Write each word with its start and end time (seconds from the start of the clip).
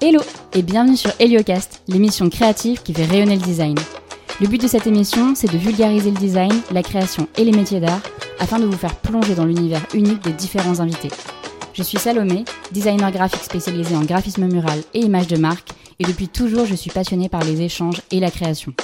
Hello 0.00 0.20
et 0.54 0.62
bienvenue 0.62 0.96
sur 0.96 1.10
Heliocast, 1.18 1.82
l'émission 1.88 2.30
créative 2.30 2.84
qui 2.84 2.94
fait 2.94 3.04
rayonner 3.04 3.34
le 3.34 3.42
design. 3.42 3.74
Le 4.40 4.46
but 4.46 4.62
de 4.62 4.68
cette 4.68 4.86
émission, 4.86 5.34
c'est 5.34 5.50
de 5.52 5.58
vulgariser 5.58 6.12
le 6.12 6.16
design, 6.16 6.52
la 6.70 6.84
création 6.84 7.26
et 7.36 7.42
les 7.42 7.50
métiers 7.50 7.80
d'art 7.80 8.00
afin 8.38 8.60
de 8.60 8.64
vous 8.64 8.76
faire 8.76 8.94
plonger 8.94 9.34
dans 9.34 9.44
l'univers 9.44 9.84
unique 9.94 10.22
des 10.22 10.30
différents 10.30 10.78
invités. 10.78 11.10
Je 11.72 11.82
suis 11.82 11.98
Salomé, 11.98 12.44
designer 12.70 13.10
graphique 13.10 13.42
spécialisé 13.42 13.96
en 13.96 14.04
graphisme 14.04 14.46
mural 14.46 14.84
et 14.94 15.00
images 15.00 15.26
de 15.26 15.36
marque, 15.36 15.70
et 15.98 16.04
depuis 16.04 16.28
toujours 16.28 16.64
je 16.64 16.76
suis 16.76 16.92
passionnée 16.92 17.28
par 17.28 17.42
les 17.42 17.60
échanges 17.60 18.00
et 18.12 18.20
la 18.20 18.30
création. 18.30 18.74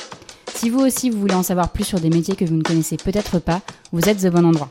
Si 0.53 0.69
vous 0.69 0.81
aussi 0.81 1.11
vous 1.11 1.21
voulez 1.21 1.35
en 1.35 1.45
savoir 1.45 1.71
plus 1.71 1.85
sur 1.85 2.01
des 2.01 2.11
métiers 2.11 2.35
que 2.35 2.45
vous 2.45 2.57
ne 2.57 2.63
connaissez 2.63 2.97
peut-être 2.97 3.39
pas, 3.39 3.61
vous 3.93 4.09
êtes 4.09 4.25
au 4.25 4.31
bon 4.33 4.45
endroit. 4.45 4.69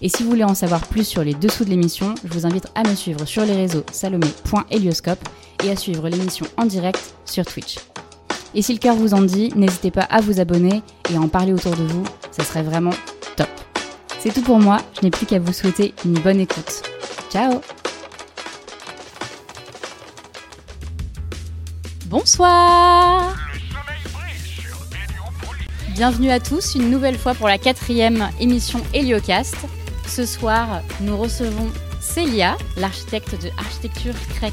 Et 0.00 0.08
si 0.08 0.22
vous 0.22 0.30
voulez 0.30 0.44
en 0.44 0.54
savoir 0.54 0.86
plus 0.86 1.04
sur 1.04 1.24
les 1.24 1.34
dessous 1.34 1.64
de 1.64 1.70
l'émission, 1.70 2.14
je 2.24 2.32
vous 2.32 2.46
invite 2.46 2.68
à 2.74 2.88
me 2.88 2.94
suivre 2.94 3.24
sur 3.24 3.44
les 3.44 3.56
réseaux 3.56 3.84
salomé.helioscope 3.90 5.18
et 5.64 5.70
à 5.70 5.76
suivre 5.76 6.08
l'émission 6.08 6.46
en 6.56 6.66
direct 6.66 7.14
sur 7.24 7.44
Twitch. 7.44 7.78
Et 8.54 8.62
si 8.62 8.72
le 8.72 8.78
cœur 8.78 8.94
vous 8.94 9.12
en 9.12 9.22
dit, 9.22 9.52
n'hésitez 9.56 9.90
pas 9.90 10.02
à 10.02 10.20
vous 10.20 10.38
abonner 10.38 10.82
et 11.10 11.16
à 11.16 11.20
en 11.20 11.28
parler 11.28 11.52
autour 11.52 11.74
de 11.74 11.82
vous, 11.82 12.04
ça 12.30 12.44
serait 12.44 12.62
vraiment 12.62 12.94
top. 13.36 13.48
C'est 14.20 14.32
tout 14.32 14.42
pour 14.42 14.60
moi, 14.60 14.78
je 14.96 15.02
n'ai 15.02 15.10
plus 15.10 15.26
qu'à 15.26 15.40
vous 15.40 15.52
souhaiter 15.52 15.94
une 16.04 16.14
bonne 16.14 16.40
écoute. 16.40 16.82
Ciao 17.30 17.60
Bonsoir 22.06 23.36
Bienvenue 25.94 26.30
à 26.30 26.38
tous 26.38 26.76
une 26.76 26.90
nouvelle 26.90 27.18
fois 27.18 27.34
pour 27.34 27.48
la 27.48 27.58
quatrième 27.58 28.30
émission 28.40 28.80
Heliocast. 28.94 29.56
Ce 30.08 30.26
soir, 30.26 30.82
nous 31.00 31.16
recevons 31.16 31.68
Célia, 32.00 32.56
l'architecte 32.76 33.40
de 33.42 33.50
architecture 33.58 34.14
Cray 34.36 34.52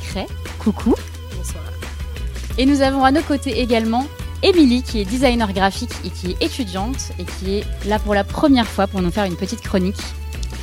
Coucou. 0.60 0.96
Bonsoir. 1.36 1.64
Et 2.58 2.66
nous 2.66 2.82
avons 2.82 3.04
à 3.04 3.12
nos 3.12 3.22
côtés 3.22 3.60
également 3.62 4.06
Émilie, 4.44 4.84
qui 4.84 5.00
est 5.02 5.06
designer 5.06 5.52
graphique 5.54 5.92
et 6.04 6.10
qui 6.10 6.32
est 6.32 6.42
étudiante 6.44 7.12
et 7.20 7.24
qui 7.26 7.56
est 7.56 7.64
là 7.88 7.98
pour 8.00 8.14
la 8.14 8.24
première 8.24 8.68
fois 8.68 8.86
pour 8.88 9.02
nous 9.02 9.12
faire 9.12 9.26
une 9.26 9.36
petite 9.38 9.62
chronique. 9.62 10.02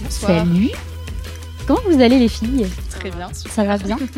Bonsoir. 0.02 0.44
Salut 0.46 0.70
Comment 1.66 1.80
vous 1.88 2.00
allez 2.00 2.18
les 2.18 2.28
filles? 2.28 2.66
Très 2.90 3.10
bien. 3.10 3.28
Ça 3.32 3.64
va 3.64 3.78
bien? 3.78 3.96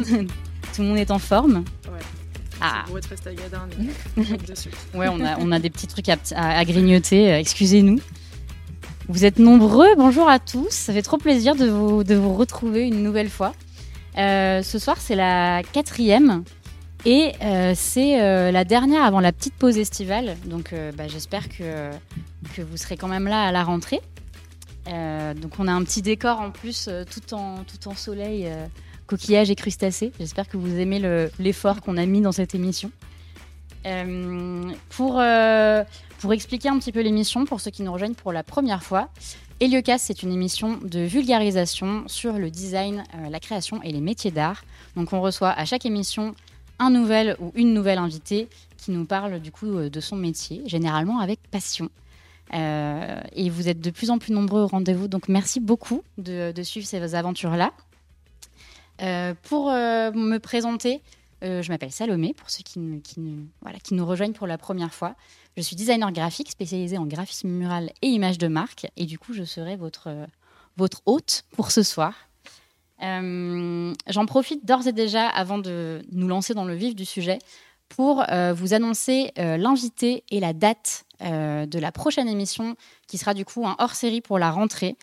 Tout 0.75 0.83
le 0.83 0.89
monde 0.89 0.98
est 0.98 1.11
en 1.11 1.19
forme? 1.19 1.65
Ouais. 1.87 2.01
Ah 2.61 2.85
Pour 2.87 2.98
être 2.98 3.09
resté 3.09 3.31
à 3.31 3.35
Gadin, 3.35 3.69
mais 4.17 4.25
dessus. 4.39 4.70
Ouais, 4.95 5.09
on 5.09 5.20
a, 5.25 5.39
on 5.39 5.53
a 5.53 5.59
des 5.59 5.70
petits 5.70 5.87
trucs 5.87 6.09
à, 6.09 6.17
à- 6.35 6.59
à 6.59 6.65
grignoter, 6.65 7.33
euh, 7.33 7.39
excusez-nous. 7.39 8.01
Vous 9.09 9.25
êtes 9.25 9.39
nombreux, 9.39 9.95
bonjour 9.97 10.29
à 10.29 10.39
tous. 10.39 10.71
Ça 10.71 10.93
fait 10.93 11.03
trop 11.03 11.19
plaisir 11.19 11.55
de 11.57 11.67
vous, 11.67 12.05
de 12.05 12.15
vous 12.15 12.35
retrouver 12.35 12.87
une 12.87 13.03
nouvelle 13.03 13.29
fois. 13.29 13.55
Euh, 14.17 14.63
ce 14.63 14.79
soir, 14.79 14.97
c'est 14.99 15.15
la 15.15 15.63
quatrième 15.73 16.45
et 17.05 17.33
euh, 17.43 17.73
c'est 17.77 18.23
euh, 18.23 18.51
la 18.51 18.65
dernière 18.65 19.03
avant 19.05 19.21
la 19.21 19.33
petite 19.33 19.55
pause 19.55 19.77
estivale. 19.77 20.37
Donc, 20.47 20.75
bah, 20.97 21.07
j'espère 21.07 21.49
que, 21.49 21.91
que 22.57 22.63
vous 22.63 22.77
serez 22.77 22.97
quand 22.97 23.09
même 23.09 23.29
là 23.29 23.43
à 23.45 23.53
la 23.53 23.63
rentrée. 23.65 24.01
Donc, 24.87 25.53
on 25.59 25.67
a 25.69 25.73
un 25.73 25.83
petit 25.83 26.03
décor 26.03 26.41
en 26.41 26.51
plus, 26.51 26.89
tout, 27.11 27.35
en, 27.35 27.57
tout 27.65 27.89
en 27.89 27.95
soleil, 27.95 28.49
coquillages 29.07 29.51
et 29.51 29.55
crustacés. 29.55 30.13
J'espère 30.21 30.47
que 30.49 30.57
vous 30.59 30.79
aimez 30.79 30.99
le- 30.99 31.31
l'effort 31.39 31.81
qu'on 31.81 31.97
a 31.97 32.05
mis 32.05 32.21
dans 32.21 32.33
cette 32.33 32.55
émission. 32.55 32.91
Euh, 33.87 34.73
pour, 34.91 35.21
euh, 35.21 35.85
pour 36.21 36.33
expliquer 36.33 36.69
un 36.69 36.79
petit 36.79 36.93
peu 36.93 37.01
l'émission, 37.01 37.45
pour 37.45 37.61
ceux 37.61 37.71
qui 37.71 37.83
nous 37.83 37.93
rejoignent 37.93 38.15
pour 38.15 38.33
la 38.33 38.43
première 38.43 38.83
fois, 38.83 39.11
Heliocast, 39.61 40.07
c'est 40.07 40.23
une 40.23 40.33
émission 40.33 40.79
de 40.83 41.01
vulgarisation 41.01 42.05
sur 42.07 42.35
le 42.35 42.51
design, 42.51 43.05
euh, 43.15 43.29
la 43.29 43.41
création 43.41 43.83
et 43.83 43.93
les 43.93 44.01
métiers 44.01 44.31
d'art. 44.31 44.65
Donc 44.97 45.13
on 45.13 45.21
reçoit 45.21 45.51
à 45.51 45.65
chaque 45.65 45.87
émission 45.87 46.35
un 46.79 46.91
nouvel 46.91 47.37
ou 47.41 47.53
une 47.55 47.75
nouvelle 47.75 47.99
invitée 47.99 48.49
qui 48.79 48.91
nous 48.91 49.05
parle 49.05 49.39
du 49.41 49.53
coup 49.53 49.67
de 49.67 50.01
son 50.01 50.17
métier, 50.17 50.63
généralement 50.67 51.20
avec 51.20 51.41
passion. 51.51 51.89
Et 52.53 53.51
vous 53.51 53.69
êtes 53.69 53.81
de 53.81 53.91
plus 53.91 54.11
en 54.11 54.19
plus 54.19 54.33
nombreux 54.33 54.63
au 54.63 54.67
rendez-vous, 54.67 55.08
donc 55.08 55.29
merci 55.29 55.61
beaucoup 55.61 56.03
de, 56.19 56.53
suivre 56.63 56.87
ces 56.87 57.14
aventures-là. 57.14 57.73
Pour 59.45 59.70
me 59.70 60.39
présenter, 60.39 61.01
euh, 61.42 61.62
je 61.62 61.70
m'appelle 61.70 61.90
Salomé, 61.90 62.34
pour 62.34 62.50
ceux 62.50 62.62
qui, 62.62 62.78
nous 62.78 64.06
rejoignent 64.06 64.33
pour 64.33 64.46
la 64.46 64.58
première 64.58 64.95
fois. 64.95 65.14
Je 65.56 65.62
suis 65.62 65.77
designer 65.77 66.12
graphique 66.12 66.50
spécialisé 66.50 66.98
en 66.98 67.06
graphisme 67.06 67.48
mural 67.48 67.90
et 68.02 68.08
images 68.08 68.39
de 68.39 68.48
marque. 68.48 68.86
Et 68.96 69.06
du 69.06 69.18
coup, 69.18 69.33
je 69.33 69.45
serai 69.45 69.77
votre, 69.77 70.08
hôte 71.06 71.45
pour 71.52 71.70
ce 71.70 71.83
soir. 71.83 72.14
Euh, 73.02 73.92
J'en 74.08 74.27
profite 74.27 74.64
d'ores 74.64 74.86
et 74.86 74.92
déjà, 74.92 75.28
avant 75.28 75.58
de 75.58 76.02
nous 76.12 76.28
lancer 76.28 76.55
dans 76.55 76.64
le 76.64 76.74
vif 76.74 76.95
du 76.95 77.05
sujet, 77.05 77.39
pour 77.89 78.24
euh, 78.30 78.52
vous 78.52 78.74
annoncer 78.74 79.33
l'invité 79.36 80.24
et 80.30 80.40
la 80.40 80.52
date 80.52 81.05
de 81.20 81.78
la 81.78 81.92
prochaine 81.92 82.28
émission, 82.28 82.77
qui 83.06 83.18
sera 83.18 83.34
du 83.34 83.45
coup 83.45 83.66
un 83.66 83.77
hors-série 83.78 84.20
pour 84.20 84.39
la 84.39 84.51
rentrée. 84.51 84.96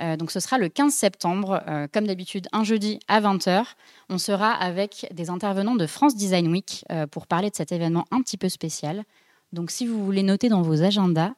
Euh, 0.00 0.16
donc 0.16 0.30
ce 0.30 0.40
sera 0.40 0.58
le 0.58 0.68
15 0.68 0.92
septembre, 0.92 1.62
euh, 1.66 1.88
comme 1.92 2.06
d'habitude, 2.06 2.46
un 2.52 2.64
jeudi 2.64 3.00
à 3.08 3.20
20h 3.20 3.64
on 4.08 4.18
sera 4.18 4.52
avec 4.52 5.08
des 5.12 5.28
intervenants 5.28 5.74
de 5.74 5.86
France 5.86 6.14
Design 6.14 6.48
Week 6.48 6.84
euh, 6.90 7.06
pour 7.06 7.26
parler 7.26 7.50
de 7.50 7.56
cet 7.56 7.72
événement 7.72 8.04
un 8.10 8.22
petit 8.22 8.36
peu 8.36 8.48
spécial. 8.48 9.04
Donc 9.52 9.70
si 9.70 9.86
vous 9.86 10.04
voulez 10.04 10.22
noter 10.22 10.48
dans 10.48 10.62
vos 10.62 10.82
agendas, 10.82 11.32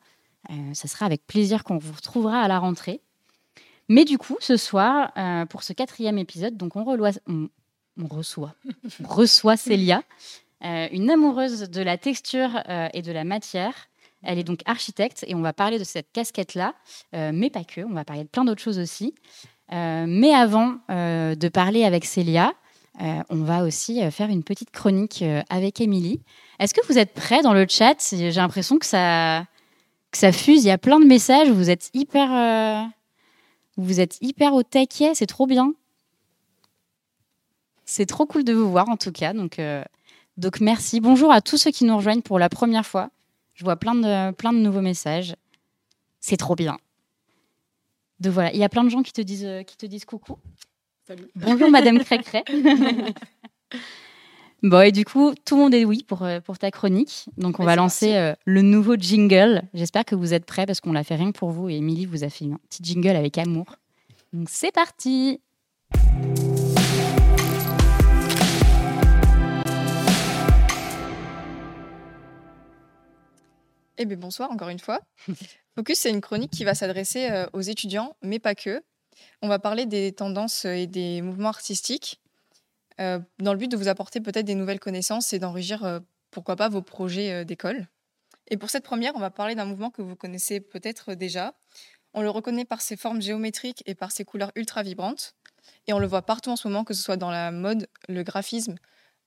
ça 0.73 0.89
sera 0.89 1.05
avec 1.05 1.27
plaisir 1.27 1.65
qu'on 1.65 1.77
vous 1.77 1.93
retrouvera 1.93 2.41
à 2.41 2.49
la 2.49 2.59
rentrée. 2.59 3.03
Mais 3.89 4.05
du 4.05 4.17
coup, 4.19 4.37
ce 4.41 4.57
soir, 4.57 5.13
pour 5.49 5.63
ce 5.63 5.73
quatrième 5.73 6.19
épisode, 6.19 6.57
donc 6.57 6.75
on, 6.77 6.85
reçoit, 6.85 8.55
on 9.05 9.07
reçoit 9.07 9.57
Célia, 9.57 10.03
une 10.63 11.11
amoureuse 11.11 11.71
de 11.71 11.83
la 11.83 11.99
texture 11.99 12.63
et 12.93 13.03
de 13.03 13.13
la 13.13 13.23
matière. 13.23 13.90
Elle 14.23 14.39
est 14.39 14.45
donc 14.45 14.61
architecte 14.67 15.25
et 15.27 15.35
on 15.35 15.41
va 15.41 15.53
parler 15.53 15.79
de 15.79 15.85
cette 15.85 16.13
casquette-là, 16.13 16.75
euh, 17.15 17.31
mais 17.33 17.51
pas 17.51 17.65
que, 17.65 17.81
on 17.83 17.93
va 17.93 18.05
parler 18.05 18.25
de 18.25 18.29
plein 18.29 18.45
d'autres 18.45 18.63
choses 18.63 18.79
aussi. 18.79 19.15
Euh, 19.73 20.05
mais 20.07 20.33
avant 20.33 20.77
euh, 20.91 21.35
de 21.35 21.49
parler 21.49 21.85
avec 21.85 22.05
Célia, 22.05 22.53
on 23.31 23.45
va 23.45 23.65
aussi 23.65 24.03
faire 24.11 24.29
une 24.29 24.43
petite 24.43 24.71
chronique 24.73 25.25
avec 25.49 25.81
Émilie. 25.81 26.21
Est-ce 26.59 26.75
que 26.75 26.87
vous 26.87 26.99
êtes 26.99 27.15
prêts 27.15 27.41
dans 27.41 27.55
le 27.55 27.65
chat? 27.67 27.97
J'ai 28.13 28.31
l'impression 28.31 28.79
que 28.79 28.85
ça, 28.85 29.47
que 30.11 30.19
ça 30.19 30.33
fuse. 30.33 30.65
Il 30.65 30.67
y 30.67 30.71
a 30.71 30.77
plein 30.77 31.01
de 31.01 31.07
messages. 31.07 31.49
Vous 31.49 31.71
êtes 31.71 31.89
hyper, 31.95 32.91
vous 33.79 34.01
êtes 34.01 34.19
hyper 34.21 34.53
au 34.53 34.63
taquet. 34.63 35.15
C'est 35.15 35.25
trop 35.25 35.47
bien. 35.47 35.73
C'est 37.87 38.05
trop 38.05 38.27
cool 38.27 38.45
de 38.45 38.53
vous 38.53 38.71
voir 38.71 38.91
en 38.91 38.99
tout 38.99 39.13
cas. 39.13 39.33
Donc, 39.33 39.59
donc 40.37 40.61
merci. 40.61 41.01
Bonjour 41.01 41.33
à 41.33 41.41
tous 41.41 41.57
ceux 41.57 41.71
qui 41.71 41.85
nous 41.85 41.97
rejoignent 41.97 42.21
pour 42.21 42.39
la 42.39 42.51
première 42.51 42.85
fois. 42.85 43.09
Je 43.61 43.65
vois 43.67 43.77
plein 43.77 43.95
de, 43.95 44.31
plein 44.33 44.55
de 44.55 44.59
nouveaux 44.59 44.81
messages. 44.81 45.37
C'est 46.19 46.39
trop 46.39 46.55
bien. 46.55 46.79
Donc 48.19 48.33
voilà, 48.33 48.51
il 48.55 48.59
y 48.59 48.65
a 48.65 48.71
plein 48.71 48.85
de 48.85 48.89
gens 48.89 49.03
qui 49.03 49.13
te 49.13 49.21
disent, 49.21 49.45
euh, 49.45 49.63
qui 49.65 49.77
te 49.77 49.85
disent 49.85 50.07
coucou. 50.07 50.39
Salut. 51.07 51.27
Bonjour 51.35 51.71
Madame 51.71 51.99
Crécré. 52.05 52.43
bon, 54.63 54.81
et 54.81 54.93
du 54.93 55.05
coup, 55.05 55.35
tout 55.45 55.57
le 55.57 55.61
monde 55.63 55.75
est 55.75 55.85
oui 55.85 56.05
pour, 56.09 56.23
euh, 56.23 56.41
pour 56.41 56.57
ta 56.59 56.71
chronique. 56.71 57.27
Donc, 57.37 57.61
on 57.61 57.65
Ouais, 57.65 57.67
va 57.67 57.77
lancer 57.77 58.17
euh, 58.17 58.33
le 58.47 58.63
nouveau 58.63 58.97
jingle. 58.97 59.65
J'espère 59.75 60.07
que 60.07 60.15
vous 60.15 60.33
êtes 60.33 60.47
prêts 60.47 60.65
parce 60.65 60.81
qu'on 60.81 60.93
l'a 60.95 61.05
fait 61.05 61.17
rien 61.17 61.31
que 61.31 61.39
pour 61.39 61.51
vous. 61.51 61.69
Et 61.69 61.75
Émilie 61.75 62.07
vous 62.07 62.25
a 62.25 62.31
fait 62.31 62.47
un 62.47 62.59
petit 62.71 62.83
jingle 62.83 63.09
avec 63.15 63.37
amour. 63.37 63.67
Donc, 64.33 64.49
c'est 64.49 64.73
parti. 64.73 65.39
Eh 74.03 74.07
bien, 74.07 74.17
bonsoir 74.17 74.51
encore 74.51 74.71
une 74.71 74.79
fois. 74.79 75.03
Focus, 75.75 75.99
c'est 75.99 76.09
une 76.09 76.23
chronique 76.23 76.51
qui 76.51 76.65
va 76.65 76.75
s'adresser 76.75 77.31
euh, 77.31 77.47
aux 77.53 77.61
étudiants, 77.61 78.17
mais 78.23 78.39
pas 78.39 78.55
que. 78.55 78.83
On 79.43 79.49
va 79.49 79.59
parler 79.59 79.85
des 79.85 80.13
tendances 80.13 80.65
et 80.65 80.87
des 80.87 81.21
mouvements 81.21 81.51
artistiques 81.51 82.19
euh, 82.99 83.19
dans 83.41 83.53
le 83.53 83.59
but 83.59 83.71
de 83.71 83.77
vous 83.77 83.89
apporter 83.89 84.23
peut-être 84.23 84.47
des 84.47 84.55
nouvelles 84.55 84.81
connaissances 84.81 85.35
et 85.35 85.39
d'enrichir, 85.39 85.85
euh, 85.85 86.01
pourquoi 86.31 86.57
pas, 86.57 86.71
vos 86.71 86.81
projets 86.81 87.45
d'école. 87.45 87.89
Et 88.49 88.57
pour 88.57 88.71
cette 88.71 88.85
première, 88.85 89.15
on 89.17 89.19
va 89.19 89.29
parler 89.29 89.55
d'un 89.55 89.67
mouvement 89.67 89.91
que 89.91 90.01
vous 90.01 90.17
connaissez 90.17 90.61
peut-être 90.61 91.13
déjà. 91.13 91.53
On 92.15 92.23
le 92.23 92.31
reconnaît 92.31 92.65
par 92.65 92.81
ses 92.81 92.97
formes 92.97 93.21
géométriques 93.21 93.83
et 93.85 93.95
par 93.95 94.13
ses 94.13 94.25
couleurs 94.25 94.51
ultra 94.55 94.83
vibrantes. 94.83 95.35
Et 95.87 95.93
on 95.93 95.99
le 95.99 96.07
voit 96.07 96.23
partout 96.23 96.49
en 96.49 96.57
ce 96.57 96.67
moment, 96.69 96.85
que 96.85 96.95
ce 96.95 97.03
soit 97.03 97.19
dans 97.19 97.31
la 97.31 97.51
mode, 97.51 97.87
le 98.09 98.23
graphisme, 98.23 98.77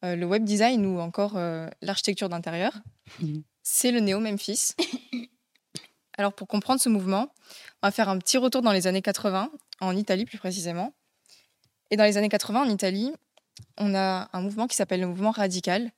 le 0.01 0.25
web 0.25 0.43
design 0.43 0.83
ou 0.87 0.99
encore 0.99 1.37
l'architecture 1.81 2.27
d'intérieur. 2.27 2.73
C'est 3.63 3.92
le 3.92 4.01
néo-Memphis. 4.01 4.75
Alors 6.18 6.33
pour 6.33 6.48
comprendre 6.48 6.81
ce 6.81 6.89
mouvement, 6.89 7.33
on 7.81 7.88
va 7.88 7.92
faire 7.92 8.10
un 8.10 8.19
petit 8.19 8.38
retour 8.38 8.62
dans 8.62 8.74
les 8.74 8.88
années 8.88 9.01
80, 9.01 9.50
en 9.80 9.95
Italie 9.95 10.25
plus 10.25 10.38
précisément. 10.38 10.94
Et 11.89 11.95
dans 11.95 12.04
les 12.04 12.18
années 12.18 12.30
80, 12.30 12.62
en 12.62 12.69
Italie, 12.69 13.13
on 13.77 13.95
a 13.95 14.30
un 14.33 14.42
mouvement 14.42 14.68
qui 14.68 14.75
s'appelle 14.75 15.00
le 15.00 15.07
mouvement 15.07 15.31
radical, 15.31 15.92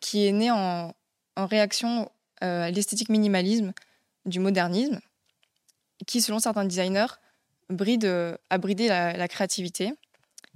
qui 0.00 0.26
est 0.26 0.32
né 0.32 0.50
en, 0.50 0.94
en 1.36 1.46
réaction 1.46 2.10
euh, 2.42 2.64
à 2.64 2.70
l'esthétique 2.70 3.08
minimalisme 3.08 3.72
du 4.26 4.38
modernisme, 4.38 5.00
qui, 6.06 6.20
selon 6.20 6.38
certains 6.38 6.64
designers, 6.64 7.14
bride, 7.70 8.04
euh, 8.04 8.36
a 8.50 8.58
bridé 8.58 8.88
la, 8.88 9.16
la 9.16 9.28
créativité. 9.28 9.94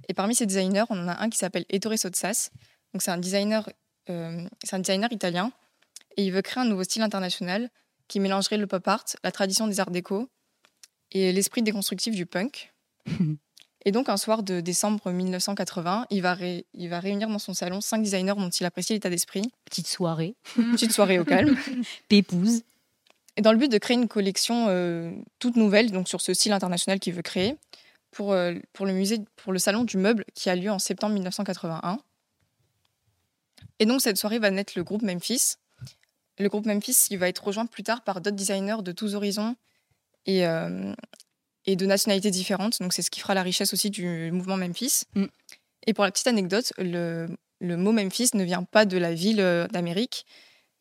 Et 0.07 0.13
parmi 0.13 0.35
ces 0.35 0.45
designers, 0.45 0.85
on 0.89 0.99
en 1.03 1.07
a 1.07 1.21
un 1.21 1.29
qui 1.29 1.37
s'appelle 1.37 1.65
Ettore 1.69 1.97
Sotsas. 1.97 2.51
Donc 2.93 3.01
c'est 3.01 3.11
un 3.11 3.17
designer, 3.17 3.67
euh, 4.09 4.47
c'est 4.63 4.75
un 4.75 4.79
designer 4.79 5.11
italien 5.11 5.51
et 6.15 6.23
il 6.25 6.31
veut 6.31 6.41
créer 6.41 6.63
un 6.63 6.67
nouveau 6.67 6.83
style 6.83 7.01
international 7.01 7.69
qui 8.07 8.19
mélangerait 8.19 8.57
le 8.57 8.67
pop 8.67 8.87
art, 8.87 9.05
la 9.23 9.31
tradition 9.31 9.67
des 9.67 9.79
arts 9.79 9.91
déco 9.91 10.29
et 11.11 11.31
l'esprit 11.31 11.61
déconstructif 11.63 12.15
du 12.15 12.25
punk. 12.25 12.73
et 13.85 13.91
donc 13.91 14.09
un 14.09 14.17
soir 14.17 14.43
de 14.43 14.61
décembre 14.61 15.11
1980, 15.11 16.07
il 16.09 16.21
va, 16.21 16.33
ré- 16.33 16.65
il 16.73 16.89
va 16.89 16.99
réunir 16.99 17.27
dans 17.29 17.39
son 17.39 17.53
salon 17.53 17.81
cinq 17.81 18.03
designers 18.03 18.35
dont 18.37 18.49
il 18.49 18.65
apprécie 18.65 18.93
l'état 18.93 19.09
d'esprit. 19.09 19.43
Petite 19.65 19.87
soirée, 19.87 20.35
Petite 20.55 20.91
soirée 20.91 21.19
au 21.19 21.25
calme. 21.25 21.57
pépouze. 22.09 22.63
Et 23.37 23.41
dans 23.41 23.51
le 23.51 23.57
but 23.57 23.69
de 23.71 23.77
créer 23.77 23.97
une 23.97 24.07
collection 24.07 24.67
euh, 24.69 25.11
toute 25.39 25.57
nouvelle, 25.57 25.91
donc 25.91 26.07
sur 26.07 26.21
ce 26.21 26.33
style 26.33 26.53
international 26.53 26.99
qu'il 26.99 27.13
veut 27.13 27.21
créer, 27.21 27.57
pour, 28.11 28.31
euh, 28.31 28.53
pour 28.71 28.85
le 28.85 28.93
musée, 28.93 29.19
pour 29.35 29.51
le 29.51 29.59
salon 29.59 29.83
du 29.83 29.97
meuble 29.97 30.23
qui 30.35 30.49
a 30.49 30.55
lieu 30.55 30.71
en 30.71 30.79
septembre 30.79 31.13
1981. 31.15 31.97
Et 33.79 33.85
donc 33.85 34.01
cette 34.01 34.17
soirée 34.17 34.39
va 34.39 34.51
naître 34.51 34.73
le 34.77 34.83
groupe 34.83 35.01
Memphis. 35.01 35.55
Le 36.37 36.49
groupe 36.49 36.65
Memphis, 36.65 37.07
il 37.11 37.17
va 37.17 37.29
être 37.29 37.43
rejoint 37.43 37.65
plus 37.65 37.83
tard 37.83 38.03
par 38.03 38.21
d'autres 38.21 38.35
designers 38.35 38.81
de 38.83 38.91
tous 38.91 39.15
horizons 39.15 39.55
et, 40.25 40.45
euh, 40.45 40.93
et 41.65 41.75
de 41.75 41.85
nationalités 41.85 42.31
différentes. 42.31 42.81
Donc 42.81 42.93
c'est 42.93 43.01
ce 43.01 43.09
qui 43.09 43.19
fera 43.19 43.33
la 43.33 43.43
richesse 43.43 43.73
aussi 43.73 43.89
du 43.89 44.31
mouvement 44.31 44.57
Memphis. 44.57 45.03
Mm. 45.15 45.25
Et 45.87 45.93
pour 45.93 46.03
la 46.03 46.11
petite 46.11 46.27
anecdote, 46.27 46.73
le, 46.77 47.27
le 47.59 47.77
mot 47.77 47.91
Memphis 47.91 48.31
ne 48.33 48.43
vient 48.43 48.63
pas 48.63 48.85
de 48.85 48.97
la 48.97 49.13
ville 49.13 49.39
euh, 49.39 49.67
d'Amérique, 49.67 50.25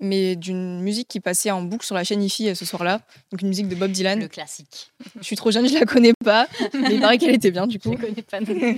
mais 0.01 0.35
d'une 0.35 0.81
musique 0.81 1.07
qui 1.07 1.21
passait 1.21 1.53
en 1.53 1.63
boucle 1.63 1.87
sur 1.87 1.95
la 1.95 2.03
chaîne 2.03 2.23
IFI 2.23 2.49
euh, 2.49 2.55
ce 2.57 2.65
soir-là. 2.65 3.01
Donc 3.31 3.43
une 3.43 3.49
musique 3.49 3.69
de 3.69 3.77
Bob 3.77 3.93
Dylan. 3.93 4.21
Le 4.21 4.29
classique. 4.29 4.93
Je 5.21 5.25
suis 5.25 5.37
trop 5.37 5.53
jeune, 5.53 5.69
je 5.69 5.75
la 5.75 5.85
connais 5.87 6.15
pas, 6.25 6.49
mais 6.73 6.95
il 6.95 7.01
paraît 7.01 7.19
qu'elle 7.19 7.35
était 7.35 7.53
bien 7.53 7.69
du 7.69 7.79
Je 7.85 7.89
coup. 7.91 7.97
connais 7.97 8.23
pas 8.23 8.41
non. 8.41 8.77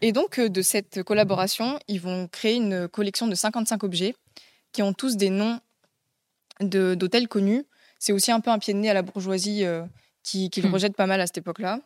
Et 0.00 0.12
donc 0.12 0.38
de 0.38 0.62
cette 0.62 1.02
collaboration, 1.02 1.78
ils 1.88 2.00
vont 2.00 2.28
créer 2.28 2.54
une 2.54 2.86
collection 2.86 3.26
de 3.26 3.34
55 3.34 3.82
objets 3.82 4.14
qui 4.78 4.82
ont 4.84 4.92
tous 4.92 5.16
des 5.16 5.28
noms 5.30 5.58
de- 6.60 6.94
d'hôtels 6.94 7.26
connus. 7.26 7.64
C'est 7.98 8.12
aussi 8.12 8.30
un 8.30 8.38
peu 8.38 8.52
un 8.52 8.60
pied 8.60 8.74
de 8.74 8.78
nez 8.78 8.88
à 8.88 8.94
la 8.94 9.02
bourgeoisie 9.02 9.64
euh, 9.64 9.82
qui, 10.22 10.50
qui 10.50 10.62
le 10.62 10.68
Hmm. 10.68 10.74
rejette 10.74 10.94
pas 10.94 11.06
mal 11.06 11.20
à 11.20 11.26
cette 11.26 11.38
époque-là. 11.38 11.80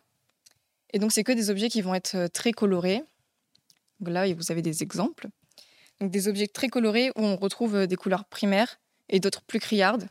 Et 0.92 0.98
donc 0.98 1.10
c'est 1.10 1.24
que 1.24 1.32
des 1.32 1.48
objets 1.48 1.70
qui 1.70 1.80
vont 1.80 1.94
être 1.94 2.14
euh, 2.16 2.28
très 2.28 2.52
colorés. 2.52 3.02
Donc 4.00 4.12
là, 4.12 4.30
vous 4.34 4.52
avez 4.52 4.60
des 4.60 4.82
exemples. 4.82 5.28
Donc 6.00 6.10
des 6.10 6.28
objets 6.28 6.48
très 6.48 6.68
colorés 6.68 7.12
où 7.16 7.22
on 7.24 7.36
retrouve 7.36 7.76
euh, 7.76 7.86
des 7.86 7.96
couleurs 7.96 8.26
primaires 8.26 8.78
et 9.08 9.20
d'autres 9.20 9.40
plus 9.40 9.58
criardes 9.58 10.06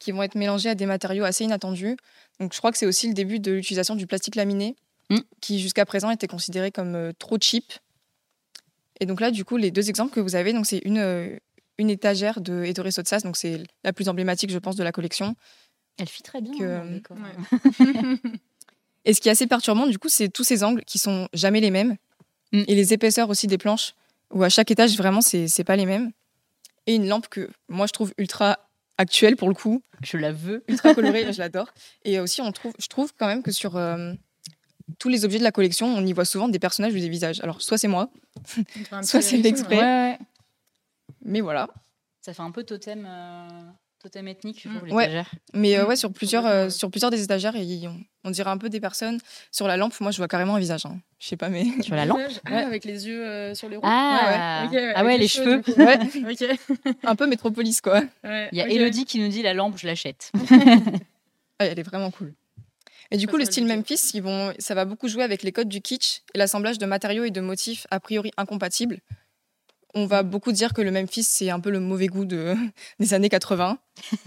qui 0.00 0.10
vont 0.10 0.24
être 0.24 0.34
mélangés 0.34 0.70
à 0.70 0.74
des 0.74 0.86
matériaux 0.86 1.22
assez 1.22 1.44
inattendus. 1.44 1.96
Donc 2.40 2.52
je 2.52 2.58
crois 2.58 2.72
que 2.72 2.78
c'est 2.78 2.86
aussi 2.86 3.06
le 3.06 3.14
début 3.14 3.38
de 3.38 3.52
l'utilisation 3.52 3.94
du 3.94 4.08
plastique 4.08 4.34
laminé 4.34 4.74
Mm. 5.10 5.18
qui 5.40 5.60
jusqu'à 5.60 5.84
présent 5.84 6.10
était 6.10 6.26
considéré 6.26 6.72
comme 6.72 6.94
euh, 6.96 7.12
trop 7.16 7.36
cheap. 7.40 7.74
Et 9.00 9.06
donc 9.06 9.20
là, 9.20 9.30
du 9.30 9.44
coup, 9.44 9.56
les 9.58 9.70
deux 9.70 9.88
exemples 9.90 10.12
que 10.14 10.20
vous 10.20 10.34
avez, 10.34 10.52
donc 10.54 10.64
c'est 10.66 10.78
une, 10.78 10.96
euh, 10.98 11.36
une 11.78 11.90
étagère 11.90 12.40
de 12.40 12.64
Ettore 12.64 12.92
Sotsas, 12.92 13.20
donc 13.20 13.36
c'est 13.36 13.62
la 13.82 13.92
plus 13.92 14.08
emblématique, 14.08 14.50
je 14.50 14.58
pense, 14.58 14.76
de 14.76 14.84
la 14.84 14.92
collection. 14.92 15.34
Elle 15.98 16.08
fit 16.08 16.22
très 16.22 16.40
bien. 16.40 16.52
Que-. 16.52 17.12
Ouais. 17.14 18.18
Et 19.04 19.12
ce 19.12 19.20
qui 19.20 19.28
est 19.28 19.32
assez 19.32 19.46
perturbant, 19.46 19.86
du 19.86 19.98
coup, 19.98 20.08
c'est 20.08 20.28
tous 20.28 20.44
ces 20.44 20.64
angles 20.64 20.82
qui 20.84 20.98
sont 20.98 21.28
jamais 21.32 21.60
les 21.60 21.70
mêmes. 21.70 21.96
Mm. 22.52 22.62
Et 22.66 22.74
les 22.74 22.92
épaisseurs 22.92 23.28
aussi 23.28 23.46
des 23.46 23.58
planches, 23.58 23.94
où 24.32 24.42
à 24.42 24.48
chaque 24.48 24.70
étage, 24.70 24.96
vraiment, 24.96 25.20
c'est 25.20 25.64
pas 25.64 25.76
les 25.76 25.86
mêmes. 25.86 26.12
Et 26.86 26.94
une 26.94 27.08
lampe 27.08 27.28
que 27.28 27.50
moi, 27.68 27.86
je 27.86 27.92
trouve 27.92 28.12
ultra 28.18 28.58
actuelle 28.96 29.36
pour 29.36 29.48
le 29.48 29.54
coup, 29.54 29.82
Je 30.02 30.16
la 30.16 30.32
veux. 30.32 30.64
ultra 30.68 30.94
colorée, 30.94 31.32
je 31.32 31.38
l'adore. 31.38 31.72
Et 32.04 32.20
aussi, 32.20 32.40
on 32.40 32.52
trouve, 32.52 32.72
je 32.78 32.86
trouve 32.86 33.12
quand 33.18 33.26
même 33.26 33.42
que 33.42 33.50
sur 33.50 33.76
euh, 33.76 34.12
tous 34.98 35.08
les 35.08 35.24
objets 35.24 35.38
de 35.38 35.44
la 35.44 35.52
collection, 35.52 35.86
on 35.86 36.04
y 36.04 36.12
voit 36.12 36.24
souvent 36.24 36.48
des 36.48 36.58
personnages 36.58 36.92
ou 36.92 36.98
des 36.98 37.08
visages. 37.08 37.40
Alors, 37.40 37.62
soit 37.62 37.78
c'est 37.78 37.88
moi, 37.88 38.10
Soit 39.02 39.22
c'est 39.22 39.38
l'exprès. 39.38 39.78
Ouais. 39.78 40.18
Mais 41.24 41.40
voilà. 41.40 41.68
Ça 42.20 42.32
fait 42.32 42.42
un 42.42 42.50
peu 42.50 42.64
totem, 42.64 43.06
euh, 43.08 43.48
totem 44.02 44.28
ethnique, 44.28 44.60
je 44.62 44.68
Mm. 44.68 44.76
trouve, 44.78 44.92
Ouais. 44.92 45.24
Mais 45.52 45.76
euh, 45.76 45.84
Mm, 45.84 45.88
ouais, 45.88 45.96
sur 45.96 46.12
plusieurs, 46.12 46.46
euh, 46.46 46.70
sur 46.70 46.90
plusieurs 46.90 47.10
des 47.10 47.22
étagères, 47.22 47.54
ils- 47.56 47.86
on, 47.88 47.98
on 48.24 48.30
dirait 48.30 48.50
un 48.50 48.56
peu 48.58 48.68
des 48.70 48.80
personnes. 48.80 49.18
Sur 49.50 49.66
la 49.68 49.76
lampe, 49.76 49.98
moi, 50.00 50.10
je 50.10 50.16
vois 50.18 50.28
carrément 50.28 50.54
un 50.54 50.58
visage. 50.58 50.86
hein. 50.86 50.98
Je 51.18 51.28
sais 51.28 51.36
pas, 51.36 51.48
mais. 51.50 51.64
Sur 51.82 51.94
la 51.96 52.04
lampe. 52.06 52.20
Ah, 52.46 52.50
Ouais. 52.50 52.62
avec 52.64 52.84
les 52.84 53.06
yeux 53.06 53.24
euh, 53.26 53.54
sur 53.54 53.68
les 53.68 53.76
roues. 53.76 53.82
Ah, 53.86 54.68
ouais, 54.72 54.92
ah 54.94 55.04
ouais, 55.04 55.18
les 55.18 55.28
cheveux. 55.28 55.62
un 57.04 57.16
peu 57.16 57.26
métropolis, 57.26 57.80
quoi. 57.80 58.02
Ouais, 58.22 58.48
Il 58.52 58.58
y 58.58 58.60
a. 58.62 58.68
Elodie 58.68 59.04
qui 59.04 59.18
nous 59.18 59.28
dit 59.28 59.42
la 59.42 59.54
lampe, 59.54 59.76
je 59.78 59.86
l'achète. 59.86 60.32
Ah, 61.58 61.66
elle 61.66 61.78
est 61.78 61.82
vraiment 61.84 62.10
cool. 62.10 62.34
Et 63.10 63.16
du 63.16 63.26
coup, 63.28 63.36
le 63.36 63.44
style 63.44 63.66
le 63.68 63.76
Memphis, 63.76 64.10
ils 64.14 64.22
vont, 64.22 64.52
ça 64.58 64.74
va 64.74 64.84
beaucoup 64.86 65.08
jouer 65.08 65.22
avec 65.22 65.42
les 65.42 65.52
codes 65.52 65.68
du 65.68 65.80
kitsch 65.80 66.22
et 66.34 66.38
l'assemblage 66.38 66.78
de 66.78 66.86
matériaux 66.86 67.24
et 67.24 67.30
de 67.30 67.40
motifs 67.40 67.86
a 67.90 68.00
priori 68.00 68.32
incompatibles. 68.36 68.98
On 69.94 70.06
va 70.06 70.22
beaucoup 70.24 70.52
dire 70.52 70.72
que 70.72 70.82
le 70.82 70.90
Memphis, 70.90 71.22
c'est 71.22 71.50
un 71.50 71.60
peu 71.60 71.70
le 71.70 71.80
mauvais 71.80 72.08
goût 72.08 72.24
de, 72.24 72.54
des 72.98 73.14
années 73.14 73.28
80. 73.28 73.78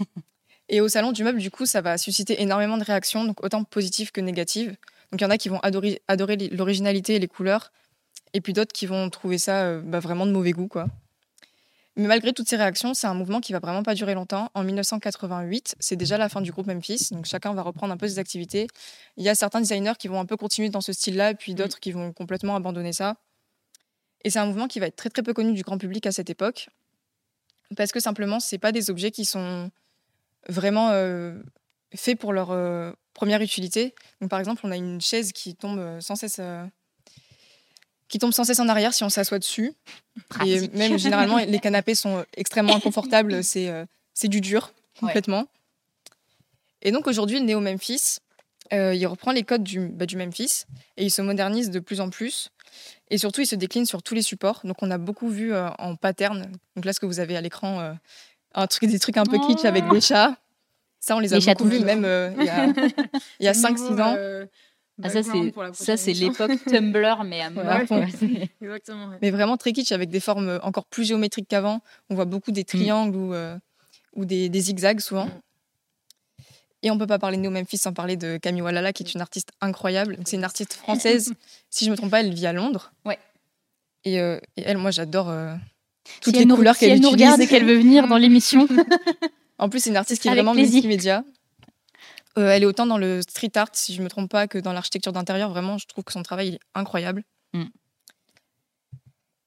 et 0.68 0.80
au 0.80 0.88
salon 0.88 1.12
du 1.12 1.24
meuble, 1.24 1.38
du 1.38 1.50
coup, 1.50 1.66
ça 1.66 1.80
va 1.80 1.98
susciter 1.98 2.40
énormément 2.42 2.78
de 2.78 2.84
réactions, 2.84 3.24
donc 3.24 3.44
autant 3.44 3.64
positives 3.64 4.10
que 4.10 4.20
négatives. 4.20 4.76
Donc 5.10 5.20
il 5.20 5.24
y 5.24 5.26
en 5.26 5.30
a 5.30 5.38
qui 5.38 5.48
vont 5.48 5.60
adorer, 5.60 6.02
adorer 6.08 6.36
l'originalité 6.36 7.14
et 7.14 7.18
les 7.18 7.28
couleurs, 7.28 7.72
et 8.34 8.40
puis 8.40 8.52
d'autres 8.52 8.72
qui 8.72 8.86
vont 8.86 9.08
trouver 9.10 9.38
ça 9.38 9.62
euh, 9.62 9.80
bah, 9.82 10.00
vraiment 10.00 10.26
de 10.26 10.32
mauvais 10.32 10.52
goût, 10.52 10.68
quoi. 10.68 10.86
Mais 11.96 12.06
malgré 12.06 12.32
toutes 12.32 12.48
ces 12.48 12.56
réactions, 12.56 12.94
c'est 12.94 13.08
un 13.08 13.14
mouvement 13.14 13.40
qui 13.40 13.52
va 13.52 13.58
vraiment 13.58 13.82
pas 13.82 13.94
durer 13.94 14.14
longtemps. 14.14 14.50
En 14.54 14.62
1988, 14.62 15.74
c'est 15.80 15.96
déjà 15.96 16.16
la 16.16 16.28
fin 16.28 16.40
du 16.40 16.52
groupe 16.52 16.68
Memphis, 16.68 17.08
donc 17.10 17.24
chacun 17.24 17.52
va 17.54 17.62
reprendre 17.62 17.92
un 17.92 17.96
peu 17.96 18.06
ses 18.06 18.20
activités. 18.20 18.68
Il 19.16 19.24
y 19.24 19.28
a 19.28 19.34
certains 19.34 19.60
designers 19.60 19.94
qui 19.98 20.06
vont 20.06 20.20
un 20.20 20.24
peu 20.24 20.36
continuer 20.36 20.68
dans 20.68 20.80
ce 20.80 20.92
style-là, 20.92 21.34
puis 21.34 21.54
d'autres 21.54 21.80
qui 21.80 21.90
vont 21.90 22.12
complètement 22.12 22.54
abandonner 22.54 22.92
ça. 22.92 23.16
Et 24.24 24.30
c'est 24.30 24.38
un 24.38 24.46
mouvement 24.46 24.68
qui 24.68 24.80
va 24.80 24.86
être 24.86 24.96
très 24.96 25.10
très 25.10 25.22
peu 25.22 25.32
connu 25.32 25.52
du 25.52 25.62
grand 25.62 25.78
public 25.78 26.06
à 26.06 26.12
cette 26.12 26.30
époque, 26.30 26.68
parce 27.76 27.92
que 27.92 28.00
simplement, 28.00 28.40
c'est 28.40 28.58
pas 28.58 28.72
des 28.72 28.90
objets 28.90 29.10
qui 29.10 29.24
sont 29.24 29.70
vraiment 30.48 30.90
euh, 30.90 31.38
faits 31.94 32.18
pour 32.18 32.32
leur 32.32 32.50
euh, 32.50 32.92
première 33.14 33.40
utilité. 33.42 33.94
Donc 34.20 34.30
par 34.30 34.38
exemple, 34.38 34.60
on 34.64 34.70
a 34.70 34.76
une 34.76 35.00
chaise 35.00 35.32
qui 35.32 35.54
tombe 35.54 35.78
euh, 35.78 36.00
sans 36.00 36.16
cesse. 36.16 36.36
euh, 36.40 36.64
qui 38.08 38.18
tombe 38.18 38.32
sans 38.32 38.44
cesse 38.44 38.58
en 38.60 38.68
arrière 38.68 38.94
si 38.94 39.04
on 39.04 39.10
s'assoit 39.10 39.38
dessus. 39.38 39.74
Et 40.46 40.66
même 40.68 40.98
généralement, 40.98 41.36
les 41.36 41.58
canapés 41.58 41.94
sont 41.94 42.24
extrêmement 42.36 42.74
inconfortables. 42.76 43.44
C'est 43.44 43.70
c'est 44.14 44.28
du 44.28 44.40
dur, 44.40 44.72
complètement. 44.98 45.46
Et 46.80 46.90
donc 46.90 47.06
aujourd'hui, 47.06 47.38
le 47.38 47.44
Néo 47.44 47.60
Memphis, 47.60 48.20
il 48.72 49.06
reprend 49.06 49.32
les 49.32 49.42
codes 49.42 49.62
du, 49.62 49.88
bah, 49.88 50.06
du 50.06 50.16
Memphis 50.16 50.64
et 50.96 51.04
il 51.04 51.10
se 51.10 51.20
modernise 51.20 51.68
de 51.68 51.80
plus 51.80 52.00
en 52.00 52.08
plus. 52.08 52.50
Et 53.10 53.18
surtout, 53.18 53.40
il 53.40 53.46
se 53.46 53.54
décline 53.56 53.86
sur 53.86 54.02
tous 54.02 54.14
les 54.14 54.22
supports. 54.22 54.60
Donc 54.64 54.82
on 54.82 54.90
a 54.90 54.98
beaucoup 54.98 55.28
vu 55.28 55.52
euh, 55.52 55.68
en 55.78 55.96
pattern. 55.96 56.46
Donc 56.76 56.84
là, 56.84 56.92
ce 56.92 57.00
que 57.00 57.06
vous 57.06 57.20
avez 57.20 57.36
à 57.36 57.40
l'écran, 57.40 57.80
euh, 57.80 57.92
un 58.54 58.66
truc, 58.66 58.90
des 58.90 58.98
trucs 58.98 59.16
un 59.16 59.24
peu 59.24 59.38
kitsch 59.38 59.64
avec 59.64 59.88
des 59.88 60.00
chats. 60.00 60.36
Ça, 61.00 61.16
on 61.16 61.20
les 61.20 61.32
a 61.32 61.38
Les 61.38 61.44
beaucoup 61.46 61.64
vus 61.64 61.80
même 61.80 62.04
euh, 62.04 62.30
il 62.38 62.44
y 62.44 62.48
a, 63.46 63.50
a 63.50 63.54
C'est 63.54 63.68
le 63.68 63.74
5-6 63.76 63.88
nouveau, 63.90 64.02
ans. 64.02 64.14
euh, 64.16 64.46
Ah, 65.02 65.08
ça, 65.10 65.22
c'est, 65.22 65.54
ça, 65.74 65.96
c'est 65.96 66.12
l'époque 66.12 66.50
Tumblr, 66.66 67.22
mais 67.24 67.40
à 67.40 67.50
mort. 67.50 67.64
Exactement. 68.60 69.08
ouais. 69.08 69.18
mais 69.22 69.30
vraiment 69.30 69.56
très 69.56 69.72
kitsch 69.72 69.92
avec 69.92 70.10
des 70.10 70.18
formes 70.20 70.58
encore 70.62 70.86
plus 70.86 71.04
géométriques 71.04 71.46
qu'avant. 71.48 71.80
On 72.10 72.14
voit 72.16 72.24
beaucoup 72.24 72.50
des 72.50 72.64
triangles 72.64 73.16
ou, 73.16 73.32
euh, 73.32 73.56
ou 74.16 74.24
des, 74.24 74.48
des 74.48 74.60
zigzags 74.60 75.00
souvent. 75.00 75.26
Mm. 75.26 75.40
Et 76.82 76.90
on 76.90 76.98
peut 76.98 77.06
pas 77.06 77.18
parler 77.18 77.36
de 77.36 77.42
Néo 77.42 77.50
Memphis 77.50 77.78
sans 77.78 77.92
parler 77.92 78.16
de 78.16 78.36
Camille 78.36 78.62
Walala, 78.62 78.92
qui 78.92 79.02
est 79.02 79.12
une 79.12 79.20
artiste 79.20 79.50
incroyable. 79.60 80.16
C'est 80.24 80.36
une 80.36 80.44
artiste 80.44 80.74
française. 80.74 81.32
si 81.70 81.84
je 81.84 81.90
me 81.90 81.96
trompe 81.96 82.10
pas, 82.10 82.20
elle 82.20 82.32
vit 82.32 82.46
à 82.46 82.52
Londres. 82.52 82.92
Ouais. 83.04 83.18
Et, 84.04 84.20
euh, 84.20 84.38
et 84.56 84.62
elle, 84.62 84.78
moi, 84.78 84.92
j'adore 84.92 85.28
euh, 85.28 85.54
toutes 86.20 86.34
si 86.34 86.40
les 86.40 86.46
nous, 86.46 86.54
couleurs 86.54 86.76
si 86.76 86.80
qu'elle 86.80 86.90
elle 86.90 87.00
nous 87.00 87.08
utilise. 87.08 87.26
regarde 87.26 87.40
et 87.40 87.46
qu'elle 87.48 87.64
veut 87.64 87.78
venir 87.78 88.06
dans 88.06 88.16
l'émission, 88.16 88.68
En 89.58 89.68
plus, 89.68 89.80
c'est 89.80 89.90
une 89.90 89.96
artiste 89.96 90.22
qui 90.22 90.28
est 90.28 90.30
Avec 90.30 90.44
vraiment 90.44 90.54
multimédia. 90.54 91.24
Euh, 92.38 92.50
elle 92.50 92.62
est 92.62 92.66
autant 92.66 92.86
dans 92.86 92.98
le 92.98 93.20
street 93.22 93.50
art, 93.56 93.70
si 93.72 93.94
je 93.94 94.02
me 94.02 94.08
trompe 94.08 94.30
pas, 94.30 94.46
que 94.46 94.58
dans 94.58 94.72
l'architecture 94.72 95.12
d'intérieur. 95.12 95.50
Vraiment, 95.50 95.78
je 95.78 95.86
trouve 95.86 96.04
que 96.04 96.12
son 96.12 96.22
travail 96.22 96.48
il 96.48 96.54
est 96.54 96.60
incroyable. 96.74 97.24
Mm. 97.52 97.64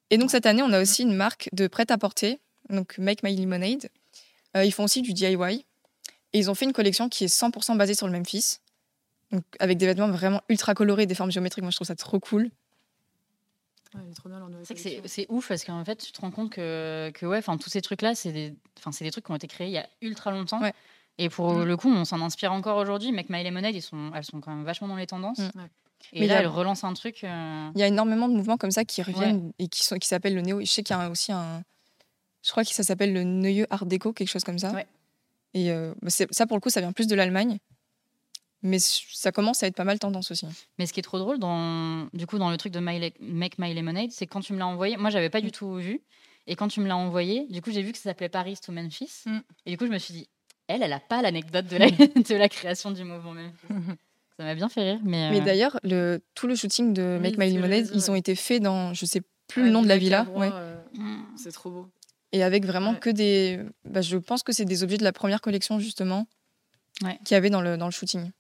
Et 0.10 0.18
donc 0.18 0.30
cette 0.30 0.46
année, 0.46 0.62
on 0.62 0.74
a 0.74 0.82
aussi 0.82 1.04
une 1.04 1.16
marque 1.16 1.48
de 1.54 1.68
prêt-à-porter, 1.68 2.42
donc 2.70 2.98
Make 2.98 3.24
My 3.24 3.34
Lemonade. 3.34 3.90
Euh, 4.58 4.66
ils 4.66 4.74
font 4.74 4.84
aussi 4.84 5.02
du 5.02 5.14
DIY. 5.14 5.66
Et 6.34 6.40
ils 6.40 6.50
ont 6.50 6.56
fait 6.56 6.66
une 6.66 6.74
collection 6.74 7.10
qui 7.10 7.26
est 7.26 7.28
100% 7.28 7.76
basée 7.78 7.94
sur 7.94 8.08
le 8.08 8.14
Memphis. 8.14 8.58
Donc, 9.32 9.44
avec 9.60 9.78
des 9.78 9.86
vêtements 9.86 10.10
vraiment 10.10 10.42
ultra 10.50 10.74
colorés, 10.74 11.06
des 11.06 11.16
formes 11.16 11.32
géométriques. 11.32 11.64
Moi, 11.64 11.72
je 11.72 11.78
trouve 11.78 11.88
ça 11.88 11.96
trop 11.96 12.20
cool. 12.20 12.50
Ouais, 13.94 14.02
elle 14.08 15.10
c'est 15.10 15.26
ouf 15.30 15.50
parce 15.50 15.66
qu'en 15.66 15.84
fait, 15.84 15.98
tu 15.98 16.12
te 16.14 16.22
rends 16.22 16.32
compte 16.32 16.52
que, 16.52 17.12
que 17.14 17.26
ouais, 17.26 17.38
enfin, 17.40 17.58
tous 17.58 17.70
ces 17.70 17.82
trucs-là, 17.82 18.16
c'est 18.16 18.32
des, 18.32 18.56
enfin, 18.80 18.94
c'est 18.94 19.04
des 19.04 19.12
trucs 19.12 19.26
qui 19.26 19.32
ont 19.32 19.36
été 19.36 19.48
créés 19.48 19.68
il 19.68 19.74
y 19.74 19.78
a 19.78 19.88
ultra 20.02 20.32
longtemps. 20.32 20.62
Ouais. 20.62 20.74
Et 21.18 21.28
pour 21.30 21.54
Mm. 21.54 21.64
le 21.66 21.78
coup, 21.78 21.90
on 21.90 22.06
s'en 22.06 22.22
inspire 22.22 22.54
encore 22.54 22.78
aujourd'hui. 22.78 23.12
Make 23.12 23.30
My 23.30 23.44
Lemonade, 23.44 23.76
ils 23.76 23.82
sont, 23.82 24.12
elles 24.16 24.24
sont 24.24 24.40
quand 24.40 24.52
même 24.56 24.64
vachement 24.64 24.88
dans 24.88 24.96
les 24.96 25.08
tendances. 25.08 25.40
Mm. 25.40 25.60
Ouais. 25.60 25.70
Et 26.14 26.22
Mais 26.22 26.28
là, 26.28 26.38
a- 26.38 26.40
elles 26.40 26.48
relancent 26.48 26.86
un 26.86 26.94
truc. 26.94 27.24
euh, 27.26 27.70
Il 27.76 27.80
y 27.82 27.84
a 27.84 27.88
énormément 27.88 28.30
de 28.30 28.34
mouvements 28.34 28.58
comme 28.58 28.72
ça 28.72 28.86
qui 28.86 29.02
reviennent 29.04 29.52
et 29.60 29.68
qui, 29.68 29.84
sont, 29.84 29.98
qui 29.98 30.08
s'appellent 30.08 30.36
le 30.36 30.42
néo. 30.42 30.62
Je 30.62 30.66
sais 30.66 30.84
qu'il 30.84 30.96
y 30.96 31.00
a 31.00 31.10
aussi 31.10 31.32
un. 31.34 31.62
Je 32.44 32.50
crois 32.52 32.64
que 32.64 32.72
ça 32.74 32.84
s'appelle 32.84 33.14
le 33.14 33.24
Neue 33.24 33.68
Art 33.70 33.86
Déco, 33.86 34.14
quelque 34.14 34.30
chose 34.30 34.44
comme 34.46 34.58
ça. 34.58 34.72
Et 35.54 35.72
euh, 35.72 35.94
ça, 36.08 36.48
pour 36.48 36.58
le 36.58 36.62
coup, 36.62 36.70
ça 36.70 36.82
vient 36.82 36.92
plus 36.92 37.08
de 37.08 37.16
l'Allemagne. 37.16 37.58
Mais 38.64 38.78
ça 38.80 39.32
commence 39.32 39.64
à 39.64 39.68
être 39.68 39.76
pas 39.76 39.84
mal 39.84 39.98
tendance 39.98 40.30
aussi. 40.32 40.46
Mais 40.78 40.86
ce 40.86 40.94
qui 40.94 41.00
est 41.00 41.04
trop 41.04 41.18
drôle 41.18 41.40
dans, 41.40 42.08
du 42.14 42.28
coup, 42.28 42.38
dans 42.38 42.52
le 42.52 42.58
truc 42.58 42.72
de 42.72 42.80
My 42.80 43.00
Le- 43.00 43.12
Make 43.20 43.58
My 43.58 43.74
Lemonade, 43.74 44.12
c'est 44.12 44.28
que 44.28 44.32
quand 44.32 44.42
tu 44.42 44.54
me 44.54 44.60
l'as 44.60 44.68
envoyé, 44.68 44.98
moi 44.98 45.10
j'avais 45.10 45.32
pas 45.32 45.42
du 45.42 45.52
tout 45.52 45.74
vu. 45.76 46.02
Et 46.48 46.56
quand 46.56 46.68
tu 46.68 46.80
me 46.80 46.88
l'as 46.88 46.98
envoyé, 46.98 47.48
du 47.50 47.62
coup 47.62 47.72
j'ai 47.72 47.82
vu 47.82 47.92
que 47.92 47.98
ça 47.98 48.06
s'appelait 48.06 48.30
Paris 48.30 48.58
to 48.64 48.72
Memphis. 48.72 49.24
Mm. 49.26 49.40
Et 49.66 49.72
du 49.72 49.78
coup 49.78 49.86
je 49.88 49.92
me 49.92 49.98
suis 49.98 50.14
dit, 50.14 50.30
elle, 50.68 50.84
elle 50.84 50.94
a 50.94 51.00
pas 51.00 51.24
l'anecdote 51.24 51.66
de 51.68 51.78
la, 51.78 51.90
de 51.90 52.36
la 52.36 52.50
création 52.50 52.92
du 52.92 53.04
mouvement 53.04 53.34
Memphis. 53.34 53.68
ça 54.38 54.44
m'a 54.44 54.54
bien 54.54 54.70
fait 54.70 54.92
rire. 54.92 55.00
Mais, 55.04 55.32
Mais 55.32 55.42
euh, 55.42 55.44
d'ailleurs, 55.46 55.80
le, 55.84 56.22
tout 56.36 56.46
le 56.46 56.56
shooting 56.56 56.94
de 56.94 57.18
Make 57.20 57.40
My 57.40 57.52
Lemonade, 57.52 57.90
ils 57.96 58.12
ont 58.12 58.16
été 58.16 58.36
faits 58.36 58.62
dans, 58.62 58.94
je 58.94 59.06
sais 59.08 59.22
plus 59.48 59.64
le 59.64 59.70
nom 59.72 59.82
de 59.82 59.88
la 59.88 59.98
Villa 59.98 60.28
ouais. 60.36 60.50
euh, 60.54 60.80
mm, 60.94 61.24
C'est 61.36 61.52
trop 61.52 61.72
beau. 61.72 61.88
Et 62.32 62.44
avec 62.44 62.66
vraiment 62.66 62.92
Ouais. 62.94 63.00
que 63.00 63.10
des. 63.10 63.60
Bah, 63.86 64.02
je 64.02 64.18
pense 64.18 64.44
que 64.44 64.52
c'est 64.54 64.66
des 64.66 64.84
objets 64.84 64.98
de 64.98 65.04
la 65.04 65.14
première 65.14 65.42
collection, 65.42 65.80
justement, 65.80 66.28
Ouais. 67.04 67.18
qu'il 67.26 67.36
y 67.36 67.38
avait 67.38 67.50
dans 67.50 67.62
le, 67.62 67.78
dans 67.78 67.86
le 67.86 67.92
shooting. 67.92 68.32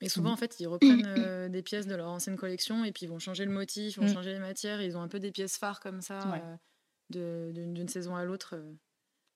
Et 0.00 0.08
souvent, 0.08 0.32
en 0.32 0.36
fait, 0.36 0.58
ils 0.58 0.66
reprennent 0.66 1.04
euh, 1.18 1.48
des 1.48 1.62
pièces 1.62 1.86
de 1.86 1.94
leur 1.94 2.08
ancienne 2.08 2.36
collection 2.36 2.84
et 2.84 2.90
puis 2.92 3.04
ils 3.06 3.08
vont 3.08 3.18
changer 3.20 3.44
le 3.44 3.52
motif, 3.52 3.96
ils 3.96 4.00
vont 4.00 4.06
Mm. 4.08 4.14
changer 4.14 4.32
les 4.32 4.38
matières. 4.40 4.80
Ils 4.82 4.96
ont 4.96 5.02
un 5.02 5.08
peu 5.08 5.20
des 5.20 5.30
pièces 5.30 5.56
phares 5.58 5.78
comme 5.80 6.00
ça 6.00 6.28
Ouais. 6.30 6.42
euh, 6.44 7.50
de- 7.52 7.66
d'une 7.66 7.88
saison 7.88 8.16
à 8.16 8.24
l'autre. 8.24 8.54
euh, 8.56 8.72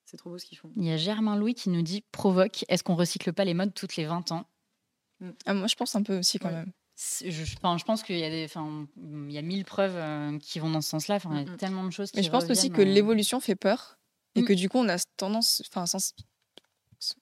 C'est 0.05 0.17
trop 0.17 0.29
beau 0.29 0.37
ce 0.37 0.45
qu'ils 0.45 0.57
font. 0.57 0.71
Il 0.77 0.85
y 0.85 0.91
a 0.91 0.95
Germain 0.97 1.35
Louis 1.37 1.53
qui 1.53 1.69
nous 1.69 1.81
dit 1.81 2.03
provoque, 2.13 2.63
est-ce 2.69 2.81
qu'on 2.83 2.95
recycle 2.95 3.33
pas 3.33 3.43
les 3.43 3.53
modes 3.53 3.73
toutes 3.73 3.97
les 3.97 4.05
20 4.05 4.31
ans? 4.31 4.45
Ah, 5.45 5.53
moi, 5.53 5.67
je 5.67 5.75
pense 5.75 5.95
un 5.95 6.03
peu 6.03 6.17
aussi, 6.19 6.39
quand 6.39 6.47
Ouais. 6.47 6.53
même. 6.55 6.71
C'est- 6.99 7.29
je, 7.29 7.43
enfin, 7.57 7.77
je 7.77 7.83
pense 7.85 8.01
qu'il 8.01 8.17
y 8.17 8.23
a 8.23 8.29
des, 8.31 8.45
enfin, 8.45 8.87
il 8.97 9.31
y 9.31 9.37
a 9.37 9.43
mille 9.43 9.65
preuves 9.65 9.95
euh, 9.95 10.39
qui 10.39 10.57
vont 10.57 10.71
dans 10.71 10.81
ce 10.81 10.89
sens-là. 10.89 11.15
Enfin, 11.17 11.29
il 11.33 11.37
y 11.37 11.41
a 11.41 11.45
Mm, 11.45 11.53
mm. 11.53 11.57
tellement 11.57 11.83
de 11.83 11.91
choses. 11.91 12.09
Mais 12.15 12.21
qui 12.21 12.25
je 12.25 12.31
pense 12.31 12.49
aussi 12.49 12.71
que 12.71 12.81
euh, 12.81 12.85
l'évolution 12.85 13.39
fait 13.39 13.53
peur 13.55 13.99
et 14.33 14.41
Mm. 14.41 14.45
que 14.45 14.53
du 14.53 14.67
coup, 14.67 14.79
on 14.79 14.89
a 14.89 14.97
tendance, 15.15 15.61
enfin, 15.69 15.85
sans, 15.85 16.13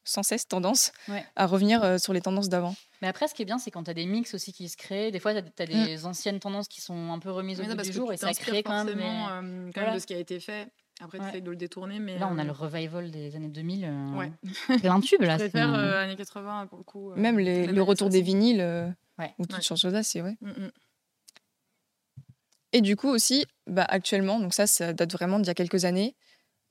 sans 0.06 0.24
cesse 0.24 0.48
tendance 0.48 0.94
Ouais. 1.10 1.26
à 1.36 1.46
revenir 1.46 1.84
euh, 1.84 1.98
sur 1.98 2.14
les 2.14 2.22
tendances 2.22 2.48
d'avant. 2.48 2.74
Mais 3.02 3.10
après, 3.10 3.28
ce 3.28 3.34
qui 3.36 3.42
est 3.42 3.46
bien, 3.46 3.58
c'est 3.58 3.70
quand 3.70 3.84
tu 3.84 3.92
as 3.92 3.94
des 3.94 4.06
mix 4.06 4.34
aussi 4.34 4.54
qui 4.54 4.70
se 4.70 4.78
créent. 4.78 5.12
Des 5.12 5.20
fois, 5.20 5.34
tu 5.34 5.62
as, 5.62 5.66
des 5.66 6.06
anciennes 6.06 6.40
tendances 6.40 6.70
qui 6.70 6.80
sont 6.80 7.12
un 7.12 7.20
peu 7.20 7.30
remises 7.32 7.60
au 7.60 7.64
Mais 7.64 7.76
parce 7.76 7.90
du 7.90 7.94
jour 7.94 8.14
et 8.14 8.18
ça 8.18 8.32
crée 8.34 8.64
quand 8.64 8.86
même. 8.86 8.98
euh, 8.98 9.66
quand 9.74 9.82
Voilà. 9.82 9.88
même 9.90 9.96
de 9.96 10.00
ce 10.00 10.08
qui 10.08 10.14
a 10.14 10.20
été 10.20 10.40
fait. 10.40 10.70
Après, 11.02 11.18
Ouais. 11.18 11.26
tu 11.26 11.30
essayes 11.32 11.42
de 11.42 11.50
le 11.50 11.58
détourner. 11.58 12.00
Mais 12.00 12.18
Là, 12.18 12.30
on 12.32 12.38
a 12.38 12.44
euh, 12.44 12.46
le 12.46 12.52
revival 12.54 13.12
des 13.12 13.36
années 13.36 13.50
2000. 13.50 13.84
euh, 13.84 14.12
Ouais. 14.18 14.32
Plein 14.80 15.00
de 15.00 15.04
tubes, 15.06 15.22
là. 15.22 15.34
Je 15.38 15.44
c'est- 15.44 15.50
préfère 15.50 15.74
euh, 15.76 16.02
années 16.02 16.16
80 16.16 16.68
pour 16.68 16.78
le 16.78 16.86
coup. 16.86 17.12
euh, 17.12 17.16
Même 17.18 17.38
les- 17.38 17.68
le 17.68 17.82
retour 17.82 18.08
des 18.10 18.20
60. 18.20 18.26
vinyles 18.42 18.62
euh, 18.62 18.90
Ouais. 19.18 19.34
ou 19.40 19.46
toutes 19.46 19.58
Ouais. 19.58 19.62
choses-là, 19.64 20.04
c'est 20.04 20.22
ouais. 20.22 20.36
Mm, 20.42 20.50
mm. 20.50 20.72
Et 22.74 22.82
du 22.82 22.96
coup 22.98 23.08
aussi, 23.08 23.46
bah, 23.68 23.86
actuellement, 23.88 24.40
donc 24.40 24.54
ça, 24.54 24.68
ça 24.68 24.92
date 24.94 25.12
vraiment 25.14 25.40
d'il 25.40 25.48
y 25.48 25.50
a 25.50 25.54
quelques 25.54 25.86
années, 25.86 26.16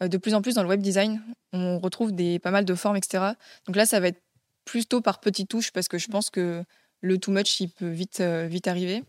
euh, 0.02 0.08
de 0.08 0.18
plus 0.18 0.34
en 0.34 0.42
plus 0.42 0.54
dans 0.54 0.62
le 0.62 0.68
web 0.68 0.82
design, 0.82 1.22
on 1.52 1.78
retrouve 1.78 2.12
des, 2.12 2.38
pas 2.38 2.50
mal 2.50 2.64
de 2.64 2.74
formes, 2.74 2.96
etc. 2.96 3.24
Donc 3.66 3.76
là, 3.76 3.86
ça 3.86 4.00
va 4.00 4.08
être 4.08 4.20
plutôt 4.64 5.00
par 5.00 5.20
petites 5.20 5.48
touches 5.48 5.72
parce 5.72 5.88
que 5.88 5.98
je 5.98 6.08
pense 6.08 6.30
que 6.30 6.62
le 7.00 7.18
too 7.18 7.32
much, 7.32 7.60
il 7.60 7.68
peut 7.70 7.88
vite, 7.88 8.20
euh, 8.20 8.46
vite 8.46 8.66
arriver. 8.66 9.02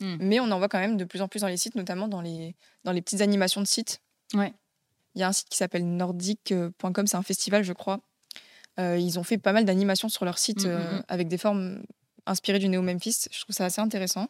Mm. 0.00 0.16
Mais 0.20 0.40
on 0.40 0.50
en 0.50 0.58
voit 0.58 0.68
quand 0.68 0.78
même 0.78 0.96
de 0.96 1.04
plus 1.04 1.22
en 1.22 1.28
plus 1.28 1.40
dans 1.40 1.48
les 1.48 1.56
sites, 1.56 1.74
notamment 1.74 2.06
dans 2.06 2.20
les, 2.20 2.54
dans 2.84 2.92
les 2.92 3.02
petites 3.02 3.22
animations 3.22 3.60
de 3.60 3.66
sites. 3.66 4.00
Ouais. 4.34 4.52
Il 5.14 5.20
y 5.20 5.22
a 5.24 5.28
un 5.28 5.32
site 5.32 5.48
qui 5.48 5.56
s'appelle 5.56 5.86
nordic.com, 5.86 7.06
c'est 7.06 7.16
un 7.16 7.22
festival, 7.22 7.64
je 7.64 7.72
crois. 7.72 8.00
Euh, 8.78 8.98
ils 8.98 9.18
ont 9.18 9.22
fait 9.24 9.38
pas 9.38 9.52
mal 9.52 9.64
d'animations 9.64 10.10
sur 10.10 10.24
leur 10.26 10.38
site 10.38 10.66
Mm, 10.66 10.68
mm. 10.70 11.04
avec 11.08 11.28
des 11.28 11.38
formes 11.38 11.82
inspirées 12.26 12.58
du 12.58 12.68
Néo-Memphis. 12.68 13.26
Je 13.30 13.40
trouve 13.40 13.54
ça 13.54 13.64
assez 13.64 13.80
intéressant. 13.80 14.28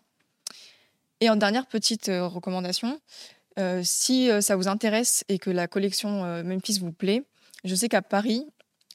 Et 1.21 1.31
en 1.31 1.37
dernière 1.37 1.67
petite 1.67 2.09
euh, 2.09 2.26
recommandation, 2.26 3.00
euh, 3.59 3.81
si 3.85 4.31
euh, 4.31 4.41
ça 4.41 4.55
vous 4.57 4.69
intéresse 4.69 5.25
et 5.29 5.38
que 5.38 5.50
la 5.50 5.67
collection 5.67 6.43
Memphis 6.45 6.79
vous 6.79 6.93
plaît, 6.93 7.23
je 7.65 7.75
sais 7.75 7.88
qu'à 7.88 8.03
Paris, 8.03 8.47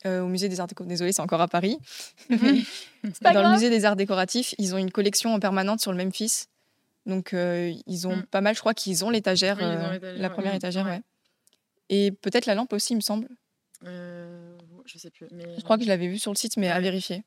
euh, 0.06 0.22
au 0.22 0.28
musée 0.28 0.50
des 0.50 0.60
arts 0.60 0.68
décoratifs, 0.68 0.90
désolé, 0.90 1.12
c'est 1.14 1.22
encore 1.22 1.42
à 1.42 1.48
Paris, 1.48 1.78
dans 2.30 3.42
le 3.44 3.52
musée 3.54 3.70
des 3.70 3.86
arts 3.86 3.96
décoratifs, 3.96 4.54
ils 4.58 4.74
ont 4.76 4.78
une 4.78 4.92
collection 4.92 5.34
en 5.34 5.40
permanente 5.40 5.80
sur 5.82 5.92
le 5.92 6.04
Memphis. 6.04 6.44
Donc 7.08 7.34
euh, 7.34 7.74
ils 7.88 8.08
ont 8.08 8.18
Mm. 8.18 8.24
pas 8.28 8.42
mal, 8.42 8.54
je 8.56 8.60
crois 8.60 8.76
qu'ils 8.76 9.04
ont 9.04 9.10
l'étagère, 9.10 9.58
Oui, 9.60 10.00
la 10.18 10.30
première 10.30 10.54
Mm, 10.54 10.58
étagère, 10.58 10.86
ouais. 10.86 10.92
ouais. 10.92 11.02
Et 11.90 12.12
peut-être 12.12 12.46
la 12.46 12.54
lampe 12.56 12.72
aussi, 12.74 12.94
il 12.94 12.98
me 12.98 13.02
semble. 13.02 13.28
Je 13.84 14.98
sais 14.98 15.10
plus. 15.10 15.28
Mais... 15.32 15.44
Je 15.58 15.64
crois 15.64 15.78
que 15.78 15.84
je 15.84 15.88
l'avais 15.90 16.08
vue 16.08 16.20
sur 16.20 16.32
le 16.32 16.38
site, 16.38 16.58
mais 16.58 16.70
à 16.70 16.80
vérifier. 16.80 17.24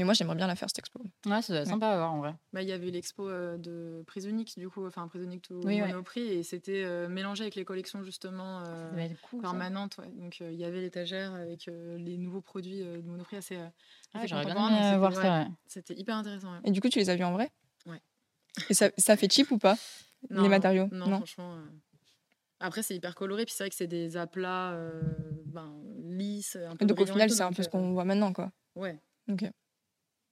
Mais 0.00 0.04
moi, 0.06 0.14
j'aimerais 0.14 0.34
bien 0.34 0.46
la 0.46 0.56
faire, 0.56 0.66
cette 0.70 0.78
expo. 0.78 0.98
Ouais, 1.26 1.38
être 1.40 1.66
sympa 1.66 1.88
à 1.90 1.96
voir 1.98 2.14
en 2.14 2.20
vrai. 2.20 2.34
Bah, 2.54 2.62
il 2.62 2.68
y 2.70 2.72
avait 2.72 2.90
l'expo 2.90 3.28
euh, 3.28 3.58
de 3.58 4.02
Prisonic, 4.06 4.58
du 4.58 4.70
coup, 4.70 4.86
enfin 4.86 5.06
Prisonic 5.08 5.42
tout 5.42 5.60
Oui, 5.62 5.82
ouais. 5.82 5.88
Monoprix, 5.88 6.22
et 6.22 6.42
c'était 6.42 6.84
euh, 6.84 7.06
mélangé 7.06 7.42
avec 7.42 7.54
les 7.54 7.66
collections 7.66 8.02
justement 8.02 8.62
euh, 8.66 9.08
cool. 9.28 9.42
permanentes. 9.42 9.98
ouais. 9.98 10.08
Donc 10.12 10.38
euh, 10.40 10.50
il 10.50 10.58
y 10.58 10.64
avait 10.64 10.80
l'étagère 10.80 11.34
avec 11.34 11.68
euh, 11.68 11.98
les 11.98 12.16
nouveaux 12.16 12.40
produits 12.40 12.80
euh, 12.80 13.02
de 13.02 13.06
Monoprix 13.06 13.36
assez, 13.36 13.56
euh, 13.56 13.66
Ah, 14.14 14.20
assez 14.20 14.28
J'aurais 14.28 14.46
bien 14.46 14.94
euh, 14.94 14.98
voir 14.98 15.12
ça. 15.14 15.20
ouais, 15.20 15.28
ouais. 15.44 15.46
C'était 15.66 15.92
hyper 15.94 16.16
intéressant. 16.16 16.50
ouais. 16.54 16.60
Et 16.64 16.70
du 16.70 16.80
coup, 16.80 16.88
tu 16.88 16.98
les 16.98 17.10
as 17.10 17.16
vus 17.16 17.24
en 17.24 17.32
vrai? 17.34 17.50
Ouais. 17.84 18.00
Et 18.70 18.74
ça, 18.74 18.88
ça 18.96 19.18
fait 19.18 19.30
cheap 19.30 19.50
ou 19.50 19.58
pas 19.58 19.76
Non, 20.30 20.44
Les 20.44 20.48
matériaux? 20.48 20.88
Non, 20.92 21.08
Non. 21.08 21.16
franchement. 21.18 21.56
euh, 21.56 21.62
Après, 22.58 22.82
c'est 22.82 22.94
hyper 22.96 23.14
coloré, 23.14 23.44
puis 23.44 23.52
c'est 23.54 23.64
vrai 23.64 23.68
que 23.70 23.76
c'est 23.76 23.86
des 23.86 24.16
aplats 24.16 24.72
euh, 24.72 25.02
ben, 25.44 25.74
lisses, 25.98 26.56
un 26.56 26.74
peu 26.74 26.86
Donc 26.86 26.98
au 27.00 27.04
final, 27.06 27.28
c'est 27.30 27.42
un 27.42 27.52
peu 27.52 27.62
ce 27.62 27.68
qu'on 27.68 27.92
voit 27.92 28.06
maintenant, 28.06 28.32
quoi. 28.32 28.50
Ouais. 28.76 28.98
Ok. 29.30 29.44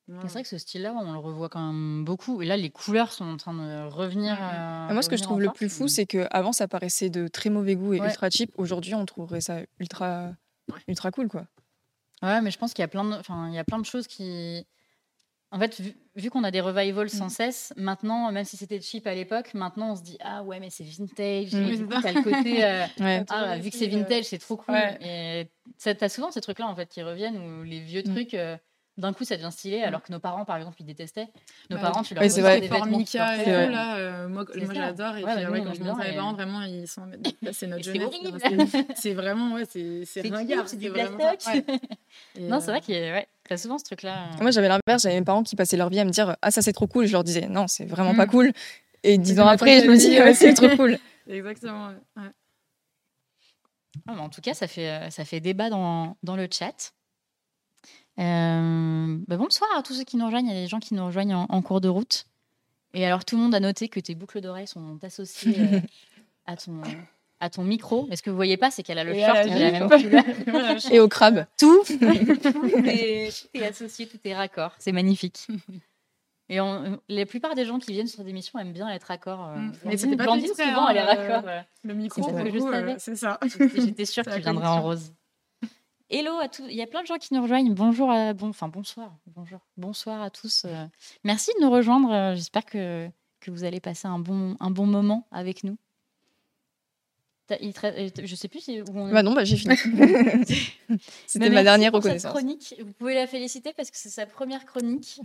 Ouais, 0.08 0.14
C'est 0.22 0.28
vrai 0.32 0.42
que 0.42 0.48
ce 0.48 0.56
style-là, 0.58 0.94
on 0.94 1.12
le 1.12 1.18
revoit 1.18 1.48
quand 1.50 1.60
même 1.72 2.04
beaucoup. 2.04 2.40
Et 2.40 2.46
là, 2.46 2.56
les 2.56 2.70
couleurs 2.70 3.12
sont 3.12 3.26
en 3.26 3.36
train 3.36 3.52
de 3.52 3.88
revenir. 3.90 4.38
Euh, 4.40 4.92
moi, 4.92 5.02
ce 5.02 5.08
que 5.08 5.16
je 5.18 5.22
trouve 5.22 5.40
le 5.40 5.50
plus 5.50 5.68
fou, 5.68 5.86
c'est 5.88 6.06
qu'avant, 6.06 6.52
ça 6.52 6.66
paraissait 6.66 7.10
de 7.10 7.28
très 7.28 7.50
mauvais 7.50 7.74
goût 7.76 7.92
et 7.94 8.00
Ouais. 8.00 8.06
ultra 8.08 8.30
cheap. 8.30 8.50
Aujourd'hui, 8.56 8.94
on 8.94 9.04
trouverait 9.04 9.42
ça 9.42 9.60
ultra, 9.78 10.32
Ouais. 10.72 10.80
ultra 10.88 11.10
cool, 11.10 11.28
quoi. 11.28 11.46
Ouais, 12.22 12.40
mais 12.40 12.50
je 12.50 12.58
pense 12.58 12.72
qu'il 12.72 12.82
y 12.82 12.84
a 12.84 12.88
plein 12.88 13.04
de, 13.04 13.14
enfin, 13.14 13.48
il 13.48 13.54
y 13.54 13.58
a 13.58 13.64
plein 13.64 13.78
de 13.78 13.84
choses 13.84 14.06
qui. 14.06 14.66
En 15.50 15.58
fait, 15.58 15.80
vu, 15.80 15.94
vu 16.16 16.28
qu'on 16.30 16.44
a 16.44 16.50
des 16.50 16.60
revivals 16.60 17.08
sans 17.08 17.26
Mm. 17.26 17.30
cesse, 17.30 17.72
maintenant, 17.76 18.30
même 18.32 18.44
si 18.44 18.56
c'était 18.58 18.80
cheap 18.82 19.06
à 19.06 19.14
l'époque, 19.14 19.54
maintenant 19.54 19.92
on 19.92 19.96
se 19.96 20.02
dit 20.02 20.18
ah 20.20 20.42
ouais, 20.42 20.60
mais 20.60 20.68
c'est 20.68 20.84
vintage. 20.84 21.54
Mm. 21.54 21.56
Et 21.56 21.64
Oui, 21.64 21.70
du 21.70 21.76
c'est 21.78 21.84
coup, 21.84 21.92
ça. 21.92 22.00
t'as 22.02 22.12
le 22.12 22.22
côté 22.22 22.64
euh, 22.64 22.86
Ouais. 23.00 23.24
ah 23.30 23.56
vu 23.58 23.70
que 23.70 23.76
c'est 23.76 23.86
euh, 23.86 23.96
vintage, 23.98 24.24
c'est 24.24 24.38
trop 24.38 24.56
cool. 24.58 24.74
ouais. 24.74 25.48
Et 25.86 25.94
t'as 25.94 26.08
souvent 26.10 26.30
ces 26.30 26.42
trucs-là 26.42 26.66
en 26.66 26.74
fait 26.76 26.88
qui 26.90 27.02
reviennent 27.02 27.38
où 27.38 27.62
les 27.62 27.80
vieux 27.80 28.02
Mm. 28.02 28.12
trucs. 28.14 28.34
euh, 28.34 28.56
d'un 28.98 29.12
coup, 29.14 29.24
ça 29.24 29.36
devient 29.36 29.50
stylé, 29.50 29.82
alors 29.82 30.02
que 30.02 30.12
nos 30.12 30.18
parents, 30.18 30.44
par 30.44 30.56
exemple, 30.56 30.76
ils 30.80 30.84
détestaient. 30.84 31.28
Nos 31.70 31.76
Bah, 31.76 31.82
parents, 31.82 32.02
tu 32.02 32.14
leur 32.14 32.22
ouais, 32.22 32.28
c'est 32.28 32.40
vrai. 32.42 32.60
des 32.60 32.68
Formica 32.68 33.36
et 33.36 33.44
tout, 33.44 33.50
euh, 33.50 33.70
là, 33.70 33.96
euh, 33.96 34.28
moi, 34.28 34.44
j'adore. 34.74 35.16
Et 35.16 35.24
Ouais, 35.24 35.34
puis 35.36 35.44
bah, 35.44 35.50
ouais, 35.50 35.62
quand 35.62 35.72
je 35.74 35.82
montre 35.84 36.00
à 36.00 36.04
mes 36.04 36.14
parents, 36.16 36.32
vraiment, 36.34 36.62
ils 36.62 36.86
sont. 36.86 37.06
là, 37.06 37.52
c'est 37.52 37.66
notre 37.68 37.84
jeunesse. 37.84 38.10
c'est- 38.96 39.14
vraiment, 39.14 39.54
ouais, 39.54 39.64
c'est 39.70 40.04
c'est 40.04 40.22
C'est 40.22 40.28
ringard. 40.28 40.68
c'est 40.68 40.76
du. 40.76 40.86
Et, 42.36 42.48
Non, 42.48 42.60
c'est 42.60 42.66
vrai 42.70 42.78
euh, 42.78 42.80
qu'il 42.80 42.94
y 42.94 42.98
a 42.98 43.12
ouais, 43.12 43.28
t'as 43.48 43.56
souvent 43.56 43.78
ce 43.78 43.84
truc-là. 43.84 44.32
euh. 44.34 44.42
Moi, 44.42 44.50
j'avais 44.50 44.68
l'inverse. 44.68 45.02
J'avais 45.02 45.18
mes 45.18 45.24
parents 45.24 45.42
qui 45.42 45.56
passaient 45.56 45.76
leur 45.76 45.88
vie 45.90 46.00
à 46.00 46.04
me 46.04 46.10
dire 46.10 46.36
Ah, 46.42 46.50
ça, 46.50 46.60
c'est 46.62 46.72
trop 46.72 46.86
cool. 46.86 47.06
Je 47.06 47.12
leur 47.12 47.24
disais 47.24 47.46
Non, 47.48 47.66
c'est 47.68 47.84
vraiment 47.84 48.14
pas 48.14 48.26
Mm. 48.26 48.30
cool. 48.30 48.52
Et 49.04 49.16
dix 49.18 49.38
ans 49.40 49.46
après, 49.46 49.80
je 49.80 49.86
me 49.86 49.96
dis 49.96 50.18
c'est 50.34 50.54
trop 50.54 50.68
cool. 50.76 50.98
Exactement. 51.28 51.88
ouais, 51.88 51.94
ouais. 52.24 52.30
Ah, 54.06 54.12
mais 54.14 54.20
en 54.20 54.28
tout 54.28 54.40
cas, 54.40 54.54
ça 54.54 54.66
fait, 54.66 54.88
euh, 54.90 55.10
ça 55.10 55.24
fait 55.24 55.40
débat 55.40 55.70
dans, 55.70 56.16
dans 56.22 56.36
le 56.36 56.48
chat. 56.50 56.92
Euh, 58.18 59.16
bah, 59.28 59.36
bonsoir 59.36 59.70
à 59.76 59.82
tous 59.82 59.94
ceux 59.94 60.04
qui 60.04 60.16
nous 60.16 60.24
rejoignent. 60.26 60.46
Il 60.48 60.54
y 60.54 60.58
a 60.58 60.62
des 60.62 60.66
gens 60.68 60.80
qui 60.80 60.94
nous 60.94 61.04
rejoignent 61.06 61.34
en, 61.34 61.46
en 61.48 61.62
cours 61.62 61.80
de 61.80 61.88
route. 61.88 62.26
Et 62.94 63.04
alors, 63.06 63.24
tout 63.24 63.36
le 63.36 63.42
monde 63.42 63.54
a 63.54 63.60
noté 63.60 63.88
que 63.88 64.00
tes 64.00 64.14
boucles 64.14 64.40
d'oreilles 64.40 64.66
sont 64.66 64.98
associées 65.02 65.56
euh, 65.74 65.80
à, 66.46 66.56
ton, 66.56 66.80
à 67.40 67.50
ton 67.50 67.62
micro. 67.64 68.06
Mais 68.08 68.16
ce 68.16 68.22
que 68.22 68.30
vous 68.30 68.36
voyez 68.36 68.56
pas, 68.56 68.70
c'est 68.70 68.82
qu'elle 68.82 68.98
a 68.98 69.04
le 69.04 69.14
Et 69.14 69.24
short 69.24 69.34
la 69.36 69.44
le 69.44 69.72
même 69.72 69.88
couleur. 69.88 70.74
Et 70.92 70.98
au 71.00 71.08
crabe. 71.08 71.46
Tout, 71.58 71.82
tout, 71.86 72.04
est, 72.04 73.30
tout 73.30 73.48
est 73.54 73.64
associé, 73.66 74.06
tout 74.08 74.18
est 74.24 74.34
raccord. 74.34 74.72
C'est 74.78 74.92
magnifique. 74.92 75.46
Et 76.48 76.60
on- 76.60 76.98
la 77.10 77.26
plupart 77.26 77.54
des 77.54 77.66
gens 77.66 77.78
qui 77.78 77.92
viennent 77.92 78.06
sur 78.06 78.24
des 78.24 78.32
missions 78.32 78.58
aiment 78.58 78.72
bien 78.72 78.88
être 78.88 79.04
raccord. 79.04 79.48
Mm. 79.48 79.72
Mais 79.84 79.90
Mais 79.90 79.96
c'était 79.98 80.16
pas 80.16 80.24
Blandine, 80.24 80.46
souvent, 80.48 80.86
hein, 80.86 80.88
elle 80.90 80.96
est 80.96 81.00
euh, 81.00 81.04
raccord. 81.04 81.42
euh. 81.46 81.60
Le 81.84 81.94
micro, 81.94 82.22
C'est 82.98 83.10
euh, 83.12 83.14
ça. 83.16 83.38
J'étais 83.76 84.06
sûre 84.06 84.24
qu'il 84.24 84.40
viendrait 84.40 84.66
en 84.66 84.80
rose. 84.82 85.12
Hello 86.10 86.38
à 86.38 86.48
tous. 86.48 86.64
Il 86.68 86.74
y 86.74 86.82
a 86.82 86.86
plein 86.86 87.02
de 87.02 87.06
gens 87.06 87.18
qui 87.18 87.34
nous 87.34 87.42
rejoignent. 87.42 87.72
Bonjour, 87.74 88.10
à... 88.10 88.32
bon, 88.32 88.48
enfin 88.48 88.68
bonsoir, 88.68 89.14
bonjour, 89.26 89.60
bonsoir 89.76 90.22
à 90.22 90.30
tous. 90.30 90.62
euh. 90.64 90.86
Merci 91.24 91.50
de 91.58 91.64
nous 91.64 91.70
rejoindre. 91.70 92.10
euh, 92.12 92.34
J'espère 92.34 92.64
que, 92.64 93.08
que 93.40 93.50
vous 93.50 93.64
allez 93.64 93.80
passer 93.80 94.08
un 94.08 94.18
bon, 94.18 94.56
un 94.58 94.70
bon 94.70 94.86
moment 94.86 95.26
avec 95.30 95.64
nous. 95.64 95.76
Il 97.62 97.72
te 97.72 98.26
Je 98.26 98.34
sais 98.34 98.48
plus 98.48 98.60
si- 98.60 98.80
où 98.82 98.84
on 98.94 99.08
est. 99.08 99.12
Bah 99.12 99.22
non, 99.22 99.32
bah 99.34 99.44
j'ai 99.44 99.56
fini. 99.56 99.74
C'était 101.26 101.48
ma 101.48 101.62
merci 101.62 101.64
dernière 101.64 101.90
pour 101.92 102.02
cette 102.02 102.12
reconnaissance. 102.22 102.32
chronique. 102.32 102.74
Vous 102.84 102.92
pouvez 102.92 103.14
la 103.14 103.26
féliciter 103.26 103.72
parce 103.74 103.90
que 103.90 103.96
c'est 103.96 104.10
sa 104.10 104.26
première 104.26 104.66
chronique 104.66 105.18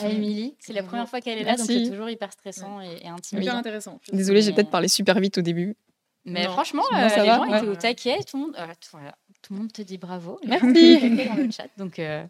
à 0.00 0.08
Émilie. 0.08 0.56
C'est 0.58 0.72
la 0.72 0.82
première 0.82 1.08
fois 1.08 1.20
qu'elle 1.20 1.38
est 1.38 1.44
là, 1.44 1.54
donc 1.56 1.66
c'est 1.66 1.88
toujours 1.88 2.10
hyper 2.10 2.32
stressant 2.32 2.80
et, 2.80 2.86
et 2.86 2.96
Hyper 2.98 3.12
intimidant. 3.14 3.56
intéressant. 3.56 4.00
Désolée, 4.12 4.42
j'ai 4.42 4.52
peut-être 4.52 4.70
parlé 4.70 4.88
super 4.88 5.20
vite 5.20 5.38
au 5.38 5.42
début. 5.42 5.76
Mais 6.24 6.44
Non. 6.46 6.50
franchement, 6.52 6.82
Non, 6.92 6.98
euh, 6.98 7.08
ça 7.08 7.22
les 7.22 7.28
va, 7.28 7.36
gens 7.36 7.48
ouais. 7.48 7.58
étaient 7.58 7.68
au 7.68 7.76
taquet. 7.76 8.18
Tout 8.28 8.36
le 8.38 8.42
monde, 8.42 8.56
euh, 8.58 8.66
tout, 8.80 8.88
voilà, 8.92 9.16
tout 9.42 9.54
le 9.54 9.60
monde 9.60 9.72
te 9.72 9.82
dit 9.82 9.98
bravo. 9.98 10.38
Merci. 10.46 10.98
dans 11.26 11.34
le 11.36 11.50
chat. 11.50 11.68
Donc, 11.76 11.98
euh, 11.98 12.26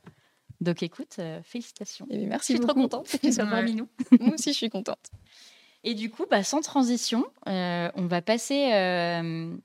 donc 0.61 0.83
écoute, 0.83 1.17
euh, 1.19 1.41
félicitations. 1.43 2.07
Et 2.11 2.21
Je 2.21 2.27
merci 2.27 2.53
suis 2.55 2.61
trop 2.61 2.75
contente 2.75 3.09
que 3.09 3.17
tu 3.17 3.33
sois 3.33 3.47
parmi 3.47 3.75
nous. 3.75 3.89
Moi 4.21 4.35
aussi, 4.35 4.53
je 4.53 4.57
suis 4.59 4.71
contente. 4.71 5.11
Et 5.85 5.95
du 5.95 6.11
coup, 6.11 6.27
bah, 6.31 6.43
sans 6.43 6.61
transition, 6.61 7.25
euh, 7.47 7.91
on 7.95 8.07
va 8.07 8.21
passer 8.21 8.73
euh, 8.73 9.57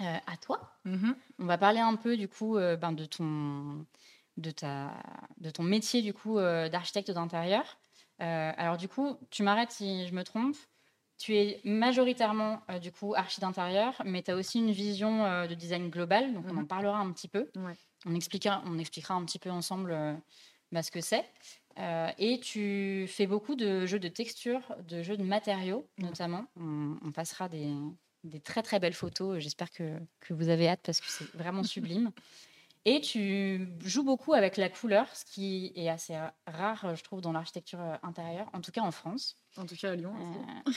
euh, 0.00 0.16
à 0.26 0.36
toi. 0.40 0.78
Mhm. 0.84 1.14
On 1.40 1.46
va 1.46 1.58
parler 1.58 1.80
un 1.80 1.96
peu 1.96 2.16
du 2.16 2.28
coup 2.28 2.56
euh, 2.56 2.76
ben, 2.76 2.92
de 2.92 3.04
ton 3.04 3.84
de, 4.36 4.50
ta, 4.50 4.92
de 5.38 5.50
ton 5.50 5.62
métier 5.62 6.02
du 6.02 6.14
coup 6.14 6.36
d'architecte 6.38 7.10
d'intérieur. 7.10 7.78
alors 8.18 8.76
du 8.78 8.88
coup, 8.88 9.18
tu 9.30 9.42
m'arrêtes 9.42 9.72
si 9.72 10.06
je 10.06 10.14
me 10.14 10.24
trompe. 10.24 10.56
Tu 11.20 11.36
es 11.36 11.60
majoritairement 11.64 12.62
du 12.80 12.90
coup 12.90 13.14
archi 13.14 13.40
d'intérieur, 13.40 14.00
mais 14.06 14.22
tu 14.22 14.30
as 14.30 14.36
aussi 14.36 14.58
une 14.58 14.70
vision 14.70 15.46
de 15.46 15.54
design 15.54 15.90
global, 15.90 16.32
donc 16.32 16.46
on 16.48 16.56
en 16.56 16.62
mmh 16.62 16.66
parlera 16.66 16.98
un 16.98 17.12
petit 17.12 17.28
peu. 17.28 17.50
On, 18.06 18.14
expliquera, 18.14 18.62
on 18.64 18.78
expliquera 18.78 19.12
un 19.14 19.24
petit 19.26 19.38
peu 19.38 19.50
ensemble 19.50 19.94
bah, 20.72 20.82
ce 20.82 20.90
que 20.90 21.02
c'est. 21.02 21.24
Euh, 21.78 22.10
et 22.18 22.40
tu 22.40 23.06
fais 23.08 23.26
beaucoup 23.26 23.54
de 23.54 23.86
jeux 23.86 23.98
de 23.98 24.08
texture, 24.08 24.60
de 24.88 25.02
jeux 25.02 25.16
de 25.16 25.22
matériaux 25.22 25.88
notamment. 25.98 26.46
On, 26.56 27.12
passera 27.12 27.48
des, 27.48 27.72
des, 28.24 28.40
très 28.40 28.62
très 28.62 28.78
belles 28.78 28.94
photos. 28.94 29.38
J'espère 29.38 29.70
que, 29.70 29.98
que, 30.20 30.34
vous 30.34 30.48
avez 30.48 30.68
hâte 30.68 30.80
parce 30.84 31.00
que 31.00 31.06
c'est 31.08 31.30
vraiment 31.36 31.62
sublime. 31.64 32.10
Et 32.86 33.00
tu 33.02 33.68
joues 33.84 34.04
beaucoup 34.04 34.32
avec 34.32 34.56
la 34.56 34.70
couleur, 34.70 35.06
ce 35.14 35.24
qui 35.26 35.72
est 35.76 35.88
assez 35.90 36.16
rare, 36.46 36.94
je 36.96 37.02
trouve, 37.02 37.20
dans 37.20 37.32
l'architecture 37.32 37.80
intérieure, 38.02 38.48
en 38.54 38.60
tout 38.62 38.72
cas 38.72 38.80
en 38.80 38.90
France. 38.90 39.36
En 39.58 39.66
tout 39.66 39.76
cas 39.76 39.90
à 39.90 39.96
Lyon. 39.96 40.14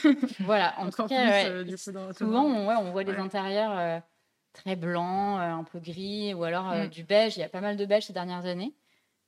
Euh, 0.04 0.14
voilà, 0.40 0.74
en 0.78 0.90
tout 0.90 1.06
cas, 1.06 1.46
euh, 1.46 1.76
souvent 2.12 2.44
on, 2.44 2.68
ouais, 2.68 2.74
on, 2.76 2.92
voit 2.92 3.04
des 3.04 3.16
intérieurs 3.16 4.02
très 4.52 4.76
blancs, 4.76 5.40
un 5.40 5.64
peu 5.64 5.80
gris, 5.80 6.34
ou 6.34 6.44
alors 6.44 6.74
mm. 6.74 6.88
du 6.88 7.04
beige. 7.04 7.38
Il 7.38 7.40
y 7.40 7.44
a 7.44 7.48
pas 7.48 7.62
mal 7.62 7.78
de 7.78 7.86
beige 7.86 8.04
ces 8.04 8.12
dernières 8.12 8.44
années. 8.44 8.74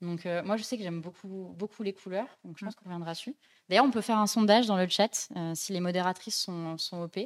Donc 0.02 0.26
euh, 0.26 0.42
moi, 0.45 0.56
je 0.56 0.62
sais 0.62 0.76
que 0.76 0.83
j'aime 0.83 1.00
beaucoup, 1.00 1.54
beaucoup 1.56 1.83
les 1.83 1.95
couleurs, 1.95 2.28
donc 2.45 2.59
je 2.59 2.64
pense 2.64 2.75
mmh. 2.75 2.78
qu'on 2.78 2.85
reviendra 2.85 3.12
dessus. 3.12 3.35
D'ailleurs, 3.68 3.85
on 3.85 3.90
peut 3.90 4.02
faire 4.02 4.18
un 4.18 4.26
sondage 4.26 4.66
dans 4.66 4.76
le 4.76 4.87
chat 4.88 5.28
euh, 5.37 5.52
si 5.54 5.73
les 5.73 5.80
modératrices 5.80 6.38
sont, 6.38 6.76
sont 6.76 7.02
OP 7.02 7.18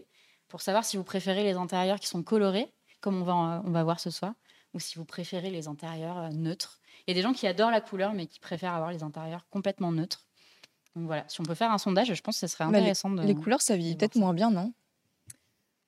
pour 0.49 0.61
savoir 0.61 0.85
si 0.85 0.97
vous 0.97 1.05
préférez 1.05 1.43
les 1.43 1.55
intérieurs 1.55 1.99
qui 1.99 2.07
sont 2.07 2.23
colorés, 2.23 2.73
comme 3.01 3.21
on 3.21 3.25
va, 3.25 3.33
euh, 3.33 3.63
on 3.65 3.71
va 3.71 3.83
voir 3.83 3.99
ce 3.99 4.11
soir, 4.11 4.35
ou 4.75 4.81
si 4.81 4.99
vous 4.99 5.05
préférez 5.05 5.51
les 5.51 5.69
intérieurs 5.69 6.31
neutres. 6.33 6.81
Il 7.07 7.11
y 7.11 7.13
a 7.13 7.15
des 7.15 7.23
gens 7.23 7.33
qui 7.33 7.47
adorent 7.47 7.71
la 7.71 7.81
couleur, 7.81 8.13
mais 8.13 8.27
qui 8.27 8.41
préfèrent 8.41 8.75
avoir 8.75 8.93
les 8.93 9.03
intérieurs 9.03 9.47
complètement 9.51 9.93
neutres. 9.93 10.27
Donc 10.97 11.07
voilà, 11.07 11.25
si 11.29 11.41
on 11.41 11.45
peut 11.45 11.55
faire 11.55 11.71
un 11.71 11.79
sondage, 11.79 12.13
je 12.13 12.23
pense 12.23 12.41
que 12.41 12.47
ce 12.47 12.53
serait 12.53 12.65
intéressant. 12.65 13.11
les, 13.11 13.23
de, 13.23 13.27
les 13.27 13.35
couleurs, 13.35 13.63
ça 13.63 13.77
vit 13.77 13.97
peut-être 13.97 14.17
moins 14.17 14.35
bien, 14.35 14.51
non? 14.51 14.73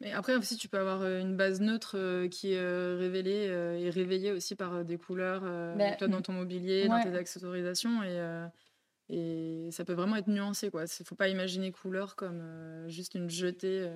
Mais 0.00 0.12
après 0.12 0.34
aussi, 0.34 0.56
tu 0.56 0.68
peux 0.68 0.78
avoir 0.78 1.04
une 1.04 1.36
base 1.36 1.60
neutre 1.60 2.26
qui 2.26 2.52
est 2.52 2.94
révélée 2.96 3.46
et 3.80 3.88
réveillée 3.90 4.32
aussi 4.32 4.56
par 4.56 4.84
des 4.84 4.98
couleurs, 4.98 5.42
bah, 5.76 5.92
toi, 5.92 6.08
dans 6.08 6.22
ton 6.22 6.32
mobilier, 6.32 6.88
dans 6.88 7.00
tes 7.00 7.14
accessorisations. 7.14 8.02
Et, 8.02 8.48
et 9.08 9.70
ça 9.70 9.84
peut 9.84 9.92
vraiment 9.92 10.16
être 10.16 10.26
nuancé. 10.26 10.70
Il 10.72 10.80
ne 10.80 11.04
faut 11.04 11.14
pas 11.14 11.28
imaginer 11.28 11.70
couleur 11.70 12.16
comme 12.16 12.42
juste 12.88 13.14
une 13.14 13.30
jetée 13.30 13.88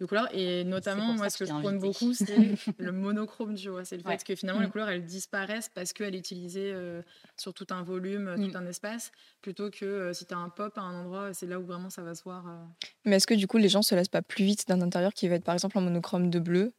de 0.00 0.06
couleurs. 0.06 0.28
Et 0.32 0.64
notamment, 0.64 1.12
moi, 1.14 1.30
ce 1.30 1.38
que 1.38 1.44
je 1.44 1.52
prône 1.52 1.78
beaucoup, 1.78 2.12
c'est 2.14 2.36
le 2.78 2.92
monochrome, 2.92 3.54
tu 3.54 3.68
vois. 3.68 3.84
C'est 3.84 3.96
le 3.96 4.02
fait 4.02 4.22
que 4.24 4.34
finalement, 4.34 4.60
les 4.60 4.66
mmh. 4.66 4.70
couleurs, 4.70 4.88
elles 4.88 5.04
disparaissent 5.04 5.70
parce 5.72 5.92
qu'elles 5.92 6.14
est 6.14 6.18
utilisée 6.18 6.72
euh, 6.72 7.02
sur 7.36 7.54
tout 7.54 7.66
un 7.70 7.82
volume, 7.82 8.34
tout 8.36 8.42
mmh. 8.42 8.56
un 8.56 8.66
espace, 8.66 9.12
plutôt 9.42 9.70
que 9.70 9.84
euh, 9.84 10.12
si 10.12 10.26
tu 10.26 10.34
as 10.34 10.38
un 10.38 10.48
pop 10.48 10.76
à 10.76 10.82
un 10.82 11.00
endroit, 11.00 11.32
c'est 11.32 11.46
là 11.46 11.58
où 11.58 11.64
vraiment 11.64 11.90
ça 11.90 12.02
va 12.02 12.14
se 12.14 12.22
voir. 12.22 12.46
Euh. 12.46 12.86
Mais 13.04 13.16
est-ce 13.16 13.26
que 13.26 13.34
du 13.34 13.46
coup, 13.46 13.58
les 13.58 13.68
gens 13.68 13.82
se 13.82 13.94
laissent 13.94 14.08
pas 14.08 14.22
plus 14.22 14.44
vite 14.44 14.68
d'un 14.68 14.80
intérieur 14.80 15.14
qui 15.14 15.28
va 15.28 15.36
être 15.36 15.44
par 15.44 15.54
exemple 15.54 15.78
en 15.78 15.82
monochrome 15.82 16.30
de 16.30 16.38
bleu 16.38 16.72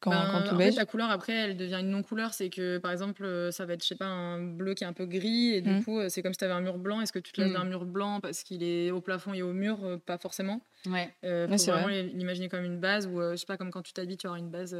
quand, 0.00 0.10
ben, 0.10 0.52
en 0.52 0.56
fait, 0.56 0.70
la 0.72 0.84
couleur 0.84 1.10
après 1.10 1.32
elle 1.32 1.56
devient 1.56 1.78
une 1.80 1.90
non 1.90 2.02
couleur 2.02 2.32
c'est 2.32 2.50
que 2.50 2.78
par 2.78 2.92
exemple 2.92 3.24
euh, 3.24 3.50
ça 3.50 3.66
va 3.66 3.74
être 3.74 3.82
je 3.82 3.88
sais 3.88 3.96
pas 3.96 4.06
un 4.06 4.40
bleu 4.40 4.74
qui 4.74 4.84
est 4.84 4.86
un 4.86 4.92
peu 4.92 5.06
gris 5.06 5.54
et 5.54 5.60
du 5.60 5.70
mmh. 5.70 5.84
coup 5.84 5.98
euh, 5.98 6.08
c'est 6.08 6.22
comme 6.22 6.32
si 6.32 6.38
tu 6.38 6.44
avais 6.44 6.54
un 6.54 6.60
mur 6.60 6.78
blanc 6.78 7.00
est-ce 7.00 7.12
que 7.12 7.18
tu 7.18 7.32
te 7.32 7.40
laisses 7.40 7.50
mmh. 7.50 7.54
d'un 7.54 7.64
mur 7.64 7.84
blanc 7.84 8.20
parce 8.20 8.44
qu'il 8.44 8.62
est 8.62 8.92
au 8.92 9.00
plafond 9.00 9.34
et 9.34 9.42
au 9.42 9.52
mur? 9.52 9.78
Euh, 9.82 9.96
pas 9.96 10.16
forcément 10.18 10.60
ouais 10.86 11.12
faut 11.22 11.72
vraiment 11.72 11.88
l'imaginer 11.88 12.48
comme 12.48 12.64
une 12.64 12.78
base 12.78 13.08
ou 13.08 13.20
je 13.20 13.36
sais 13.36 13.46
pas 13.46 13.56
comme 13.56 13.72
quand 13.72 13.82
tu 13.82 13.92
t'habilles 13.92 14.16
tu 14.16 14.28
auras 14.28 14.38
une 14.38 14.50
base 14.50 14.76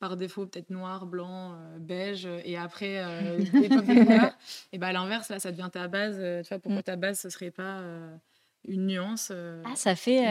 par 0.00 0.16
défaut 0.16 0.46
peut-être 0.46 0.70
noir 0.70 1.06
blanc 1.06 1.56
beige 1.78 2.26
et 2.44 2.56
après 2.56 3.04
des 3.52 3.68
pop 3.68 3.86
de 3.86 4.04
couleurs 4.04 4.36
et 4.72 4.78
bah 4.78 4.88
à 4.88 4.92
l'inverse 4.92 5.28
là 5.28 5.38
ça 5.38 5.52
devient 5.52 5.70
ta 5.72 5.86
base 5.86 6.16
tu 6.16 6.48
vois 6.48 6.58
pourquoi 6.58 6.80
mmh. 6.80 6.84
ta 6.84 6.96
base 6.96 7.20
ce 7.20 7.30
serait 7.30 7.52
pas 7.52 7.82
une 8.66 8.86
nuance 8.86 9.30
ah 9.64 9.76
ça 9.76 9.94
fait 9.94 10.24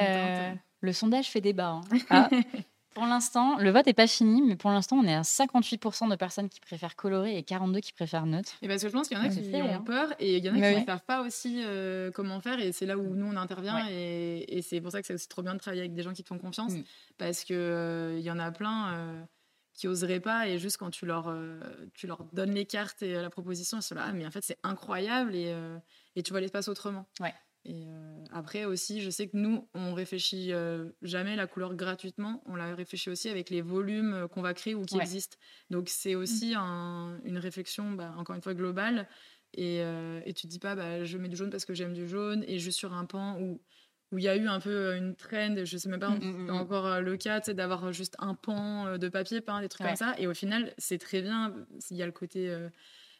le 0.82 0.92
sondage 0.92 1.27
fait 1.27 1.42
débat 1.42 1.80
hein. 1.92 1.98
ah. 2.10 2.30
Pour 2.96 3.05
l'instant, 3.05 3.58
le 3.58 3.72
vote 3.72 3.86
n'est 3.88 3.94
pas 3.94 4.08
fini, 4.08 4.42
mais 4.42 4.55
pour 4.55 4.72
l'instant, 4.72 4.96
on 4.96 5.03
est 5.03 5.14
à 5.14 5.22
58% 5.22 6.10
de 6.10 6.16
personnes 6.16 6.48
qui 6.48 6.62
préfèrent 6.62 6.96
colorer 6.96 7.38
et 7.38 7.44
42 7.44 7.81
qui 7.81 7.92
préfèrent 7.92 8.25
neutre. 8.25 8.53
Et 8.62 8.70
parce 8.70 8.81
que 8.81 8.88
je 8.88 8.94
pense 8.94 9.10
qu'il 9.10 9.18
y 9.18 9.20
en 9.20 9.24
a 9.25 9.27
qui 9.27 9.53
ont 9.53 9.74
hein. 9.74 9.84
peur 9.86 10.14
et 10.18 10.38
il 10.38 10.46
y 10.46 10.50
en 10.50 10.53
a 10.53 10.74
qui 10.74 10.79
ne 10.79 10.86
savent 10.86 11.03
pas 11.05 11.22
aussi 11.22 11.62
euh, 11.66 12.10
comment 12.12 12.40
faire. 12.40 12.58
Et 12.58 12.72
c'est 12.72 12.86
là 12.86 12.98
où 12.98 13.14
nous, 13.14 13.25
on 13.25 13.36
intervient. 13.36 13.86
Et, 13.90 14.62
c'est 14.62 14.79
pour 14.79 14.94
ça 14.94 15.01
que 15.01 15.08
c'est 15.08 15.14
aussi 15.14 15.27
trop 15.27 15.42
bien 15.42 15.53
de 15.55 15.60
travailler 15.60 15.81
avec 15.81 15.94
des 15.94 16.03
gens 16.03 16.14
qui 16.14 16.24
te 16.24 16.29
font 16.29 16.38
confiance. 16.38 16.72
Mm. 16.72 16.84
Parce 17.18 17.44
qu'il 17.44 17.58
euh, 17.58 18.18
il 18.18 18.24
y 18.24 18.31
en 18.31 18.40
a 18.40 18.50
plein 18.51 18.94
euh, 18.94 19.24
qui 19.74 19.90
oseraient 19.90 20.22
pas. 20.22 20.48
Et 20.48 20.58
juste 20.58 20.77
quand 20.77 20.90
tu 20.90 21.05
leur, 21.05 21.36
tu 21.96 22.08
leur 22.08 22.24
donnes 22.31 22.53
les 22.53 22.66
cartes 22.66 23.03
et 23.03 23.12
la 23.12 23.29
proposition, 23.29 23.77
ils 23.79 23.84
sont 23.84 23.96
là, 23.96 24.05
ah, 24.08 24.14
mais 24.14 24.25
en 24.25 24.31
fait, 24.31 24.42
c'est 24.42 24.58
incroyable. 24.64 25.36
Et, 25.36 25.53
et 26.16 26.24
tu 26.24 26.31
vois 26.31 26.40
l'espace 26.40 26.70
autrement. 26.70 27.05
Ouais. 27.20 27.34
Et 27.66 27.88
euh, 27.88 28.24
après 28.32 28.66
aussi, 28.66 29.01
je 29.01 29.10
sais 29.10 29.28
que 29.28 29.36
nous, 29.36 29.68
on 29.74 29.96
réfléchit 29.96 30.54
euh, 30.54 30.92
jamais 31.01 31.36
la 31.36 31.48
couleur 31.48 31.74
gratuitement. 31.74 32.44
On 32.46 32.56
la 32.56 32.75
réfléchit 32.75 33.10
aussi 33.10 33.28
avec 33.28 33.50
les 33.50 33.62
volumes 33.62 34.14
euh, 34.14 34.28
qu'on 34.28 34.44
va 34.44 34.54
créer 34.54 34.75
ou 34.75 34.84
qui 34.84 35.00
existent. 35.00 35.38
Donc 35.72 35.90
c'est 35.90 36.14
mmh. 36.14 36.20
aussi 36.20 36.56
une 36.56 37.38
réflexion, 37.38 37.92
bah, 37.94 38.14
encore 38.18 38.36
une 38.36 38.44
fois, 38.44 38.54
globale. 38.54 39.08
Et, 39.58 39.78
et 39.78 40.34
tu 40.34 40.48
te 40.48 40.48
dis 40.48 40.60
pas, 40.60 40.75
bah, 40.75 41.06
je 41.06 41.18
mets 41.18 41.30
du 41.30 41.38
jaune 41.38 41.50
parce 41.50 41.64
que 41.64 41.74
j'aime 41.74 41.94
du 41.94 42.08
jaune. 42.08 42.44
Et 42.48 42.60
juste 42.60 42.78
sur 42.78 42.94
un 42.94 43.06
pan 43.06 43.40
où 43.40 43.62
où 44.12 44.20
il 44.20 44.24
y 44.24 44.28
a 44.28 44.36
eu 44.36 44.48
un 44.48 44.60
peu 44.60 44.96
une 44.96 45.16
trend, 45.16 45.66
je 45.66 45.78
sais 45.78 45.90
même 45.90 46.00
pas 46.00 46.10
mmh, 46.10 46.46
mmh, 46.46 46.50
encore 46.51 47.01
le 47.01 47.18
cas, 47.18 47.40
d'avoir 47.40 47.92
juste 47.92 48.16
un 48.20 48.36
pan 48.36 49.00
de 49.00 49.10
papier 49.10 49.42
peint, 49.42 49.62
des 49.62 49.68
trucs 49.68 49.88
comme 49.88 49.96
ça. 49.96 50.14
Et 50.20 50.28
au 50.28 50.34
final, 50.36 50.74
c'est 50.78 51.00
très 51.00 51.24
bien. 51.24 51.56
Il 51.90 51.98
y 51.98 52.04
a 52.04 52.06
le 52.06 52.12
côté 52.12 52.56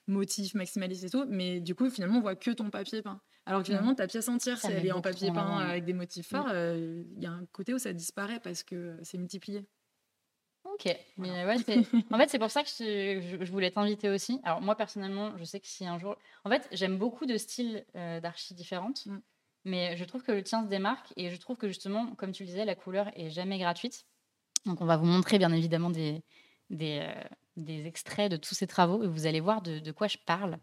motif 0.08 0.54
maximaliste 0.54 1.04
et 1.04 1.10
tout, 1.10 1.26
mais 1.28 1.60
du 1.60 1.74
coup, 1.74 1.90
finalement, 1.90 2.20
on 2.20 2.22
voit 2.22 2.36
que 2.36 2.52
ton 2.52 2.70
papier 2.70 3.02
peint. 3.02 3.20
Alors 3.46 3.62
que 3.62 3.68
finalement, 3.68 3.94
ta 3.94 4.08
pièce 4.08 4.28
entière, 4.28 4.58
si 4.58 4.68
elle 4.68 4.86
est 4.86 4.92
en 4.92 5.02
papier 5.02 5.32
peint 5.32 5.58
avec 5.60 5.86
des 5.86 5.94
motifs 5.94 6.30
forts, 6.30 6.48
euh, 6.50 7.04
il 7.16 7.24
y 7.24 7.28
a 7.28 7.32
un 7.32 7.46
côté 7.52 7.74
où 7.74 7.78
ça 7.78 7.94
disparaît 7.94 8.40
parce 8.40 8.64
que 8.64 8.98
c'est 9.04 9.18
multiplié. 9.18 9.68
Ok, 10.64 10.94
mais 11.18 11.46
ouais, 11.46 11.56
en 12.12 12.18
fait, 12.18 12.30
c'est 12.30 12.40
pour 12.40 12.50
ça 12.50 12.64
que 12.64 12.70
je, 12.70 13.52
voulais 13.52 13.70
t'inviter 13.70 14.10
aussi. 14.10 14.42
Alors, 14.44 14.62
moi, 14.62 14.76
personnellement, 14.76 15.38
je 15.38 15.44
sais 15.44 15.60
que 15.60 15.68
si 15.68 15.86
un 15.86 16.00
jour. 16.00 16.18
En 16.44 16.50
fait, 16.50 16.68
j'aime 16.72 16.98
beaucoup 16.98 17.28
de 17.28 17.38
styles 17.38 17.86
euh, 17.96 18.20
d'archi 18.20 18.56
différentes, 18.56 19.06
mm. 19.06 19.20
mais 19.66 19.96
je 19.96 20.04
trouve 20.06 20.24
que 20.24 20.32
le 20.32 20.44
tien 20.44 20.64
se 20.64 20.68
démarque 20.68 21.14
et 21.18 21.30
je 21.30 21.38
trouve 21.38 21.58
que 21.58 21.68
justement, 21.68 22.16
comme 22.16 22.32
tu 22.32 22.44
le 22.44 22.48
disais, 22.48 22.66
la 22.66 22.76
couleur 22.76 23.12
est 23.16 23.30
jamais 23.30 23.60
gratuite. 23.60 24.08
Donc, 24.66 24.82
on 24.82 24.86
va 24.86 24.98
vous 24.98 25.06
montrer 25.06 25.38
bien 25.38 25.54
évidemment 25.54 25.92
des, 25.92 26.24
des, 26.72 27.00
euh, 27.04 27.24
des 27.58 27.86
extraits 27.86 28.32
de 28.32 28.38
tous 28.38 28.56
ces 28.56 28.66
travaux 28.66 29.04
et 29.04 29.08
vous 29.08 29.28
allez 29.28 29.40
voir 29.40 29.62
de, 29.62 29.78
de 29.78 29.92
quoi 29.92 30.08
je 30.08 30.18
parle. 30.26 30.58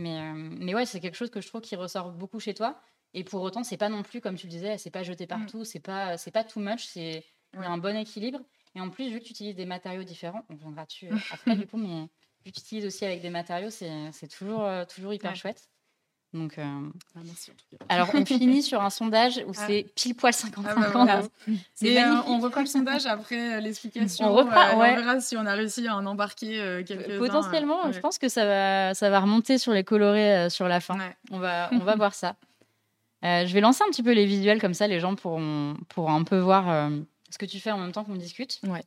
Mais, 0.00 0.18
euh, 0.18 0.32
mais 0.34 0.74
ouais, 0.74 0.86
c'est 0.86 1.00
quelque 1.00 1.16
chose 1.16 1.30
que 1.30 1.40
je 1.40 1.48
trouve 1.48 1.60
qui 1.60 1.76
ressort 1.76 2.10
beaucoup 2.10 2.40
chez 2.40 2.54
toi. 2.54 2.80
Et 3.12 3.24
pour 3.24 3.42
autant, 3.42 3.62
c'est 3.62 3.76
pas 3.76 3.88
non 3.88 4.02
plus, 4.02 4.20
comme 4.20 4.36
tu 4.36 4.46
le 4.46 4.50
disais, 4.50 4.78
c'est 4.78 4.90
pas 4.90 5.02
jeté 5.02 5.24
mm. 5.24 5.28
partout, 5.28 5.64
c'est 5.64 5.80
pas, 5.80 6.16
c'est 6.16 6.30
pas 6.30 6.44
too 6.44 6.60
much, 6.60 6.84
c'est 6.86 7.24
un 7.54 7.78
bon 7.78 7.96
équilibre. 7.96 8.40
Et 8.74 8.80
en 8.80 8.88
plus, 8.88 9.10
vu 9.10 9.18
que 9.18 9.24
tu 9.24 9.32
utilises 9.32 9.56
des 9.56 9.66
matériaux 9.66 10.04
différents, 10.04 10.44
on 10.48 10.54
viendra 10.54 10.86
dessus 10.86 11.08
euh, 11.08 11.16
après 11.32 11.56
du 11.56 11.66
coup, 11.66 11.76
mais 11.76 12.08
vu 12.44 12.52
que 12.52 12.56
tu 12.56 12.60
utilises 12.60 12.86
aussi 12.86 13.04
avec 13.04 13.20
des 13.20 13.30
matériaux, 13.30 13.70
c'est 13.70 14.28
toujours, 14.28 14.64
euh, 14.64 14.84
toujours 14.84 15.12
hyper 15.12 15.34
chouette. 15.36 15.68
Donc, 16.32 16.58
euh, 16.58 16.62
ah, 17.16 17.20
merci, 17.24 17.50
alors, 17.88 18.08
on 18.14 18.24
finit 18.24 18.62
sur 18.62 18.80
un 18.80 18.90
sondage 18.90 19.42
où 19.48 19.50
ah. 19.56 19.64
c'est 19.66 19.84
pile 19.96 20.14
poil 20.14 20.32
50 20.32 20.64
ah, 20.68 20.74
bah, 20.76 21.22
euh, 21.82 22.22
on 22.28 22.38
refera 22.38 22.60
le 22.60 22.66
sondage 22.66 23.04
après 23.06 23.56
euh, 23.56 23.60
l'explication. 23.60 24.26
On, 24.26 24.34
refera, 24.34 24.76
on 24.76 24.78
verra 24.78 25.20
si 25.20 25.36
on 25.36 25.44
a 25.44 25.54
réussi 25.54 25.88
à 25.88 25.96
en 25.96 26.06
embarquer 26.06 26.84
quelques 26.86 27.18
Potentiellement, 27.18 27.90
je 27.90 27.98
pense 27.98 28.18
que 28.18 28.28
ça 28.28 28.44
va, 28.44 28.94
ça 28.94 29.10
va 29.10 29.18
remonter 29.18 29.58
sur 29.58 29.72
les 29.72 29.82
colorés 29.82 30.48
sur 30.50 30.68
la 30.68 30.78
fin. 30.78 30.96
On, 31.32 31.40
va, 31.40 31.68
on 31.72 31.78
va 31.78 31.96
voir 31.96 32.14
ça. 32.14 32.36
je 33.22 33.52
vais 33.52 33.60
lancer 33.60 33.82
un 33.84 33.90
petit 33.90 34.04
peu 34.04 34.12
les 34.12 34.26
visuels, 34.26 34.60
comme 34.60 34.74
ça 34.74 34.86
les 34.86 35.00
gens 35.00 35.16
pourront, 35.16 35.76
pourront 35.88 36.14
un 36.14 36.24
peu 36.24 36.38
voir 36.38 36.90
ce 37.28 37.38
que 37.38 37.46
tu 37.46 37.58
fais 37.58 37.72
en 37.72 37.78
même 37.78 37.90
temps 37.90 38.04
qu'on 38.04 38.14
discute. 38.14 38.60
Ouais. 38.68 38.84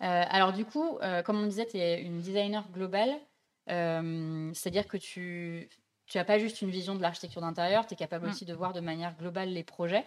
alors, 0.00 0.52
du 0.52 0.66
coup, 0.66 0.98
comme 1.24 1.42
on 1.42 1.46
disait, 1.46 1.66
tu 1.66 1.78
es 1.78 2.02
une 2.02 2.20
designer 2.20 2.68
globale. 2.74 3.16
C'est-à-dire 3.66 4.86
que 4.86 4.98
tu 4.98 5.70
tu 6.12 6.18
n'as 6.18 6.24
pas 6.24 6.38
juste 6.38 6.60
une 6.60 6.68
vision 6.68 6.94
de 6.94 7.00
l'architecture 7.00 7.40
d'intérieur, 7.40 7.86
tu 7.86 7.94
es 7.94 7.96
capable 7.96 8.26
mm. 8.26 8.30
aussi 8.30 8.44
de 8.44 8.52
voir 8.52 8.74
de 8.74 8.80
manière 8.80 9.16
globale 9.16 9.48
les 9.48 9.64
projets. 9.64 10.04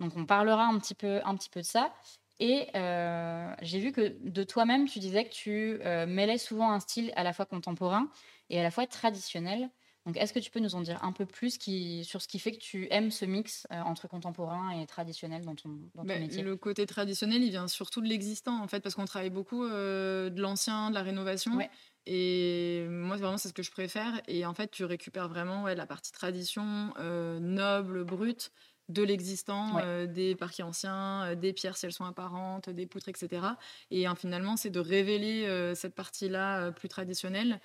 Donc 0.00 0.12
on 0.14 0.26
parlera 0.26 0.66
un 0.66 0.78
petit 0.78 0.94
peu, 0.94 1.22
un 1.24 1.34
petit 1.34 1.48
peu 1.48 1.60
de 1.60 1.64
ça. 1.64 1.94
Et 2.38 2.68
euh, 2.74 3.50
j'ai 3.62 3.80
vu 3.80 3.90
que 3.90 4.14
de 4.20 4.42
toi-même, 4.42 4.86
tu 4.86 4.98
disais 4.98 5.24
que 5.24 5.32
tu 5.32 5.78
euh, 5.82 6.04
mêlais 6.06 6.36
souvent 6.36 6.70
un 6.70 6.80
style 6.80 7.10
à 7.16 7.24
la 7.24 7.32
fois 7.32 7.46
contemporain 7.46 8.10
et 8.50 8.60
à 8.60 8.62
la 8.62 8.70
fois 8.70 8.86
traditionnel. 8.86 9.70
Donc 10.04 10.18
est-ce 10.18 10.34
que 10.34 10.38
tu 10.38 10.50
peux 10.50 10.60
nous 10.60 10.74
en 10.74 10.82
dire 10.82 11.02
un 11.02 11.12
peu 11.12 11.24
plus 11.24 11.56
qui, 11.56 12.04
sur 12.04 12.20
ce 12.20 12.28
qui 12.28 12.38
fait 12.38 12.52
que 12.52 12.58
tu 12.58 12.86
aimes 12.90 13.10
ce 13.10 13.24
mix 13.24 13.66
euh, 13.72 13.80
entre 13.80 14.08
contemporain 14.08 14.78
et 14.78 14.86
traditionnel 14.86 15.42
dans 15.46 15.54
ton, 15.54 15.70
dans 15.94 16.02
ton 16.02 16.08
ben, 16.08 16.20
métier? 16.20 16.42
Le 16.42 16.54
côté 16.56 16.84
traditionnel, 16.84 17.42
il 17.42 17.48
vient 17.48 17.66
surtout 17.66 18.02
de 18.02 18.06
l'existant 18.06 18.62
en 18.62 18.68
fait, 18.68 18.80
parce 18.80 18.94
qu'on 18.94 19.06
travaille 19.06 19.30
beaucoup 19.30 19.66
de 19.66 20.40
l'ancien, 20.40 20.90
de 20.90 20.94
la 20.94 21.02
rénovation. 21.02 21.58
Et 22.06 22.86
moi, 22.88 23.16
vraiment, 23.16 23.36
c'est 23.36 23.48
ce 23.48 23.54
que 23.54 23.62
je 23.62 23.70
préfère. 23.70 24.20
Et 24.28 24.46
en 24.46 24.54
fait, 24.54 24.70
tu 24.70 24.84
récupères 24.84 25.28
vraiment 25.28 25.64
ouais, 25.64 25.74
la 25.74 25.86
partie 25.86 26.12
tradition, 26.12 26.94
euh, 26.98 27.40
noble, 27.40 28.04
brute 28.04 28.52
de 28.88 29.02
l'existant, 29.02 29.78
euh, 29.82 30.06
des 30.06 30.36
parquets 30.36 30.62
anciens, 30.62 31.24
euh, 31.24 31.34
des 31.34 31.52
pierres 31.52 31.76
si 31.76 31.86
elles 31.86 31.92
sont 31.92 32.04
apparentes, 32.04 32.70
des 32.70 32.86
poutres, 32.86 33.08
etc. 33.08 33.44
Et 33.90 34.06
finalement, 34.16 34.56
c'est 34.56 34.70
de 34.70 34.78
révéler 34.78 35.74
cette 35.74 35.94
partie-là 35.96 36.70
plus 36.70 36.88
traditionnelle 36.88 37.60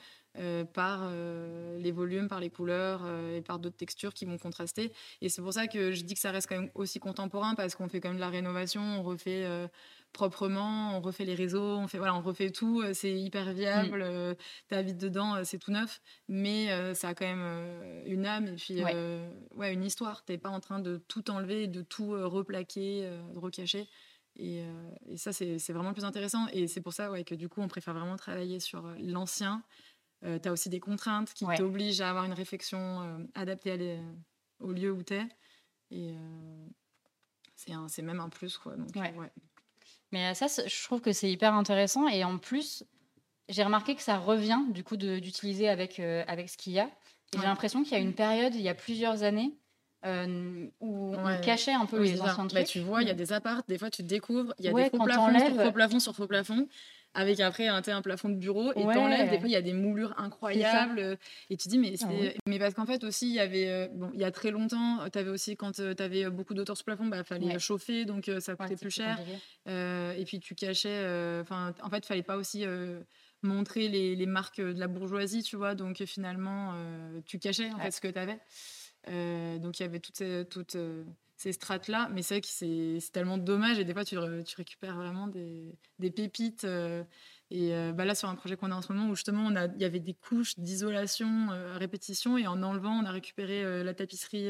par 0.74 1.12
les 1.78 1.92
volumes, 1.92 2.28
par 2.28 2.40
les 2.40 2.50
couleurs 2.50 3.02
et 3.36 3.42
par 3.42 3.60
d'autres 3.60 3.76
textures 3.76 4.14
qui 4.14 4.26
vont 4.26 4.38
contraster. 4.38 4.92
Et 5.22 5.30
c'est 5.30 5.42
pour 5.42 5.54
ça 5.54 5.68
que 5.68 5.92
je 5.92 6.04
dis 6.04 6.16
que 6.16 6.20
ça 6.20 6.32
reste 6.32 6.48
quand 6.48 6.60
même 6.60 6.72
aussi 6.74 7.00
contemporain 7.00 7.54
parce 7.54 7.76
qu'on 7.76 7.90
fait 7.90 8.00
quand 8.00 8.10
même 8.10 8.18
de 8.18 8.22
la 8.22 8.30
rénovation, 8.30 8.82
on 8.82 9.04
refait 9.04 9.46
proprement, 10.12 10.98
on 10.98 11.02
refait 11.02 11.26
les 11.26 11.36
réseaux, 11.36 11.78
on 11.78 11.88
fait 11.88 11.98
voilà, 11.98 12.16
on 12.16 12.22
refait 12.22 12.52
tout, 12.52 12.82
euh, 12.82 12.94
c'est 12.94 13.14
hyper 13.14 13.54
viable, 13.54 14.04
mmh. 14.04 14.36
tu 14.70 14.76
habites 14.76 14.98
dedans, 14.98 15.36
euh, 15.36 15.42
c'est 15.44 15.58
tout 15.58 15.72
neuf, 15.72 16.02
mais 16.28 16.72
euh, 16.72 16.94
ça 16.94 17.10
a 17.10 17.14
quand 17.14 17.26
même 17.26 18.04
une 18.06 18.26
âme 18.26 18.48
et 18.48 18.56
puis 18.56 18.84
ouais. 18.84 19.74
une 19.74 19.84
histoire. 19.84 20.24
T'es 20.26 20.38
pas 20.38 20.50
en 20.50 20.60
train 20.60 20.80
de 20.80 20.98
tout 21.08 21.30
enlever, 21.32 21.68
de 21.68 21.82
tout 21.82 22.12
replaquer, 22.12 23.10
de 23.34 23.40
recacher. 23.40 23.88
Et, 24.38 24.64
et 25.08 25.18
ça, 25.18 25.34
c'est 25.34 25.58
vraiment 25.72 25.90
le 25.90 25.94
plus 25.94 26.06
intéressant. 26.06 26.48
Et 26.54 26.68
c'est 26.68 26.82
pour 26.82 26.94
ça 26.94 27.12
ouais, 27.12 27.24
que 27.24 27.36
du 27.36 27.50
coup, 27.50 27.62
on 27.62 27.68
préfère 27.68 27.94
vraiment 27.94 28.16
travailler 28.16 28.60
sur 28.60 28.84
l'ancien. 29.00 29.64
tu 30.22 30.48
as 30.48 30.52
aussi 30.52 30.70
des 30.70 30.80
contraintes 30.80 31.34
qui 31.34 31.46
t'obligent 31.58 32.02
à 32.02 32.10
avoir 32.10 32.26
une 32.26 32.34
réflexion 32.34 33.28
adaptée 33.36 34.00
au 34.60 34.72
lieu 34.72 34.92
où 34.92 35.04
tu 35.04 35.16
es. 35.16 35.28
Et 35.92 36.16
c'est 37.56 38.02
même 38.02 38.20
un 38.20 38.30
plus. 38.30 38.58
Quoi. 38.58 38.76
Donc, 38.76 38.90
ouais. 38.96 39.14
Mais 40.12 40.34
ça, 40.34 40.48
je 40.48 40.84
trouve 40.84 41.02
que 41.02 41.14
c'est 41.14 41.32
hyper 41.32 41.54
intéressant. 41.54 42.08
Et 42.08 42.24
en 42.24 42.38
plus, 42.38 42.84
j'ai 43.50 43.64
remarqué 43.64 43.96
que 43.96 44.02
ça 44.02 44.18
revient 44.18 44.60
du 44.70 44.84
coup 44.84 44.98
d'utiliser 44.98 45.70
avec, 45.70 46.00
euh, 46.00 46.24
avec 46.28 46.50
ce 46.50 46.58
qu'il 46.58 46.74
y 46.74 46.80
a. 46.80 46.90
J'ai 47.34 47.42
l'impression 47.42 47.84
qu'il 47.84 47.94
y 47.94 47.96
a 47.96 48.00
une 48.00 48.14
période, 48.14 48.54
il 48.56 48.62
y 48.62 48.68
a 48.70 48.76
plusieurs 48.76 49.24
années, 49.24 49.54
euh, 50.06 50.68
où 50.82 51.16
on 51.16 51.42
cachait 51.42 51.72
un 51.74 51.86
peu 51.86 52.04
les 52.04 52.22
anciens 52.22 52.48
trucs. 52.48 52.66
tu 52.66 52.82
vois, 52.82 53.04
il 53.04 53.08
y 53.08 53.12
a 53.12 53.14
des 53.14 53.32
apparts, 53.32 53.62
des 53.70 53.78
fois 53.78 53.90
tu 53.90 54.04
découvres, 54.04 54.54
il 54.60 54.66
y 54.66 54.68
a 54.68 54.74
des 54.74 54.90
faux 54.90 55.00
plafonds 55.00 55.40
sur 55.40 55.64
faux 55.64 55.72
plafonds 55.72 56.00
sur 56.00 56.16
faux 56.16 56.28
plafonds 56.28 56.68
avec 57.14 57.40
après 57.40 57.68
un, 57.68 57.82
un 57.86 58.02
plafond 58.02 58.30
de 58.30 58.36
bureau 58.36 58.72
et 58.72 58.84
t'enlèves 58.84 59.30
des 59.30 59.40
fois 59.40 59.48
il 59.48 59.52
y 59.52 59.56
a 59.56 59.62
des 59.62 59.74
moulures 59.74 60.14
incroyables 60.18 61.18
et 61.50 61.58
tu 61.58 61.68
dis 61.68 61.78
mais 61.78 61.96
ah 62.02 62.08
mais 62.48 62.60
parce 62.60 62.74
qu'en 62.74 62.86
fait 62.86 63.04
aussi 63.04 63.28
il 63.28 63.36
y 63.36 63.40
avait 63.40 63.68
euh, 63.68 63.88
bon 63.94 64.12
il 64.14 64.20
y 64.20 64.24
a 64.24 64.32
très 64.32 64.52
longtemps 64.52 65.00
tu 65.12 65.20
avais 65.20 65.30
aussi 65.30 65.58
quand 65.58 65.80
euh, 65.80 65.94
tu 65.94 66.04
avais 66.04 66.30
beaucoup 66.30 66.54
d'auteurs 66.54 66.78
sur 66.78 66.86
plafond 66.86 67.08
bah 67.08 67.24
fallait 67.24 67.60
chauffer 67.60 68.06
donc 68.06 68.30
euh, 68.30 68.40
ça 68.40 68.56
coûtait 68.56 68.76
plus 68.76 68.92
cher. 68.92 69.20
et 69.68 70.24
puis 70.26 70.40
tu 70.40 70.56
cachais 70.56 71.00
enfin 71.42 71.74
en 71.82 71.90
fait 71.90 72.00
il 72.00 72.06
fallait 72.06 72.24
pas 72.24 72.38
aussi 72.38 72.66
montrer 73.44 73.88
les, 73.88 74.16
les, 74.16 74.26
marques 74.28 74.62
de 74.62 74.80
la 74.80 74.88
bourgeoisie 74.88 75.44
tu 75.44 75.56
vois 75.56 75.76
donc 75.76 76.04
finalement 76.06 76.74
tu 77.26 77.40
cachais 77.40 77.72
en 77.72 77.80
fait 77.80 77.92
ce 77.92 78.02
que 78.02 78.08
tu 78.08 78.20
avais 78.20 78.40
donc 79.60 79.80
il 79.80 79.84
y 79.84 79.86
avait 79.86 80.00
toutes 80.00 80.24
toutes 80.50 80.78
ces 81.42 81.54
strates-là. 81.54 82.10
Mais 82.14 82.22
c'est 82.22 82.36
vrai 82.36 82.42
que 82.42 82.48
c'est 82.48 83.12
tellement 83.12 83.38
dommage 83.38 83.80
et 83.80 83.84
des 83.84 83.94
fois, 83.94 84.06
tu, 84.06 84.16
tu 84.46 84.56
récupères 84.56 84.96
vraiment 84.96 85.28
des, 85.28 85.76
des 86.00 86.12
pépites. 86.12 86.66
Euh, 86.66 87.04
et 87.50 87.76
euh, 87.76 87.92
bah 87.92 88.06
là, 88.06 88.16
sur 88.16 88.30
un 88.30 88.36
projet 88.36 88.56
qu'on 88.56 88.72
a 88.72 88.76
en 88.76 88.82
ce 88.82 88.94
moment, 88.94 89.10
où 89.10 89.16
justement, 89.16 89.50
il 89.50 89.82
y 89.82 89.84
avait 89.84 90.00
des 90.00 90.14
couches 90.14 90.58
d'isolation 90.58 91.50
euh, 91.52 91.76
à 91.76 91.78
répétition 91.78 92.38
et 92.38 92.48
en 92.48 92.64
enlevant, 92.64 92.94
on 92.94 93.06
a 93.06 93.12
récupéré 93.12 93.84
la 93.84 93.94
tapisserie 93.94 94.50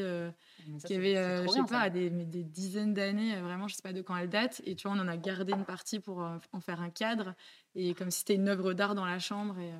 qui 0.86 0.94
avait, 0.94 1.14
je 1.42 1.48
sais 1.48 1.62
pas, 1.68 1.90
des, 1.90 2.10
des, 2.10 2.44
dizaines 2.44 2.94
d'années, 2.94 3.40
vraiment, 3.40 3.66
je 3.66 3.74
sais 3.74 3.82
pas 3.82 3.92
de 3.92 4.02
quand 4.02 4.16
elle 4.16 4.28
date. 4.28 4.62
Et 4.66 4.76
tu 4.76 4.86
vois, 4.86 4.96
on 4.96 5.00
en 5.00 5.08
a 5.08 5.16
gardé 5.16 5.52
une 5.52 5.64
partie 5.64 5.98
pour 5.98 6.18
en 6.18 6.60
faire 6.60 6.80
un 6.80 6.90
cadre 6.90 7.34
et 7.74 7.94
comme 7.94 8.10
si 8.10 8.20
c'était 8.20 8.34
une 8.34 8.48
œuvre 8.48 8.74
d'art 8.74 8.94
dans 8.94 9.06
la 9.06 9.18
chambre. 9.18 9.56
Et, 9.58 9.72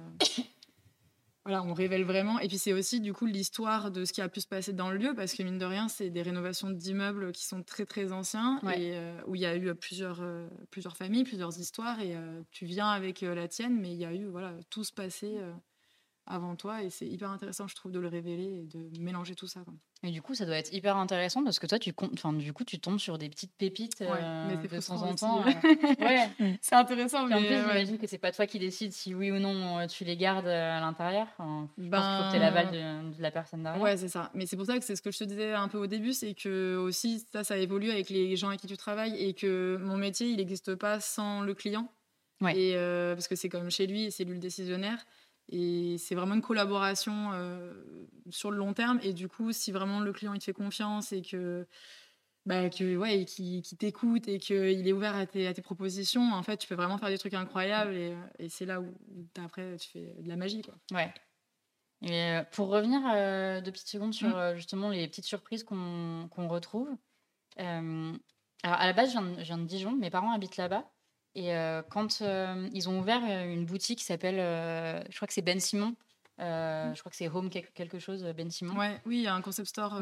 voilà, 1.45 1.65
on 1.65 1.75
révèle 1.75 2.05
vraiment. 2.05 2.39
Et 2.39 2.47
puis 2.47 2.59
c'est 2.59 2.73
aussi 2.73 3.01
du 3.01 3.13
coup 3.13 3.27
l'histoire 3.27 3.91
de 3.91 4.05
ce 4.05 4.13
qui 4.13 4.21
a 4.21 4.29
pu 4.29 4.41
se 4.41 4.47
passer 4.47 4.73
dans 4.73 4.91
le 4.91 4.97
lieu, 4.97 5.13
parce 5.15 5.33
que 5.35 5.43
mine 5.43 5.59
de 5.59 5.65
rien, 5.65 5.89
c'est 5.89 6.09
des 6.09 6.23
rénovations 6.23 6.71
d'immeubles 6.71 7.33
qui 7.33 7.47
sont 7.47 7.63
très 7.63 7.85
très 7.85 8.13
anciens 8.13 8.61
et 8.77 8.93
euh, 8.95 9.21
où 9.27 9.35
il 9.35 9.41
y 9.41 9.47
a 9.47 9.57
eu 9.57 9.75
plusieurs, 9.75 10.21
euh, 10.23 10.47
plusieurs 10.71 10.97
familles, 10.97 11.25
plusieurs 11.25 11.59
histoires. 11.59 12.01
Et 12.01 12.15
euh, 12.15 12.43
tu 12.53 12.65
viens 12.65 12.89
avec 12.89 13.23
la 13.23 13.49
tienne, 13.49 13.81
mais 13.81 13.91
il 13.91 13.99
y 13.99 14.05
a 14.05 14.15
eu 14.15 14.27
voilà 14.27 14.55
tout 14.71 14.85
se 14.85 14.93
passé 14.93 15.39
avant 16.27 16.55
toi 16.55 16.83
et 16.83 16.91
c'est 16.91 17.07
hyper 17.07 17.31
intéressant 17.31 17.67
je 17.67 17.75
trouve 17.75 17.91
de 17.91 17.99
le 17.99 18.09
révéler 18.09 18.63
et 18.63 18.67
de 18.67 19.01
mélanger 19.01 19.35
tout 19.35 19.47
ça. 19.47 19.65
Et 20.05 20.11
du 20.11 20.23
coup 20.23 20.35
ça 20.35 20.47
doit 20.47 20.57
être 20.57 20.73
hyper 20.73 20.97
intéressant 20.97 21.43
parce 21.43 21.59
que 21.59 21.67
toi 21.67 21.79
tu 21.79 21.93
enfin 22.13 22.33
du 22.33 22.53
coup 22.53 22.65
tu 22.65 22.79
tombes 22.79 22.99
sur 22.99 23.19
des 23.19 23.29
petites 23.29 23.55
pépites 23.57 24.01
mais 24.01 24.57
de 24.57 24.87
temps 24.87 25.03
en 25.03 25.15
temps. 25.15 25.45
ouais, 26.01 26.59
c'est 26.61 26.75
intéressant. 26.75 27.27
mais 27.27 27.35
en 27.35 27.39
plus 27.39 27.49
j'imagine 27.49 27.99
que 27.99 28.07
c'est 28.07 28.19
pas 28.19 28.33
toi 28.33 28.47
qui 28.47 28.59
décides 28.59 28.93
si 28.93 29.15
oui 29.15 29.31
ou 29.31 29.39
non 29.39 29.87
tu 29.89 30.05
les 30.05 30.17
gardes 30.17 30.47
à 30.47 30.81
l'intérieur. 30.81 31.27
Enfin, 31.39 31.69
ben... 31.77 32.27
faut 32.31 32.37
que 32.37 32.41
l'aval 32.41 32.71
de, 32.71 33.17
de, 33.17 33.23
la 33.23 33.31
personne 33.31 33.63
derrière. 33.63 33.83
Ouais 33.83 33.97
c'est 33.97 34.09
ça. 34.09 34.31
Mais 34.35 34.47
c'est 34.47 34.57
pour 34.57 34.67
ça 34.67 34.79
que 34.79 34.85
c'est 34.85 34.97
ce 34.97 35.03
que 35.03 35.11
je 35.11 35.19
te 35.19 35.25
disais 35.25 35.53
un 35.53 35.69
peu 35.69 35.79
au 35.79 35.87
début, 35.87 36.13
c'est 36.13 36.35
que 36.35 36.77
aussi 36.77 37.25
ça 37.33 37.43
ça 37.43 37.57
évolue 37.57 37.91
avec 37.91 38.11
les 38.11 38.37
gens 38.37 38.49
avec 38.49 38.61
qui 38.61 38.69
tu 38.69 38.77
travailles 38.77 39.17
et 39.17 39.35
que 39.35 39.77
mon 39.81 39.97
métier 39.97 40.29
il 40.29 40.37
n'existe 40.37 40.75
pas 40.77 41.01
sans 41.01 41.41
le 41.41 41.55
client. 41.55 41.89
Et 42.51 42.75
parce 43.15 43.29
que 43.29 43.37
c'est 43.37 43.49
comme 43.49 43.71
chez 43.71 43.87
lui, 43.87 44.11
c'est 44.11 44.25
lui 44.25 44.35
le 44.35 44.41
décisionnaire. 44.41 45.05
Et 45.49 45.97
c'est 45.99 46.15
vraiment 46.15 46.35
une 46.35 46.43
collaboration 46.43 47.31
euh, 47.33 47.73
sur 48.31 48.51
le 48.51 48.57
long 48.57 48.73
terme. 48.73 48.99
Et 49.03 49.13
du 49.13 49.29
coup, 49.29 49.53
si 49.53 49.73
vraiment 49.73 50.01
le 50.01 50.13
client 50.13 50.35
il 50.35 50.39
te 50.39 50.45
fait 50.45 50.53
confiance 50.53 51.13
et 51.13 51.23
que, 51.23 51.67
bah, 52.47 52.71
que 52.71 52.97
ouais, 52.97 53.25
qui, 53.25 53.63
t'écoute 53.79 54.29
et 54.29 54.39
qu'il 54.39 54.87
est 54.87 54.93
ouvert 54.93 55.17
à 55.17 55.27
tes, 55.27 55.47
à 55.47 55.55
tes, 55.55 55.63
propositions, 55.63 56.33
en 56.33 56.43
fait, 56.43 56.57
tu 56.57 56.69
peux 56.69 56.75
vraiment 56.75 56.99
faire 56.99 57.09
des 57.09 57.19
trucs 57.19 57.35
incroyables. 57.35 57.95
Et, 57.95 58.17
et 58.39 58.49
c'est 58.49 58.67
là 58.67 58.81
où 58.81 58.95
après 59.43 59.77
tu 59.77 59.91
fais 59.91 60.15
de 60.19 60.29
la 60.29 60.37
magie. 60.37 60.63
Quoi. 60.63 60.75
Ouais. 60.93 61.13
Et 62.03 62.13
euh, 62.13 62.43
pour 62.51 62.69
revenir 62.69 63.01
euh, 63.15 63.61
deux 63.61 63.71
petites 63.71 63.89
secondes 63.89 64.15
sur 64.15 64.37
mmh. 64.37 64.57
justement 64.57 64.89
les 64.89 65.07
petites 65.07 65.25
surprises 65.25 65.65
qu'on 65.65 66.49
retrouve. 66.49 66.89
alors 67.57 68.17
à 68.63 68.87
la 68.87 68.93
base, 68.93 69.13
je 69.13 69.19
viens, 69.19 69.35
je 69.39 69.45
viens 69.45 69.59
de 69.59 69.65
Dijon, 69.65 69.93
mes 69.93 70.11
parents 70.11 70.33
habitent 70.33 70.57
là-bas. 70.57 70.92
Et 71.35 71.55
euh, 71.55 71.83
quand 71.89 72.21
euh, 72.21 72.69
ils 72.73 72.89
ont 72.89 73.01
ouvert 73.01 73.23
euh, 73.25 73.53
une 73.53 73.65
boutique 73.65 74.01
qui 74.01 74.05
s'appelle, 74.05 74.37
je 75.09 75.17
crois 75.17 75.27
que 75.27 75.35
c'est 75.35 75.43
Ben 75.43 75.61
Simon. 75.61 75.95
je 76.39 76.99
crois 76.99 77.11
que 77.11 77.17
c'est 77.17 77.29
Home 77.29 77.49
quelque 77.49 77.99
chose, 77.99 78.23
Ben 78.37 78.51
Simon. 78.51 78.79
Ouais, 78.79 79.01
oui, 79.07 79.19
il 79.19 79.23
y 79.23 79.27
a 79.27 79.35
un 79.35 79.41
concept 79.41 79.69
store. 79.69 79.99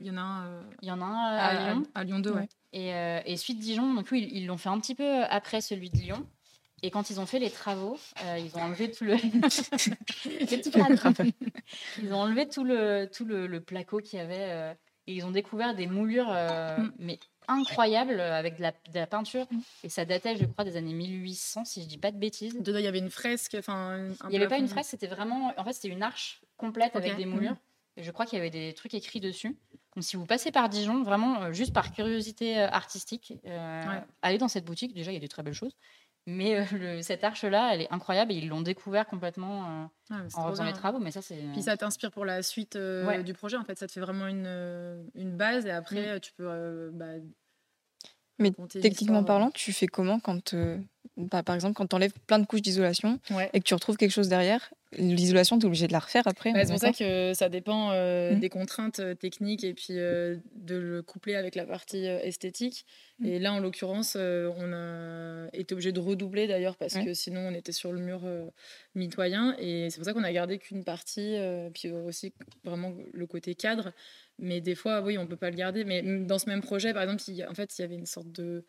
Il 0.00 0.06
y 0.06 0.10
en 0.10 0.16
a 0.16 0.20
un. 0.20 0.60
Il 0.80 0.88
y 0.88 0.90
en 0.90 1.00
a 1.00 1.04
un 1.04 1.36
à, 1.36 1.72
Lyon. 1.72 1.82
À, 1.94 2.04
Lyon 2.04 2.18
2, 2.20 2.32
ouais. 2.32 2.48
Et, 2.72 2.90
et 2.90 3.36
suite 3.36 3.58
Dijon, 3.58 3.94
donc 3.94 4.08
oui, 4.10 4.28
ils 4.32 4.46
l'ont 4.46 4.56
fait 4.56 4.68
un 4.68 4.80
petit 4.80 4.94
peu 4.94 5.22
après 5.24 5.60
celui 5.60 5.90
de 5.90 5.98
Lyon. 5.98 6.26
Et 6.82 6.90
quand 6.90 7.10
ils 7.10 7.20
ont 7.20 7.26
fait 7.26 7.38
les 7.38 7.50
travaux, 7.50 7.98
ils 8.38 8.56
ont 8.56 8.62
enlevé 8.62 8.90
tout 8.90 9.04
le. 9.04 9.16
ils 12.02 12.14
ont 12.14 12.20
enlevé 12.20 12.48
tout 12.48 12.64
le 12.64 13.06
tout 13.12 13.26
le, 13.26 13.46
le 13.46 13.60
placo 13.60 13.98
qu'il 13.98 14.18
y 14.18 14.22
avait 14.22 14.74
et 15.06 15.14
ils 15.14 15.26
ont 15.26 15.30
découvert 15.30 15.74
des 15.74 15.86
moulures, 15.86 16.30
mm. 16.30 16.92
mais 16.98 17.18
incroyable 17.50 18.20
euh, 18.20 18.38
avec 18.38 18.56
de 18.56 18.62
la, 18.94 19.06
peinture. 19.06 19.46
Mm. 19.50 19.58
Et 19.84 19.88
ça 19.88 20.04
datait, 20.04 20.36
je 20.36 20.44
crois, 20.44 20.64
des 20.64 20.76
années 20.76 20.94
1800, 20.94 21.64
si 21.64 21.82
je 21.82 21.88
dis 21.88 21.98
pas 21.98 22.10
de 22.10 22.16
bêtises. 22.16 22.56
Dedans, 22.60 22.78
il 22.78 22.84
y 22.84 22.88
avait 22.88 22.98
une 22.98 23.10
fresque. 23.10 23.56
Enfin, 23.58 24.08
il 24.24 24.30
n'y 24.30 24.36
avait 24.36 24.48
pas 24.48 24.58
une 24.58 24.68
fresque, 24.68 24.90
c'était 24.90 25.06
vraiment. 25.06 25.52
En 25.56 25.64
fait, 25.64 25.72
c'était 25.72 25.88
une 25.88 26.02
arche 26.02 26.40
complète 26.56 26.96
avec 26.96 27.16
des 27.16 27.26
moulures. 27.26 27.52
Mm. 27.52 27.58
Et 27.96 28.02
je 28.02 28.10
crois 28.12 28.24
qu'il 28.24 28.38
y 28.38 28.40
avait 28.40 28.50
des 28.50 28.72
trucs 28.72 28.94
écrits 28.94 29.20
dessus. 29.20 29.56
Donc, 29.96 30.04
si 30.04 30.16
vous 30.16 30.26
passez 30.26 30.52
par 30.52 30.68
Dijon, 30.68 31.02
vraiment, 31.02 31.42
euh, 31.42 31.52
juste 31.52 31.72
par 31.72 31.92
curiosité 31.92 32.58
euh, 32.58 32.68
artistique, 32.68 33.34
allez 34.22 34.38
dans 34.38 34.48
cette 34.48 34.64
boutique. 34.64 34.94
Déjà, 34.94 35.10
il 35.10 35.14
y 35.14 35.18
a 35.18 35.20
des 35.20 35.28
très 35.28 35.42
belles 35.42 35.54
choses. 35.54 35.76
Mais 36.26 36.64
cette 37.02 37.24
arche-là, 37.24 37.74
elle 37.74 37.80
est 37.80 37.92
incroyable 37.92 38.30
et 38.30 38.36
ils 38.36 38.48
l'ont 38.48 38.60
découvert 38.60 39.06
complètement 39.06 39.90
ah, 40.10 40.22
en 40.34 40.50
faisant 40.50 40.64
les 40.64 40.74
travaux. 40.74 40.98
Mais 40.98 41.10
ça, 41.10 41.22
c'est. 41.22 41.42
Puis 41.52 41.62
ça 41.62 41.76
t'inspire 41.76 42.10
pour 42.10 42.24
la 42.24 42.42
suite 42.42 42.76
du 42.76 43.32
projet. 43.32 43.56
En 43.56 43.64
fait, 43.64 43.78
ça 43.78 43.86
te 43.86 43.92
fait 43.92 44.00
vraiment 44.00 44.26
une, 44.26 45.10
une 45.14 45.36
base 45.36 45.66
et 45.66 45.70
après, 45.70 46.20
tu 46.20 46.32
peux 46.34 46.90
bah, 46.92 47.14
mais 48.40 48.52
techniquement 48.68 49.22
parlant, 49.24 49.50
tu 49.50 49.72
fais 49.72 49.86
comment 49.86 50.18
quand, 50.20 50.54
euh, 50.54 50.78
bah, 51.16 51.42
par 51.42 51.54
exemple, 51.54 51.74
quand 51.74 51.86
tu 51.86 51.96
enlèves 51.96 52.12
plein 52.26 52.38
de 52.38 52.46
couches 52.46 52.62
d'isolation 52.62 53.18
et 53.52 53.60
que 53.60 53.64
tu 53.64 53.74
retrouves 53.74 53.96
quelque 53.96 54.12
chose 54.12 54.28
derrière 54.28 54.70
L'isolation, 54.98 55.56
tu 55.56 55.62
es 55.62 55.66
obligé 55.66 55.86
de 55.86 55.92
la 55.92 56.00
refaire 56.00 56.26
après 56.26 56.52
bah, 56.52 56.64
C'est 56.64 56.72
pour 56.72 56.80
ça 56.80 56.92
que 56.92 57.32
ça 57.32 57.48
dépend 57.48 57.92
euh, 57.92 58.34
mmh. 58.34 58.40
des 58.40 58.48
contraintes 58.48 58.98
euh, 58.98 59.14
techniques 59.14 59.62
et 59.62 59.72
puis 59.72 59.94
de 59.94 60.40
le 60.74 61.00
coupler 61.02 61.36
avec 61.36 61.54
la 61.54 61.64
partie 61.64 62.06
esthétique. 62.06 62.84
Mmh. 63.20 63.26
Et 63.26 63.38
là, 63.38 63.52
en 63.52 63.60
l'occurrence, 63.60 64.16
on 64.16 64.72
a 64.72 65.46
été 65.52 65.74
obligé 65.74 65.92
de 65.92 66.00
redoubler 66.00 66.48
d'ailleurs 66.48 66.76
parce 66.76 66.94
que 66.94 67.14
sinon, 67.14 67.40
on 67.40 67.54
était 67.54 67.72
sur 67.72 67.92
le 67.92 68.00
mur 68.00 68.22
mitoyen. 68.96 69.54
Et 69.58 69.90
c'est 69.90 69.98
pour 69.98 70.06
ça 70.06 70.12
qu'on 70.12 70.24
a 70.24 70.32
gardé 70.32 70.58
qu'une 70.58 70.82
partie, 70.82 71.36
puis 71.72 71.90
aussi 71.92 72.32
vraiment 72.64 72.92
le 73.12 73.26
côté 73.26 73.54
cadre. 73.54 73.92
Mais 74.40 74.60
des 74.60 74.74
fois, 74.74 75.02
oui, 75.02 75.18
on 75.18 75.22
ne 75.22 75.28
peut 75.28 75.36
pas 75.36 75.50
le 75.50 75.56
garder. 75.56 75.84
Mais 75.84 76.02
dans 76.02 76.38
ce 76.38 76.48
même 76.48 76.62
projet, 76.62 76.92
par 76.92 77.02
exemple, 77.02 77.22
il, 77.28 77.46
en 77.46 77.54
fait, 77.54 77.78
il 77.78 77.82
y 77.82 77.84
avait 77.84 77.94
une 77.94 78.06
sorte 78.06 78.32
de, 78.32 78.64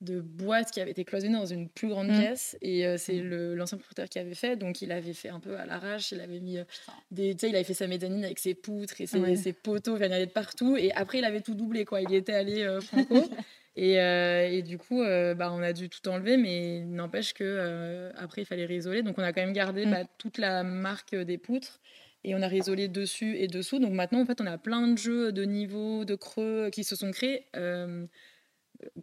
de 0.00 0.20
boîte 0.20 0.70
qui 0.70 0.80
avait 0.80 0.92
été 0.92 1.04
cloisonnée 1.04 1.34
dans 1.34 1.46
une 1.46 1.68
plus 1.68 1.88
grande 1.88 2.08
mmh. 2.08 2.18
pièce. 2.20 2.56
Et 2.62 2.86
euh, 2.86 2.96
c'est 2.98 3.20
mmh. 3.20 3.54
l'ancien 3.54 3.78
propriétaire 3.78 4.08
qui 4.08 4.18
avait 4.18 4.34
fait. 4.34 4.56
Donc, 4.56 4.80
il 4.82 4.92
avait 4.92 5.12
fait 5.12 5.28
un 5.28 5.40
peu 5.40 5.56
à 5.56 5.66
l'arrache. 5.66 6.12
Il 6.12 6.20
avait 6.20 6.40
mis 6.40 6.58
euh, 6.58 6.64
des. 7.10 7.34
Tu 7.34 7.40
sais, 7.40 7.48
il 7.50 7.54
avait 7.54 7.64
fait 7.64 7.74
sa 7.74 7.86
médanine 7.86 8.24
avec 8.24 8.38
ses 8.38 8.54
poutres 8.54 9.00
et 9.00 9.06
ses, 9.06 9.36
ses 9.36 9.52
poteaux. 9.52 9.96
Il 9.96 10.02
venait 10.02 10.26
de 10.26 10.30
partout. 10.30 10.76
Et 10.76 10.92
après, 10.92 11.18
il 11.18 11.24
avait 11.24 11.40
tout 11.40 11.54
doublé, 11.54 11.84
quoi. 11.84 12.00
Il 12.00 12.10
y 12.10 12.16
était 12.16 12.34
allé 12.34 12.62
euh, 12.62 12.80
franco. 12.80 13.24
et, 13.76 13.94
et, 13.94 14.62
du 14.62 14.78
coup, 14.78 15.02
bah, 15.02 15.50
on 15.52 15.62
a 15.62 15.72
dû 15.72 15.88
tout 15.88 16.06
enlever. 16.08 16.36
Mais 16.36 16.80
n'empêche 16.80 17.34
que 17.34 18.10
après, 18.16 18.42
il 18.42 18.46
fallait 18.46 18.66
réisoler. 18.66 19.02
Donc, 19.02 19.18
on 19.18 19.22
a 19.22 19.32
quand 19.32 19.42
même 19.42 19.52
gardé 19.52 19.86
mmh. 19.86 19.90
bah, 19.90 20.04
toute 20.18 20.38
la 20.38 20.62
marque 20.62 21.14
des 21.14 21.38
poutres 21.38 21.80
et 22.24 22.34
on 22.34 22.42
a 22.42 22.48
résolé 22.48 22.88
dessus 22.88 23.36
et 23.36 23.46
dessous. 23.46 23.78
Donc 23.78 23.92
maintenant, 23.92 24.20
en 24.20 24.26
fait, 24.26 24.40
on 24.40 24.46
a 24.46 24.58
plein 24.58 24.88
de 24.88 24.98
jeux 24.98 25.32
de 25.32 25.44
niveaux, 25.44 26.04
de 26.04 26.14
creux 26.14 26.70
qui 26.70 26.84
se 26.84 26.96
sont 26.96 27.10
créés 27.10 27.46
euh, 27.56 28.06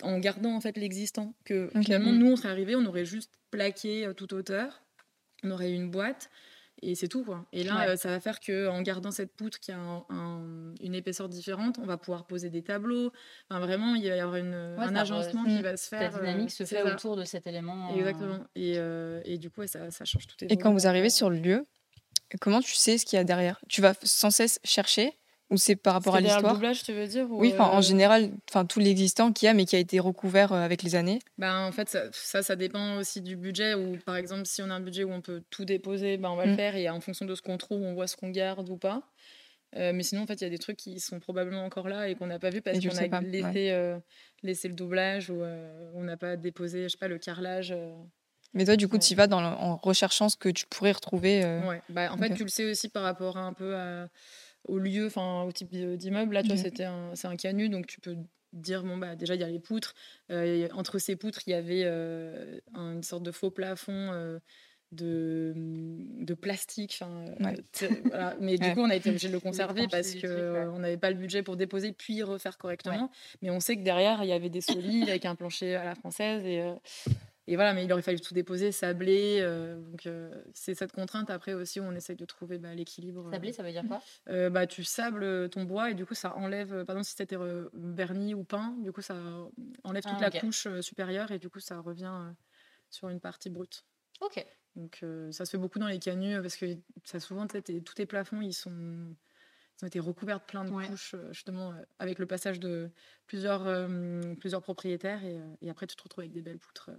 en 0.02 0.20
gardant 0.20 0.56
en 0.56 0.62
fait 0.62 0.78
l'existant. 0.78 1.34
Que 1.46 1.70
finalement, 1.82 2.12
nous, 2.12 2.32
on 2.32 2.36
serait 2.36 2.50
arrivé, 2.50 2.76
on 2.76 2.86
aurait 2.86 3.06
juste 3.06 3.32
plaqué 3.52 4.06
euh, 4.06 4.14
toute 4.14 4.34
hauteur, 4.34 4.84
on 5.44 5.52
aurait 5.52 5.72
eu 5.72 5.76
une 5.76 5.90
boîte 5.90 6.30
et, 6.82 6.94
c'est 6.94 7.08
tout. 7.08 7.24
Quoi. 7.24 7.46
Et 7.54 7.64
là, 7.64 7.96
ça 7.96 8.10
va 8.10 8.20
faire 8.20 8.40
qu'en 8.40 8.82
gardant 8.82 9.12
cette 9.12 9.34
poutre 9.34 9.60
qui 9.60 9.72
a 9.72 10.04
une 10.10 10.94
épaisseur 10.94 11.30
différente, 11.30 11.80
on 11.80 11.86
va 11.86 11.98
pouvoir 11.98 12.28
poser 12.28 12.50
des 12.50 12.64
tableaux. 12.64 13.12
Enfin, 13.50 13.60
vraiment, 13.62 13.96
il 13.96 14.08
va 14.10 14.16
y 14.16 14.20
avoir 14.20 14.36
un 14.36 14.96
agencement 14.96 15.46
qui 15.46 15.62
va 15.62 15.78
se 15.78 15.88
faire. 15.88 16.12
La 16.12 16.20
dynamique 16.20 16.52
se 16.52 16.66
fait 16.66 16.84
autour 16.84 17.16
de 17.16 17.24
cet 17.24 17.48
élément. 17.48 17.96
Exactement. 17.96 18.46
Et, 18.56 18.78
et, 19.24 19.38
du 19.38 19.50
coup, 19.50 19.66
ça, 19.68 19.90
ça 19.90 20.04
change 20.04 20.28
tout. 20.28 20.36
Et 20.42 20.58
quand 20.58 20.74
vous 20.74 20.86
arrivez 20.86 21.10
sur 21.10 21.30
le 21.30 21.38
lieu, 21.38 21.64
comment 22.42 22.60
tu 22.60 22.76
sais 22.76 22.98
ce 22.98 23.06
qu'il 23.06 23.18
y 23.18 23.20
a 23.20 23.24
derrière? 23.24 23.60
Tu 23.70 23.82
vas 23.82 23.94
sans 24.04 24.30
cesse 24.30 24.60
chercher 24.64 25.18
ou 25.52 25.58
c'est 25.58 25.76
par 25.76 25.94
rapport 25.94 26.16
à 26.16 26.22
l'histoire 26.22 26.42
le 26.42 26.50
doublage, 26.54 26.84
tu 26.84 26.92
veux 26.92 27.08
dire 27.08 27.28
Oui, 27.30 27.54
en 27.60 27.78
euh, 27.78 27.82
général, 27.82 28.32
enfin 28.50 28.66
tout 28.66 28.80
l'existant 28.80 29.32
qu'il 29.32 29.46
y 29.46 29.50
a, 29.50 29.54
mais 29.54 29.66
qui 29.66 29.76
a 29.76 29.80
été 29.80 30.00
recouvert 30.00 30.54
euh, 30.54 30.62
avec 30.62 30.82
les 30.82 30.96
années. 30.96 31.20
Ben, 31.38 31.68
en 31.68 31.72
fait, 31.72 31.96
ça, 32.12 32.42
ça, 32.42 32.56
dépend 32.56 32.98
aussi 32.98 33.22
du 33.22 33.36
budget. 33.36 33.76
Ou 33.76 33.98
par 34.06 34.16
exemple, 34.16 34.46
si 34.46 34.64
on 34.64 34.70
a 34.72 34.74
un 34.74 34.80
budget 34.80 35.04
où 35.04 35.12
on 35.12 35.22
peut 35.22 35.44
tout 35.52 35.64
déposer, 35.64 36.18
ben, 36.18 36.32
on 36.32 36.36
va 36.36 36.48
le 36.48 36.54
mm. 36.54 36.58
faire 36.58 36.76
et 36.76 36.90
en 36.90 37.00
fonction 37.00 37.26
de 37.26 37.36
ce 37.36 37.44
qu'on 37.44 37.58
trouve, 37.58 37.84
on 37.84 37.94
voit 37.94 38.08
ce 38.08 38.16
qu'on 38.16 38.30
garde 38.30 38.70
ou 38.70 38.78
pas. 38.78 39.04
Euh, 39.76 39.92
mais 39.94 40.02
sinon, 40.02 40.24
en 40.24 40.26
fait, 40.26 40.36
il 40.36 40.46
y 40.46 40.48
a 40.48 40.50
des 40.50 40.58
trucs 40.58 40.78
qui 40.78 41.00
sont 41.00 41.20
probablement 41.20 41.64
encore 41.64 41.90
là 41.90 42.10
et 42.10 42.16
qu'on 42.16 42.28
n'a 42.28 42.40
pas 42.40 42.50
vu 42.50 42.62
parce 42.62 42.80
qu'on 42.80 42.98
a 42.98 43.22
laissé, 43.22 43.96
laissé, 44.42 44.68
le 44.68 44.74
doublage 44.74 45.30
ou 45.30 45.44
on 45.94 46.04
n'a 46.04 46.18
pas 46.18 46.38
déposé, 46.38 46.84
je 46.84 46.88
sais 46.90 46.98
pas, 46.98 47.08
le 47.08 47.20
carrelage. 47.20 47.76
Mais 48.54 48.66
toi, 48.66 48.78
du 48.78 48.88
coup, 48.88 48.98
tu 48.98 49.12
y 49.12 49.16
vas 49.16 49.28
dans 49.28 49.44
en 49.44 49.76
recherchant 49.76 50.30
ce 50.30 50.38
que 50.38 50.50
tu 50.50 50.66
pourrais 50.66 50.94
retrouver. 50.94 51.44
Ouais. 51.68 51.82
Bah, 51.90 52.12
en 52.12 52.18
fait, 52.18 52.34
tu 52.34 52.44
le 52.44 52.50
sais 52.50 52.64
aussi 52.64 52.90
par 52.90 53.04
rapport 53.04 53.38
à 53.38 53.42
un 53.42 53.54
peu 53.54 53.76
à 53.76 54.08
au 54.68 54.78
lieu, 54.78 55.08
enfin 55.08 55.44
au 55.44 55.52
type 55.52 55.70
d'immeuble. 55.70 56.34
Là, 56.34 56.42
tu 56.42 56.50
vois, 56.50 56.58
c'était 56.58 56.88
c'est 57.14 57.28
un 57.28 57.36
canut, 57.36 57.70
donc 57.70 57.88
tu 57.88 58.00
peux 58.00 58.16
dire 58.54 58.84
bon 58.84 58.98
bah 58.98 59.16
déjà 59.16 59.36
il 59.36 59.42
y 59.42 59.44
a 59.44 59.50
les 59.50 59.60
poutres. 59.60 59.94
Euh, 60.32 60.68
entre 60.74 60.98
ces 60.98 61.16
poutres, 61.16 61.42
il 61.48 61.52
y 61.52 61.54
avait 61.54 61.84
euh, 61.86 62.60
une 62.74 63.04
sorte 63.04 63.24
de 63.24 63.32
faux 63.32 63.52
plafond. 63.52 64.12
Euh, 64.12 64.40
de, 64.92 65.52
de 65.56 66.34
plastique. 66.36 67.02
Voilà. 67.40 67.58
Mais 68.40 68.58
du 68.58 68.74
coup, 68.74 68.82
on 68.82 68.90
a 68.90 68.96
été 68.96 69.10
obligé 69.10 69.28
de 69.28 69.34
le 69.34 69.42
conserver 69.42 69.88
parce 69.90 70.16
qu'on 70.16 70.80
n'avait 70.80 70.96
pas 70.96 71.10
le 71.10 71.18
budget 71.18 71.44
pour 71.44 71.58
déposer 71.58 71.92
puis 71.92 72.24
refaire 72.24 72.58
correctement. 72.58 73.12
Mais 73.42 73.50
on 73.50 73.60
sait 73.60 73.76
que 73.76 73.82
derrière, 73.84 74.24
il 74.24 74.30
y 74.30 74.32
avait 74.32 74.50
des 74.50 74.62
solides 74.62 75.10
avec 75.10 75.26
un 75.26 75.36
plancher 75.36 75.76
à 75.76 75.84
la 75.84 75.96
française. 75.96 76.46
Et, 76.46 76.64
et 77.48 77.56
voilà, 77.56 77.74
mais 77.74 77.86
il 77.86 77.94
aurait 77.94 78.02
fallu 78.02 78.20
tout 78.20 78.34
déposer, 78.34 78.72
sabler. 78.72 79.40
Euh, 79.42 79.80
donc, 79.80 80.08
euh, 80.08 80.32
c'est 80.54 80.74
cette 80.74 80.92
contrainte 80.92 81.30
après 81.30 81.54
aussi 81.54 81.80
où 81.80 81.84
on 81.84 81.92
essaye 81.92 82.16
de 82.16 82.26
trouver 82.26 82.58
bah, 82.58 82.74
l'équilibre. 82.74 83.30
Sabler, 83.32 83.54
ça 83.54 83.62
veut 83.62 83.72
dire 83.72 83.84
quoi? 83.88 84.02
euh, 84.30 84.50
bah, 84.50 84.66
Tu 84.66 84.84
sables 84.84 85.50
ton 85.50 85.64
bois 85.64 85.92
et 85.92 85.94
du 85.94 86.06
coup, 86.06 86.16
ça 86.16 86.36
enlève, 86.36 86.70
par 86.86 86.96
exemple, 86.96 87.04
si 87.04 87.16
c'était 87.16 87.38
verni 87.74 88.34
ou 88.34 88.44
peint, 88.44 88.76
du 88.80 88.92
coup, 88.92 89.02
ça 89.02 89.16
enlève 89.84 90.04
toute 90.04 90.14
ah, 90.18 90.30
la 90.30 90.40
couche 90.40 90.68
supérieure 90.82 91.32
et 91.32 91.38
du 91.38 91.50
coup, 91.50 91.60
ça 91.60 91.80
revient 91.80 92.34
sur 92.90 93.10
une 93.10 93.20
partie 93.20 93.50
brute. 93.50 93.86
Ok. 94.22 94.44
Donc, 94.76 95.06
ça 95.32 95.46
se 95.46 95.52
fait 95.52 95.58
beaucoup 95.58 95.80
dans 95.80 95.88
les 95.88 96.00
canuts 96.00 96.42
parce 96.42 96.56
que 96.56 96.66
ça 97.04 97.20
souvent, 97.20 97.46
tous 97.46 97.94
tes 97.94 98.06
plafonds, 98.06 98.42
ils 98.42 98.54
sont 98.54 99.16
ils 99.78 99.84
ont 99.84 99.88
été 99.88 100.00
recouverts 100.00 100.40
de 100.40 100.46
plein 100.46 100.64
de 100.64 100.70
couches, 100.72 101.16
justement, 101.32 101.74
avec 102.00 102.18
le 102.18 102.26
passage 102.26 102.62
de 102.62 102.90
plusieurs, 103.28 103.88
plusieurs 104.40 104.62
propriétaires. 104.62 105.24
Et, 105.26 105.38
et, 105.62 105.70
après, 105.70 105.86
tu 105.86 105.98
te 105.98 106.02
retrouves 106.02 106.22
avec 106.22 106.32
des 106.32 106.42
belles 106.42 106.60
poutres 106.60 106.92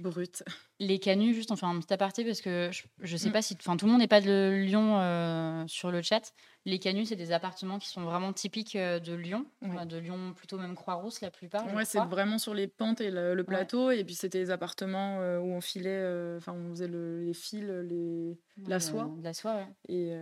brut. 0.00 0.42
Les 0.82 0.98
canuts, 0.98 1.34
juste 1.34 1.50
on 1.50 1.56
fait 1.56 1.66
un 1.66 1.78
petit 1.78 1.92
aparté 1.92 2.24
parce 2.24 2.40
que 2.40 2.70
je, 3.00 3.16
sais 3.18 3.28
mm. 3.28 3.32
pas 3.32 3.42
si. 3.42 3.54
Enfin, 3.60 3.76
tout 3.76 3.84
le 3.84 3.92
monde 3.92 4.00
n'est 4.00 4.08
pas 4.08 4.22
de 4.22 4.62
Lyon 4.64 4.98
euh, 4.98 5.64
sur 5.66 5.90
le 5.90 6.00
chat. 6.00 6.32
Les 6.64 6.78
canuts, 6.78 7.04
c'est 7.04 7.16
des 7.16 7.32
appartements 7.32 7.78
qui 7.78 7.88
sont 7.88 8.02
vraiment 8.02 8.32
typiques 8.32 8.76
euh, 8.76 8.98
de 8.98 9.12
Lyon. 9.12 9.44
de 9.60 9.98
Lyon, 9.98 10.32
plutôt 10.34 10.56
même 10.56 10.74
Croix-Rousse 10.74 11.20
la 11.20 11.30
plupart. 11.30 11.66
Ouais, 11.74 11.84
c'est 11.84 12.00
vraiment 12.00 12.38
sur 12.38 12.54
les 12.54 12.66
pentes 12.66 13.02
et 13.02 13.10
le, 13.10 13.42
plateau. 13.44 13.90
Et 13.90 14.04
puis 14.04 14.14
c'était 14.14 14.38
des 14.38 14.50
appartements 14.50 15.20
euh, 15.20 15.38
où 15.38 15.52
on 15.52 15.60
filait. 15.60 16.36
Enfin, 16.38 16.54
on 16.54 16.70
faisait 16.70 16.88
les 16.88 17.34
fils, 17.34 17.62
les, 17.62 18.38
la 18.66 18.80
soie. 18.80 19.10
la 19.22 19.34
soie, 19.34 19.66
et, 19.86 20.12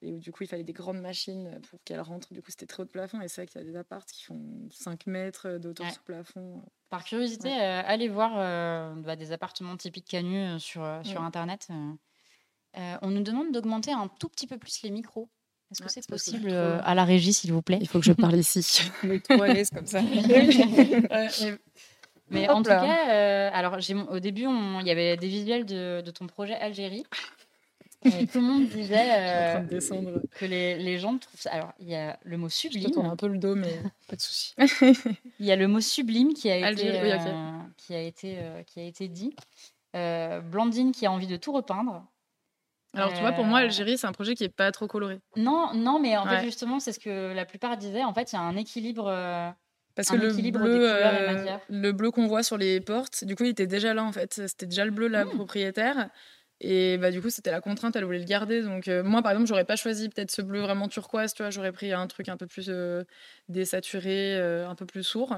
et, 0.00 0.12
où 0.12 0.18
du 0.18 0.32
coup, 0.32 0.42
il 0.42 0.46
fallait 0.46 0.64
des 0.64 0.72
grandes 0.72 1.00
machines 1.00 1.60
pour 1.68 1.80
qu'elles 1.84 2.00
rentrent. 2.00 2.32
Du 2.32 2.40
coup, 2.40 2.50
c'était 2.50 2.66
très 2.66 2.82
haut 2.82 2.86
de 2.86 2.90
plafond. 2.90 3.20
Et 3.20 3.28
c'est 3.28 3.42
vrai 3.42 3.46
qu'il 3.46 3.60
y 3.60 3.64
a 3.64 3.66
des 3.66 3.76
apparts 3.76 4.06
qui 4.06 4.24
font 4.24 4.40
5 4.70 5.06
mètres 5.06 5.58
de 5.58 5.68
hauteur 5.68 5.90
sur 5.90 6.02
plafond. 6.02 6.62
Par 6.88 7.04
curiosité, 7.04 7.50
allez 7.52 8.08
voir 8.08 8.94
bah, 8.96 9.16
des 9.16 9.32
appartements 9.32 9.76
typiques 9.76 9.97
Canu 10.02 10.58
sur, 10.60 10.86
sur 11.02 11.22
Internet. 11.22 11.68
on 12.74 13.10
nous 13.10 13.22
demande 13.22 13.52
d'augmenter 13.52 13.92
un 13.92 14.08
tout 14.08 14.28
petit 14.28 14.46
peu 14.46 14.58
plus 14.58 14.82
les 14.82 14.90
micros. 14.90 15.28
Est-ce 15.70 15.82
que 15.82 15.86
ah, 15.86 15.90
c'est 15.90 16.06
possible 16.06 16.50
à 16.50 16.94
la 16.94 17.04
régie, 17.04 17.34
s'il 17.34 17.52
vous 17.52 17.60
plaît? 17.60 17.78
Il 17.80 17.88
faut 17.88 17.98
que 17.98 18.06
je 18.06 18.12
parle 18.12 18.36
ici. 18.36 18.90
est 19.04 19.22
trop 19.28 19.42
à 19.42 19.48
l'aise 19.48 19.70
comme 19.70 19.86
ça. 19.86 20.00
Mais 22.30 22.48
en 22.48 22.62
tout 22.62 22.70
cas, 22.70 23.50
alors 23.50 23.76
au 24.10 24.20
début, 24.20 24.46
il 24.46 24.86
y 24.86 24.90
avait 24.90 25.16
des 25.16 25.28
visuels 25.28 25.66
de, 25.66 26.02
de 26.04 26.10
ton 26.10 26.26
projet 26.26 26.54
Algérie. 26.54 27.04
tout 28.02 28.10
le 28.34 28.40
monde 28.40 28.68
disait 28.68 29.66
que 30.36 30.46
les, 30.46 30.78
les, 30.78 30.98
gens 30.98 31.18
trouvent 31.18 31.40
ça. 31.40 31.50
Alors, 31.50 31.72
il 31.80 31.88
y 31.88 31.96
a 31.96 32.18
le 32.22 32.38
mot 32.38 32.48
sublime. 32.48 32.90
Je 32.94 33.00
un 33.00 33.16
peu 33.16 33.26
le 33.26 33.38
dos, 33.38 33.54
mais 33.54 33.82
pas 34.06 34.16
de 34.16 34.20
souci. 34.20 34.54
il 35.38 35.46
y 35.46 35.50
a 35.50 35.56
le 35.56 35.68
mot 35.68 35.80
sublime 35.80 36.32
qui 36.32 36.50
a 36.50 36.70
été, 36.70 36.92
qui 37.76 37.94
a 37.94 38.00
été, 38.00 38.38
qui 38.66 38.80
a 38.80 38.84
été 38.84 39.08
dit. 39.08 39.34
Euh, 39.96 40.40
Blandine 40.40 40.92
qui 40.92 41.06
a 41.06 41.12
envie 41.12 41.26
de 41.26 41.36
tout 41.36 41.52
repeindre. 41.52 42.04
Alors, 42.94 43.12
tu 43.12 43.20
vois, 43.20 43.32
pour 43.32 43.44
moi, 43.44 43.60
euh, 43.60 43.64
Algérie, 43.64 43.98
c'est 43.98 44.06
un 44.06 44.12
projet 44.12 44.34
qui 44.34 44.44
est 44.44 44.48
pas 44.48 44.72
trop 44.72 44.86
coloré. 44.86 45.20
Non, 45.36 45.72
non, 45.74 46.00
mais 46.00 46.16
en 46.16 46.26
fait, 46.26 46.42
justement, 46.42 46.80
c'est 46.80 46.92
ce 46.92 46.98
que 46.98 47.32
la 47.34 47.44
plupart 47.44 47.76
disaient. 47.76 48.04
En 48.04 48.14
fait, 48.14 48.32
il 48.32 48.36
y 48.36 48.38
a 48.38 48.42
un 48.42 48.56
équilibre. 48.56 49.06
Euh, 49.08 49.50
Parce 49.94 50.08
que 50.08 50.16
le 50.16 50.32
bleu, 50.32 51.46
le 51.68 51.92
bleu 51.92 52.10
qu'on 52.10 52.26
voit 52.26 52.42
sur 52.42 52.56
les 52.56 52.80
portes, 52.80 53.24
du 53.24 53.36
coup, 53.36 53.44
il 53.44 53.50
était 53.50 53.66
déjà 53.66 53.94
là, 53.94 54.04
en 54.04 54.12
fait. 54.12 54.34
C'était 54.46 54.66
déjà 54.66 54.84
le 54.84 54.90
bleu, 54.90 55.08
la 55.08 55.24
mmh. 55.24 55.30
propriétaire. 55.30 56.10
Et 56.60 56.98
bah, 56.98 57.12
du 57.12 57.22
coup, 57.22 57.30
c'était 57.30 57.52
la 57.52 57.60
contrainte, 57.60 57.94
elle 57.94 58.04
voulait 58.04 58.18
le 58.18 58.24
garder. 58.24 58.62
Donc, 58.62 58.88
moi, 59.04 59.22
par 59.22 59.32
exemple, 59.32 59.48
j'aurais 59.48 59.66
pas 59.66 59.76
choisi 59.76 60.08
peut-être 60.08 60.30
ce 60.30 60.42
bleu 60.42 60.60
vraiment 60.60 60.88
turquoise, 60.88 61.34
tu 61.34 61.42
vois. 61.42 61.50
J'aurais 61.50 61.72
pris 61.72 61.92
un 61.92 62.06
truc 62.06 62.28
un 62.28 62.36
peu 62.36 62.46
plus 62.46 62.70
désaturé, 63.48 64.40
un 64.40 64.74
peu 64.74 64.86
plus 64.86 65.02
sourd. 65.02 65.36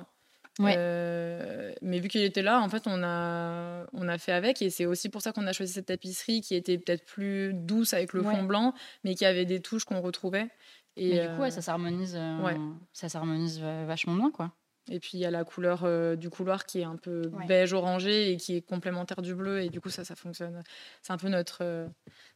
Euh, 0.59 1.73
mais 1.83 2.01
vu 2.01 2.09
qu'il 2.09 2.23
était 2.23 2.43
là, 2.43 2.61
en 2.61 2.69
fait, 2.69 2.83
on 2.87 3.03
a, 3.03 3.87
on 3.93 4.09
a 4.09 4.19
fait 4.19 4.33
avec. 4.33 4.63
Et 4.63 4.71
c'est 4.71 4.87
aussi 4.87 5.09
pour 5.09 5.23
ça 5.23 5.33
qu'on 5.33 5.47
a 5.47 5.53
choisi 5.53 5.73
cette 5.73 5.87
tapisserie 5.87 6.41
qui 6.41 6.55
était 6.55 6.79
peut-être 6.79 7.05
plus 7.05 7.53
douce 7.55 7.95
avec 7.95 8.13
le 8.13 8.23
fond 8.23 8.43
blanc, 8.43 8.75
mais 9.05 9.15
qui 9.15 9.25
avait 9.25 9.45
des 9.45 9.61
touches 9.61 9.85
qu'on 9.85 10.01
retrouvait. 10.01 10.49
Et 10.97 11.21
du 11.21 11.29
coup, 11.37 11.49
ça 11.51 11.63
s'harmonise 11.63 12.17
euh, 12.19 12.57
ça 12.93 13.09
s'harmonise 13.09 13.61
vachement 13.61 14.15
bien, 14.15 14.31
quoi. 14.31 14.53
Et 14.93 14.99
puis 14.99 15.11
il 15.15 15.21
y 15.21 15.25
a 15.25 15.31
la 15.31 15.45
couleur 15.45 15.83
euh, 15.85 16.17
du 16.17 16.31
couloir 16.31 16.67
qui 16.67 16.81
est 16.81 16.85
un 16.85 16.97
peu 16.97 17.31
beige 17.47 17.75
orangé 17.75 18.33
et 18.33 18.37
qui 18.39 18.57
est 18.57 18.61
complémentaire 18.61 19.23
du 19.23 19.35
bleu. 19.35 19.61
Et 19.63 19.69
du 19.69 19.81
coup, 19.81 19.89
ça, 19.89 20.05
ça 20.05 20.17
fonctionne. 20.17 20.63
C'est 21.01 21.13
un 21.13 21.17
peu 21.17 21.29
notre, 21.29 21.89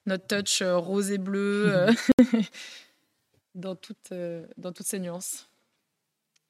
notre 0.07 0.27
touch 0.27 0.63
rosé 0.63 1.19
bleu 1.19 1.87
dans, 3.55 3.75
toutes, 3.75 4.13
dans 4.57 4.73
toutes 4.73 4.87
ses 4.87 5.01
nuances. 5.01 5.49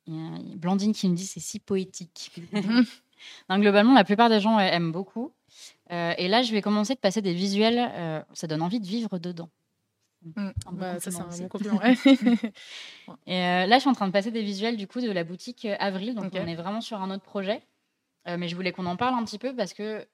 Il 0.06 0.14
y 0.14 0.52
a 0.52 0.56
Blandine 0.56 0.92
qui 0.92 1.08
me 1.08 1.14
dit 1.14 1.26
c'est 1.26 1.40
si 1.40 1.58
poétique. 1.58 2.32
Donc, 3.48 3.60
globalement, 3.60 3.94
la 3.94 4.04
plupart 4.04 4.28
des 4.28 4.40
gens 4.40 4.58
aiment 4.58 4.92
beaucoup. 4.92 5.32
Euh, 5.90 6.14
et 6.18 6.28
là, 6.28 6.42
je 6.42 6.52
vais 6.52 6.62
commencer 6.62 6.94
de 6.94 7.00
passer 7.00 7.22
des 7.22 7.34
visuels. 7.34 7.90
Euh, 7.94 8.22
ça 8.32 8.46
donne 8.46 8.62
envie 8.62 8.80
de 8.80 8.86
vivre 8.86 9.18
dedans. 9.18 9.50
Mm. 10.22 10.50
Bah, 10.72 11.00
ça, 11.00 11.10
c'est 11.10 11.20
un 11.20 11.28
bon 11.28 11.48
compliment. 11.48 11.80
et 13.26 13.36
euh, 13.36 13.66
là, 13.66 13.76
je 13.76 13.80
suis 13.80 13.90
en 13.90 13.94
train 13.94 14.06
de 14.06 14.12
passer 14.12 14.30
des 14.30 14.42
visuels 14.42 14.76
du 14.76 14.86
coup 14.86 15.00
de 15.00 15.10
la 15.10 15.24
boutique 15.24 15.66
Avril. 15.78 16.14
Donc, 16.14 16.32
on 16.34 16.46
est 16.46 16.54
vraiment 16.54 16.80
sur 16.80 17.00
un 17.00 17.10
autre 17.10 17.24
projet. 17.24 17.62
mais 18.26 18.48
je 18.48 18.56
voulais 18.56 18.72
qu'on 18.72 18.86
en 18.86 18.96
parle 18.96 19.14
un 19.14 19.24
petit 19.24 19.38
peu 19.38 19.54
parce 19.54 19.74
que 19.74 20.06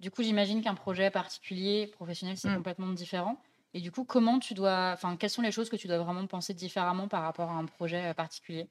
du 0.00 0.10
coup, 0.10 0.22
j'imagine 0.22 0.62
qu'un 0.62 0.74
projet 0.74 1.10
particulier, 1.10 1.86
professionnel, 1.86 2.36
c'est 2.36 2.50
mm. 2.50 2.56
complètement 2.56 2.88
différent. 2.88 3.40
Et 3.74 3.80
du 3.80 3.90
coup, 3.90 4.04
comment 4.04 4.38
tu 4.38 4.52
dois, 4.52 4.90
enfin, 4.92 5.16
quelles 5.16 5.30
sont 5.30 5.42
les 5.42 5.52
choses 5.52 5.70
que 5.70 5.76
tu 5.76 5.86
dois 5.86 5.98
vraiment 5.98 6.26
penser 6.26 6.52
différemment 6.52 7.08
par 7.08 7.22
rapport 7.22 7.50
à 7.50 7.54
un 7.54 7.64
projet 7.64 8.12
particulier? 8.12 8.68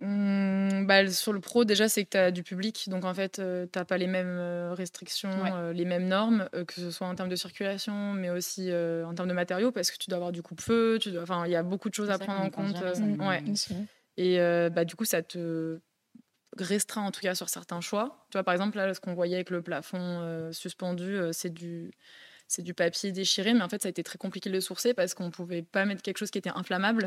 Mmh, 0.00 0.86
bah, 0.86 1.10
sur 1.10 1.32
le 1.32 1.40
pro, 1.40 1.64
déjà, 1.64 1.88
c'est 1.88 2.04
que 2.04 2.10
tu 2.10 2.16
as 2.16 2.30
du 2.30 2.42
public. 2.42 2.88
Donc, 2.88 3.04
en 3.04 3.14
fait, 3.14 3.38
euh, 3.38 3.66
tu 3.72 3.78
n'as 3.78 3.84
pas 3.84 3.98
les 3.98 4.06
mêmes 4.06 4.38
euh, 4.38 4.74
restrictions, 4.74 5.30
euh, 5.30 5.72
les 5.72 5.84
mêmes 5.84 6.06
normes, 6.06 6.48
que 6.66 6.74
ce 6.74 6.90
soit 6.90 7.06
en 7.06 7.14
termes 7.14 7.30
de 7.30 7.36
circulation, 7.36 8.12
mais 8.12 8.30
aussi 8.30 8.70
en 8.72 9.14
termes 9.14 9.28
de 9.28 9.34
matériaux, 9.34 9.72
parce 9.72 9.90
que 9.90 9.96
tu 9.96 10.10
dois 10.10 10.16
avoir 10.16 10.32
du 10.32 10.42
coupe-feu. 10.42 10.98
Enfin, 11.20 11.46
il 11.46 11.52
y 11.52 11.56
a 11.56 11.62
beaucoup 11.62 11.88
de 11.88 11.94
choses 11.94 12.10
à 12.10 12.18
prendre 12.18 12.40
en 12.40 12.50
compte. 12.50 12.76
ouais. 13.20 13.42
Et 14.16 14.38
bah, 14.70 14.84
du 14.84 14.94
coup, 14.94 15.04
ça 15.04 15.22
te 15.22 15.80
restreint, 16.56 17.02
en 17.02 17.10
tout 17.10 17.20
cas, 17.20 17.34
sur 17.34 17.48
certains 17.48 17.80
choix. 17.80 18.26
Tu 18.30 18.36
vois, 18.36 18.44
par 18.44 18.54
exemple, 18.54 18.76
là, 18.76 18.92
ce 18.92 19.00
qu'on 19.00 19.14
voyait 19.14 19.36
avec 19.36 19.50
le 19.50 19.62
plafond 19.62 20.50
suspendu, 20.52 21.18
c'est 21.32 21.52
du 21.52 21.90
c'est 22.48 22.62
du 22.62 22.72
papier 22.72 23.12
déchiré, 23.12 23.52
mais 23.52 23.62
en 23.62 23.68
fait, 23.68 23.82
ça 23.82 23.88
a 23.88 23.90
été 23.90 24.02
très 24.02 24.16
compliqué 24.16 24.48
de 24.48 24.54
le 24.54 24.62
sourcer 24.62 24.94
parce 24.94 25.12
qu'on 25.12 25.26
ne 25.26 25.30
pouvait 25.30 25.62
pas 25.62 25.84
mettre 25.84 26.00
quelque 26.00 26.16
chose 26.16 26.30
qui 26.30 26.38
était 26.38 26.50
inflammable. 26.54 27.06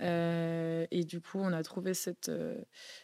Euh, 0.00 0.86
et 0.90 1.04
du 1.04 1.20
coup, 1.20 1.38
on 1.38 1.52
a 1.52 1.62
trouvé 1.62 1.92
cette, 1.92 2.30
euh, 2.30 2.56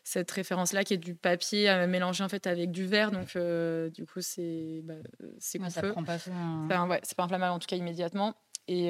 cette 0.03 0.31
référence-là 0.31 0.83
qui 0.83 0.94
est 0.94 0.99
du 0.99 1.14
papier 1.14 1.68
à 1.68 1.87
mélanger 1.87 2.25
en 2.25 2.29
fait 2.31 2.47
avec 2.47 2.70
du 2.70 2.87
verre. 2.87 3.11
Donc, 3.11 3.37
euh, 3.37 3.90
du 3.90 4.07
coup, 4.07 4.23
c'est 4.23 4.81
bah, 4.85 4.94
c'est 5.38 5.61
ouais, 5.61 5.68
ça 5.68 5.83
prend 5.83 6.05
pas 6.05 6.16
hein. 6.31 6.99
c'est 7.03 7.16
pas 7.16 7.25
inflammable 7.25 7.53
en 7.53 7.59
tout 7.59 7.66
cas 7.66 7.77
immédiatement. 7.77 8.35
Et 8.66 8.88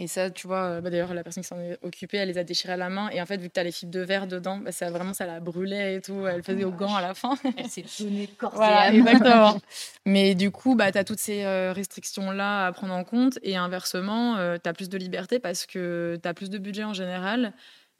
Et 0.00 0.08
ça, 0.08 0.30
tu 0.30 0.46
vois, 0.46 0.80
bah, 0.80 0.90
d'ailleurs, 0.90 1.14
la 1.14 1.22
personne 1.22 1.42
qui 1.42 1.48
s'en 1.48 1.60
est 1.60 1.78
occupée, 1.82 2.16
elle 2.16 2.28
les 2.28 2.38
a 2.38 2.44
déchirées 2.44 2.72
à 2.72 2.76
la 2.76 2.90
main. 2.90 3.10
Et 3.10 3.22
en 3.22 3.26
fait, 3.26 3.36
vu 3.36 3.48
que 3.48 3.54
tu 3.54 3.60
as 3.60 3.64
les 3.64 3.70
fibres 3.70 3.92
de 3.92 4.00
verre 4.00 4.26
dedans, 4.26 4.58
bah, 4.58 4.72
ça, 4.72 4.90
vraiment, 4.90 5.14
ça 5.14 5.26
la 5.26 5.40
brûlait 5.40 5.96
et 5.96 6.00
tout. 6.00 6.26
Elle 6.26 6.42
faisait 6.42 6.64
au 6.64 6.72
gant 6.72 6.94
à 6.94 7.00
la 7.00 7.14
fin. 7.14 7.34
Elle 7.56 7.68
s'est 7.68 7.84
donnée 8.00 8.26
corps 8.38 8.54
voilà, 8.54 8.92
Exactement. 8.92 9.60
Mais 10.04 10.34
du 10.34 10.50
coup, 10.50 10.74
bah, 10.74 10.90
tu 10.90 10.98
as 10.98 11.04
toutes 11.04 11.20
ces 11.20 11.46
restrictions-là 11.72 12.66
à 12.66 12.72
prendre 12.72 12.94
en 12.94 13.04
compte. 13.04 13.38
Et 13.42 13.56
inversement, 13.56 14.36
tu 14.58 14.68
as 14.68 14.72
plus 14.72 14.88
de 14.88 14.98
liberté 14.98 15.38
parce 15.38 15.66
que 15.66 16.18
tu 16.20 16.28
as 16.28 16.34
plus 16.34 16.50
de 16.50 16.58
budget 16.58 16.84
en 16.84 16.94
général. 16.94 17.52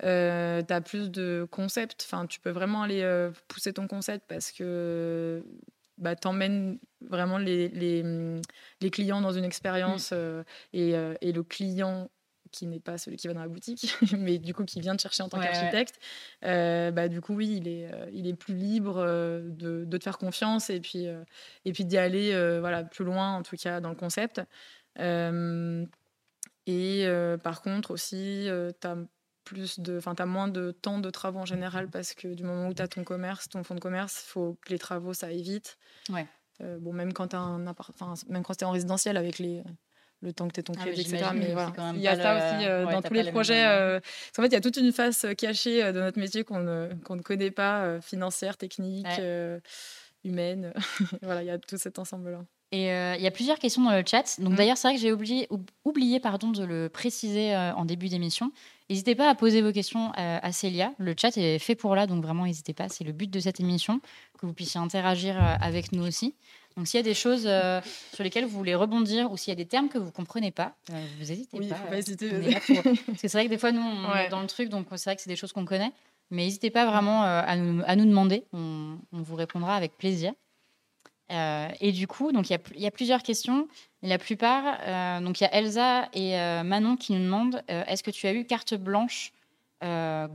Euh, 0.03 0.63
tu 0.63 0.73
as 0.73 0.81
plus 0.81 1.11
de 1.11 1.47
concepts. 1.51 2.07
Enfin, 2.07 2.27
tu 2.27 2.41
peux 2.41 2.51
vraiment 2.51 2.83
aller 2.83 3.03
euh, 3.03 3.31
pousser 3.49 3.73
ton 3.73 3.87
concept 3.87 4.25
parce 4.29 4.51
que 4.51 5.45
bah, 5.99 6.17
tu 6.17 6.27
emmènes 6.27 6.79
vraiment 7.01 7.39
les, 7.39 7.69
les, 7.69 8.03
les, 8.81 8.91
clients 8.91 9.21
dans 9.21 9.33
une 9.33 9.45
expérience 9.45 10.11
mm. 10.11 10.17
euh, 10.17 10.43
et, 10.73 10.95
et, 11.21 11.33
le 11.33 11.43
client 11.43 12.11
qui 12.51 12.67
n'est 12.67 12.81
pas 12.81 12.99
celui 12.99 13.17
qui 13.17 13.27
va 13.27 13.35
dans 13.35 13.41
la 13.41 13.49
boutique, 13.49 13.95
mais 14.19 14.39
du 14.39 14.55
coup 14.55 14.65
qui 14.65 14.81
vient 14.81 14.95
te 14.97 15.03
chercher 15.03 15.23
en 15.23 15.29
tant 15.29 15.41
qu'architecte, 15.41 15.99
bah, 16.43 17.09
du 17.09 17.21
coup, 17.21 17.35
oui, 17.35 17.57
il 17.57 17.69
est, 17.69 17.91
il 18.13 18.27
est 18.27 18.35
plus 18.35 18.55
libre 18.55 19.05
de, 19.05 19.85
de 19.85 19.97
te 19.99 20.05
faire 20.05 20.19
confiance 20.19 20.71
et 20.71 20.81
puis, 20.81 21.07
et 21.65 21.73
puis 21.73 21.85
d'y 21.85 21.99
aller 21.99 22.31
voilà, 22.61 22.85
plus 22.85 23.05
loin, 23.05 23.35
en 23.37 23.43
tout 23.43 23.57
cas, 23.57 23.81
dans 23.81 23.91
le 23.91 23.97
concept. 23.97 24.41
et 26.67 27.07
par 27.43 27.63
contre, 27.63 27.91
aussi, 27.91 28.49
tu 28.81 28.87
as 28.87 28.97
plus 29.45 29.79
de, 29.81 29.99
enfin, 29.99 30.15
as 30.19 30.27
moins 30.27 30.49
de 30.49 30.71
temps 30.71 30.99
de 30.99 31.11
travaux 31.11 31.41
en 31.41 31.47
général 31.47 31.89
parce 31.89 32.15
que 32.15 32.29
du 32.29 32.43
moment 32.43 32.69
où 32.69 32.75
tu 32.75 32.83
as 32.83 32.89
ton 32.89 33.05
commerce, 33.05 33.49
ton 33.49 33.63
fonds 33.63 33.75
de 33.75 33.81
commerce, 33.81 34.25
il 34.27 34.31
faut 34.31 34.59
que 34.65 34.71
les 34.71 34.79
travaux 34.79 35.15
ça 35.15 35.27
aille 35.27 35.43
vite. 35.43 35.79
Ouais. 36.11 36.27
Euh, 36.61 36.79
bon, 36.79 36.93
même 36.93 37.13
quand 37.13 37.29
tu 37.29 37.37
même 37.37 38.43
quand 38.43 38.63
es 38.63 38.65
en 38.65 38.71
résidentiel 38.71 39.17
avec 39.17 39.39
les, 39.39 39.63
le 40.23 40.33
temps 40.33 40.49
que 40.49 40.55
tu 40.55 40.61
es 40.61 40.63
ton 40.63 40.75
ah, 40.79 40.83
crédit, 40.83 41.03
etc. 41.03 41.31
Mais 41.35 41.53
voilà. 41.53 41.73
il 41.95 42.01
y 42.01 42.09
a 42.09 42.17
ça 42.17 42.37
aussi 42.37 42.67
euh, 42.67 42.87
dans 42.87 43.03
tous 43.03 43.15
les 43.15 43.31
projets. 43.31 43.67
Euh, 43.67 43.99
en 43.99 44.43
fait, 44.43 44.49
il 44.49 44.53
y 44.53 44.57
a 44.57 44.61
toute 44.61 44.77
une 44.77 44.93
face 44.93 45.27
cachée 45.37 45.93
de 45.93 46.01
notre 46.01 46.19
métier 46.19 46.45
qu'on 46.45 46.61
ne, 46.61 46.95
qu'on 47.05 47.17
ne 47.17 47.23
connaît 47.23 47.51
pas, 47.51 48.01
financière, 48.01 48.57
technique, 48.57 49.07
humaine. 50.25 50.73
voilà, 51.23 51.43
il 51.43 51.47
y 51.47 51.51
a 51.51 51.59
tout 51.59 51.77
cet 51.77 51.99
ensemble-là. 51.99 52.45
Et 52.75 52.87
il 52.87 53.23
y 53.23 53.27
a 53.27 53.31
plusieurs 53.31 53.59
questions 53.59 53.83
dans 53.83 53.93
le 53.93 54.03
chat. 54.05 54.41
Donc 54.41 54.55
mmh. 54.55 54.57
d'ailleurs, 54.57 54.77
c'est 54.77 54.89
vrai 54.89 54.97
que 54.97 55.01
j'ai 55.01 55.13
oublié, 55.13 55.49
oublié 55.85 56.19
pardon, 56.19 56.49
de 56.49 56.65
le 56.65 56.89
préciser 56.89 57.55
en 57.57 57.85
début 57.85 58.09
d'émission. 58.09 58.51
N'hésitez 58.91 59.15
pas 59.15 59.31
à 59.31 59.35
poser 59.35 59.63
vos 59.63 59.73
questions 59.73 60.13
euh, 60.19 60.39
à 60.43 60.53
Célia. 60.53 60.93
Le 60.99 61.15
chat 61.19 61.35
est 61.39 61.59
fait 61.59 61.75
pour 61.75 61.95
là, 61.95 62.07
donc 62.07 62.23
vraiment, 62.23 62.45
n'hésitez 62.45 62.75
pas. 62.75 62.91
C'est 62.91 63.05
le 63.05 63.13
but 63.13 63.31
de 63.31 63.41
cette 63.41 63.59
émission, 63.59 64.01
que 64.39 64.45
vous 64.45 64.53
puissiez 64.53 64.79
interagir 64.79 65.37
euh, 65.39 65.55
avec 65.61 65.93
nous 65.93 66.07
aussi. 66.07 66.35
Donc, 66.77 66.87
s'il 66.87 66.99
y 66.99 67.01
a 67.01 67.05
des 67.05 67.15
choses 67.15 67.45
euh, 67.47 67.81
sur 68.13 68.25
lesquelles 68.25 68.45
vous 68.45 68.59
voulez 68.59 68.75
rebondir 68.75 69.33
ou 69.33 69.37
s'il 69.39 69.53
y 69.53 69.53
a 69.53 69.57
des 69.57 69.65
termes 69.65 69.89
que 69.89 69.97
vous 69.97 70.07
ne 70.07 70.11
comprenez 70.11 70.51
pas, 70.51 70.75
vous 70.89 71.27
n'hésitez 71.27 71.59
oui, 71.59 71.69
pas. 71.69 71.77
Faut 71.77 71.89
pas 71.89 71.99
hésiter. 71.99 72.29
Parce 72.31 72.67
que 72.67 73.29
c'est 73.29 73.33
vrai 73.33 73.45
que 73.47 73.51
des 73.51 73.59
fois, 73.59 73.73
nous, 73.73 73.81
on 73.81 74.15
est 74.17 74.29
dans 74.29 74.41
le 74.41 74.49
truc, 74.49 74.69
donc 74.69 74.87
c'est 74.97 75.05
vrai 75.05 75.17
que 75.17 75.23
c'est 75.23 75.31
des 75.31 75.37
choses 75.37 75.53
qu'on 75.53 75.65
connaît. 75.65 75.93
Mais 76.31 76.45
n'hésitez 76.45 76.71
pas 76.71 76.85
vraiment 76.85 77.23
à 77.23 77.57
nous, 77.57 77.83
à, 77.87 77.97
nous, 77.97 78.05
demander. 78.05 78.45
On, 78.53 78.99
on, 79.13 79.23
vous 79.23 79.37
répondra 79.37 79.77
avec 79.77 79.97
plaisir. 79.97 80.33
Et 81.81 81.93
du 81.93 82.07
coup, 82.07 82.33
donc 82.33 82.51
il 82.51 82.59
y, 82.77 82.83
y, 82.83 82.87
a 82.87 82.91
plusieurs 82.91 83.23
questions 83.23 83.69
la 84.05 84.19
plupart, 84.19 84.79
euh, 84.83 85.21
donc 85.21 85.41
il 85.41 85.45
y 85.45 85.47
a 85.47 85.55
Elsa 85.55 86.09
et 86.13 86.39
euh, 86.39 86.63
Manon 86.63 86.97
qui 86.97 87.15
nous 87.15 87.25
demandent 87.25 87.63
euh, 87.71 87.85
est-ce 87.87 88.03
que 88.03 88.11
tu 88.11 88.27
as 88.27 88.35
eu 88.35 88.45
carte 88.45 88.75
blanche 88.75 89.33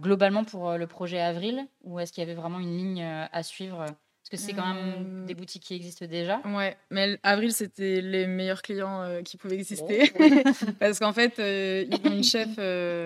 globalement 0.02 0.44
pour 0.44 0.78
le 0.78 0.86
projet 0.86 1.20
Avril 1.20 1.66
ou 1.84 2.00
est-ce 2.00 2.14
qu'il 2.14 2.22
y 2.22 2.24
avait 2.24 2.36
vraiment 2.40 2.60
une 2.60 2.78
ligne 2.78 3.02
à 3.04 3.42
suivre? 3.42 3.78
Parce 3.80 4.30
que 4.30 4.38
c'est 4.38 4.54
quand 4.54 4.76
même 4.76 5.26
des 5.26 5.34
boutiques 5.34 5.64
qui 5.64 5.74
existent 5.74 6.06
déjà. 6.06 6.40
Ouais, 6.46 6.78
mais 6.92 7.18
Avril, 7.24 7.52
c'était 7.52 8.00
les 8.00 8.28
meilleurs 8.28 8.62
clients 8.62 9.24
qui 9.26 9.38
pouvaient 9.38 9.56
exister. 9.56 10.12
Oh. 10.20 10.24
Parce 10.80 11.00
qu'en 11.00 11.14
fait, 11.14 11.40
ils 11.40 12.08
ont 12.08 12.14
une 12.14 12.24
chef, 12.24 12.50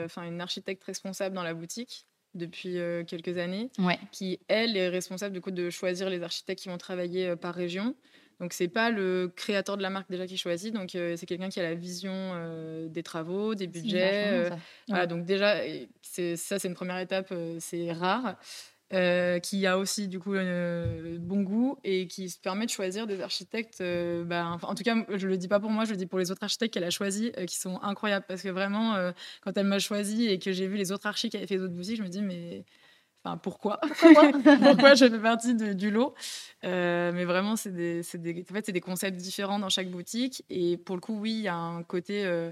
enfin 0.03 0.23
une 0.23 0.41
architecte 0.41 0.83
responsable 0.83 1.33
dans 1.33 1.43
la 1.43 1.53
boutique 1.53 2.05
depuis 2.35 2.77
quelques 3.07 3.37
années, 3.37 3.69
qui, 4.11 4.39
elle, 4.47 4.75
est 4.77 4.89
responsable 4.89 5.33
du 5.33 5.41
coup, 5.41 5.51
de 5.51 5.69
choisir 5.69 6.09
les 6.09 6.23
architectes 6.23 6.63
qui 6.63 6.69
vont 6.69 6.77
travailler 6.77 7.35
par 7.35 7.53
région. 7.53 7.95
Donc 8.39 8.53
c'est 8.53 8.67
pas 8.67 8.89
le 8.89 9.31
créateur 9.33 9.77
de 9.77 9.81
la 9.81 9.89
marque 9.89 10.09
déjà 10.09 10.27
qui 10.27 10.37
choisit, 10.37 10.73
donc 10.73 10.95
euh, 10.95 11.15
c'est 11.15 11.25
quelqu'un 11.25 11.49
qui 11.49 11.59
a 11.59 11.63
la 11.63 11.75
vision 11.75 12.11
euh, 12.13 12.87
des 12.87 13.03
travaux, 13.03 13.55
des 13.55 13.67
budgets. 13.67 14.31
Euh, 14.33 14.49
voilà, 14.87 15.07
donc 15.07 15.25
déjà 15.25 15.61
ça 16.01 16.59
c'est 16.59 16.67
une 16.67 16.73
première 16.73 16.99
étape, 16.99 17.33
c'est 17.59 17.91
rare. 17.93 18.35
Qui 19.41 19.65
a 19.65 19.77
aussi 19.77 20.07
du 20.07 20.19
coup 20.19 20.33
bon 20.33 21.41
goût 21.41 21.77
et 21.83 22.07
qui 22.07 22.29
se 22.29 22.39
permet 22.39 22.65
de 22.65 22.71
choisir 22.71 23.07
des 23.07 23.21
architectes. 23.21 23.83
Bah, 24.25 24.57
en 24.61 24.75
tout 24.75 24.83
cas, 24.83 24.95
je 25.15 25.27
le 25.27 25.37
dis 25.37 25.47
pas 25.47 25.59
pour 25.59 25.69
moi, 25.71 25.85
je 25.85 25.91
le 25.91 25.97
dis 25.97 26.05
pour 26.05 26.19
les 26.19 26.31
autres 26.31 26.43
architectes 26.43 26.73
qu'elle 26.73 26.83
a 26.83 26.89
choisis, 26.89 27.31
qui 27.47 27.55
sont 27.55 27.79
incroyables 27.81 28.25
parce 28.27 28.41
que 28.41 28.49
vraiment, 28.49 28.95
quand 29.41 29.57
elle 29.57 29.67
m'a 29.67 29.79
choisi 29.79 30.27
et 30.27 30.39
que 30.39 30.51
j'ai 30.51 30.67
vu 30.67 30.77
les 30.77 30.91
autres 30.91 31.07
architectes 31.07 31.31
qui 31.31 31.37
avaient 31.37 31.47
fait 31.47 31.57
d'autres 31.57 31.73
boutiques, 31.73 31.97
je 31.97 32.03
me 32.03 32.09
dis 32.09 32.21
mais 32.21 32.65
Enfin, 33.25 33.37
pourquoi? 33.37 33.79
Pourquoi, 33.99 34.31
je 34.95 35.07
fais 35.09 35.19
partie 35.19 35.55
du 35.55 35.91
lot? 35.91 36.13
Euh, 36.65 37.11
Mais 37.13 37.23
vraiment, 37.23 37.55
c'est 37.55 37.73
des, 37.73 38.01
des, 38.15 38.45
en 38.49 38.53
fait, 38.53 38.69
des 38.69 38.81
concepts 38.81 39.15
différents 39.15 39.59
dans 39.59 39.69
chaque 39.69 39.89
boutique. 39.89 40.43
Et 40.49 40.77
pour 40.77 40.95
le 40.95 41.01
coup, 41.01 41.17
oui, 41.17 41.31
il 41.31 41.41
y 41.43 41.47
a 41.47 41.55
un 41.55 41.83
côté 41.83 42.25
euh, 42.25 42.49
euh, 42.49 42.51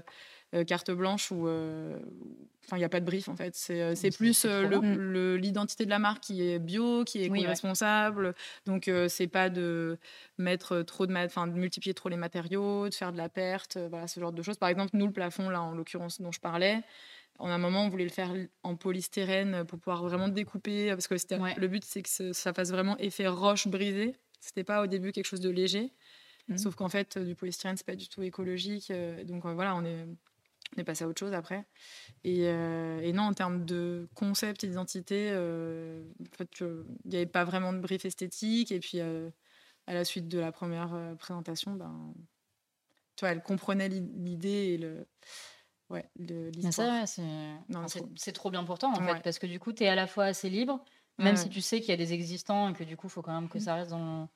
carte 0.66 0.90
blanche 0.90 1.30
où 1.30 1.48
enfin, 1.48 2.76
il 2.76 2.80
n'y 2.80 2.84
a 2.84 2.88
pas 2.88 3.00
de 3.00 3.04
brief, 3.04 3.28
en 3.28 3.36
fait. 3.36 3.54
C'est 3.54 4.16
plus 4.16 4.44
l'identité 4.44 5.84
de 5.84 5.90
la 5.90 5.98
marque 5.98 6.22
qui 6.22 6.42
est 6.42 6.58
bio, 6.58 7.04
qui 7.04 7.24
est 7.24 7.46
responsable 7.46 8.34
Donc, 8.66 8.90
c'est 9.08 9.26
pas 9.26 9.50
de 9.50 9.98
mettre 10.38 10.82
trop 10.82 11.06
de, 11.06 11.14
enfin, 11.14 11.46
de 11.46 11.52
multiplier 11.52 11.94
trop 11.94 12.08
les 12.08 12.16
matériaux, 12.16 12.88
de 12.88 12.94
faire 12.94 13.12
de 13.12 13.18
la 13.18 13.28
perte, 13.28 13.78
voilà, 13.90 14.06
ce 14.06 14.20
genre 14.20 14.32
de 14.32 14.42
choses. 14.42 14.58
Par 14.58 14.68
exemple, 14.68 14.90
nous, 14.94 15.06
le 15.06 15.12
plafond, 15.12 15.48
là, 15.48 15.62
en 15.62 15.74
l'occurrence, 15.74 16.20
dont 16.20 16.32
je 16.32 16.40
parlais, 16.40 16.82
en 17.38 17.48
un 17.48 17.58
moment, 17.58 17.84
on 17.84 17.88
voulait 17.88 18.04
le 18.04 18.10
faire 18.10 18.32
en 18.62 18.76
polystyrène 18.76 19.64
pour 19.64 19.78
pouvoir 19.78 20.04
vraiment 20.04 20.28
découper, 20.28 20.90
parce 20.90 21.08
que 21.08 21.14
le 21.60 21.68
but, 21.68 21.84
c'est 21.84 22.02
que 22.02 22.32
ça 22.32 22.52
fasse 22.52 22.70
vraiment 22.70 22.96
effet 22.98 23.26
roche 23.26 23.68
brisée. 23.68 24.14
C'était 24.40 24.64
pas 24.64 24.82
au 24.82 24.86
début 24.86 25.12
quelque 25.12 25.26
chose 25.26 25.40
de 25.40 25.50
léger. 25.50 25.92
Mmh. 26.48 26.58
Sauf 26.58 26.74
qu'en 26.74 26.88
fait, 26.88 27.18
du 27.18 27.34
polystyrène, 27.34 27.76
c'est 27.76 27.86
pas 27.86 27.96
du 27.96 28.08
tout 28.08 28.22
écologique. 28.22 28.90
Euh, 28.90 29.22
donc 29.24 29.44
euh, 29.44 29.54
voilà, 29.54 29.76
on 29.76 29.84
est, 29.84 30.06
on 30.76 30.80
est 30.80 30.84
passé 30.84 31.04
à 31.04 31.08
autre 31.08 31.20
chose 31.20 31.32
après. 31.34 31.64
Et, 32.24 32.48
euh, 32.48 33.12
non, 33.12 33.24
en 33.24 33.34
termes 33.34 33.64
de 33.64 34.08
concept 34.14 34.64
et 34.64 34.68
d'identité, 34.68 35.30
en 35.30 36.36
fait, 36.36 36.60
il 36.60 37.10
n'y 37.10 37.16
avait 37.16 37.26
pas 37.26 37.44
vraiment 37.44 37.72
de 37.72 37.78
brief 37.78 38.04
esthétique. 38.04 38.72
Et 38.72 38.80
puis, 38.80 39.00
à 39.00 39.94
la 39.94 40.04
suite 40.04 40.28
de 40.28 40.38
la 40.38 40.52
première 40.52 41.14
présentation, 41.18 41.72
ben, 41.72 42.14
tu 43.16 43.24
vois, 43.24 43.30
elle 43.30 43.42
comprenait 43.42 43.88
l'idée 43.88 44.48
et 44.48 44.78
le 44.78 45.06
ouais, 45.90 46.08
l'histoire. 46.16 47.06
c'est 47.06 48.32
trop 48.32 48.50
bien 48.50 48.64
pour 48.64 48.78
toi, 48.78 48.90
en 48.90 49.06
fait, 49.06 49.22
parce 49.22 49.38
que 49.38 49.46
du 49.46 49.60
coup, 49.60 49.72
tu 49.72 49.84
es 49.84 49.88
à 49.88 49.94
la 49.94 50.06
fois 50.06 50.24
assez 50.24 50.48
libre, 50.48 50.82
même 51.18 51.36
si 51.36 51.48
tu 51.48 51.60
sais 51.60 51.80
qu'il 51.80 51.90
y 51.90 51.92
a 51.92 51.96
des 51.96 52.12
existants 52.12 52.70
et 52.70 52.72
que 52.72 52.84
du 52.84 52.96
coup, 52.96 53.06
il 53.06 53.10
faut 53.10 53.22
quand 53.22 53.38
même 53.38 53.48
que 53.48 53.58
mmh. 53.58 53.62
ça 53.62 53.74
reste 53.74 53.90
dans 53.90 54.28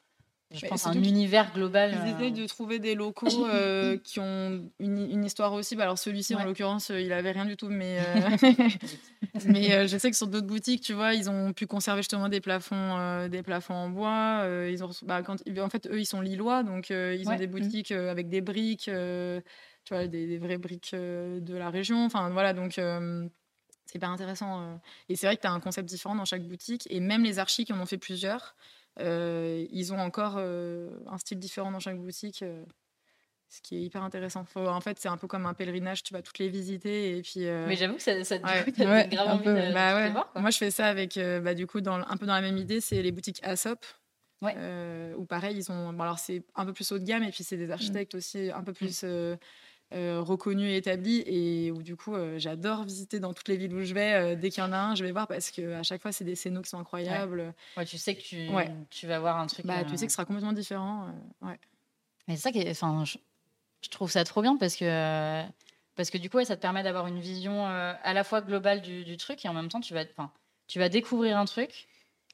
je 0.52 0.66
pense 0.66 0.86
un 0.86 0.92
univers 0.92 1.52
global. 1.52 1.90
Ils 1.92 2.14
essayent 2.14 2.32
euh. 2.32 2.42
de 2.42 2.46
trouver 2.46 2.78
des 2.78 2.94
locaux 2.94 3.46
euh, 3.46 3.98
qui 3.98 4.20
ont 4.20 4.70
une, 4.78 5.24
histoire 5.24 5.52
aussi. 5.52 5.74
Bah, 5.74 5.84
alors 5.84 5.98
celui-ci, 5.98 6.34
en 6.34 6.44
l'occurrence, 6.44 6.90
euh, 6.90 7.00
il 7.00 7.12
avait 7.12 7.32
rien 7.32 7.44
du 7.44 7.56
tout, 7.56 7.68
mais 7.68 7.98
mais 9.46 9.88
je 9.88 9.96
sais 9.98 10.10
que 10.10 10.16
sur 10.16 10.28
d'autres 10.28 10.46
boutiques, 10.46 10.82
tu 10.82 10.92
vois, 10.92 11.14
ils 11.14 11.28
ont 11.28 11.52
pu 11.52 11.66
conserver 11.66 12.02
justement 12.02 12.28
des 12.28 12.40
plafonds, 12.40 13.26
des 13.28 13.42
plafonds 13.42 13.74
en 13.74 13.88
bois. 13.88 14.46
ils 14.70 14.84
ont, 14.84 14.90
bah, 15.02 15.22
quand, 15.22 15.36
en 15.58 15.68
fait, 15.68 15.88
eux, 15.88 15.98
ils 15.98 16.06
sont 16.06 16.20
lillois, 16.20 16.62
donc 16.62 16.90
ils 16.90 17.28
ont 17.28 17.36
des 17.36 17.48
mmh. 17.48 17.50
boutiques 17.50 17.92
avec 17.92 18.28
des 18.28 18.40
briques 18.40 18.90
tu 19.84 19.94
vois, 19.94 20.08
des, 20.08 20.38
vraies 20.38 20.58
briques 20.58 20.94
de 20.94 21.56
la 21.56 21.70
région. 21.70 22.04
Enfin, 22.04 22.30
voilà, 22.30 22.52
donc 22.52 22.72
c'est 22.74 23.94
hyper 23.96 24.10
intéressant. 24.10 24.80
Et 25.08 25.16
c'est 25.16 25.26
vrai 25.26 25.36
que 25.36 25.42
tu 25.42 25.48
as 25.48 25.52
un 25.52 25.60
concept 25.60 25.88
différent 25.88 26.14
dans 26.14 26.24
chaque 26.24 26.44
boutique. 26.44 26.86
Et 26.90 27.00
même 27.00 27.24
les 27.24 27.40
archis 27.40 27.64
qui 27.64 27.72
en 27.72 27.80
ont 27.80 27.86
fait 27.86 27.98
plusieurs, 27.98 28.54
ils 28.98 29.92
ont 29.92 29.98
encore 29.98 30.38
un 30.38 31.18
style 31.18 31.38
différent 31.38 31.70
dans 31.70 31.80
chaque 31.80 31.98
boutique. 31.98 32.44
ce 33.48 33.60
qui 33.62 33.76
est 33.76 33.82
hyper 33.82 34.02
intéressant. 34.02 34.44
en 34.54 34.80
fait, 34.80 34.98
c'est 34.98 35.08
un 35.08 35.16
peu 35.16 35.26
comme 35.26 35.46
un 35.46 35.54
pèlerinage, 35.54 36.02
tu 36.02 36.12
vas 36.12 36.22
toutes 36.22 36.38
les 36.38 36.48
visiter 36.48 37.16
et 37.16 37.22
puis. 37.22 37.40
Mais 37.40 37.76
j'avoue 37.76 37.96
que 37.96 38.02
ça, 38.02 38.22
ça 38.24 38.36
ouais, 38.36 39.08
grave 39.08 39.28
envie 39.28 39.44
de, 39.44 39.72
bah 39.72 39.96
ouais. 39.96 40.10
voir, 40.10 40.30
Moi, 40.34 40.50
je 40.50 40.58
fais 40.58 40.70
ça 40.70 40.86
avec, 40.86 41.18
bah, 41.18 41.54
du 41.54 41.66
coup, 41.66 41.80
dans, 41.80 41.96
un 41.96 42.16
peu 42.16 42.26
dans 42.26 42.34
la 42.34 42.42
même 42.42 42.58
idée, 42.58 42.80
c'est 42.80 43.02
les 43.02 43.12
boutiques 43.12 43.40
Aesop. 43.42 43.84
Ouais. 44.42 44.54
où 45.16 45.24
pareil, 45.24 45.56
ils 45.56 45.72
ont. 45.72 45.92
Bon, 45.92 46.02
alors, 46.02 46.18
c'est 46.18 46.42
un 46.54 46.66
peu 46.66 46.72
plus 46.72 46.92
haut 46.92 46.98
de 46.98 47.04
gamme 47.04 47.22
et 47.22 47.30
puis 47.30 47.42
c'est 47.42 47.56
des 47.56 47.68
mmh. 47.68 47.72
architectes 47.72 48.14
aussi 48.14 48.50
un 48.50 48.62
peu 48.62 48.72
mmh. 48.72 49.36
Euh, 49.94 50.20
reconnu 50.20 50.68
et 50.68 50.78
établi 50.78 51.22
et 51.26 51.70
où 51.70 51.80
du 51.80 51.94
coup 51.94 52.16
euh, 52.16 52.40
j'adore 52.40 52.82
visiter 52.82 53.20
dans 53.20 53.32
toutes 53.32 53.46
les 53.46 53.56
villes 53.56 53.72
où 53.72 53.84
je 53.84 53.94
vais 53.94 54.14
euh, 54.14 54.34
dès 54.34 54.50
qu'il 54.50 54.60
y 54.60 54.66
en 54.66 54.72
a 54.72 54.76
un 54.76 54.96
je 54.96 55.04
vais 55.04 55.12
voir 55.12 55.28
parce 55.28 55.52
que 55.52 55.74
à 55.74 55.84
chaque 55.84 56.02
fois 56.02 56.10
c'est 56.10 56.24
des 56.24 56.34
scénos 56.34 56.64
qui 56.64 56.70
sont 56.70 56.80
incroyables. 56.80 57.54
Ouais. 57.76 57.84
tu 57.84 57.96
sais 57.96 58.16
que 58.16 58.20
tu, 58.20 58.48
tu 58.90 59.06
vas 59.06 59.20
voir 59.20 59.38
un 59.38 59.46
truc 59.46 59.64
bah, 59.64 59.84
tu 59.84 59.96
sais 59.96 60.06
que 60.06 60.10
ce 60.10 60.16
sera 60.16 60.24
complètement 60.24 60.52
différent 60.52 61.14
mais 62.26 62.34
c'est 62.34 62.36
ça 62.36 62.50
qui 62.50 62.68
enfin 62.68 63.04
je, 63.04 63.88
trouve 63.88 64.10
ça 64.10 64.24
trop 64.24 64.42
bien 64.42 64.56
parce 64.56 64.74
que 64.74 65.44
parce 65.94 66.10
que 66.10 66.18
du 66.18 66.30
coup 66.30 66.42
ça 66.42 66.56
te 66.56 66.62
permet 66.62 66.82
d'avoir 66.82 67.06
une 67.06 67.20
vision 67.20 67.64
à 67.64 68.12
la 68.12 68.24
fois 68.24 68.40
globale 68.40 68.82
du, 68.82 69.04
du, 69.04 69.16
truc 69.16 69.44
et 69.44 69.48
en 69.48 69.54
même 69.54 69.68
temps 69.68 69.80
tu 69.80 69.94
vas 69.94 70.04
tu 70.66 70.80
vas 70.80 70.88
découvrir 70.88 71.38
un 71.38 71.44
truc 71.44 71.86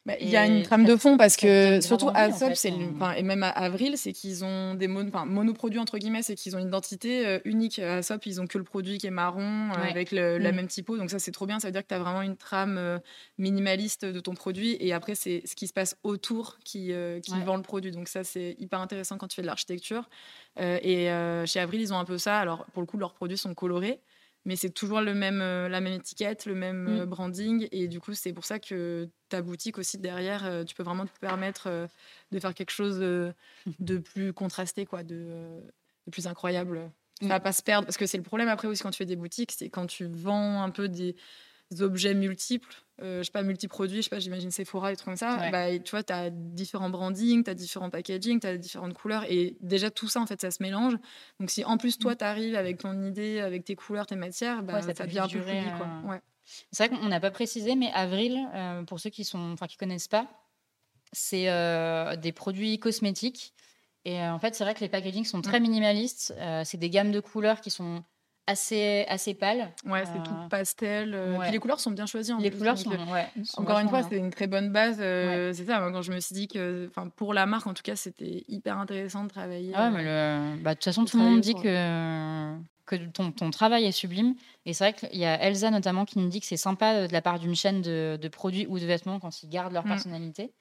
Bah, 0.05 0.14
il 0.20 0.28
y 0.28 0.36
a 0.36 0.46
une 0.46 0.64
trame 0.64 0.84
de 0.84 0.96
fond 0.96 1.16
parce 1.16 1.36
que 1.36 1.80
surtout 1.80 2.11
à 2.12 2.32
Sop, 2.32 2.55
c'est 2.57 2.72
et 3.16 3.22
même 3.22 3.44
à 3.44 3.50
Avril, 3.50 3.96
c'est 3.96 4.12
qu'ils 4.12 4.44
ont 4.44 4.74
des 4.74 4.88
monoproduits 4.88 5.78
entre 5.78 5.96
guillemets, 5.98 6.22
c'est 6.22 6.34
qu'ils 6.34 6.57
ont 6.57 6.59
une 6.59 6.66
identité 6.66 7.24
euh, 7.24 7.38
unique. 7.44 7.78
À 7.78 8.03
Sop, 8.03 8.26
ils 8.26 8.40
ont 8.40 8.48
que 8.48 8.59
le 8.59 8.64
produit 8.64 8.98
qui 8.98 9.07
est 9.07 9.12
marron 9.12 9.70
euh, 9.70 9.90
avec 9.90 10.11
la 10.11 10.38
mm. 10.38 10.57
même 10.57 10.66
typo, 10.66 10.96
donc 10.96 11.11
ça 11.11 11.20
c'est 11.20 11.30
trop 11.30 11.46
bien. 11.46 11.61
Ça 11.61 11.68
veut 11.68 11.72
dire 11.72 11.82
que 11.82 11.88
tu 11.88 11.94
as 11.94 12.00
vraiment 12.00 12.22
une 12.22 12.36
trame 12.36 12.78
euh, 12.78 12.98
minimaliste 13.38 14.05
de 14.05 14.18
ton 14.18 14.34
produit 14.34 14.76
et 14.80 14.92
après 14.92 15.14
c'est 15.14 15.42
ce 15.44 15.55
qui 15.55 15.68
se 15.68 15.72
passe 15.72 15.96
autour 16.03 16.59
qui, 16.64 16.92
qui 17.22 17.40
vend 17.44 17.57
le 17.57 17.62
produit. 17.62 17.92
Donc 17.92 18.09
ça 18.09 18.24
c'est 18.24 18.57
hyper 18.59 18.80
intéressant 18.80 19.18
quand 19.18 19.28
tu 19.28 19.36
fais 19.36 19.42
de 19.42 19.46
l'architecture. 19.46 20.09
et 20.59 21.07
chez 21.46 21.61
Avril, 21.61 21.80
ils 21.80 21.92
ont 21.92 21.98
un 21.98 22.05
peu 22.05 22.18
ça. 22.18 22.40
Alors 22.40 22.66
pour 22.72 22.82
le 22.82 22.86
coup, 22.86 22.98
leurs 22.98 23.14
produits 23.14 23.38
sont 23.38 23.55
colorés 23.55 24.00
mais 24.45 24.57
c'est 24.57 24.70
toujours 24.70 25.01
le 25.01 25.14
même, 25.14 25.40
euh, 25.40 25.68
la 25.68 25.80
même 25.80 25.93
étiquette, 25.93 26.47
le 26.47 26.55
même 26.55 26.88
euh, 26.88 27.07
mm. 27.07 27.09
branding. 27.09 27.68
Et 27.70 27.86
du 27.86 28.01
coup, 28.01 28.14
c'est 28.14 28.32
pour 28.32 28.45
ça 28.45 28.59
que 28.59 29.09
ta 29.28 29.40
boutique 29.40 29.78
aussi 29.78 29.99
derrière, 29.99 30.45
euh, 30.45 30.64
tu 30.64 30.74
peux 30.74 30.82
vraiment 30.82 31.07
te 31.07 31.18
permettre 31.20 31.88
de 32.32 32.38
faire 32.38 32.55
quelque 32.55 32.70
chose 32.70 32.99
de 33.78 33.99
plus 33.99 34.32
contrasté, 34.32 34.84
quoi, 34.84 35.03
de, 35.03 35.61
de 36.07 36.11
plus 36.11 36.26
incroyable. 36.26 36.90
Ça 37.20 37.28
va 37.28 37.38
mm. 37.38 37.43
pas 37.43 37.53
se 37.53 37.62
perdre. 37.62 37.86
Parce 37.86 37.97
que 37.97 38.07
c'est 38.07 38.16
le 38.16 38.24
problème 38.24 38.49
après 38.49 38.68
aussi 38.68 38.82
quand 38.82 38.90
tu 38.90 38.99
fais 38.99 39.07
des 39.07 39.16
boutiques, 39.16 39.53
c'est 39.53 39.70
quand 39.70 39.86
tu 39.86 40.07
vends 40.07 40.62
un 40.62 40.70
peu 40.70 40.88
des 40.88 41.14
objets 41.80 42.14
multiples, 42.14 42.74
euh, 43.00 43.18
je 43.18 43.24
sais 43.24 43.32
pas, 43.32 43.42
multiproduits, 43.42 43.98
je 43.98 44.02
sais 44.02 44.10
pas, 44.10 44.18
j'imagine 44.18 44.50
Sephora 44.50 44.92
et 44.92 44.96
trucs 44.96 45.06
comme 45.06 45.16
ça, 45.16 45.50
bah, 45.50 45.78
tu 45.78 45.90
vois, 45.90 46.02
tu 46.02 46.12
as 46.12 46.30
différents 46.30 46.90
brandings, 46.90 47.42
tu 47.42 47.50
as 47.50 47.54
différents 47.54 47.90
packaging, 47.90 48.40
tu 48.40 48.46
as 48.46 48.56
différentes 48.56 48.94
couleurs, 48.94 49.24
et 49.28 49.56
déjà 49.60 49.90
tout 49.90 50.08
ça, 50.08 50.20
en 50.20 50.26
fait, 50.26 50.40
ça 50.40 50.50
se 50.50 50.62
mélange. 50.62 50.94
Donc 51.40 51.50
si 51.50 51.64
en 51.64 51.78
plus, 51.78 51.98
toi, 51.98 52.12
mm. 52.12 52.16
tu 52.16 52.24
arrives 52.24 52.54
avec 52.54 52.78
ton 52.78 53.02
idée, 53.02 53.40
avec 53.40 53.64
tes 53.64 53.74
couleurs, 53.74 54.06
tes 54.06 54.16
matières, 54.16 54.62
bah, 54.62 54.82
ça, 54.82 54.92
devient 54.92 55.20
un 55.20 55.28
peu 55.28 55.40
plus 55.40 55.52
quoi. 55.78 55.86
Euh, 55.86 56.08
ouais. 56.08 56.20
C'est 56.70 56.86
vrai 56.86 56.96
qu'on 56.96 57.08
n'a 57.08 57.20
pas 57.20 57.30
précisé, 57.30 57.74
mais 57.76 57.90
Avril, 57.94 58.38
euh, 58.54 58.82
pour 58.82 59.00
ceux 59.00 59.10
qui 59.10 59.24
sont, 59.24 59.52
enfin, 59.52 59.66
qui 59.66 59.76
connaissent 59.76 60.08
pas, 60.08 60.28
c'est 61.12 61.46
des 62.18 62.32
produits 62.32 62.78
cosmétiques. 62.78 63.54
Et 64.04 64.20
en 64.20 64.38
fait, 64.38 64.54
c'est 64.54 64.64
vrai 64.64 64.74
que 64.74 64.80
les 64.80 64.88
packagings 64.88 65.24
sont 65.24 65.40
très 65.40 65.60
mm. 65.60 65.62
minimalistes. 65.62 66.34
c'est 66.64 66.78
des 66.78 66.90
gammes 66.90 67.12
de 67.12 67.20
couleurs 67.20 67.60
qui 67.60 67.70
sont 67.70 68.04
assez, 68.47 69.05
assez 69.09 69.34
pâle. 69.34 69.72
Ouais, 69.86 70.05
c'est 70.05 70.22
tout 70.22 70.34
euh, 70.34 70.49
pastel. 70.49 71.14
Euh, 71.14 71.38
puis 71.40 71.53
les 71.53 71.59
couleurs 71.59 71.80
sont 71.80 71.90
bien 71.90 72.07
choisies. 72.07 72.32
En 72.32 72.38
les 72.38 72.51
couleurs 72.51 72.78
sont, 72.78 72.90
Encore 73.57 73.78
une 73.78 73.88
fois, 73.88 74.03
c'est 74.03 74.18
une 74.18 74.30
très 74.30 74.47
bonne 74.47 74.70
base. 74.70 74.99
Euh, 75.01 75.53
c'est 75.53 75.64
ça, 75.64 75.78
quand 75.93 76.03
je 76.03 76.12
me 76.12 76.20
suis 76.20 76.34
dit 76.34 76.49
que, 76.49 76.90
pour 77.16 77.34
la 77.34 77.47
marque, 77.47 77.66
en 77.66 77.74
tout 77.74 77.82
cas, 77.82 77.97
c'était 77.97 78.45
hyper 78.49 78.78
intéressant 78.78 79.24
de 79.24 79.28
travailler. 79.28 79.72
Ah 79.74 79.90
ouais, 79.90 80.03
mais 80.03 80.62
bah, 80.62 80.70
de 80.70 80.74
toute 80.74 80.84
façon, 80.84 81.05
tout 81.05 81.16
le 81.18 81.22
monde 81.22 81.40
dit 81.40 81.55
que, 81.55 82.57
que 82.86 82.97
ton, 82.97 83.30
ton, 83.30 83.51
travail 83.51 83.84
est 83.84 83.93
sublime. 83.93 84.34
Et 84.66 84.72
c'est 84.72 84.90
vrai 84.90 84.93
qu'il 84.95 85.18
y 85.18 85.24
a 85.24 85.40
Elsa 85.40 85.70
notamment 85.70 86.05
qui 86.05 86.18
nous 86.18 86.28
dit 86.28 86.40
que 86.40 86.47
c'est 86.47 86.57
sympa 86.57 87.07
de 87.07 87.12
la 87.12 87.22
part 87.22 87.38
d'une 87.38 87.55
chaîne 87.55 87.80
de, 87.80 88.18
de, 88.20 88.28
produits 88.28 88.66
ou 88.66 88.78
de 88.78 88.86
vêtements 88.86 89.20
quand 89.20 89.43
ils 89.43 89.49
gardent 89.49 89.72
leur 89.72 89.84
mm. 89.84 89.88
personnalité. 89.88 90.53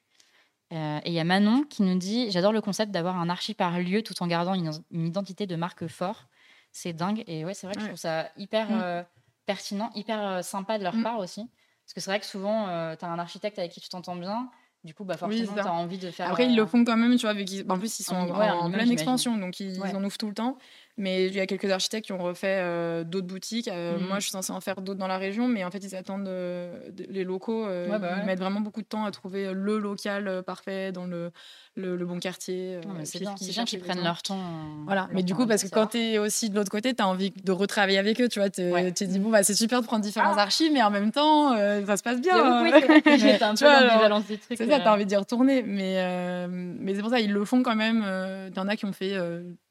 et 0.71 1.01
il 1.05 1.13
y 1.13 1.19
a 1.19 1.23
Manon 1.23 1.63
qui 1.63 1.81
nous 1.81 1.97
dit 1.97 2.29
J'adore 2.29 2.53
le 2.53 2.61
concept 2.61 2.91
d'avoir 2.91 3.17
un 3.17 3.29
archi 3.29 3.53
par 3.53 3.79
lieu 3.79 4.03
tout 4.03 4.13
en 4.21 4.27
gardant 4.27 4.53
une, 4.53 4.71
une 4.91 5.07
identité 5.07 5.47
de 5.47 5.55
marque 5.55 5.87
fort 5.87 6.27
c'est 6.71 6.93
dingue. 6.93 7.23
Et 7.27 7.45
ouais, 7.45 7.53
c'est 7.53 7.67
vrai 7.67 7.75
que 7.75 7.81
je 7.81 7.87
trouve 7.87 7.97
ça 7.97 8.29
hyper 8.37 8.69
mm. 8.69 8.81
euh, 8.81 9.03
pertinent, 9.45 9.89
hyper 9.95 10.25
euh, 10.25 10.41
sympa 10.41 10.77
de 10.77 10.83
leur 10.83 10.95
mm. 10.95 11.03
part 11.03 11.19
aussi. 11.19 11.47
Parce 11.91 11.93
que 11.93 11.99
c'est 11.99 12.11
vrai 12.11 12.19
que 12.19 12.25
souvent, 12.25 12.69
euh, 12.69 12.95
tu 12.95 13.03
as 13.03 13.09
un 13.09 13.19
architecte 13.19 13.59
avec 13.59 13.71
qui 13.71 13.81
tu 13.81 13.89
t'entends 13.89 14.15
bien. 14.15 14.49
Du 14.83 14.95
coup, 14.95 15.03
bah, 15.03 15.15
forcément, 15.15 15.53
tu 15.53 15.59
as 15.59 15.73
envie 15.73 15.99
de 15.99 16.09
faire. 16.09 16.29
Après, 16.29 16.47
ils 16.47 16.55
le 16.55 16.65
font 16.65 16.83
quand 16.83 16.97
même, 16.97 17.15
tu 17.15 17.27
vois. 17.27 17.35
En 17.69 17.77
plus, 17.77 17.99
ils 17.99 18.03
sont 18.03 18.15
en, 18.15 18.71
pleine 18.71 18.89
expansion, 18.91 19.37
donc 19.37 19.59
ils, 19.59 19.75
ils, 19.75 19.95
en 19.95 20.03
ouvrent 20.03 20.17
tout 20.17 20.29
le 20.29 20.33
temps. 20.33 20.57
Mais 20.97 21.27
il 21.27 21.35
y 21.35 21.39
a 21.39 21.45
quelques 21.45 21.69
architectes 21.69 22.07
qui 22.07 22.13
ont 22.13 22.17
refait 22.17 22.59
euh, 22.61 23.03
d'autres 23.03 23.27
boutiques. 23.27 23.67
Euh, 23.67 23.99
mhm. 23.99 24.07
Moi, 24.07 24.15
je 24.15 24.21
suis 24.21 24.31
censée 24.31 24.51
en 24.53 24.59
faire 24.61 24.81
d'autres 24.81 24.99
dans 24.99 25.07
la 25.07 25.19
région, 25.19 25.47
mais 25.47 25.63
en 25.63 25.69
fait, 25.69 25.79
ils 25.79 25.95
attendent 25.95 26.29
les 26.29 27.23
locaux. 27.23 27.65
Bah 27.65 27.99
ils 28.19 28.25
mettent 28.25 28.39
vraiment 28.39 28.61
beaucoup 28.61 28.81
de 28.81 28.87
temps 28.87 29.05
à 29.05 29.11
trouver 29.11 29.53
le 29.53 29.77
local 29.77 30.43
parfait 30.43 30.91
dans 30.91 31.05
le, 31.05 31.31
le, 31.75 31.97
bon 32.05 32.19
quartier. 32.19 32.79
c'est 33.03 33.19
bien, 33.19 33.35
qu'ils 33.65 33.79
prennent 33.79 34.03
leur 34.03 34.21
temps. 34.21 34.39
Voilà, 34.85 35.07
mais 35.13 35.23
du 35.23 35.33
coup, 35.33 35.47
parce 35.47 35.63
que 35.63 35.69
quand 35.69 35.87
tu 35.87 35.97
es 35.97 36.17
aussi 36.17 36.49
de 36.49 36.55
l'autre 36.55 36.71
côté, 36.71 36.93
tu 36.93 37.01
as 37.01 37.07
envie 37.07 37.31
de 37.31 37.51
retravailler 37.51 37.97
avec 37.97 38.19
eux. 38.21 38.27
Tu 38.27 38.39
vois, 38.39 38.49
tu 38.49 38.61
te 38.61 39.03
dis, 39.03 39.19
bon, 39.19 39.29
bah, 39.29 39.43
c'est 39.43 39.53
super 39.53 39.81
de 39.81 39.85
prendre 39.85 40.03
différents 40.03 40.35
ah. 40.37 40.41
archives, 40.41 40.71
mais 40.71 40.83
en 40.83 40.91
même 40.91 41.11
temps, 41.11 41.55
ça 41.55 41.97
se 41.97 42.03
passe 42.03 42.21
bien. 42.21 42.63
c'est 43.17 43.39
ça, 43.39 43.55
tu 43.55 43.63
as 43.65 44.93
envie 44.93 45.05
d'y 45.05 45.15
retourner. 45.15 45.63
Mais, 45.63 46.47
mais 46.47 46.95
c'est 46.95 47.01
pour 47.01 47.11
ça, 47.11 47.19
ils 47.19 47.31
le 47.31 47.45
font 47.45 47.63
quand 47.63 47.75
même. 47.75 48.05
Il 48.51 48.55
y 48.55 48.59
en 48.59 48.67
a 48.67 48.75
qui 48.75 48.85
ont 48.85 48.93
fait 48.93 49.15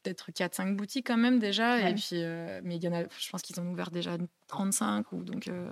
peut-être 0.03 0.31
4-5 0.31 0.75
boutiques 0.75 1.07
quand 1.07 1.17
même 1.17 1.39
déjà. 1.39 1.89
Et 1.89 1.93
puis, 1.93 2.09
euh, 2.13 2.61
mais 2.63 2.77
il 2.77 2.83
y 2.83 2.87
en 2.87 2.93
a, 2.93 3.03
je 3.03 3.29
pense 3.29 3.41
qu'ils 3.41 3.59
ont 3.59 3.69
ouvert 3.71 3.91
déjà 3.91 4.17
35, 4.47 5.11
ou, 5.11 5.23
donc 5.23 5.47
euh, 5.47 5.71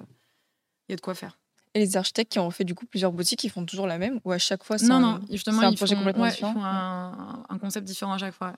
il 0.87 0.91
y 0.91 0.93
a 0.93 0.95
de 0.95 1.01
quoi 1.01 1.15
faire. 1.15 1.37
Et 1.79 1.85
les 1.85 1.97
architectes 1.97 2.31
qui 2.31 2.39
ont 2.39 2.51
fait 2.51 2.63
du 2.63 2.75
coup 2.75 2.85
plusieurs 2.85 3.11
boutiques, 3.11 3.43
ils 3.43 3.49
font 3.49 3.65
toujours 3.65 3.87
la 3.87 3.97
même 3.97 4.19
ou 4.25 4.31
à 4.31 4.37
chaque 4.37 4.63
fois 4.63 4.77
Non, 4.81 4.99
non, 4.99 5.19
justement, 5.29 5.61
un 5.61 5.71
ils, 5.71 5.77
projet 5.77 5.95
font, 5.95 6.01
complètement 6.01 6.27
différent. 6.27 6.51
ils 6.51 6.55
font 6.55 6.63
un, 6.63 7.57
concept 7.59 7.87
différent 7.87 8.13
à 8.13 8.17
chaque 8.17 8.33
fois. 8.33 8.53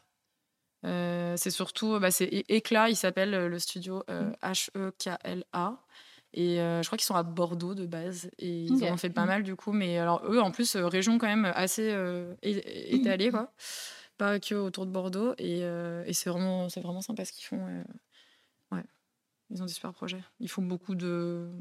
Euh, 0.85 1.35
c'est 1.37 1.51
surtout, 1.51 1.99
bah, 1.99 2.09
c'est 2.09 2.25
Éclat, 2.49 2.89
il 2.89 2.95
s'appelle 2.95 3.31
le 3.31 3.59
studio 3.59 4.03
H-E-K-L-A. 4.41 5.77
Et 6.33 6.55
je 6.55 6.85
crois 6.85 6.97
qu'ils 6.97 7.05
sont 7.05 7.15
à 7.15 7.23
Bordeaux 7.23 7.75
de 7.75 7.85
base. 7.85 8.29
Et 8.39 8.63
ils 8.63 8.83
ont 8.83 8.97
fait 8.97 9.09
pas 9.09 9.25
mal 9.25 9.43
du 9.43 9.55
coup. 9.55 9.71
Mais 9.71 9.97
alors, 9.97 10.23
eux, 10.25 10.41
en 10.41 10.51
plus, 10.51 10.75
région 10.75 11.17
quand 11.17 11.27
même 11.27 11.51
assez 11.55 11.95
étalée, 12.41 13.29
quoi 13.29 13.53
pas 14.21 14.39
que 14.39 14.53
autour 14.53 14.85
de 14.85 14.91
Bordeaux. 14.91 15.33
Et, 15.39 15.63
euh, 15.63 16.03
et 16.05 16.13
c'est 16.13 16.29
vraiment, 16.29 16.69
c'est 16.69 16.81
vraiment 16.81 17.01
sympa 17.01 17.25
ce 17.25 17.31
qu'ils 17.31 17.45
font. 17.45 17.65
Euh, 17.67 17.83
ouais, 18.71 18.83
ils 19.49 19.61
ont 19.63 19.65
des 19.65 19.73
super 19.73 19.93
projets. 19.93 20.23
Ils 20.39 20.47
font 20.47 20.61
beaucoup 20.61 20.93
de, 20.93 21.51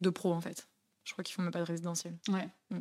de 0.00 0.10
pros 0.10 0.32
en 0.32 0.40
fait. 0.40 0.66
Je 1.06 1.12
crois 1.12 1.24
qu'ils 1.24 1.34
font 1.34 1.42
même 1.42 1.52
pas 1.52 1.60
de 1.60 1.64
résidentiel. 1.64 2.14
Ouais. 2.28 2.48
Mm. 2.70 2.76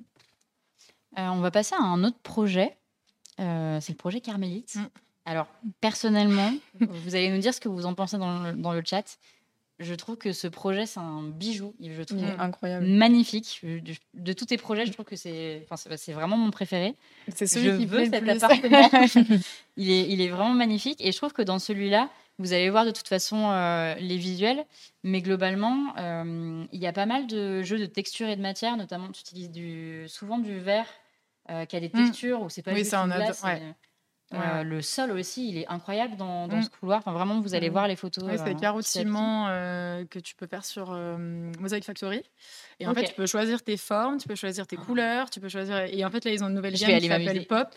Euh, 1.18 1.28
on 1.30 1.40
va 1.40 1.52
passer 1.52 1.76
à 1.76 1.82
un 1.82 2.04
autre 2.04 2.20
projet. 2.20 2.76
c'est 3.38 3.90
le 3.90 3.96
projet 3.96 4.20
Carmélite. 4.20 4.76
Mm. 4.76 4.90
Alors, 5.26 5.48
personnellement, 5.80 6.54
vous 6.80 7.16
allez 7.16 7.30
nous 7.30 7.40
dire 7.40 7.54
ce 7.54 7.62
que 7.62 7.70
vous 7.70 7.86
en 7.86 7.94
pensez 7.94 8.18
dans 8.18 8.44
le, 8.44 8.54
dans 8.54 8.74
le 8.74 8.84
chat 8.86 9.18
je 9.80 9.94
trouve 9.94 10.16
que 10.16 10.32
ce 10.32 10.48
projet, 10.48 10.86
c'est 10.86 11.00
un 11.00 11.24
bijou. 11.24 11.74
Je 11.82 12.02
trouve 12.04 12.24
incroyable. 12.40 12.86
magnifique. 12.86 13.62
De, 14.14 14.34
tous 14.34 14.46
tes 14.46 14.58
projets, 14.58 14.86
je 14.86 14.94
trouve 14.94 15.06
que 15.06 15.18
c'est 15.18 15.66
enfin, 15.70 15.96
c'est 15.98 16.14
vraiment 16.14 16.38
mon 16.38 16.50
préféré. 16.50 16.96
C'est 17.34 17.48
celui 17.48 17.72
je 17.72 17.78
qui 17.78 17.86
veut 17.86 18.06
cet 18.06 18.44
appartement. 18.44 18.90
il, 19.78 19.92
est, 19.92 20.10
il 20.10 20.22
est 20.22 20.30
vraiment 20.30 20.54
magnifique. 20.54 21.04
Et 21.04 21.12
je 21.12 21.18
trouve 21.18 21.34
que 21.34 21.42
dans 21.42 21.60
celui-là, 21.60 22.10
vous 22.38 22.54
allez 22.54 22.70
voir 22.70 22.86
de 22.86 22.92
toute 22.92 23.08
façon 23.08 23.50
euh, 23.50 23.96
les 23.96 24.18
visuels, 24.18 24.66
mais 25.04 25.22
globalement, 25.22 25.94
euh, 25.98 26.66
il 26.72 26.80
y 26.80 26.88
a 26.88 26.94
pas 26.94 27.06
mal 27.06 27.28
de 27.28 27.64
jeux 27.64 27.80
de 27.80 27.86
texture 27.86 28.28
et 28.28 28.36
de 28.36 28.42
matière. 28.42 28.76
Notamment, 28.78 29.10
tu 29.12 29.22
utilises 29.22 29.52
du, 29.52 30.06
souvent 30.08 30.38
du 30.38 30.60
verre 30.60 30.88
euh, 31.50 31.66
qui 31.66 31.76
a 31.76 31.80
des 31.80 31.88
mmh. 31.88 32.06
textures, 32.06 32.42
ou 32.42 32.50
c'est 32.50 32.62
pas 32.62 32.72
oui, 32.74 32.80
juste 32.80 32.94
une 32.94 33.08
glace, 33.08 33.44
euh, 34.34 34.64
le 34.64 34.82
sol 34.82 35.12
aussi, 35.12 35.50
il 35.50 35.58
est 35.58 35.68
incroyable 35.68 36.16
dans, 36.16 36.48
dans 36.48 36.58
mmh. 36.58 36.64
ce 36.64 36.70
couloir. 36.70 36.98
Enfin, 37.00 37.14
vraiment, 37.14 37.40
vous 37.42 37.54
allez 37.54 37.70
mmh. 37.70 37.74
voir 37.74 37.88
les 37.88 37.96
photos. 37.96 38.24
Ouais, 38.24 38.38
c'est 38.38 39.06
euh, 39.06 39.46
euh, 39.50 40.06
que 40.06 40.18
tu 40.18 40.36
peux 40.36 40.48
faire 40.48 40.66
sur 40.66 40.92
Mosaic 41.60 41.84
Factory. 41.84 42.24
Et 42.80 42.88
en 42.88 42.94
fait, 42.94 43.04
tu 43.04 43.14
peux 43.14 43.28
choisir 43.28 43.62
tes 43.62 43.78
formes, 43.78 44.18
tu 44.18 44.28
peux 44.28 44.36
choisir 44.36 44.66
tes 44.66 44.78
ah. 44.80 44.84
couleurs, 44.84 45.30
tu 45.30 45.40
peux 45.40 45.50
choisir. 45.50 45.78
Et 45.78 46.04
en 46.04 46.10
fait, 46.10 46.26
là, 46.26 46.32
ils 46.32 46.44
ont 46.44 46.48
une 46.48 46.56
nouvelle 46.56 46.76
gamme 46.76 47.00
qui 47.00 47.08
s'appelle 47.08 47.46
Pop. 47.46 47.70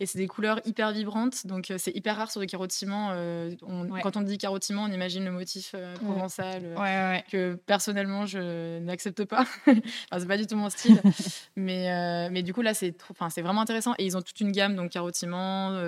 Et 0.00 0.06
c'est 0.06 0.18
des 0.18 0.26
couleurs 0.26 0.60
hyper 0.64 0.90
vibrantes. 0.90 1.46
Donc, 1.46 1.70
euh, 1.70 1.76
c'est 1.78 1.94
hyper 1.94 2.16
rare 2.16 2.30
sur 2.30 2.40
du 2.40 2.48
carreau 2.48 2.66
de 2.66 2.72
ciment. 2.72 3.10
Euh, 3.12 3.52
quand 4.02 4.16
on 4.16 4.22
dit 4.22 4.38
carreau 4.38 4.58
de 4.58 4.64
ciment, 4.64 4.84
on 4.84 4.92
imagine 4.92 5.24
le 5.24 5.30
motif 5.30 5.72
euh, 5.74 5.94
provençal 5.94 6.74
que 7.30 7.54
personnellement, 7.54 8.26
je 8.26 8.80
n'accepte 8.80 9.24
pas. 9.24 9.46
enfin, 9.66 9.78
c'est 10.18 10.26
pas 10.26 10.36
du 10.36 10.48
tout 10.48 10.56
mon 10.56 10.68
style. 10.68 11.00
mais, 11.56 12.28
mais 12.30 12.42
du 12.42 12.52
coup, 12.52 12.62
là, 12.62 12.74
c'est 12.74 12.94
c'est 13.30 13.42
vraiment 13.42 13.60
intéressant. 13.60 13.94
Et 13.98 14.04
ils 14.04 14.16
ont 14.16 14.22
toute 14.22 14.40
une 14.40 14.50
gamme, 14.50 14.74
donc 14.74 14.90
carreau 14.90 15.10
de 15.10 15.16
ciment, 15.16 15.78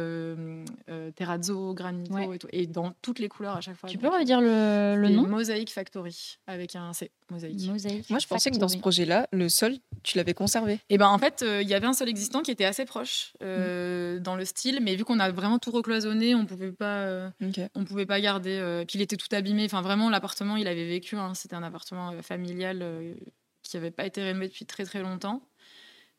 terrazzo, 1.16 1.74
granito 1.74 2.32
et 2.32 2.38
tout. 2.38 2.48
Et 2.52 2.66
dans 2.66 2.92
toutes 3.02 3.18
les 3.18 3.28
couleurs 3.28 3.56
à 3.56 3.60
chaque 3.60 3.76
fois. 3.76 3.88
Tu 3.88 3.98
peux 3.98 4.08
redire 4.08 4.40
le, 4.40 4.94
le 4.96 5.08
nom? 5.08 5.26
Mosaic 5.26 5.70
Factory 5.70 6.38
avec 6.46 6.76
un 6.76 6.92
C. 6.92 7.10
Mosaïque. 7.30 8.08
Moi, 8.08 8.20
je 8.20 8.26
pensais 8.28 8.52
que 8.52 8.56
dans 8.56 8.68
ce 8.68 8.78
projet-là, 8.78 9.26
le 9.32 9.48
sol, 9.48 9.74
tu 10.04 10.16
l'avais 10.16 10.34
conservé. 10.34 10.74
Et 10.74 10.80
eh 10.90 10.98
ben 10.98 11.08
en 11.08 11.18
fait, 11.18 11.44
il 11.44 11.68
y 11.68 11.74
avait 11.74 11.86
un 11.86 11.92
sol 11.92 12.08
existant 12.08 12.42
qui 12.42 12.52
était 12.52 12.64
assez 12.64 12.84
proche. 12.84 13.32
Euh, 13.42 13.95
dans 14.20 14.36
le 14.36 14.44
style, 14.44 14.80
mais 14.82 14.96
vu 14.96 15.04
qu'on 15.04 15.18
a 15.18 15.30
vraiment 15.30 15.58
tout 15.58 15.70
recloisonné, 15.70 16.34
on 16.34 16.46
pouvait 16.46 16.72
pas, 16.72 17.02
euh, 17.02 17.30
on 17.74 17.84
pouvait 17.84 18.06
pas 18.06 18.20
garder. 18.20 18.58
Euh, 18.58 18.84
puis 18.84 18.98
il 18.98 19.02
était 19.02 19.16
tout 19.16 19.28
abîmé. 19.32 19.64
Enfin, 19.64 19.82
vraiment, 19.82 20.10
l'appartement, 20.10 20.56
il 20.56 20.68
avait 20.68 20.86
vécu. 20.86 21.16
Hein. 21.16 21.34
C'était 21.34 21.56
un 21.56 21.62
appartement 21.62 22.20
familial 22.22 22.84
qui 23.62 23.76
n'avait 23.76 23.90
pas 23.90 24.06
été 24.06 24.22
rénové 24.22 24.48
depuis 24.48 24.66
très 24.66 24.84
très 24.84 25.00
longtemps. 25.00 25.42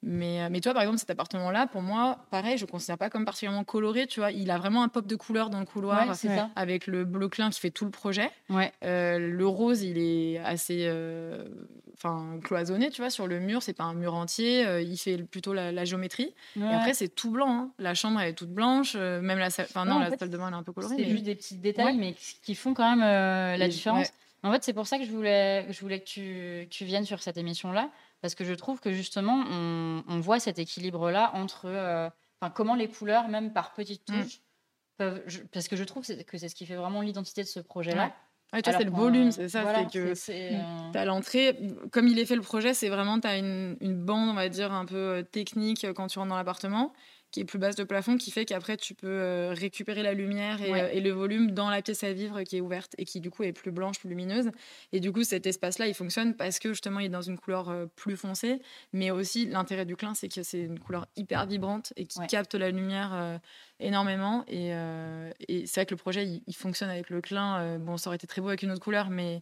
Mais, 0.03 0.49
mais 0.49 0.61
toi, 0.61 0.73
par 0.73 0.83
exemple, 0.83 0.99
cet 0.99 1.09
appartement-là, 1.09 1.67
pour 1.67 1.81
moi, 1.81 2.19
pareil, 2.29 2.57
je 2.57 2.65
ne 2.65 2.69
considère 2.69 2.97
pas 2.97 3.09
comme 3.09 3.25
particulièrement 3.25 3.63
coloré. 3.63 4.07
Tu 4.07 4.19
vois, 4.19 4.31
il 4.31 4.51
a 4.51 4.57
vraiment 4.57 4.83
un 4.83 4.89
pop 4.89 5.07
de 5.07 5.15
couleur 5.15 5.49
dans 5.49 5.59
le 5.59 5.65
couloir, 5.65 6.13
avec 6.55 6.87
le 6.87 7.03
bleu 7.03 7.29
clin 7.29 7.49
qui 7.49 7.59
fait 7.59 7.71
tout 7.71 7.85
le 7.85 7.91
projet. 7.91 8.29
Ouais. 8.49 8.71
le 8.81 9.45
rose, 9.45 9.81
il 9.81 9.97
est 9.97 10.37
assez, 10.39 10.87
enfin 11.97 12.39
cloisonné, 12.43 12.89
tu 12.89 13.01
vois, 13.01 13.09
sur 13.09 13.27
le 13.27 13.39
mur, 13.39 13.63
c'est 13.63 13.73
pas 13.73 13.83
un 13.83 13.93
mur 13.93 14.13
entier, 14.13 14.65
euh, 14.65 14.81
il 14.81 14.97
fait 14.97 15.17
plutôt 15.17 15.53
la, 15.53 15.85
géométrie. 15.85 16.33
Et 16.55 16.63
après, 16.63 16.93
c'est 16.93 17.07
tout 17.07 17.31
blanc. 17.31 17.49
Hein. 17.49 17.71
La 17.79 17.93
chambre, 17.93 18.19
elle 18.19 18.29
est 18.29 18.33
toute 18.33 18.51
blanche, 18.51 18.93
euh, 18.95 19.21
même 19.21 19.39
la 19.39 19.49
salle, 19.49 19.67
enfin 19.69 19.85
non, 19.85 19.99
la 19.99 20.15
salle 20.15 20.29
de 20.29 20.37
bain, 20.37 20.47
elle 20.47 20.53
est 20.53 20.57
un 20.57 20.63
peu 20.63 20.73
colorée. 20.73 20.95
C'est 20.97 21.05
juste 21.05 21.23
des 21.23 21.35
petits 21.35 21.55
détails, 21.55 21.97
mais 21.97 22.15
qui 22.43 22.55
font 22.55 22.73
quand 22.73 22.89
même 22.95 23.03
euh, 23.03 23.57
la 23.57 23.67
différence. 23.67 24.11
En 24.43 24.51
fait, 24.51 24.63
c'est 24.63 24.73
pour 24.73 24.85
ça 24.85 24.99
que 24.99 25.03
je 25.03 25.11
voulais, 25.11 25.65
je 25.71 25.81
voulais 25.81 25.99
que 25.99 26.05
tu, 26.05 26.67
tu 26.69 26.85
viennes 26.85 27.05
sur 27.05 27.21
cette 27.21 27.37
émission-là, 27.37 27.89
parce 28.21 28.35
que 28.35 28.43
je 28.43 28.53
trouve 28.53 28.79
que 28.79 28.91
justement, 28.91 29.43
on, 30.07 30.19
voit 30.19 30.39
cet 30.39 30.59
équilibre-là 30.59 31.31
entre 31.33 32.11
enfin, 32.41 32.51
comment 32.51 32.75
les 32.75 32.87
couleurs, 32.87 33.27
même 33.27 33.53
par 33.53 33.73
petites 33.73 34.09
mmh. 34.09 34.21
touches, 34.21 34.41
peuvent. 34.97 35.23
parce 35.51 35.67
que 35.67 35.75
je 35.75 35.83
trouve 35.83 36.05
que 36.05 36.37
c'est 36.37 36.49
ce 36.49 36.55
qui 36.55 36.65
fait 36.65 36.75
vraiment 36.75 37.01
l'identité 37.01 37.43
de 37.43 37.47
ce 37.47 37.59
projet-là. 37.59 38.13
Ouais. 38.53 38.61
toi, 38.61 38.73
c'est 38.73 38.83
le 38.83 38.91
volume, 38.91 39.31
c'est 39.31 39.49
ça. 39.49 39.63
c'est 39.85 39.99
que 39.99 40.91
tu 40.91 40.97
as 40.97 41.05
l'entrée. 41.05 41.59
Comme 41.91 42.07
il 42.07 42.17
est 42.19 42.25
fait 42.25 42.35
le 42.35 42.41
projet, 42.41 42.73
c'est 42.73 42.89
vraiment, 42.89 43.19
tu 43.19 43.27
as 43.27 43.37
une, 43.37 43.77
une, 43.81 43.95
bande, 43.95 44.29
on 44.29 44.33
va 44.33 44.49
dire, 44.49 44.71
un 44.71 44.85
peu 44.85 45.25
technique 45.31 45.85
quand 45.95 46.07
tu 46.07 46.19
rentres 46.19 46.29
dans 46.29 46.37
l'appartement 46.37 46.93
qui 47.31 47.41
est 47.41 47.45
plus 47.45 47.59
basse 47.59 47.75
de 47.75 47.83
plafond, 47.83 48.17
qui 48.17 48.31
fait 48.31 48.45
qu'après 48.45 48.77
tu 48.77 48.93
peux 48.93 49.07
euh, 49.07 49.53
récupérer 49.53 50.01
la 50.01 50.13
lumière 50.13 50.59
euh, 50.61 50.89
et, 50.91 51.01
le 51.01 51.11
volume 51.11 51.51
dans 51.51 51.69
la 51.69 51.81
pièce 51.81 52.03
à 52.03 52.13
vivre 52.13 52.41
qui 52.43 52.57
est 52.57 52.61
ouverte 52.61 52.93
et 52.97 53.05
qui 53.05 53.19
du 53.19 53.29
coup 53.29 53.43
est 53.43 53.51
plus 53.51 53.71
blanche, 53.71 53.99
plus 53.99 54.09
lumineuse. 54.09 54.49
Et 54.93 54.99
du 54.99 55.11
coup 55.11 55.23
cet 55.23 55.45
espace-là, 55.45 55.87
il 55.87 55.93
fonctionne 55.93 56.35
parce 56.35 56.59
que 56.59 56.69
justement 56.69 56.99
il 56.99 57.07
est 57.07 57.09
dans 57.09 57.21
une 57.21 57.37
couleur 57.37 57.69
euh, 57.69 57.85
plus 57.95 58.15
foncée, 58.15 58.61
mais 58.93 59.11
aussi 59.11 59.45
l'intérêt 59.45 59.85
du 59.85 59.95
clin, 59.95 60.13
c'est 60.13 60.29
que 60.29 60.43
c'est 60.43 60.61
une 60.61 60.79
couleur 60.79 61.07
hyper 61.15 61.45
vibrante 61.45 61.93
et 61.97 62.05
qui 62.05 62.19
capte 62.27 62.55
la 62.55 62.71
lumière 62.71 63.39
énormément. 63.79 64.43
Et, 64.47 64.71
c'est 65.65 65.75
vrai 65.75 65.85
que 65.85 65.93
le 65.93 65.97
projet, 65.97 66.25
il, 66.25 66.41
il 66.47 66.55
fonctionne 66.55 66.89
avec 66.89 67.09
le 67.09 67.21
clin. 67.21 67.77
bon, 67.79 67.97
ça 67.97 68.09
aurait 68.09 68.15
été 68.15 68.27
très 68.27 68.41
beau 68.41 68.47
avec 68.47 68.63
une 68.63 68.71
autre 68.71 68.81
couleur, 68.81 69.09
mais 69.09 69.41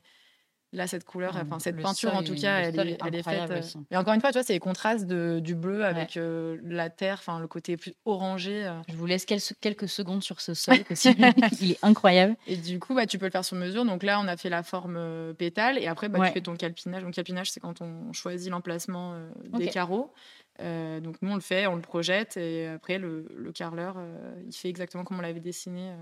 Là, 0.73 0.87
cette 0.87 1.05
couleur, 1.05 1.35
mmh, 1.35 1.41
enfin 1.45 1.59
cette 1.59 1.81
peinture 1.81 2.13
en 2.13 2.23
tout 2.23 2.35
cas, 2.35 2.57
elle 2.57 2.79
est, 2.79 2.97
elle 3.05 3.15
est, 3.15 3.23
faite. 3.23 3.49
Euh, 3.49 3.61
et 3.91 3.97
encore 3.97 4.13
une 4.13 4.19
fois, 4.19 4.31
tu 4.31 4.39
vois, 4.39 4.43
c'est 4.43 4.53
les 4.53 4.59
contrastes 4.59 5.05
de, 5.05 5.39
du 5.39 5.55
bleu 5.55 5.85
avec 5.85 6.17
euh, 6.17 6.57
la 6.63 6.89
terre, 6.89 7.17
enfin 7.19 7.39
le 7.39 7.47
côté 7.47 7.77
plus 7.77 7.93
orangé. 8.03 8.65
Euh. 8.65 8.81
Je 8.89 8.95
vous 8.95 9.05
laisse 9.05 9.25
quelques 9.25 9.87
secondes 9.87 10.23
sur 10.23 10.41
ce 10.41 10.53
sol, 10.53 10.77
il 11.61 11.71
est 11.71 11.79
incroyable. 11.81 12.35
Et 12.47 12.57
du 12.57 12.79
coup, 12.79 12.93
bah, 12.93 13.05
tu 13.05 13.17
peux 13.17 13.25
le 13.25 13.31
faire 13.31 13.45
sur 13.45 13.55
mesure. 13.55 13.85
Donc 13.85 14.03
là, 14.03 14.19
on 14.19 14.27
a 14.27 14.35
fait 14.35 14.49
la 14.49 14.63
forme 14.63 15.33
pétale 15.37 15.77
et 15.77 15.87
après, 15.87 16.09
bah, 16.09 16.27
tu 16.27 16.33
fais 16.33 16.41
ton 16.41 16.55
calpinage. 16.55 17.03
Donc 17.03 17.13
calpinage, 17.13 17.51
c'est 17.51 17.61
quand 17.61 17.81
on 17.81 18.11
choisit 18.11 18.49
l'emplacement 18.51 19.15
des 19.53 19.67
carreaux. 19.67 20.11
donc 20.59 21.15
nous, 21.21 21.31
on 21.31 21.35
le 21.35 21.41
fait, 21.41 21.67
on 21.67 21.75
le 21.75 21.81
projette 21.81 22.37
et 22.37 22.67
après, 22.67 22.97
le, 22.97 23.27
le 23.33 23.51
carreleur, 23.53 23.97
il 24.45 24.53
fait 24.53 24.69
exactement 24.69 25.05
comme 25.05 25.19
on 25.19 25.21
l'avait 25.21 25.39
dessiné 25.39 25.93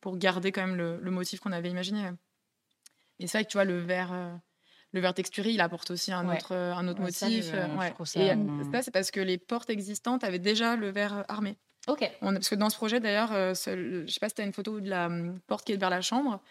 pour 0.00 0.16
garder 0.16 0.52
quand 0.52 0.66
même 0.66 0.76
le, 0.76 0.98
le 1.02 1.10
motif 1.10 1.40
qu'on 1.40 1.52
avait 1.52 1.70
imaginé. 1.70 2.10
Et 3.18 3.26
c'est 3.26 3.38
vrai 3.38 3.44
que 3.44 3.50
tu 3.50 3.56
vois, 3.56 3.64
le 3.64 3.78
vert, 3.78 4.12
euh, 4.12 4.34
le 4.92 5.00
vert 5.00 5.14
texturé, 5.14 5.50
il 5.50 5.60
apporte 5.60 5.90
aussi 5.90 6.12
un 6.12 6.28
autre, 6.28 6.52
euh, 6.52 6.74
un 6.74 6.86
autre 6.88 7.00
motif. 7.00 7.50
Ça, 7.50 7.56
euh, 7.56 8.04
ça, 8.04 8.20
Et 8.20 8.34
ça, 8.72 8.82
c'est 8.82 8.90
parce 8.90 9.10
que 9.10 9.20
les 9.20 9.38
portes 9.38 9.70
existantes 9.70 10.24
avaient 10.24 10.38
déjà 10.38 10.76
le 10.76 10.90
vert 10.90 11.24
armé. 11.28 11.56
Ok. 11.88 12.10
parce 12.20 12.48
que 12.48 12.56
dans 12.56 12.68
ce 12.68 12.76
projet, 12.76 12.98
d'ailleurs, 12.98 13.32
je 13.32 13.54
sais 14.08 14.20
pas 14.20 14.28
si 14.28 14.34
tu 14.34 14.42
as 14.42 14.44
une 14.44 14.52
photo 14.52 14.80
de 14.80 14.90
la 14.90 15.06
hum, 15.06 15.38
porte 15.46 15.64
qui 15.64 15.72
est 15.72 15.76
vers 15.76 15.90
la 15.90 16.00
chambre, 16.00 16.42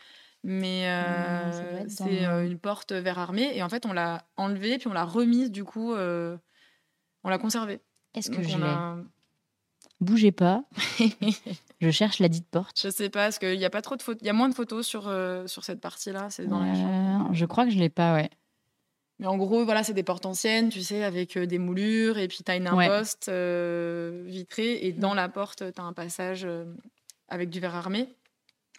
mais 0.43 0.87
mmh, 0.87 1.89
c'est 1.89 2.23
une 2.23 2.57
porte 2.57 2.93
vert 2.93 3.19
armé. 3.19 3.51
Et 3.53 3.61
en 3.61 3.67
fait, 3.67 3.85
on 3.85 3.91
l'a 3.91 4.25
enlevée, 4.37 4.77
puis 4.77 4.87
on 4.87 4.93
l'a 4.93 5.03
remise, 5.03 5.51
du 5.51 5.65
coup, 5.65 5.93
on 5.93 7.29
l'a 7.29 7.37
conservée. 7.37 7.81
Est-ce 8.13 8.31
que 8.31 8.41
je 8.41 8.57
l'ai 8.57 9.03
Bougez 10.01 10.31
pas. 10.31 10.63
je 11.85 11.91
cherche 11.91 12.19
la 12.19 12.29
dite 12.29 12.47
porte. 12.49 12.79
Je 12.81 12.89
sais 12.89 13.09
pas, 13.09 13.25
parce 13.25 13.37
qu'il 13.37 13.55
y 13.55 13.65
a 13.65 13.69
pas 13.69 13.81
trop 13.81 13.95
de 13.95 14.01
photos. 14.01 14.21
Il 14.21 14.27
y 14.27 14.29
a 14.29 14.33
moins 14.33 14.49
de 14.49 14.55
photos 14.55 14.85
sur, 14.85 15.07
euh, 15.07 15.45
sur 15.47 15.63
cette 15.63 15.79
partie-là. 15.79 16.29
C'est 16.29 16.47
dans 16.47 17.33
Je 17.33 17.45
crois 17.45 17.65
que 17.65 17.71
je 17.71 17.77
l'ai 17.77 17.89
pas, 17.89 18.15
ouais. 18.15 18.29
Mais 19.19 19.27
en 19.27 19.37
gros, 19.37 19.63
voilà, 19.63 19.83
c'est 19.83 19.93
des 19.93 20.03
portes 20.03 20.25
anciennes, 20.25 20.69
tu 20.69 20.81
sais, 20.81 21.03
avec 21.03 21.37
euh, 21.37 21.45
des 21.45 21.59
moulures, 21.59 22.17
et 22.17 22.27
puis 22.27 22.39
tu 22.43 22.51
as 22.51 22.57
une 22.57 22.67
imposte 22.67 23.29
euh, 23.29 24.23
vitrée, 24.25 24.79
et 24.81 24.91
dans 24.91 25.13
la 25.13 25.29
porte, 25.29 25.63
tu 25.73 25.81
as 25.81 25.83
un 25.83 25.93
passage 25.93 26.45
avec 27.29 27.49
du 27.49 27.61
verre 27.61 27.75
armé, 27.75 28.09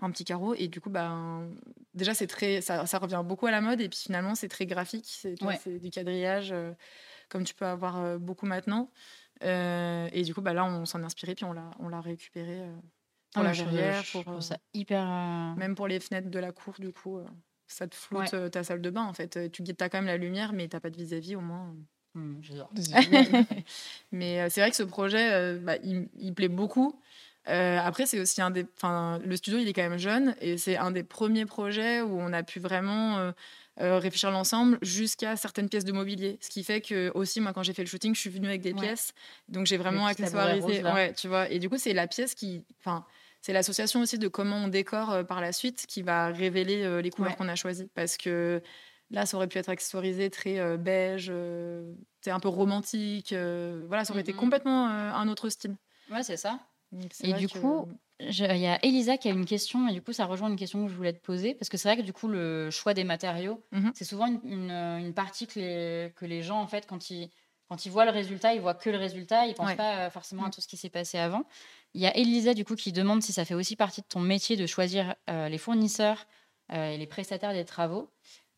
un 0.02 0.11
petit 0.11 0.24
carreau, 0.24 0.54
et 0.54 0.68
du 0.68 0.80
coup, 0.82 0.90
ben, 0.90 1.48
déjà, 1.94 2.12
c'est 2.12 2.26
très, 2.26 2.61
ça, 2.61 2.84
ça, 2.84 2.98
revient 2.98 3.22
beaucoup 3.24 3.46
à 3.46 3.50
la 3.50 3.62
mode, 3.62 3.80
et 3.80 3.88
puis 3.88 3.98
finalement, 3.98 4.34
c'est 4.34 4.48
très 4.48 4.66
graphique, 4.66 5.07
c'est 5.09 5.78
du 5.80 5.88
quadrillage, 5.88 6.54
comme 7.30 7.44
tu 7.44 7.54
peux 7.54 7.64
avoir 7.64 8.18
beaucoup 8.18 8.44
maintenant. 8.44 8.90
Euh, 9.42 10.09
et 10.12 10.22
du 10.22 10.34
coup, 10.34 10.40
bah, 10.40 10.54
là, 10.54 10.64
on 10.64 10.84
s'en 10.84 11.00
est 11.02 11.04
inspiré, 11.04 11.34
puis 11.34 11.44
on 11.44 11.52
l'a, 11.52 11.70
on 11.78 11.88
l'a 11.88 12.00
récupéré 12.00 12.61
euh, 12.61 12.76
pour 13.37 13.45
ah, 13.47 13.53
la 13.53 13.53
verrière. 13.53 14.05
Pour, 14.12 14.28
euh, 14.28 14.41
ça 14.41 14.59
hyper. 14.74 15.05
Même 15.57 15.74
pour 15.74 15.89
les 15.89 16.01
fenêtres 16.01 16.30
de 16.30 16.39
la 16.39 16.53
cour, 16.53 16.74
du 16.78 16.93
coup, 16.93 17.20
ça 17.66 17.87
te 17.87 17.95
floute 17.95 18.51
ta 18.51 18.64
salle 18.64 18.80
de 18.80 18.91
bain, 18.91 19.05
en 19.05 19.12
fait. 19.12 19.51
Tu 19.53 19.62
as 19.80 19.89
quand 19.89 19.99
même 19.99 20.07
la 20.07 20.16
lumière, 20.16 20.53
mais 20.53 20.68
tu 20.68 20.76
n'as 20.76 20.80
pas 20.80 20.91
de 20.91 20.97
vis-à-vis, 20.97 21.37
au 21.37 21.41
moins. 21.41 21.74
Mmh, 22.14 22.41
mais 24.12 24.49
c'est 24.49 24.62
vrai 24.62 24.70
que 24.70 24.76
ce 24.76 24.82
projet, 24.82 25.59
bah, 25.59 25.76
il, 25.84 26.09
il, 26.18 26.32
plaît 26.32 26.49
beaucoup. 26.49 26.99
après, 27.45 28.07
c'est 28.07 28.20
aussi 28.20 28.41
un 28.41 28.51
des. 28.51 28.66
Enfin, 28.76 29.20
le 29.24 29.37
studio, 29.37 29.59
il 29.59 29.68
est 29.68 29.74
quand 29.74 29.89
même 29.89 29.99
jeune 29.99 30.34
et 30.41 30.57
c'est 30.57 30.78
un 30.78 30.91
des 30.91 31.03
premiers 31.03 31.45
projets 31.45 32.01
où 32.01 32.18
on 32.18 32.32
a 32.32 32.43
pu 32.43 32.59
vraiment 32.59 33.32
euh, 33.78 33.99
réfléchir 33.99 34.30
l'ensemble 34.30 34.78
jusqu'à 34.80 35.37
certaines 35.37 35.68
pièces 35.68 35.84
de 35.84 35.93
mobilier. 35.93 36.39
Ce 36.41 36.49
qui 36.49 36.64
fait 36.64 36.80
que 36.80 37.12
aussi, 37.14 37.43
moi, 37.43 37.53
quand 37.53 37.62
j'ai 37.62 37.74
fait 37.74 37.82
le 37.82 37.89
shooting, 37.89 38.14
je 38.14 38.20
suis 38.20 38.30
venue 38.30 38.49
avec 38.49 38.62
des 38.62 38.72
pièces. 38.72 39.12
Donc, 39.51 39.66
j'ai 39.66 39.76
vraiment 39.76 40.07
accessoirisé. 40.07 40.82
Ouais, 40.82 41.12
tu 41.12 41.28
vois. 41.28 41.51
Et 41.51 41.59
du 41.59 41.68
coup, 41.68 41.76
c'est 41.76 41.93
la 41.93 42.07
pièce 42.07 42.34
qui. 42.34 42.64
Enfin, 42.80 43.05
c'est 43.47 43.53
l'association 43.53 44.01
aussi 44.01 44.18
de 44.18 44.26
comment 44.26 44.57
on 44.57 44.66
décore 44.66 45.12
euh, 45.12 45.22
par 45.22 45.40
la 45.40 45.53
suite 45.53 45.86
qui 45.86 46.03
va 46.03 46.26
révéler 46.26 46.82
euh, 46.82 47.01
les 47.01 47.11
couleurs 47.11 47.36
qu'on 47.36 47.47
a 47.47 47.55
choisies. 47.55 47.88
Parce 47.94 48.16
que 48.16 48.61
là, 49.12 49.24
ça 49.24 49.36
aurait 49.36 49.47
pu 49.47 49.59
être 49.59 49.68
accessorisé 49.68 50.30
très 50.30 50.76
beige, 50.76 51.32
c'est 52.22 52.32
un 52.32 52.40
peu 52.40 52.49
romantique. 52.49 53.32
voilà, 53.32 54.05
ça 54.05 54.12
aurait 54.12 54.22
été 54.22 54.32
mm-hmm. 54.32 54.36
complètement 54.36 54.88
un 54.88 55.28
autre 55.28 55.49
style. 55.49 55.76
Ouais, 56.11 56.24
c'est 56.24 56.36
ça. 56.36 56.59
Et 57.22 57.34
du 57.34 57.49
coup, 57.49 57.86
il 58.18 58.32
y 58.34 58.66
a 58.66 58.84
Elisa 58.84 59.16
qui 59.16 59.28
a 59.28 59.30
une 59.30 59.44
question, 59.44 59.86
et 59.86 59.92
du 59.92 60.03
coup, 60.03 60.12
ça 60.12 60.24
rejoint 60.24 60.49
une 60.49 60.57
question 60.57 60.84
que 60.84 60.90
je 60.90 60.97
voulais 60.97 61.12
te 61.12 61.22
poser, 61.22 61.55
parce 61.55 61.68
que 61.68 61.76
c'est 61.76 61.88
vrai 61.88 61.97
que 61.97 62.03
du 62.03 62.12
coup, 62.12 62.26
le 62.26 62.72
choix 62.72 62.94
des 62.94 63.05
matériaux, 63.05 63.64
mmh 63.70 63.90
c'est 63.94 64.05
souvent 64.05 64.26
une, 64.26 64.70
une, 64.72 65.14
partie 65.14 65.47
que 65.47 65.61
les, 65.61 66.12
que 66.16 66.26
les 66.26 66.42
gens, 66.42 66.61
en 66.61 66.66
fait, 66.66 66.86
quand 66.88 67.11
ils, 67.11 67.30
quand 67.69 67.85
ils 67.85 67.91
voient 67.91 68.05
le 68.05 68.11
résultat, 68.11 68.55
ils 68.55 68.61
voient 68.61 68.75
que 68.75 68.91
le 68.91 68.99
résultat, 68.99 69.47
ils 69.47 69.55
pensent 69.55 69.75
pas 69.75 70.07
euh, 70.07 70.11
forcément 70.11 70.45
à 70.45 70.49
mmh. 70.49 70.51
tout 70.53 70.61
ce 70.61 70.69
qui 70.69 70.77
s'est 70.77 70.91
passé 70.91 71.19
avant. 71.19 71.45
Il 71.95 72.01
y 72.01 72.07
a 72.07 72.17
Elisa, 72.17 72.55
du 72.55 72.64
coup, 72.64 72.77
qui 72.77 72.93
demande 72.93 73.23
si 73.23 73.33
ça 73.33 73.45
fait 73.45 73.55
aussi 73.55 73.77
partie 73.77 74.03
de 74.03 74.07
ton 74.07 74.21
métier 74.21 74.57
de 74.57 74.67
choisir 74.67 75.14
euh, 75.31 75.49
les 75.49 75.59
fournisseurs 75.59 76.27
euh, 76.73 76.91
et 76.91 76.99
les 76.99 77.07
prestataires 77.07 77.53
des 77.53 77.64
travaux. 77.64 78.11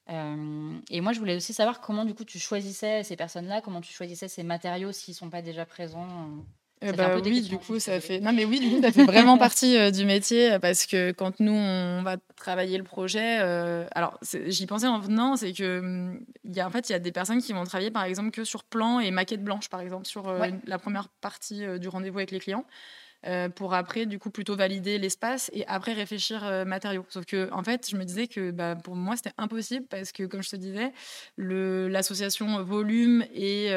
et 0.09 1.01
moi, 1.01 1.13
je 1.13 1.19
voulais 1.19 1.37
aussi 1.37 1.53
savoir 1.53 1.81
comment, 1.81 2.05
du 2.05 2.15
coup, 2.15 2.25
tu 2.25 2.39
choisissais 2.39 3.03
ces 3.03 3.17
personnes-là, 3.17 3.61
comment 3.61 3.81
tu 3.81 3.93
choisissais 3.93 4.29
ces 4.29 4.43
matériaux 4.43 4.93
s'ils 4.93 5.15
sont 5.15 5.31
pas 5.31 5.43
déjà 5.43 5.67
présents. 5.67 6.31
Bah, 6.81 7.17
oui, 7.25 7.43
du 7.43 7.59
coup, 7.59 7.81
ça 7.81 8.01
fait. 8.01 8.21
Non, 8.21 8.33
mais 8.33 8.45
oui, 8.45 8.61
du 8.61 8.71
coup, 8.71 8.81
ça 8.81 8.93
fait 8.93 9.05
vraiment 9.05 9.37
partie 9.37 9.77
euh, 9.77 9.91
du 9.91 10.05
métier 10.05 10.53
euh, 10.53 10.59
parce 10.59 10.87
que 10.87 11.11
quand 11.11 11.41
nous 11.41 11.53
on 11.53 12.03
va 12.03 12.17
travailler 12.37 12.79
le 12.79 12.85
projet, 12.85 13.39
euh, 13.41 13.85
alors 13.93 14.19
j'y 14.47 14.67
pensais 14.67 14.87
en 14.87 15.01
venant, 15.01 15.37
c'est 15.37 15.53
que 15.53 15.81
hum, 15.81 16.21
il 16.45 16.55
y 16.55 16.61
a 16.61 16.67
en 16.67 16.71
fait 16.71 16.89
il 16.89 16.93
y 16.93 16.95
a 16.95 17.01
des 17.01 17.11
personnes 17.11 17.43
qui 17.43 17.53
vont 17.53 17.65
travailler 17.65 17.91
par 17.91 18.05
exemple 18.05 18.31
que 18.31 18.45
sur 18.45 18.63
plan 18.63 19.01
et 19.01 19.11
maquette 19.11 19.43
blanche 19.43 19.69
par 19.69 19.81
exemple 19.81 20.07
sur 20.07 20.33
la 20.33 20.79
première 20.79 21.09
partie 21.09 21.65
du 21.79 21.89
rendez-vous 21.89 22.19
avec 22.19 22.31
les 22.31 22.39
clients. 22.39 22.65
pour 23.57 23.75
après, 23.75 24.07
du 24.07 24.19
coup, 24.19 24.31
plutôt 24.31 24.55
valider 24.55 24.99
l'espace 24.99 25.51
et 25.53 25.67
après 25.67 25.93
réfléchir 25.93 26.65
matériaux. 26.67 27.05
Sauf 27.09 27.25
que, 27.25 27.51
en 27.53 27.65
fait, 27.65 27.89
je 27.91 27.97
me 27.97 28.05
disais 28.05 28.29
que 28.29 28.53
bah, 28.53 28.77
pour 28.77 28.95
moi, 28.95 29.17
c'était 29.17 29.35
impossible 29.39 29.87
parce 29.89 30.13
que, 30.13 30.25
comme 30.25 30.43
je 30.43 30.51
te 30.51 30.57
disais, 30.57 30.93
l'association 31.37 32.63
volume 32.63 33.25
et, 33.35 33.73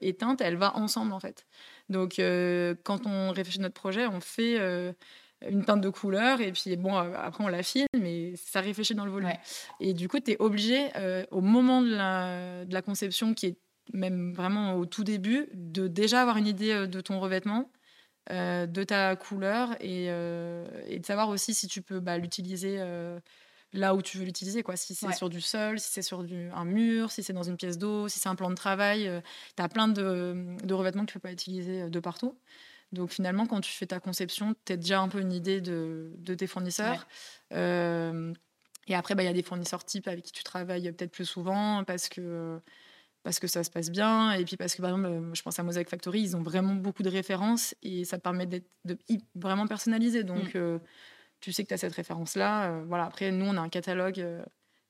et, 0.00 0.14
teinte, 0.14 0.40
elle 0.40 0.56
va 0.56 0.76
ensemble, 0.76 1.12
en 1.12 1.20
fait. 1.20 1.46
Donc, 1.90 2.18
euh, 2.18 2.74
quand 2.84 3.06
on 3.06 3.32
réfléchit 3.32 3.58
à 3.58 3.62
notre 3.62 3.74
projet, 3.74 4.06
on 4.06 4.20
fait 4.20 4.58
euh, 4.58 4.92
une 5.46 5.64
teinte 5.64 5.80
de 5.80 5.90
couleur 5.90 6.40
et 6.40 6.52
puis, 6.52 6.76
bon, 6.76 6.96
euh, 6.96 7.12
après, 7.16 7.44
on 7.44 7.48
la 7.48 7.64
filme, 7.64 7.86
mais 7.98 8.34
ça 8.36 8.60
réfléchit 8.60 8.94
dans 8.94 9.04
le 9.04 9.10
volume. 9.10 9.32
Et 9.80 9.92
du 9.92 10.08
coup, 10.08 10.20
tu 10.20 10.30
es 10.30 10.36
obligé, 10.38 10.88
au 11.30 11.40
moment 11.40 11.82
de 11.82 11.90
la, 11.90 12.64
de 12.64 12.72
la, 12.72 12.80
conception, 12.80 13.34
qui 13.34 13.46
est 13.46 13.58
même 13.92 14.32
vraiment 14.32 14.76
au 14.76 14.86
tout 14.86 15.02
début, 15.02 15.48
de 15.52 15.88
déjà 15.88 16.22
avoir 16.22 16.36
une 16.36 16.46
idée 16.46 16.86
de 16.86 17.00
ton 17.00 17.18
revêtement. 17.18 17.70
de 18.30 18.84
ta 18.84 19.16
couleur 19.16 19.74
et, 19.80 20.04
et, 20.04 20.98
de 21.00 21.04
savoir 21.04 21.28
aussi 21.28 21.54
si 21.54 21.66
tu 21.66 21.82
peux 21.82 21.98
bah, 21.98 22.18
l'utiliser 22.18 22.78
là 23.72 23.94
où 23.94 24.02
tu 24.02 24.18
veux 24.18 24.24
l'utiliser. 24.24 24.62
quoi. 24.62 24.76
Si 24.76 24.94
c'est 24.94 25.12
sur 25.12 25.28
du 25.28 25.40
sol, 25.40 25.78
si 25.78 25.90
c'est 25.90 26.02
sur 26.02 26.24
du, 26.24 26.48
un 26.50 26.64
mur, 26.64 27.10
si 27.10 27.22
c'est 27.22 27.32
dans 27.32 27.42
une 27.42 27.56
pièce 27.56 27.78
d'eau, 27.78 28.08
si 28.08 28.18
c'est 28.18 28.28
un 28.28 28.34
plan 28.34 28.50
de 28.50 28.54
travail, 28.54 29.06
euh, 29.06 29.20
tu 29.56 29.62
as 29.62 29.68
plein 29.68 29.88
de, 29.88 30.56
de, 30.62 30.74
revêtements 30.74 31.04
que 31.04 31.12
tu 31.12 31.14
peux 31.14 31.28
pas 31.28 31.32
utiliser 31.32 31.82
euh, 31.82 31.88
de 31.88 32.00
partout. 32.00 32.36
Donc 32.92 33.10
finalement, 33.10 33.46
quand 33.46 33.60
tu 33.60 33.70
fais 33.70 33.86
ta 33.86 34.00
conception, 34.00 34.54
tu 34.64 34.72
as 34.72 34.76
déjà 34.76 35.00
un 35.00 35.08
peu 35.08 35.20
une 35.20 35.32
idée 35.32 35.60
de, 35.60 36.12
de 36.18 36.34
tes 36.34 36.48
fournisseurs. 36.48 37.06
Euh, 37.52 38.32
et 38.88 38.96
après, 38.96 39.14
bah, 39.14 39.22
il 39.22 39.26
y 39.26 39.28
a 39.28 39.32
des 39.32 39.44
fournisseurs 39.44 39.84
types 39.84 40.08
avec 40.08 40.24
qui 40.24 40.32
tu 40.32 40.42
travailles 40.42 40.90
peut-être 40.90 41.12
plus 41.12 41.24
souvent 41.24 41.84
parce 41.84 42.08
que, 42.08 42.58
parce 43.22 43.38
que 43.38 43.46
ça 43.46 43.62
se 43.62 43.70
passe 43.70 43.90
bien. 43.90 44.32
Et 44.32 44.44
puis 44.44 44.56
parce 44.56 44.74
que, 44.74 44.82
par 44.82 44.90
exemple, 44.90 45.36
je 45.36 45.42
pense 45.42 45.56
à 45.60 45.62
Mosaic 45.62 45.88
Factory, 45.88 46.20
ils 46.20 46.36
ont 46.36 46.42
vraiment 46.42 46.74
beaucoup 46.74 47.04
de 47.04 47.10
références 47.10 47.76
et 47.84 48.04
ça 48.04 48.18
permet 48.18 48.46
d'être 48.46 48.66
vraiment 49.36 49.68
personnalisé. 49.68 50.24
Donc, 50.24 50.54
mm 50.56 50.80
tu 51.40 51.52
sais 51.52 51.62
que 51.62 51.68
tu 51.68 51.74
as 51.74 51.78
cette 51.78 51.94
référence-là. 51.94 52.70
Euh, 52.70 52.84
voilà. 52.86 53.04
Après, 53.04 53.30
nous, 53.30 53.46
on 53.46 53.56
a 53.56 53.60
un 53.60 53.68
catalogue 53.68 54.20
euh, 54.20 54.42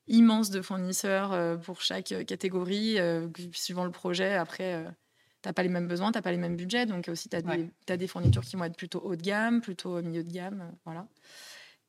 immense 0.07 0.49
de 0.49 0.61
fournisseurs 0.61 1.33
euh, 1.33 1.57
pour 1.57 1.81
chaque 1.81 2.13
catégorie, 2.25 2.97
suivant 3.53 3.85
le 3.85 3.91
projet. 3.91 4.35
Après, 4.35 4.85
tu 5.41 5.49
n'as 5.49 5.53
pas 5.53 5.63
les 5.63 5.69
mêmes 5.69 5.87
besoins, 5.87 6.11
tu 6.11 6.17
n'as 6.17 6.21
pas 6.21 6.31
les 6.31 6.37
mêmes 6.37 6.55
budgets. 6.55 6.85
Donc 6.85 7.07
aussi, 7.07 7.29
tu 7.29 7.37
as, 7.37 7.41
as, 7.89 7.97
des 7.97 8.07
fournitures 8.07 8.43
qui 8.43 8.55
vont 8.55 8.65
être 8.65 8.77
plutôt 8.77 8.99
haut 8.99 9.15
de 9.15 9.21
gamme, 9.21 9.61
plutôt 9.61 10.01
milieu 10.01 10.23
de 10.23 10.31
gamme. 10.31 10.75
voilà. 10.85 11.07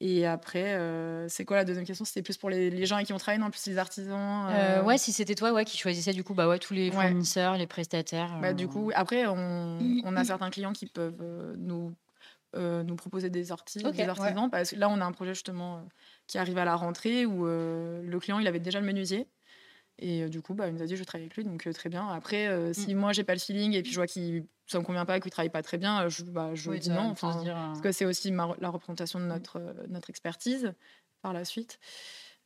Et 0.05 0.27
après, 0.27 0.73
euh, 0.73 1.29
c'est 1.29 1.45
quoi 1.45 1.59
la 1.59 1.65
deuxième 1.65 1.87
question? 1.87 2.05
C'était 2.05 2.23
plus 2.23 2.37
pour 2.37 2.51
les, 2.51 2.85
gens 2.87 2.97
avec 2.97 3.07
qui 3.07 3.13
on 3.13 3.19
travaille, 3.19 3.39
non? 3.39 3.51
Plus 3.51 3.65
les 3.69 3.79
artisans 3.79 4.49
euh... 4.51 4.83
Ouais, 4.83 4.99
si 4.99 5.13
c'était 5.13 5.37
toi 5.37 5.53
ouais, 5.53 5.65
qui 5.65 5.79
choisissais 5.79 6.13
du 6.13 6.25
coup 6.25 6.35
bah, 6.35 6.49
ouais, 6.49 6.59
tous 6.59 6.75
les 6.75 6.91
fournisseurs, 6.91 7.57
les 7.57 7.69
prestataires. 7.69 8.37
Bah, 8.43 8.53
du 8.53 8.67
coup, 8.67 8.91
après, 8.97 9.29
on, 9.29 9.79
on, 10.05 10.17
a 10.17 10.25
certains 10.25 10.51
clients 10.51 10.73
qui 10.73 10.87
peuvent 10.87 11.55
nous, 11.57 11.95
nous 12.55 12.97
proposer 12.97 13.31
des 13.31 13.43
des 13.43 14.09
artisans. 14.09 14.51
Parce 14.51 14.71
que 14.71 14.77
là, 14.77 14.89
on 14.89 15.01
a 15.01 15.05
un 15.05 15.13
projet 15.13 15.35
justement 15.35 15.87
qui 16.27 16.39
arrive 16.39 16.59
à 16.59 16.65
la 16.65 16.77
rentrée 16.77 17.27
où 17.27 17.45
le 17.45 18.19
client, 18.19 18.39
il 18.39 18.47
avait 18.47 18.61
déjà 18.61 18.81
le 18.81 18.87
menuisier. 18.87 19.29
Et 19.99 20.29
du 20.29 20.41
coup, 20.41 20.55
bah, 20.55 20.69
il 20.69 20.75
nous 20.75 20.83
a 20.83 20.87
dit, 20.87 20.97
je 20.97 21.05
travaille 21.05 21.27
avec 21.27 21.37
lui, 21.37 21.45
donc 21.45 21.69
très 21.75 21.89
bien. 21.89 22.09
Après, 22.09 22.49
mmh. 22.49 22.75
si 22.75 22.95
moi, 22.95 23.13
j'ai 23.13 23.25
pas 23.25 23.35
le 23.35 23.41
feeling 23.41 23.75
et 23.75 23.83
puis 23.83 23.93
je 23.93 23.97
vois 23.97 24.07
qu'il 24.07 24.47
ça 24.67 24.79
me 24.79 24.85
convient 24.85 25.05
pas, 25.05 25.21
qu'il 25.21 25.31
travaille 25.31 25.51
pas 25.51 25.63
très 25.63 25.77
bien, 25.77 26.09
je, 26.09 26.25
bah, 26.25 26.51
je 26.55 26.71
dis 26.73 26.89
non. 26.89 27.11
Enfin, 27.11 27.43
Parce 27.45 27.81
que 27.81 27.93
c'est 27.93 28.07
aussi 28.07 28.31
la 28.31 28.69
représentation 28.69 29.21
de 29.21 29.27
mmh. 29.27 29.29
notre, 29.29 29.61
notre 29.89 30.11
expertise 30.11 30.73
par 31.21 31.33
la 31.33 31.45
suite. 31.45 31.79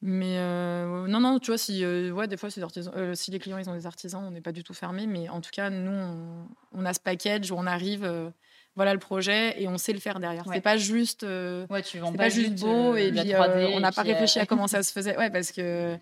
Mais 0.03 0.37
non, 1.09 1.21
non, 1.21 1.39
tu 1.39 1.51
vois, 1.51 1.59
si, 1.59 1.85
ouais, 1.85 2.29
des 2.29 2.37
fois, 2.37 2.51
artisans, 2.61 3.15
si 3.15 3.31
les 3.31 3.39
clients 3.39 3.59
ils 3.59 3.71
ont 3.71 3.75
des 3.75 3.87
artisans, 3.87 4.23
on 4.25 4.31
n'est 4.31 4.43
pas 4.43 4.53
du 4.53 4.63
tout 4.63 4.75
fermé. 4.75 5.07
Mais 5.07 5.29
en 5.29 5.41
tout 5.41 5.51
cas, 5.53 5.71
nous, 5.71 5.91
on, 5.91 6.49
on 6.73 6.85
a 6.85 6.93
ce 6.93 7.01
package 7.01 7.51
où 7.51 7.55
on 7.55 7.67
arrive 7.67 8.33
voilà 8.77 8.93
le 8.93 9.01
projet 9.01 9.61
et 9.61 9.67
on 9.67 9.79
sait 9.79 9.93
le 9.93 10.01
faire 10.01 10.21
derrière. 10.21 10.45
C'est 10.53 10.61
pas 10.61 10.77
juste, 10.77 11.23
ouais, 11.23 11.83
tu 11.83 11.99
c'est 11.99 12.17
pas, 12.17 12.29
juste 12.29 12.61
beau 12.61 12.95
et 12.95 13.11
puis 13.11 13.33
on 13.75 13.81
n'a 13.81 13.91
pas 13.93 14.03
réfléchi 14.03 14.39
à 14.39 14.47
comment 14.47 14.69
ça 14.69 14.83
se 14.85 14.93
faisait. 14.93 15.17
Ouais, 15.17 15.31
parce 15.31 15.51
que 15.51 15.99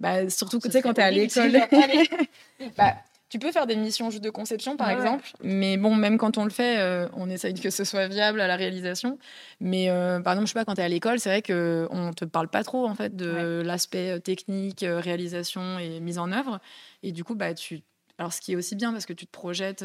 bah, 0.00 0.28
surtout 0.30 0.58
que 0.58 0.68
tu 0.68 0.72
sais, 0.72 0.82
quand 0.82 0.94
tu 0.94 1.00
es 1.00 1.04
à 1.04 1.10
l'école, 1.10 1.52
bah, 2.76 2.94
tu 3.28 3.38
peux 3.38 3.52
faire 3.52 3.66
des 3.66 3.76
missions 3.76 4.10
juste 4.10 4.24
de 4.24 4.30
conception, 4.30 4.76
par 4.76 4.90
exemple. 4.90 5.30
Mais 5.42 5.76
bon, 5.76 5.94
même 5.94 6.16
quand 6.18 6.38
on 6.38 6.44
le 6.44 6.50
fait, 6.50 6.78
euh, 6.78 7.06
on 7.12 7.28
essaye 7.28 7.54
que 7.54 7.70
ce 7.70 7.84
soit 7.84 8.08
viable 8.08 8.40
à 8.40 8.48
la 8.48 8.56
réalisation. 8.56 9.18
Mais 9.60 9.90
euh, 9.90 10.20
par 10.20 10.32
exemple, 10.32 10.48
je 10.48 10.52
sais 10.52 10.58
pas, 10.58 10.64
quand 10.64 10.74
tu 10.74 10.80
es 10.80 10.84
à 10.84 10.88
l'école, 10.88 11.20
c'est 11.20 11.28
vrai 11.28 11.42
qu'on 11.42 12.12
te 12.12 12.24
parle 12.24 12.48
pas 12.48 12.64
trop 12.64 12.88
en 12.88 12.94
fait 12.94 13.14
de 13.14 13.62
l'aspect 13.64 14.16
euh, 14.16 14.18
technique, 14.18 14.84
réalisation 14.84 15.78
et 15.78 16.00
mise 16.00 16.18
en 16.18 16.32
œuvre. 16.32 16.60
Et 17.02 17.12
du 17.12 17.22
coup, 17.22 17.34
bah, 17.34 17.54
tu... 17.54 17.82
Alors, 18.18 18.32
ce 18.32 18.40
qui 18.40 18.52
est 18.52 18.56
aussi 18.56 18.74
bien 18.74 18.92
parce 18.92 19.06
que 19.06 19.12
tu 19.12 19.26
te 19.26 19.30
projettes 19.30 19.84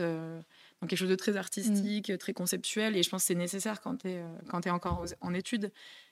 quelque 0.86 1.00
chose 1.00 1.10
de 1.10 1.16
très 1.16 1.38
artistique, 1.38 2.10
mmh. 2.10 2.18
très 2.18 2.34
conceptuel. 2.34 2.96
Et 2.96 3.04
je 3.04 3.10
pense 3.10 3.24
que 3.24 3.28
c'est 3.28 3.36
nécessaire 3.36 3.82
quand 3.82 3.98
tu 3.98 4.10
es, 4.10 4.22
es, 4.66 4.70
encore 4.70 5.06
en 5.22 5.34
études. 5.34 5.72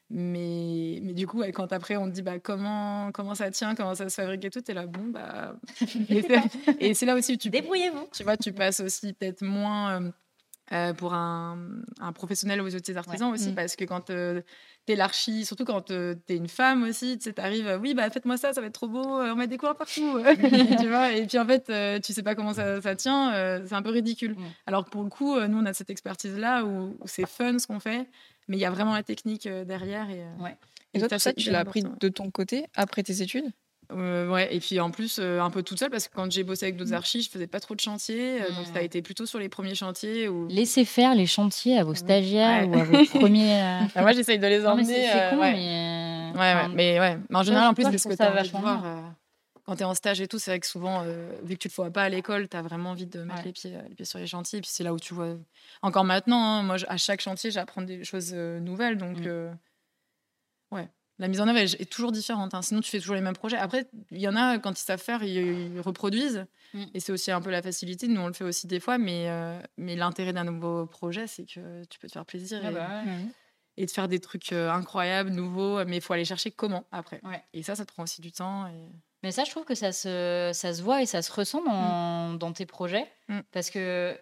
Mais, 0.10 1.00
mais 1.02 1.14
du 1.14 1.26
coup, 1.26 1.44
quand 1.54 1.72
après 1.74 1.96
on 1.96 2.08
te 2.08 2.12
dit 2.12 2.22
bah, 2.22 2.38
comment, 2.40 3.12
comment 3.12 3.36
ça 3.36 3.50
tient, 3.52 3.74
comment 3.74 3.96
ça 3.96 4.10
se 4.10 4.16
fabrique 4.16 4.46
et 4.46 4.50
tout, 4.50 4.62
t'es 4.62 4.74
là, 4.74 4.86
bon, 4.86 5.08
bah. 5.08 5.56
et 6.80 6.94
c'est 6.94 7.06
là 7.06 7.16
aussi 7.16 7.34
où 7.34 7.38
tu. 7.38 7.50
Débrouillez-vous. 7.50 8.10
Tu 8.12 8.24
vois, 8.24 8.38
tu 8.38 8.54
passes 8.54 8.80
aussi 8.80 9.14
peut-être 9.14 9.42
moins. 9.42 10.14
Euh, 10.74 10.90
euh, 10.90 10.94
pour 10.94 11.14
un, 11.14 11.58
un, 12.00 12.12
professionnel 12.14 12.62
aux 12.62 12.76
autres 12.76 12.98
artisans 12.98 13.32
aussi, 13.32 13.52
mm. 13.52 13.56
parce 13.56 13.76
que 13.76 13.86
quand 13.86 14.10
euh, 14.10 14.42
t'es 14.86 14.96
l'archi, 14.96 15.46
surtout 15.46 15.66
quand 15.66 15.82
tu 15.82 15.94
t'es 16.26 16.36
une 16.36 16.48
femme 16.48 16.84
aussi, 16.84 17.18
tu 17.18 17.26
sais, 17.26 17.34
t'arrives, 17.34 17.80
oui, 17.82 17.94
bah 17.94 18.10
faites-moi 18.10 18.38
ça, 18.38 18.54
ça 18.54 18.60
va 18.60 18.68
être 18.68 18.74
trop 18.74 18.88
beau, 18.88 19.04
on 19.04 19.36
met 19.36 19.48
des 19.48 19.58
couleurs 19.58 19.78
partout, 19.78 20.20
tu 20.80 20.88
vois, 20.88 21.14
et 21.14 21.26
puis 21.26 21.38
en 21.38 21.46
fait, 21.46 21.72
tu 22.02 22.12
sais 22.12 22.24
pas 22.24 22.36
comment 22.36 22.54
ça, 22.54 22.82
ça 22.82 22.96
tient, 22.96 23.62
c'est 23.66 23.76
un 23.76 23.82
peu 23.82 23.92
ridicule. 23.92 24.36
Alors 24.66 24.86
que 24.86 24.90
pour 24.90 25.04
le 25.04 25.10
coup, 25.10 25.40
nous, 25.40 25.60
on 25.60 25.66
a 25.66 25.74
cette 25.74 25.90
expertise-là 25.90 26.66
où, 26.66 26.98
où 27.00 27.08
c'est 27.08 27.28
fun 27.28 27.60
ce 27.60 27.68
qu'on 27.68 27.80
fait, 27.80 28.08
mais 28.48 28.58
il 28.58 28.60
y 28.60 28.66
a 28.66 28.72
vraiment 28.72 28.94
la 28.94 29.04
technique 29.04 29.48
euh, 29.48 29.66
derrière. 29.66 30.10
Et, 30.10 30.22
euh, 30.22 30.44
ouais. 30.44 30.58
et, 30.94 31.00
toi, 31.00 31.20
ça, 31.20 31.34
tu 31.34 31.52
l'as 31.52 31.60
appris 31.60 31.84
de 31.84 32.10
ton 32.10 32.30
côté 32.32 32.66
après 32.76 33.04
tes 33.04 33.22
études? 33.22 33.52
Euh, 33.98 34.30
ouais, 34.30 34.54
et 34.54 34.60
puis 34.60 34.80
en 34.80 34.92
plus, 34.92 35.20
un 35.20 35.50
peu 35.50 35.64
toute 35.64 35.80
seule, 35.80 35.90
parce 35.90 36.08
que 36.08 36.14
quand 36.14 36.32
j'ai 36.32 36.44
bossé 36.44 36.66
avec 36.66 36.78
d'autres 36.78 36.92
mmh. 36.92 36.96
archives, 36.96 37.24
je 37.24 37.30
faisais 37.30 37.48
pas 37.48 37.60
trop 37.60 37.76
de 37.76 37.80
chantiers. 37.80 38.40
donc 38.40 38.68
ça 38.74 38.80
a 38.80 38.82
été 38.82 39.02
plutôt 39.02 39.26
sur 39.26 39.40
les 39.40 39.50
premiers 39.50 39.76
chantiers. 39.76 40.28
Où... 40.28 40.48
Laissez 40.50 40.86
faire 40.86 41.16
les 41.16 41.26
chantiers 41.26 41.78
à 41.78 41.84
vos 41.84 41.96
stagiaires 41.96 42.68
ou 42.70 42.74
à 42.76 42.84
vos 42.84 43.06
premiers. 43.20 43.62
Moi, 43.96 44.12
j'essaye 44.14 44.40
de 44.40 44.48
les 44.48 44.66
emmener. 44.66 45.08
c'est 45.12 45.30
con, 45.32 45.40
ouais. 45.40 45.54
mais. 45.54 46.32
Ouais, 46.36 46.68
mais 46.74 47.00
ouais. 47.00 47.18
Mais 47.30 47.38
en 47.38 47.44
général, 47.44 47.68
en 47.68 47.74
plus, 47.74 47.84
parce 47.84 48.04
que 48.04 48.16
tu 48.16 48.22
as 48.22 48.32
envie 48.32 48.50
de 48.50 48.58
voir 48.58 49.14
quand 49.66 49.78
tu 49.78 49.82
es 49.82 49.86
en 49.86 49.94
stage 49.94 50.20
et 50.20 50.28
tout, 50.28 50.40
c'est 50.40 50.52
vrai 50.52 50.60
que 50.60 50.68
souvent, 50.68 51.04
euh, 51.04 51.32
vu 51.44 51.56
que 51.56 51.62
tu 51.62 51.68
ne 51.68 51.72
le 51.72 51.76
vois 51.76 51.92
pas 51.92 52.04
à 52.04 52.10
l'école, 52.10 52.50
tu 52.50 52.58
as 52.58 52.62
vraiment 52.62 52.92
envie 52.92 53.06
de 53.06 53.24
mettre 53.24 53.44
les, 53.46 53.54
pieds, 53.54 53.78
les 53.88 53.96
pieds 53.96 54.06
sur 54.06 54.20
les 54.20 54.28
chantiers. 54.28 54.60
Et 54.60 54.62
puis 54.62 54.70
c'est 54.72 54.84
là 54.84 54.94
où 54.94 55.00
tu 55.00 55.14
vois. 55.14 55.38
Encore 55.82 56.04
maintenant, 56.04 56.44
hein, 56.44 56.64
moi, 56.64 56.76
à 56.88 56.98
chaque 56.98 57.22
chantier, 57.22 57.50
j'apprends 57.50 57.82
des 57.82 58.04
choses 58.04 58.32
euh, 58.34 58.60
nouvelles. 58.60 58.98
Donc, 58.98 59.22
euh, 59.22 59.54
ouais. 60.72 60.90
La 61.24 61.30
mise 61.30 61.40
en 61.40 61.48
œuvre 61.48 61.60
est, 61.60 61.90
toujours 61.90 62.12
différente. 62.12 62.54
Hein. 62.54 62.62
Sinon, 62.62 62.82
tu 62.82 62.90
fais 62.90 63.00
toujours 63.00 63.16
les 63.16 63.22
mêmes 63.22 63.34
projets. 63.34 63.56
Après, 63.56 63.88
il 64.12 64.20
y 64.20 64.28
en 64.28 64.36
a, 64.36 64.60
quand 64.60 64.78
ils 64.78 64.84
savent 64.84 65.02
faire, 65.02 65.24
ils, 65.24 65.80
reproduisent. 65.80 66.46
Mmh. 66.74 66.84
Et 66.94 67.00
c'est 67.00 67.14
aussi 67.14 67.32
un 67.32 67.40
peu 67.40 67.50
la 67.50 67.62
facilité. 67.62 68.10
Nous, 68.10 68.20
on 68.20 68.28
le 68.28 68.34
fait 68.34 68.44
aussi 68.44 68.68
des 68.68 68.82
fois. 68.82 68.98
Mais, 68.98 69.30
mais 69.78 69.96
l'intérêt 69.96 70.34
d'un 70.34 70.44
nouveau 70.44 70.86
projet, 70.86 71.26
c'est 71.28 71.46
que 71.46 71.86
tu 71.86 71.98
peux 71.98 72.10
te 72.10 72.12
faire 72.12 72.26
plaisir. 72.26 72.60
Ah 72.62 72.70
et, 72.70 72.74
bah 72.74 73.02
et 73.78 73.86
de 73.86 73.92
faire 73.92 74.10
des 74.10 74.20
trucs 74.20 74.52
incroyables, 74.52 75.30
nouveaux, 75.30 75.86
mais 75.86 75.96
il 75.96 76.02
faut 76.02 76.12
aller 76.12 76.26
chercher 76.26 76.52
comment 76.52 76.84
après. 76.92 77.22
Et 77.54 77.64
ça, 77.64 77.76
ça 77.76 77.86
te 77.86 77.94
prend 77.94 78.04
aussi 78.04 78.20
du 78.20 78.34
temps. 78.34 78.68
Et... 78.68 78.90
Mais 79.24 79.32
ça, 79.32 79.46
je 79.46 79.52
trouve 79.52 79.64
que 79.64 79.76
ça 79.76 79.94
se, 79.94 80.52
ça 80.54 80.74
se 80.74 80.82
voit 80.82 81.02
et 81.02 81.06
ça 81.06 81.22
se 81.22 81.32
ressent 81.32 81.64
dans, 81.64 82.32
mmh. 82.32 82.38
dans 82.38 82.52
tes 82.52 82.66
projets. 82.66 83.10
Parce 83.54 83.70
que, 83.70 84.20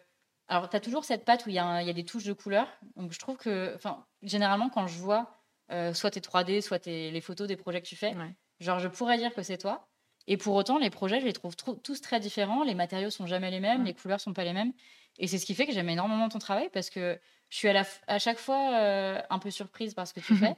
alors, 0.49 0.70
tu 0.70 0.76
as 0.76 0.82
toujours 0.82 1.04
cette 1.04 1.26
patte 1.26 1.47
où 1.47 1.49
il 1.49 1.54
y, 1.54 1.56
y, 1.56 1.60
a 1.60 1.93
des 1.93 2.06
touches 2.06 2.26
de 2.26 2.34
couleur. 2.34 2.68
Donc, 2.95 3.12
je 3.12 3.18
trouve 3.18 3.38
que, 3.38 3.74
enfin, 3.76 4.06
généralement, 4.22 4.70
quand 4.70 4.86
je 4.86 4.99
vois 4.99 5.41
euh, 5.72 5.93
soit 5.93 6.11
tes 6.11 6.19
3D, 6.19 6.61
soit 6.61 6.80
tes, 6.80 7.11
les 7.11 7.22
photos 7.22 7.47
des 7.47 7.55
projets 7.55 7.82
que 7.82 7.88
tu 7.88 7.95
fais, 7.95 8.13
genre, 8.59 8.80
je 8.80 8.88
pourrais 8.88 9.17
dire 9.17 9.34
que 9.34 9.43
c'est 9.43 9.57
toi. 9.57 9.88
Et 10.28 10.38
pour 10.38 10.53
autant, 10.55 10.78
les 10.78 10.89
projets, 10.91 11.19
je 11.19 11.26
les 11.26 11.34
trouve 11.34 11.55
tous 11.55 12.01
très 12.01 12.19
différents. 12.19 12.63
Les 12.63 12.76
matériaux 12.76 13.09
sont 13.09 13.26
jamais 13.26 13.49
les 13.49 13.59
mêmes, 13.59 13.84
les 13.86 13.93
couleurs 13.93 14.22
sont 14.22 14.34
pas 14.34 14.43
les 14.43 14.53
mêmes. 14.53 14.72
Et 15.17 15.28
c'est 15.28 15.38
ce 15.39 15.45
qui 15.45 15.55
fait 15.55 15.65
que 15.65 15.74
j'aime 15.74 15.89
énormément 15.89 16.30
ton 16.30 16.39
travail 16.39 16.69
parce 16.72 16.89
que 16.89 17.19
je 17.49 17.57
suis 17.57 17.67
à, 17.67 17.74
la, 17.74 17.84
à 18.07 18.19
chaque 18.19 18.38
fois 18.38 18.80
euh, 18.80 19.22
un 19.30 19.39
peu 19.39 19.49
surprise 19.49 19.93
par 19.93 20.07
ce 20.07 20.13
que 20.13 20.19
tu 20.19 20.36
fais. 20.38 20.55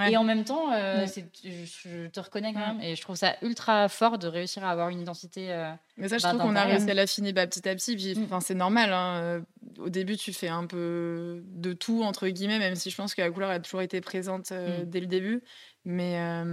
Et 0.00 0.16
en 0.16 0.24
même 0.24 0.44
temps, 0.44 0.72
euh, 0.72 1.06
je, 1.44 2.06
te 2.08 2.20
reconnais 2.20 2.54
quand 2.54 2.66
même. 2.66 2.80
Et 2.80 2.96
je 2.96 3.02
trouve 3.02 3.16
ça 3.16 3.36
ultra 3.42 3.90
fort 3.90 4.18
de 4.18 4.26
réussir 4.26 4.64
à 4.64 4.70
avoir 4.70 4.88
une 4.88 5.00
identité. 5.00 5.52
Euh, 5.52 5.70
mais 5.98 6.08
ça, 6.08 6.16
je 6.16 6.26
trouve 6.26 6.40
qu'on 6.40 6.56
a 6.56 6.64
réussi 6.64 6.90
à 6.90 6.94
l'affiner 6.94 7.34
bah, 7.34 7.46
petit 7.46 7.68
à 7.68 7.74
petit. 7.74 7.94
Puis, 7.96 8.14
mm. 8.18 8.40
c'est 8.40 8.54
normal. 8.54 8.92
Hein, 8.92 9.20
euh, 9.20 9.40
au 9.78 9.90
début, 9.90 10.16
tu 10.16 10.32
fais 10.32 10.48
un 10.48 10.66
peu 10.66 11.42
de 11.44 11.74
tout, 11.74 12.02
entre 12.02 12.26
guillemets, 12.28 12.58
même 12.58 12.74
si 12.74 12.88
je 12.88 12.96
pense 12.96 13.14
que 13.14 13.20
la 13.20 13.30
couleur 13.30 13.50
a 13.50 13.60
toujours 13.60 13.82
été 13.82 14.00
présente 14.00 14.50
mm. 14.50 14.84
dès 14.86 15.00
le 15.00 15.06
début. 15.06 15.42
Mais, 15.84 16.44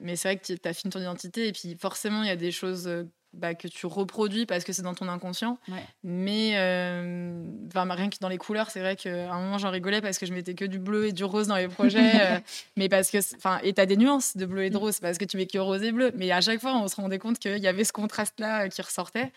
mais 0.00 0.16
c'est 0.16 0.28
vrai 0.28 0.38
que 0.38 0.54
tu 0.54 0.68
affines 0.68 0.90
ton 0.90 1.00
identité. 1.00 1.48
Et 1.48 1.52
puis, 1.52 1.76
forcément, 1.78 2.22
il 2.22 2.28
y 2.28 2.32
a 2.32 2.36
des 2.36 2.52
choses 2.52 2.88
bah, 3.34 3.54
que 3.54 3.68
tu 3.68 3.86
reproduis 3.86 4.46
parce 4.46 4.64
que 4.64 4.72
c'est 4.72 4.82
dans 4.82 4.94
ton 4.94 5.08
inconscient. 5.08 5.58
Mais 6.02 6.52
euh, 6.56 7.44
rien 7.74 8.08
que 8.08 8.16
dans 8.20 8.28
les 8.28 8.38
couleurs, 8.38 8.70
c'est 8.70 8.80
vrai 8.80 8.96
qu'à 8.96 9.32
un 9.32 9.40
moment 9.40 9.58
j'en 9.58 9.70
rigolais 9.70 10.00
parce 10.00 10.18
que 10.18 10.26
je 10.26 10.32
mettais 10.32 10.54
que 10.54 10.64
du 10.64 10.78
bleu 10.78 11.06
et 11.06 11.12
du 11.12 11.24
rose 11.24 11.46
dans 11.48 11.56
les 11.56 11.68
projets. 11.68 11.98
Euh, 12.18 12.40
mais 12.76 12.88
parce 12.88 13.10
que, 13.10 13.18
enfin, 13.36 13.60
et 13.62 13.72
t'as 13.72 13.86
des 13.86 13.96
nuances 13.96 14.36
de 14.36 14.44
bleu 14.44 14.64
et 14.64 14.70
de 14.70 14.76
rose 14.76 14.98
parce 14.98 15.18
que 15.18 15.24
tu 15.24 15.36
mets 15.36 15.46
que 15.46 15.58
rose 15.58 15.82
et 15.82 15.92
bleu. 15.92 16.10
Mais 16.16 16.30
à 16.32 16.40
chaque 16.40 16.60
fois, 16.60 16.74
on 16.74 16.88
se 16.88 16.96
rendait 16.96 17.18
compte 17.18 17.38
qu'il 17.38 17.58
y 17.58 17.68
avait 17.68 17.84
ce 17.84 17.92
contraste-là 17.92 18.64
euh, 18.64 18.68
qui 18.68 18.82
ressortait. 18.82 19.30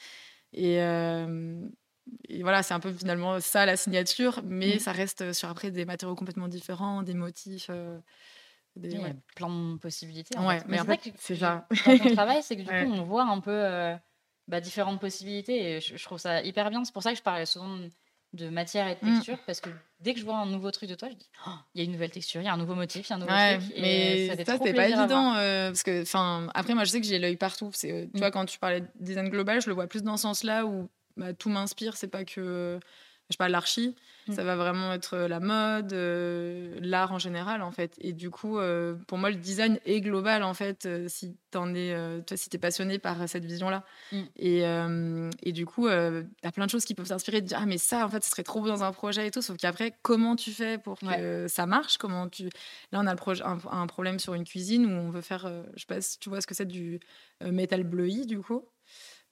Et, 0.53 0.77
et 0.77 2.41
voilà, 2.41 2.63
c'est 2.63 2.73
un 2.73 2.79
peu 2.79 2.91
finalement 2.91 3.39
ça 3.39 3.65
la 3.65 3.77
signature, 3.77 4.41
mais 4.43 4.75
mm. 4.75 4.79
ça 4.79 4.91
reste 4.93 5.33
sur 5.33 5.49
après 5.49 5.69
des 5.69 5.85
matériaux 5.85 6.15
complètement 6.15 6.47
différents, 6.47 7.03
des 7.03 7.13
motifs. 7.13 7.69
Il 8.77 8.93
y 8.93 9.03
a 9.03 9.13
plein 9.35 9.73
de 9.73 9.77
possibilités. 9.77 10.37
En 10.37 10.47
ouais, 10.47 10.61
mais, 10.67 10.79
en 10.79 10.85
fait, 10.85 11.11
c'est 11.17 11.35
ça. 11.35 11.67
Dans 11.85 11.97
ton 11.97 12.13
travail, 12.13 12.41
c'est 12.41 12.55
que 12.55 12.61
du 12.61 12.67
coup, 12.67 12.93
on 12.93 13.03
voit 13.03 13.23
un 13.23 13.39
peu 13.39 13.51
euh, 13.51 13.95
bah, 14.47 14.61
différentes 14.61 14.99
possibilités 14.99 15.75
et 15.75 15.81
je, 15.81 16.03
trouve 16.03 16.19
ça 16.19 16.41
hyper 16.41 16.69
bien. 16.69 16.83
C'est 16.85 16.93
pour 16.93 17.03
ça 17.03 17.11
que 17.11 17.17
je 17.17 17.23
parlais 17.23 17.45
souvent 17.45 17.79
de 18.33 18.49
matière 18.49 18.87
et 18.87 18.95
de 18.95 19.05
mmh. 19.05 19.13
texture 19.15 19.37
parce 19.45 19.59
que 19.59 19.69
dès 19.99 20.13
que 20.13 20.19
je 20.19 20.25
vois 20.25 20.37
un 20.37 20.45
nouveau 20.45 20.71
truc 20.71 20.89
de 20.89 20.95
toi, 20.95 21.09
je 21.09 21.15
dis 21.15 21.29
oh, 21.47 21.51
il 21.73 21.79
y 21.79 21.81
a 21.81 21.85
une 21.85 21.91
nouvelle 21.91 22.11
texture, 22.11 22.39
il 22.41 22.45
y 22.45 22.47
a 22.47 22.53
un 22.53 22.57
nouveau 22.57 22.75
motif, 22.75 23.07
il 23.07 23.09
y 23.09 23.13
a 23.13 23.15
un 23.17 23.19
nouveau 23.19 23.59
truc. 23.59 23.77
Mais 23.77 24.27
ça, 24.45 24.57
c'est 24.57 24.73
pas 24.73 24.87
évident 24.87 25.35
euh, 25.35 25.69
parce 25.69 25.83
que, 25.83 26.03
enfin, 26.03 26.47
après, 26.53 26.73
moi, 26.73 26.85
je 26.85 26.91
sais 26.91 27.01
que 27.01 27.07
j'ai 27.07 27.19
l'œil 27.19 27.35
partout. 27.35 27.71
C'est, 27.73 27.91
euh, 27.91 28.05
tu 28.05 28.11
mmh. 28.13 28.19
vois, 28.19 28.31
quand 28.31 28.45
tu 28.45 28.57
parlais 28.57 28.81
de 28.81 28.87
design 28.99 29.27
global, 29.29 29.61
je 29.61 29.67
le 29.67 29.73
vois 29.73 29.87
plus 29.87 30.03
dans 30.03 30.15
ce 30.15 30.23
sens-là 30.23 30.65
où 30.65 30.89
bah, 31.17 31.33
tout 31.33 31.49
m'inspire. 31.49 31.97
C'est 31.97 32.07
pas 32.07 32.23
que 32.23 32.79
je 33.31 33.37
parle 33.37 33.51
l'archi, 33.51 33.95
mm. 34.27 34.33
ça 34.33 34.43
va 34.43 34.55
vraiment 34.55 34.93
être 34.93 35.15
euh, 35.15 35.27
la 35.27 35.39
mode, 35.39 35.93
euh, 35.93 36.77
l'art 36.81 37.11
en 37.11 37.19
général 37.19 37.61
en 37.61 37.71
fait. 37.71 37.95
Et 37.99 38.13
du 38.13 38.29
coup, 38.29 38.59
euh, 38.59 38.95
pour 39.07 39.17
moi, 39.17 39.29
le 39.29 39.37
design 39.37 39.79
est 39.85 40.01
global 40.01 40.43
en 40.43 40.53
fait, 40.53 40.87
si 41.07 41.35
t'en 41.49 41.73
es, 41.73 41.95
toi, 42.25 42.37
si 42.37 42.49
t'es 42.49 42.57
passionné 42.57 42.99
par 42.99 43.27
cette 43.27 43.45
vision-là. 43.45 43.83
Mm. 44.11 44.21
Et, 44.37 44.63
et, 45.43 45.51
du 45.51 45.65
coup, 45.65 45.87
il 45.87 46.25
y 46.43 46.47
a 46.47 46.51
plein 46.51 46.65
de 46.65 46.71
choses 46.71 46.85
qui 46.85 46.93
peuvent 46.93 47.07
s'inspirer 47.07 47.41
de 47.41 47.47
dire 47.47 47.59
ah 47.61 47.65
mais 47.65 47.77
ça 47.77 48.05
en 48.05 48.09
fait, 48.09 48.23
ce 48.23 48.29
serait 48.29 48.43
trop 48.43 48.61
beau 48.61 48.67
dans 48.67 48.83
un 48.83 48.91
projet 48.91 49.27
et 49.27 49.31
tout. 49.31 49.41
Sauf 49.41 49.57
qu'après, 49.57 49.93
comment 50.01 50.35
tu 50.35 50.51
fais 50.51 50.77
pour 50.77 50.99
que 50.99 51.47
ça 51.47 51.65
marche? 51.65 51.97
Comment 51.97 52.27
tu 52.27 52.43
Là, 52.91 52.99
on 53.01 53.07
a 53.07 53.11
le 53.11 53.17
projet, 53.17 53.43
un, 53.43 53.87
problème 53.87 54.19
sur 54.19 54.33
une 54.33 54.43
cuisine 54.43 54.85
où 54.85 54.89
on 54.89 55.09
veut 55.09 55.21
faire, 55.21 55.51
je 55.75 55.81
sais 55.81 55.87
pas 55.87 56.01
si 56.01 56.19
tu 56.19 56.29
vois 56.29 56.41
ce 56.41 56.47
que 56.47 56.55
c'est 56.55 56.67
du 56.67 56.99
métal 57.41 57.83
bleui 57.83 58.25
du 58.25 58.39
coup. 58.39 58.65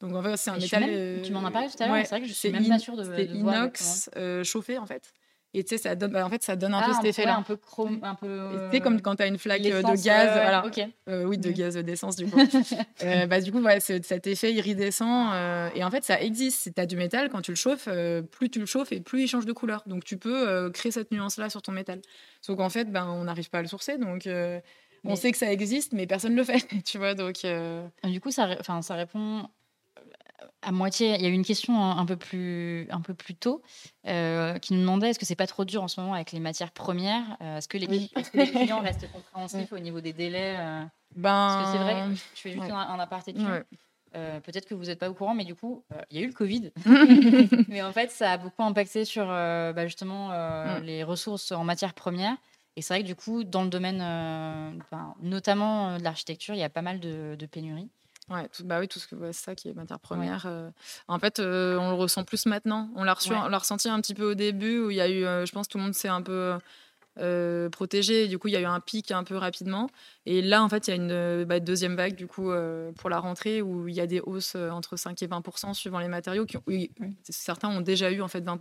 Donc 0.01 0.13
en 0.15 0.23
fait, 0.23 0.37
c'est 0.37 0.49
un 0.49 0.57
métal. 0.57 1.21
tu 1.23 1.31
m'en 1.33 1.45
as 1.45 1.51
parlé 1.51 1.67
tout 1.67 1.81
à 1.83 1.87
l'heure, 1.87 1.97
c'est 2.05 2.09
vrai 2.09 2.21
que 2.21 2.27
je 2.27 2.33
suis 2.33 2.49
même 2.51 2.67
pas 2.67 2.79
sûre 2.79 2.95
de. 2.95 3.03
C'est 3.03 3.25
inox 3.25 4.09
euh, 4.15 4.43
chauffé 4.43 4.77
en 4.77 4.85
fait. 4.85 5.11
Et 5.55 5.63
tu 5.63 5.69
sais, 5.69 5.81
ça 5.81 5.95
donne, 5.95 6.11
bah, 6.11 6.23
en 6.23 6.29
fait, 6.29 6.43
ça 6.43 6.55
donne 6.55 6.75
un 6.75 6.81
peu 6.83 6.91
Ah, 6.91 6.97
cet 6.97 7.05
effet-là. 7.05 7.35
un 7.35 7.41
peu 7.41 7.55
chrome, 7.55 7.97
un 8.03 8.13
peu. 8.13 8.49
Tu 8.69 8.77
sais, 8.77 8.81
comme 8.83 9.01
quand 9.01 9.15
tu 9.15 9.23
as 9.23 9.25
une 9.25 9.39
flaque 9.39 9.65
euh, 9.65 9.81
de 9.81 9.87
gaz. 9.87 10.05
ouais, 10.05 10.11
ouais, 10.35 10.41
voilà. 10.43 10.63
ok. 10.63 10.79
Euh, 11.09 11.23
oui, 11.23 11.39
de 11.39 11.49
gaz 11.49 11.75
d'essence, 11.75 12.17
du 12.17 12.27
coup. 12.29 12.39
Euh, 13.03 13.25
bah, 13.25 13.41
du 13.41 13.51
coup, 13.51 13.59
ouais, 13.59 13.79
c'est 13.79 14.05
cet 14.05 14.27
effet 14.27 14.53
iridescent. 14.53 15.31
euh, 15.33 15.69
et 15.73 15.83
en 15.83 15.89
fait, 15.89 16.03
ça 16.03 16.21
existe. 16.21 16.59
Si 16.61 16.71
tu 16.71 16.79
as 16.79 16.85
du 16.85 16.95
métal, 16.97 17.29
quand 17.29 17.41
tu 17.41 17.49
le 17.49 17.55
chauffes, 17.55 17.87
euh, 17.87 18.21
plus 18.21 18.51
tu 18.51 18.59
le 18.59 18.67
chauffes 18.67 18.91
et 18.91 18.99
plus 18.99 19.23
il 19.23 19.27
change 19.27 19.47
de 19.47 19.51
couleur. 19.53 19.81
Donc, 19.87 20.03
tu 20.03 20.17
peux 20.17 20.47
euh, 20.47 20.69
créer 20.69 20.91
cette 20.91 21.11
nuance-là 21.11 21.49
sur 21.49 21.63
ton 21.63 21.71
métal. 21.71 21.99
Sauf 22.41 22.55
qu'en 22.55 22.69
fait, 22.69 22.85
ben, 22.85 23.07
on 23.07 23.23
n'arrive 23.23 23.49
pas 23.49 23.57
à 23.57 23.61
le 23.63 23.67
sourcer. 23.67 23.97
Donc, 23.97 24.27
euh, 24.27 24.59
on 25.03 25.09
Mais- 25.09 25.15
sait 25.15 25.31
que 25.31 25.37
ça 25.39 25.51
existe, 25.51 25.93
mais 25.93 26.05
personne 26.05 26.33
ne 26.33 26.37
le 26.37 26.43
fait. 26.43 26.63
tu 26.85 26.99
vois, 26.99 27.15
donc. 27.15 27.43
euh, 27.43 27.87
Du 28.03 28.21
coup, 28.21 28.29
ça, 28.29 28.45
ré- 28.45 28.57
enfin, 28.59 28.83
ça 28.83 28.93
répond 28.93 29.47
à 30.61 30.71
moitié. 30.71 31.15
Il 31.15 31.21
y 31.21 31.25
a 31.25 31.29
eu 31.29 31.33
une 31.33 31.45
question 31.45 31.81
un, 31.81 31.97
un 31.97 32.05
peu 32.05 32.15
plus, 32.17 32.87
un 32.91 33.01
peu 33.01 33.13
plus 33.13 33.35
tôt 33.35 33.61
euh, 34.07 34.57
qui 34.59 34.73
nous 34.73 34.79
demandait 34.81 35.09
est-ce 35.09 35.19
que 35.19 35.25
c'est 35.25 35.35
pas 35.35 35.47
trop 35.47 35.65
dur 35.65 35.83
en 35.83 35.87
ce 35.87 35.99
moment 35.99 36.13
avec 36.13 36.31
les 36.31 36.39
matières 36.39 36.71
premières 36.71 37.37
Euh, 37.41 37.57
Est-ce 37.57 37.67
que, 37.67 37.77
les, 37.77 37.87
Oui. 37.87 38.11
est-ce 38.15 38.31
que 38.31 38.37
les 38.37 38.51
clients 38.51 38.81
restent 38.81 39.11
compréhensifs 39.11 39.71
au 39.73 39.79
niveau 39.79 40.01
des 40.01 40.13
délais 40.13 40.55
euh, 40.59 40.83
Parce 41.21 41.65
que 41.65 41.71
c'est 41.77 41.83
vrai, 41.83 41.93
Ben. 41.93 42.15
je 42.35 42.41
fais 42.41 42.51
juste 42.51 42.63
ouais. 42.65 42.71
un, 42.71 42.77
un 42.77 42.99
aparté 42.99 43.33
dessus. 43.33 43.45
Ouais. 43.45 43.63
Euh, 44.15 44.39
Peut-être 44.39 44.65
que 44.67 44.73
vous 44.73 44.85
n'êtes 44.85 44.97
pas 44.99 45.09
au 45.09 45.13
courant, 45.13 45.35
mais 45.35 45.45
du 45.45 45.53
coup, 45.53 45.83
euh, 45.93 46.01
il 46.09 46.17
y 46.17 46.19
a 46.19 46.23
eu 46.23 46.27
le 46.27 46.33
Covid. 46.33 46.71
mais 47.67 47.81
en 47.83 47.91
fait, 47.93 48.09
ça 48.11 48.31
a 48.33 48.37
beaucoup 48.37 48.63
impacté 48.63 49.05
sur 49.05 49.27
euh, 49.29 49.71
bah, 49.73 49.85
justement 49.85 50.31
euh, 50.31 50.79
Mm. 50.79 50.83
les 50.83 51.03
ressources 51.03 51.51
en 51.51 51.63
matières 51.63 51.93
premières. 51.93 52.35
Et 52.75 52.81
c'est 52.81 52.93
vrai 52.93 53.01
que 53.03 53.07
du 53.07 53.15
coup, 53.15 53.43
dans 53.43 53.63
le 53.63 53.69
domaine, 53.69 53.99
euh, 54.01 54.71
enfin, 54.81 55.13
notamment 55.21 55.89
euh, 55.89 55.97
de 55.97 56.03
l'architecture, 56.03 56.53
il 56.55 56.59
y 56.59 56.63
a 56.63 56.69
pas 56.69 56.81
mal 56.81 56.99
de, 56.99 57.35
de 57.37 57.45
pénuries. 57.45 57.89
Ouais, 58.29 58.47
tout, 58.49 58.63
bah 58.63 58.79
oui, 58.79 58.87
tout 58.87 58.99
ce 58.99 59.07
que 59.07 59.15
ouais, 59.15 59.33
c'est 59.33 59.43
ça 59.45 59.55
qui 59.55 59.69
est 59.69 59.73
matière 59.73 59.99
première. 59.99 60.45
euh. 60.45 60.69
En 61.07 61.17
fait, 61.19 61.39
euh, 61.39 61.77
on 61.77 61.89
le 61.89 61.95
ressent 61.95 62.23
plus 62.23 62.45
maintenant. 62.45 62.89
On 62.95 63.03
l'a 63.03 63.13
reçu, 63.13 63.31
Ouais. 63.31 63.37
on 63.43 63.47
l'a 63.49 63.57
ressenti 63.57 63.89
un 63.89 63.99
petit 64.01 64.13
peu 64.13 64.31
au 64.31 64.33
début 64.35 64.79
où 64.79 64.91
il 64.91 64.97
y 64.97 65.01
a 65.01 65.09
eu, 65.09 65.25
euh, 65.25 65.45
je 65.45 65.51
pense, 65.51 65.67
tout 65.67 65.77
le 65.77 65.83
monde 65.85 65.93
s'est 65.95 66.07
un 66.09 66.21
peu 66.21 66.53
protégé. 67.71 68.23
Et 68.23 68.27
du 68.27 68.37
coup, 68.39 68.47
il 68.47 68.53
y 68.53 68.55
a 68.55 68.61
eu 68.61 68.65
un 68.65 68.79
pic 68.79 69.11
un 69.11 69.23
peu 69.25 69.35
rapidement. 69.35 69.89
Et 70.25 70.41
là, 70.41 70.63
en 70.63 70.69
fait, 70.69 70.87
il 70.87 70.91
y 70.91 70.93
a 70.93 70.95
une 70.95 71.43
bah, 71.43 71.59
deuxième 71.59 71.95
vague 71.95 72.15
du 72.15 72.27
coup 72.27 72.49
pour 72.97 73.09
la 73.09 73.19
rentrée 73.19 73.61
où 73.61 73.87
il 73.89 73.95
y 73.95 73.99
a 73.99 74.07
des 74.07 74.21
hausses 74.21 74.55
entre 74.55 74.95
5 74.95 75.21
et 75.21 75.27
20 75.27 75.73
suivant 75.73 75.99
les 75.99 76.07
matériaux. 76.07 76.45
Qui 76.45 76.57
ont. 76.57 76.63
Certains 77.29 77.67
ont 77.69 77.81
déjà 77.81 78.09
eu 78.11 78.21
en 78.21 78.27
fait 78.29 78.39
20 78.41 78.57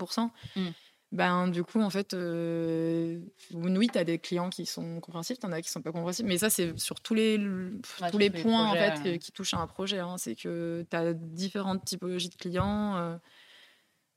Mm. 0.57 0.69
Ben, 1.11 1.49
du 1.49 1.65
coup, 1.65 1.81
en 1.81 1.89
fait, 1.89 2.13
euh, 2.13 3.19
oui, 3.55 3.89
tu 3.91 3.99
as 3.99 4.05
des 4.05 4.19
clients 4.19 4.51
qui 4.51 4.67
sont 4.67 5.01
compréhensifs, 5.01 5.39
tu 5.39 5.47
en 5.47 5.53
as 5.53 5.63
qui 5.63 5.71
sont 5.71 5.81
pas 5.81 5.91
compréhensifs. 5.91 6.27
Mais 6.27 6.37
ça, 6.37 6.51
c'est 6.51 6.79
sur 6.79 7.01
tous 7.01 7.15
les, 7.15 7.39
Ouais, 7.39 8.11
tous 8.11 8.19
les 8.19 8.29
points 8.29 8.69
en 8.69 8.75
fait, 8.75 9.09
ouais. 9.09 9.19
qui 9.19 9.33
touchent 9.33 9.55
à 9.55 9.59
un 9.59 9.67
projet. 9.67 10.01
hein. 10.01 10.17
C'est 10.19 10.35
que 10.35 10.85
tu 10.91 10.97
as 10.97 11.15
différentes 11.15 11.85
typologies 11.85 12.29
de 12.29 12.35
clients. 12.35 12.97
euh, 12.97 13.17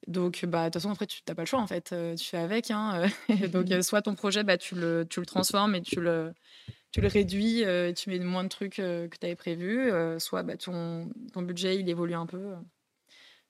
donc, 0.07 0.43
bah, 0.45 0.63
de 0.63 0.65
toute 0.65 0.73
façon, 0.81 0.91
après, 0.91 1.05
tu 1.07 1.21
n'as 1.27 1.35
pas 1.35 1.43
le 1.43 1.45
choix, 1.45 1.61
en 1.61 1.67
fait. 1.67 1.93
euh, 1.93 2.15
tu 2.15 2.25
fais 2.25 2.37
avec. 2.37 2.71
hein, 2.71 3.05
donc, 3.53 3.67
soit 3.83 4.01
ton 4.01 4.15
projet, 4.15 4.43
bah, 4.43 4.57
tu, 4.57 4.75
le, 4.75 5.05
tu 5.09 5.21
le 5.21 5.25
transformes 5.25 5.75
et 5.75 5.81
tu 5.81 6.01
le, 6.01 6.33
tu 6.91 6.99
le 6.99 7.07
réduis 7.07 7.61
et 7.61 7.93
tu 7.95 8.09
mets 8.09 8.19
moins 8.19 8.43
de 8.43 8.49
trucs 8.49 8.75
que 8.75 9.07
tu 9.07 9.25
avais 9.25 9.35
prévu. 9.37 9.91
soit 10.19 10.43
bah, 10.43 10.57
ton, 10.57 11.09
ton 11.31 11.41
budget, 11.41 11.77
il 11.79 11.87
évolue 11.87 12.15
un 12.15 12.25
peu. 12.25 12.55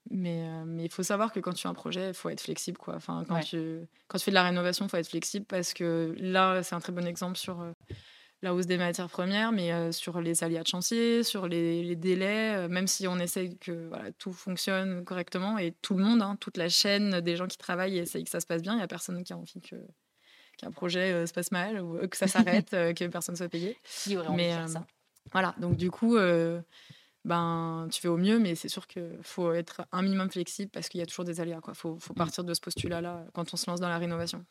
Mais 0.09 0.43
euh, 0.47 0.63
mais 0.65 0.85
il 0.85 0.91
faut 0.91 1.03
savoir 1.03 1.31
que 1.31 1.39
quand 1.39 1.53
tu 1.53 1.67
as 1.67 1.69
un 1.69 1.73
projet, 1.73 2.09
il 2.09 2.13
faut 2.13 2.29
être 2.29 2.41
flexible. 2.41 2.77
Quoi. 2.77 2.95
Enfin, 2.95 3.23
quand, 3.27 3.35
Ouais. 3.35 3.43
tu, 3.43 3.81
quand 4.07 4.17
tu 4.17 4.25
fais 4.25 4.31
de 4.31 4.35
la 4.35 4.43
rénovation, 4.43 4.85
il 4.85 4.89
faut 4.89 4.97
être 4.97 5.07
flexible 5.09 5.45
parce 5.45 5.73
que 5.73 6.15
là, 6.17 6.63
c'est 6.63 6.75
un 6.75 6.79
très 6.79 6.91
bon 6.91 7.05
exemple 7.05 7.37
sur 7.37 7.61
euh, 7.61 7.71
la 8.41 8.53
hausse 8.55 8.65
des 8.65 8.77
matières 8.77 9.09
premières, 9.09 9.51
mais 9.51 9.71
euh, 9.71 9.91
sur 9.91 10.19
les 10.19 10.43
aléas 10.43 10.63
de 10.63 10.67
chantier, 10.67 11.23
sur 11.23 11.47
les, 11.47 11.83
les 11.83 11.95
délais, 11.95 12.67
même 12.67 12.87
si 12.87 13.07
on 13.07 13.19
essaye 13.19 13.57
que 13.59 13.87
voilà, 13.89 14.11
tout 14.13 14.33
fonctionne 14.33 15.05
correctement 15.05 15.59
et 15.59 15.71
tout 15.83 15.93
le 15.93 16.03
monde, 16.03 16.21
hein, 16.23 16.35
toute 16.39 16.57
la 16.57 16.67
chaîne 16.67 17.21
des 17.21 17.35
gens 17.35 17.47
qui 17.47 17.57
travaillent 17.59 17.99
essayent 17.99 18.23
que 18.23 18.31
ça 18.31 18.39
se 18.39 18.47
passe 18.47 18.63
bien, 18.63 18.73
il 18.73 18.77
n'y 18.77 18.83
a 18.83 18.87
personne 18.87 19.23
qui 19.23 19.33
a 19.33 19.37
envie 19.37 19.61
que 19.61 19.75
qu'un 20.57 20.71
projet 20.71 21.25
se 21.27 21.33
passe 21.33 21.51
mal 21.51 21.79
ou 21.81 22.07
que 22.07 22.17
ça 22.17 22.27
s'arrête, 22.27 22.71
que 22.97 23.07
personne 23.07 23.35
soit 23.35 23.47
payé. 23.49 23.77
Qui 24.03 24.17
aurait 24.17 24.27
envie 24.27 24.37
Mais, 24.37 24.49
de 24.49 24.55
faire 24.55 24.69
ça? 24.69 24.85
Voilà, 25.31 25.55
donc 25.59 25.77
du 25.77 25.89
coup, 25.91 26.17
euh, 26.17 26.59
ben, 27.26 27.88
tu 27.91 28.01
fais 28.01 28.07
au 28.07 28.17
mieux, 28.17 28.39
mais 28.39 28.55
c'est 28.55 28.69
sûr 28.69 28.88
qu'il 28.88 29.07
faut 29.22 29.53
être 29.53 29.84
un 29.91 30.01
minimum 30.01 30.30
flexible 30.32 30.72
parce 30.72 30.89
qu'il 30.89 30.99
y 30.99 31.03
a 31.03 31.05
toujours 31.05 31.26
des 31.26 31.39
aléas. 31.39 31.59
Il 31.67 31.74
faut, 31.76 31.97
faut 31.99 32.13
partir 32.13 32.43
de 32.43 32.53
ce 32.53 32.61
postulat-là 32.61 33.26
quand 33.34 33.53
on 33.53 33.57
se 33.57 33.69
lance 33.69 33.80
dans 33.80 33.89
la 33.89 33.97
rénovation. 33.97 34.43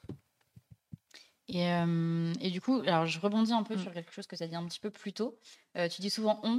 Et, 1.53 1.67
euh, 1.69 2.33
et 2.41 2.51
du 2.51 2.61
coup, 2.61 2.81
alors 2.87 3.07
je 3.07 3.19
rebondis 3.19 3.53
un 3.53 3.65
peu 3.65 3.75
Mm. 3.75 3.79
sur 3.81 3.93
quelque 3.93 4.13
chose 4.13 4.29
que 4.29 4.37
tu 4.37 4.43
as 4.45 4.47
dit 4.47 4.55
un 4.55 4.65
petit 4.67 4.79
peu 4.79 4.91
plus 4.91 5.13
tôt. 5.13 5.37
Euh, 5.77 5.89
tu 5.89 6.01
dis 6.01 6.09
souvent 6.11 6.39
on. 6.45 6.59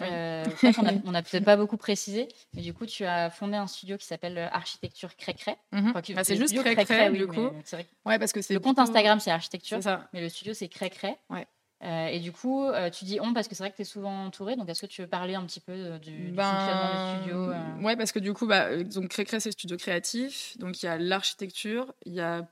Oui. 0.00 0.06
Euh, 0.10 0.44
a, 0.44 0.92
on 1.04 1.12
a 1.12 1.22
peut-être 1.22 1.44
pas 1.44 1.58
beaucoup 1.58 1.76
précisé, 1.76 2.26
mais 2.54 2.62
du 2.62 2.72
coup, 2.72 2.86
tu 2.86 3.04
as 3.04 3.28
fondé 3.28 3.56
un 3.58 3.66
studio 3.66 3.98
qui 3.98 4.06
s'appelle 4.06 4.38
Architecture 4.50 5.14
Crécré. 5.16 5.56
Enfin, 5.74 6.00
qui- 6.00 6.14
Bah, 6.14 6.24
c'est 6.24 6.36
juste 6.36 6.54
studio 6.54 6.62
Cré 6.72 6.84
Cré, 6.86 7.10
oui, 7.10 7.18
du 7.18 7.26
coup. 7.26 7.34
vrai 7.34 7.86
Ouais, 8.06 8.18
parce 8.18 8.32
que 8.32 8.40
Le 8.50 8.58
compte 8.60 8.76
plutôt- 8.76 8.80
Instagram, 8.80 9.20
c'est 9.20 9.30
Architecture, 9.30 9.78
mais 10.14 10.22
le 10.22 10.30
studio, 10.30 10.54
c'est 10.54 10.68
Crécré. 10.68 11.18
Ouais. 11.28 11.46
Euh, 11.82 12.06
et 12.08 12.20
du 12.20 12.30
coup, 12.30 12.64
euh, 12.64 12.90
tu 12.90 13.06
dis 13.06 13.18
on 13.20 13.32
parce 13.32 13.48
que 13.48 13.54
c'est 13.54 13.62
vrai 13.62 13.70
que 13.70 13.76
tu 13.76 13.82
es 13.82 13.86
souvent 13.86 14.26
entouré. 14.26 14.54
Donc, 14.56 14.68
est-ce 14.68 14.82
que 14.82 14.86
tu 14.86 15.00
veux 15.00 15.08
parler 15.08 15.34
un 15.34 15.44
petit 15.44 15.60
peu 15.60 15.72
euh, 15.72 15.98
du, 15.98 16.10
du 16.10 16.36
fonctionnement 16.36 16.90
du 16.92 17.18
studio 17.18 17.50
euh? 17.50 17.52
Ben, 17.52 17.82
Ouais, 17.82 17.96
parce 17.96 18.12
que 18.12 18.18
du 18.18 18.34
coup, 18.34 18.46
bah, 18.46 18.82
donc 18.84 19.08
Cré 19.08 19.24
Cré, 19.24 19.40
c'est 19.40 19.48
le 19.48 19.54
studio 19.54 19.76
créatif. 19.78 20.58
Donc 20.58 20.82
il 20.82 20.86
y 20.86 20.88
a 20.88 20.98
l'architecture, 20.98 21.94
il 22.04 22.12
y 22.12 22.20
a 22.20 22.46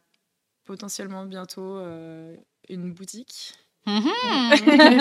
potentiellement 0.65 1.25
bientôt 1.25 1.79
une 2.69 2.93
boutique. 2.93 3.55
Mhm. 3.87 4.11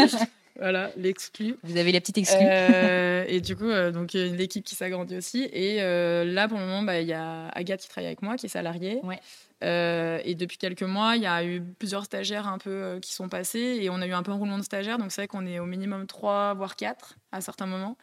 voilà, 0.60 0.92
l'exclu. 0.98 1.56
Vous 1.64 1.78
avez 1.78 1.92
la 1.92 2.00
petite 2.00 2.18
exclue. 2.18 2.40
Euh, 2.42 3.26
et 3.28 3.42
du 3.42 3.56
coup, 3.56 3.70
euh, 3.70 3.92
donc 3.92 4.14
l'équipe 4.14 4.66
qui 4.66 4.76
s'agrandit 4.76 5.18
aussi. 5.18 5.48
Et 5.54 5.82
euh, 5.82 6.24
là, 6.26 6.48
pour 6.48 6.58
le 6.58 6.66
moment, 6.66 6.82
bah, 6.82 7.00
il 7.00 7.08
y 7.08 7.14
a 7.14 7.48
Agathe 7.50 7.82
qui 7.82 7.90
travaille 7.90 8.08
avec 8.08 8.22
moi, 8.22 8.38
qui 8.38 8.48
est 8.48 8.50
salariée. 8.50 9.00
Ouais. 9.04 9.20
Euh, 9.64 10.20
et 10.24 10.36
depuis 10.36 10.58
quelques 10.58 10.84
mois, 10.84 11.16
il 11.16 11.24
y 11.24 11.28
a 11.28 11.44
eu 11.44 11.62
plusieurs 11.62 12.06
stagiaires 12.06 12.48
un 12.48 12.58
peu 12.58 12.70
euh, 12.70 13.00
qui 13.00 13.14
sont 13.14 13.30
passés 13.30 13.80
et 13.82 13.90
on 13.90 14.02
a 14.02 14.08
eu 14.08 14.14
un 14.14 14.24
peu 14.24 14.32
un 14.32 14.36
roulement 14.36 14.58
de 14.58 14.64
stagiaires. 14.64 14.98
Donc 14.98 15.12
c'est 15.12 15.22
vrai 15.22 15.28
qu'on 15.28 15.46
est 15.46 15.60
au 15.60 15.66
minimum 15.66 16.08
3 16.08 16.56
voire 16.56 16.76
4 16.76 17.18
à 17.32 17.42
certains 17.42 17.68
moments. 17.68 17.98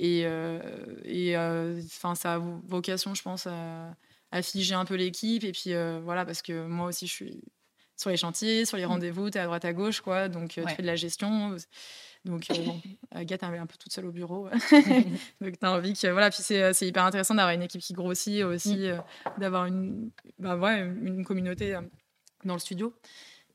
Et, 0.00 0.20
et 1.04 1.36
enfin, 1.36 2.14
ça 2.14 2.34
a 2.34 2.38
vocation, 2.38 3.16
je 3.16 3.22
pense, 3.22 3.48
à, 3.48 3.96
à 4.30 4.42
figer 4.42 4.76
un 4.76 4.84
peu 4.84 4.94
l'équipe. 4.94 5.42
Et 5.42 5.50
puis 5.50 5.72
voilà, 6.04 6.24
parce 6.24 6.40
que 6.40 6.66
moi 6.66 6.86
aussi, 6.86 7.08
je 7.08 7.12
suis 7.12 7.40
sur 7.98 8.08
les 8.10 8.16
chantiers, 8.16 8.64
sur 8.64 8.76
les 8.78 8.84
rendez-vous, 8.86 9.28
tu 9.28 9.36
es 9.36 9.40
à 9.40 9.44
droite 9.44 9.64
à 9.66 9.72
gauche, 9.74 10.00
quoi. 10.00 10.28
Donc 10.30 10.56
euh, 10.56 10.62
Ouais. 10.62 10.70
tu 10.70 10.76
fais 10.76 10.82
de 10.82 10.86
la 10.86 10.96
gestion. 10.96 11.56
Donc 12.24 12.50
euh, 12.50 12.62
bon, 12.64 12.80
Agathe 13.10 13.42
elle 13.42 13.54
est 13.54 13.58
un 13.58 13.66
peu 13.66 13.76
toute 13.76 13.92
seule 13.92 14.06
au 14.06 14.12
bureau. 14.12 14.48
Donc 15.40 15.58
tu 15.58 15.66
as 15.66 15.72
envie 15.72 15.92
que. 15.92 16.06
Voilà, 16.08 16.30
puis 16.30 16.42
c'est 16.42 16.86
hyper 16.86 17.04
intéressant 17.04 17.34
d'avoir 17.34 17.52
une 17.54 17.62
équipe 17.62 17.80
qui 17.82 17.92
grossit 17.92 18.42
aussi, 18.44 18.86
euh, 18.88 18.98
d'avoir 19.38 19.66
une, 19.66 20.10
bah, 20.38 20.56
ouais, 20.56 20.80
une 20.80 21.24
communauté 21.24 21.74
euh, 21.74 21.82
dans 22.44 22.54
le 22.54 22.60
studio. 22.60 22.94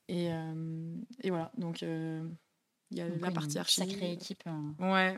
Et, 0.09 0.31
euh, 0.31 0.95
et 1.21 1.29
voilà, 1.29 1.51
donc 1.57 1.81
euh, 1.81 2.27
il 2.91 2.97
y 2.97 3.01
a 3.01 3.07
Donc, 3.07 3.21
la 3.21 3.31
partie 3.31 3.53
une 3.53 3.59
archi. 3.61 3.79
Sacrée 3.79 4.11
équipe. 4.11 4.43
euh. 4.47 4.91
Ouais, 4.91 5.17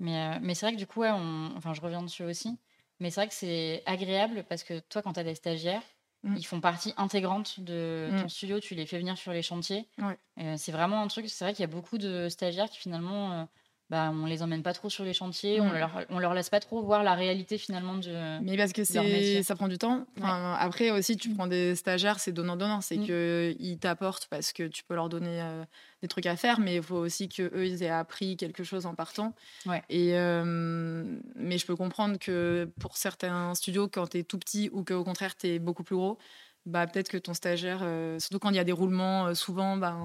Mais, 0.00 0.18
euh, 0.34 0.38
mais 0.42 0.54
c'est 0.54 0.66
vrai 0.66 0.74
que 0.74 0.78
du 0.80 0.86
coup, 0.88 1.00
ouais, 1.00 1.10
on- 1.12 1.52
enfin, 1.56 1.72
je 1.74 1.80
reviens 1.80 2.02
dessus 2.02 2.24
aussi. 2.24 2.58
Mais 3.00 3.10
c'est 3.10 3.20
vrai 3.20 3.28
que 3.28 3.34
c'est 3.34 3.82
agréable 3.86 4.44
parce 4.48 4.64
que 4.64 4.80
toi, 4.80 5.02
quand 5.02 5.12
tu 5.12 5.20
as 5.20 5.24
des 5.24 5.34
stagiaires, 5.36 5.82
Mm. 6.24 6.36
ils 6.38 6.44
font 6.46 6.60
partie 6.60 6.92
intégrante 6.96 7.60
de 7.60 8.08
Mm. 8.12 8.22
ton 8.22 8.28
studio. 8.28 8.60
Tu 8.60 8.74
les 8.74 8.86
fais 8.86 8.98
venir 8.98 9.16
sur 9.18 9.32
les 9.32 9.42
chantiers. 9.42 9.86
Ouais. 9.98 10.18
Euh, 10.40 10.54
c'est 10.58 10.72
vraiment 10.72 11.00
un 11.02 11.06
truc. 11.08 11.28
C'est 11.28 11.44
vrai 11.44 11.52
qu'il 11.54 11.60
y 11.62 11.64
a 11.64 11.68
beaucoup 11.68 11.98
de 11.98 12.28
stagiaires 12.28 12.68
qui 12.70 12.78
finalement, 12.78 13.32
euh, 13.32 13.44
bah, 13.90 14.10
on 14.14 14.24
les 14.26 14.42
emmène 14.42 14.62
pas 14.62 14.72
trop 14.72 14.88
sur 14.88 15.04
les 15.04 15.12
chantiers. 15.12 15.60
On 15.60 15.70
leur, 15.70 16.04
on 16.08 16.18
leur 16.18 16.32
laisse 16.34 16.48
pas 16.48 16.60
trop 16.60 16.82
voir 16.82 17.02
la 17.02 17.14
réalité 17.14 17.58
finalement 17.58 17.94
de. 17.96 18.40
Mais 18.42 18.56
parce 18.56 18.72
que 18.72 18.82
c'est, 18.82 19.42
ça 19.42 19.54
prend 19.54 19.68
du 19.68 19.76
temps. 19.78 20.06
Enfin, 20.18 20.56
Après 20.58 20.90
aussi, 20.90 21.16
tu 21.16 21.30
prends 21.34 21.46
des 21.46 21.74
stagiaires, 21.76 22.18
c'est 22.18 22.32
donnant-donnant. 22.32 22.80
C'est 22.80 22.96
Mm. 22.96 23.06
que 23.06 23.54
qu'ils 23.58 23.78
t'apportent 23.78 24.26
parce 24.28 24.52
que 24.52 24.66
tu 24.68 24.84
peux 24.84 24.94
leur 24.94 25.08
donner 25.10 25.40
euh, 25.42 25.64
des 26.00 26.08
trucs 26.08 26.26
à 26.26 26.36
faire, 26.36 26.60
mais 26.60 26.76
il 26.76 26.82
faut 26.82 26.96
aussi 26.96 27.28
qu'eux, 27.28 27.66
ils 27.66 27.82
aient 27.82 27.90
appris 27.90 28.36
quelque 28.36 28.64
chose 28.64 28.86
en 28.86 28.94
partant. 28.94 29.34
Ouais. 29.66 29.82
Et, 29.90 30.14
euh, 30.18 31.04
mais 31.36 31.58
je 31.58 31.66
peux 31.66 31.76
comprendre 31.76 32.18
que 32.18 32.70
pour 32.80 32.96
certains 32.96 33.54
studios, 33.54 33.88
quand 33.88 34.08
tu 34.08 34.18
es 34.18 34.22
tout 34.22 34.38
petit 34.38 34.70
ou 34.72 34.82
qu'au 34.82 35.04
contraire, 35.04 35.36
tu 35.36 35.46
es 35.48 35.58
beaucoup 35.58 35.82
plus 35.84 35.96
gros, 35.96 36.18
bah, 36.66 36.86
peut-être 36.86 37.08
que 37.10 37.18
ton 37.18 37.34
stagiaire, 37.34 37.80
euh, 37.82 38.18
surtout 38.18 38.38
quand 38.38 38.50
il 38.50 38.56
y 38.56 38.60
a 38.60 38.64
des 38.64 38.72
roulements, 38.72 39.26
euh, 39.26 39.34
souvent, 39.34 39.76
bah, 39.76 39.96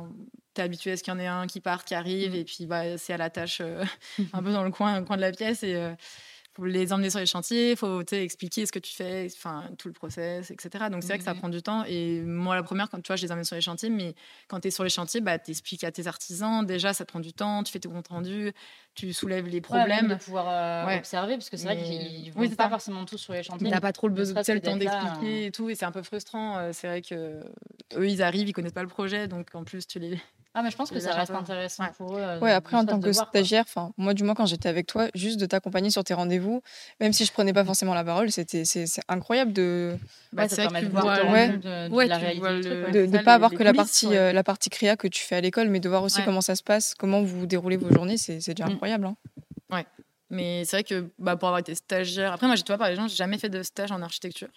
tu 0.54 0.62
es 0.62 0.64
habitué 0.64 0.92
à 0.92 0.98
ce 0.98 1.04
qu'il 1.04 1.14
y 1.14 1.16
en 1.16 1.20
ait 1.20 1.28
un 1.28 1.48
qui 1.48 1.62
parte, 1.62 1.88
qui 1.88 1.96
arrive, 1.96 2.34
Mm. 2.34 2.36
et 2.36 2.44
puis 2.44 2.66
bah, 2.66 2.98
c'est 2.98 3.14
à 3.14 3.18
la 3.18 3.30
tâche 3.30 3.62
euh, 3.62 3.84
un 4.34 4.44
peu 4.44 4.52
dans 4.52 4.64
le 4.64 4.72
coin, 4.72 5.04
coin 5.04 5.16
de 5.16 5.22
la 5.22 5.32
pièce. 5.32 5.64
Et, 5.64 5.76
faut 6.56 6.66
les 6.66 6.92
emmener 6.94 7.10
sur 7.10 7.20
les 7.20 7.26
chantiers, 7.26 7.72
il 7.72 7.78
faut 7.78 8.02
expliquer 8.12 8.66
ce 8.66 8.72
que 8.72 8.80
tu 8.80 8.94
fais, 8.94 9.28
enfin 9.36 9.70
tout 9.78 9.88
le 9.88 9.94
process, 9.94 10.52
etc. 10.52 10.90
Donc 10.90 11.04
c'est 11.04 11.14
vrai 11.14 11.18
que 11.20 11.24
ça 11.24 11.34
Mhm. 11.34 11.40
prend 11.40 11.50
du 11.50 11.62
temps. 11.62 11.84
Et 11.86 12.22
moi, 12.22 12.56
la 12.56 12.64
première, 12.64 12.90
quand 12.90 13.00
tu 13.02 13.08
vois, 13.08 13.16
je 13.16 13.24
les 13.26 13.32
emmène 13.32 13.44
sur 13.46 13.56
les 13.56 13.62
chantiers, 13.62 13.90
mais 13.90 14.16
quand 14.48 14.60
tu 14.60 14.68
es 14.70 14.72
sur 14.72 14.84
les 14.84 14.90
chantiers, 14.90 15.22
bah, 15.22 15.40
tu 15.40 15.52
expliques 15.52 15.84
à 15.84 15.92
tes 15.92 16.08
artisans. 16.08 16.66
Déjà, 16.66 16.94
ça 16.94 17.06
te 17.06 17.12
prend 17.12 17.20
du 17.20 17.34
temps, 17.34 17.64
tu 17.64 17.72
fais 17.72 17.80
tes 17.80 17.88
comptes 17.88 18.08
rendus, 18.10 18.52
tu 18.96 19.14
soulèves 19.14 19.46
les 19.48 19.58
Ouais, 19.58 19.62
problèmes. 19.62 20.08
de 20.10 20.16
pouvoir 20.16 20.48
euh, 20.50 20.86
Ouais. 20.88 20.98
observer 21.00 21.36
parce 21.36 21.50
que 21.50 21.58
c'est 21.58 21.66
vrai 21.66 21.82
qu'ils 21.84 22.32
vont 22.34 22.42
Oui, 22.42 22.50
pas 22.50 22.64
ça. 22.64 22.70
forcément 22.70 23.06
tous 23.06 23.18
sur 23.18 23.34
les 23.34 23.44
chantiers. 23.44 23.68
Tu 23.68 23.74
n'as 23.74 23.80
pas 23.82 23.94
trop 23.94 24.08
le 24.08 24.14
Ne 24.14 24.18
besoin, 24.18 24.44
sais, 24.44 24.54
le 24.56 24.62
temps 24.62 24.76
d'expliquer 24.78 25.46
et 25.46 25.52
tout, 25.52 25.70
et 25.70 25.76
c'est 25.76 25.86
un 25.86 25.92
peu 25.92 26.02
frustrant. 26.04 26.58
Euh, 26.58 26.72
C'est 26.74 26.88
vrai 26.88 27.02
que 27.02 27.42
eux, 27.96 28.08
ils 28.10 28.22
arrivent, 28.22 28.50
ils 28.50 28.54
connaissent 28.54 28.74
pas 28.74 28.82
le 28.84 28.88
projet, 28.90 29.28
donc 29.28 29.54
en 29.54 29.64
plus, 29.64 29.86
tu 29.88 30.00
les, 30.00 30.20
Ah, 30.56 30.64
mais 30.64 30.72
je 30.72 30.76
pense 30.76 30.90
que 30.90 31.00
ça 31.00 31.14
reste 31.14 31.32
intéressant 31.32 31.86
pour 31.98 32.18
eux. 32.18 32.40
ouais, 32.40 32.52
après, 32.52 32.76
en 32.76 32.86
tant 32.86 33.00
que 33.00 33.14
stagiaire, 33.14 33.66
enfin, 33.68 33.92
moi, 33.98 34.14
du 34.14 34.24
moins, 34.24 34.34
quand 34.34 34.48
j'étais 34.48 34.68
avec 34.68 34.88
toi, 34.88 35.08
juste 35.14 35.40
de 35.40 35.46
t'accompagner 35.46 35.92
sur 35.92 36.04
tes 36.04 36.16
rendez-vous, 36.16 36.62
même 37.00 37.14
si 37.14 37.26
je 37.26 37.32
prenais 37.32 37.54
pas 37.54 37.64
forcément 37.64 37.94
la 37.94 38.04
parole, 38.04 38.32
c'était 38.32 38.66
c'est 38.66 38.86
incroyable 39.08 39.54
de. 39.54 39.96
Bah, 40.34 40.50
c'est 40.50 40.66
vrai 40.66 40.82
que 40.82 40.86
tu 40.88 40.92
vois 40.92 41.24
ouais. 41.32 41.58
de, 41.58 42.08
la 42.08 42.18
réalité 42.18 42.70
de 42.92 43.06
ne 43.06 43.18
pas 43.20 43.36
avoir 43.36 43.52
que 43.52 43.64
la 43.64 43.74
partie, 43.74 44.10
la 44.10 44.44
partie 44.44 44.70
créa 44.70 44.98
que 44.98 45.08
tu 45.08 45.24
fais 45.24 45.36
à 45.36 45.42
l'école, 45.42 45.70
mais 45.70 45.80
de 45.80 45.90
voir 45.90 46.04
aussi 46.04 46.24
comment 46.24 46.42
ça 46.42 46.56
se 46.56 46.64
passe, 46.64 46.96
comment 46.96 47.22
vous 47.22 47.46
déroulez 47.46 47.78
vos 47.78 47.92
journées, 47.92 48.18
c'est 48.18 48.38
déjà 48.38 48.66
mmh. 48.66 48.72
incroyable. 48.72 49.06
Hein. 49.06 49.16
Ouais. 49.72 49.86
Mais 50.30 50.64
c'est 50.66 50.78
vrai 50.78 50.84
que 50.84 51.10
bah, 51.18 51.36
pour 51.36 51.48
avoir 51.48 51.60
été 51.60 51.76
stagiaire. 51.76 52.34
Après, 52.34 52.48
moi, 52.48 52.56
tu 52.56 52.64
vois, 52.68 52.78
par 52.78 52.88
exemple, 52.88 53.10
j'ai 53.10 53.16
jamais 53.16 53.38
fait 53.38 53.50
de 53.50 53.64
stage 53.64 53.92
en 53.92 54.02
architecture. 54.02 54.50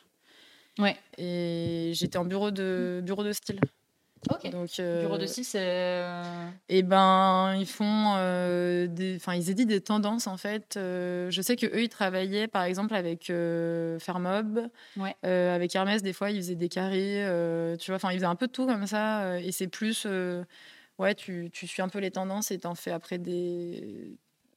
Ouais. 0.78 0.96
Et 1.18 1.92
j'étais 1.94 2.18
en 2.18 2.24
bureau 2.24 2.50
de, 2.50 3.00
bureau 3.02 3.24
de 3.24 3.32
style. 3.32 3.60
Ok. 4.30 4.50
Donc, 4.50 4.70
euh, 4.78 5.00
bureau 5.00 5.18
de 5.18 5.26
style, 5.26 5.44
c'est. 5.44 5.58
Euh, 5.60 6.48
eh 6.68 6.82
ben, 6.82 7.56
ils 7.58 7.66
font 7.66 8.14
euh, 8.16 8.86
des. 8.86 9.16
Enfin, 9.16 9.34
ils 9.34 9.50
éditent 9.50 9.68
des 9.68 9.80
tendances, 9.80 10.26
en 10.26 10.36
fait. 10.36 10.74
je 10.76 11.40
sais 11.42 11.56
qu'eux, 11.56 11.82
ils 11.82 11.88
travaillaient, 11.88 12.46
par 12.46 12.62
exemple, 12.62 12.94
avec 12.94 13.32
Fermob. 13.98 14.68
Ouais. 14.96 15.16
avec 15.22 15.74
Hermès, 15.74 16.02
des 16.02 16.12
fois, 16.12 16.30
ils 16.30 16.36
faisaient 16.36 16.54
des 16.54 16.68
carrés. 16.68 17.24
tu 17.80 17.90
vois, 17.90 17.96
enfin, 17.96 18.12
ils 18.12 18.16
faisaient 18.16 18.26
un 18.26 18.36
peu 18.36 18.46
de 18.46 18.52
tout 18.52 18.66
comme 18.66 18.86
ça. 18.86 19.40
et 19.40 19.50
c'est 19.50 19.68
plus. 19.68 20.06
ouais, 20.98 21.14
tu, 21.14 21.50
tu, 21.52 21.66
suis 21.66 21.82
un 21.82 21.88
peu 21.88 21.98
les 21.98 22.10
tendances 22.12 22.50
et 22.50 22.58
t'en 22.58 22.74
fais 22.74 22.92
après 22.92 23.18
des 23.18 24.16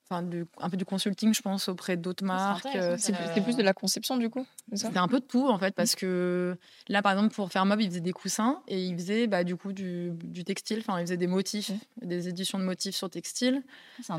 enfin 0.10 0.24
un 0.60 0.70
peu 0.70 0.78
du 0.78 0.86
consulting 0.86 1.34
je 1.34 1.42
pense 1.42 1.68
auprès 1.68 1.98
d'autres 1.98 2.24
marques 2.24 2.68
euh, 2.76 2.96
c'est 2.98 3.42
plus 3.44 3.56
de 3.56 3.64
la 3.64 3.74
conception 3.74 4.18
du 4.18 4.30
coup 4.30 4.46
c'était 4.74 4.98
un 4.98 5.08
peu 5.08 5.20
de 5.20 5.26
tout 5.26 5.48
en 5.48 5.58
fait 5.58 5.74
parce 5.74 5.96
que 5.96 6.58
là 6.88 7.02
par 7.02 7.14
exemple 7.14 7.34
pour 7.34 7.52
faire 7.52 7.66
mob 7.66 7.82
ils 7.82 7.90
faisaient 7.90 8.02
des 8.02 8.12
coussins 8.12 8.62
et 8.68 8.84
ils 8.84 8.96
faisaient 8.96 9.28
bah, 9.28 9.44
du 9.44 9.56
coup 9.56 9.74
du, 9.74 10.12
du 10.12 10.44
textile. 10.44 10.80
Enfin 10.80 11.00
ils 11.00 11.04
faisaient 11.04 11.18
des 11.18 11.28
motifs 11.28 11.72
des 12.02 12.28
éditions 12.28 12.60
de 12.60 12.64
motifs 12.64 12.96
sur 12.96 13.10
textile. 13.10 13.64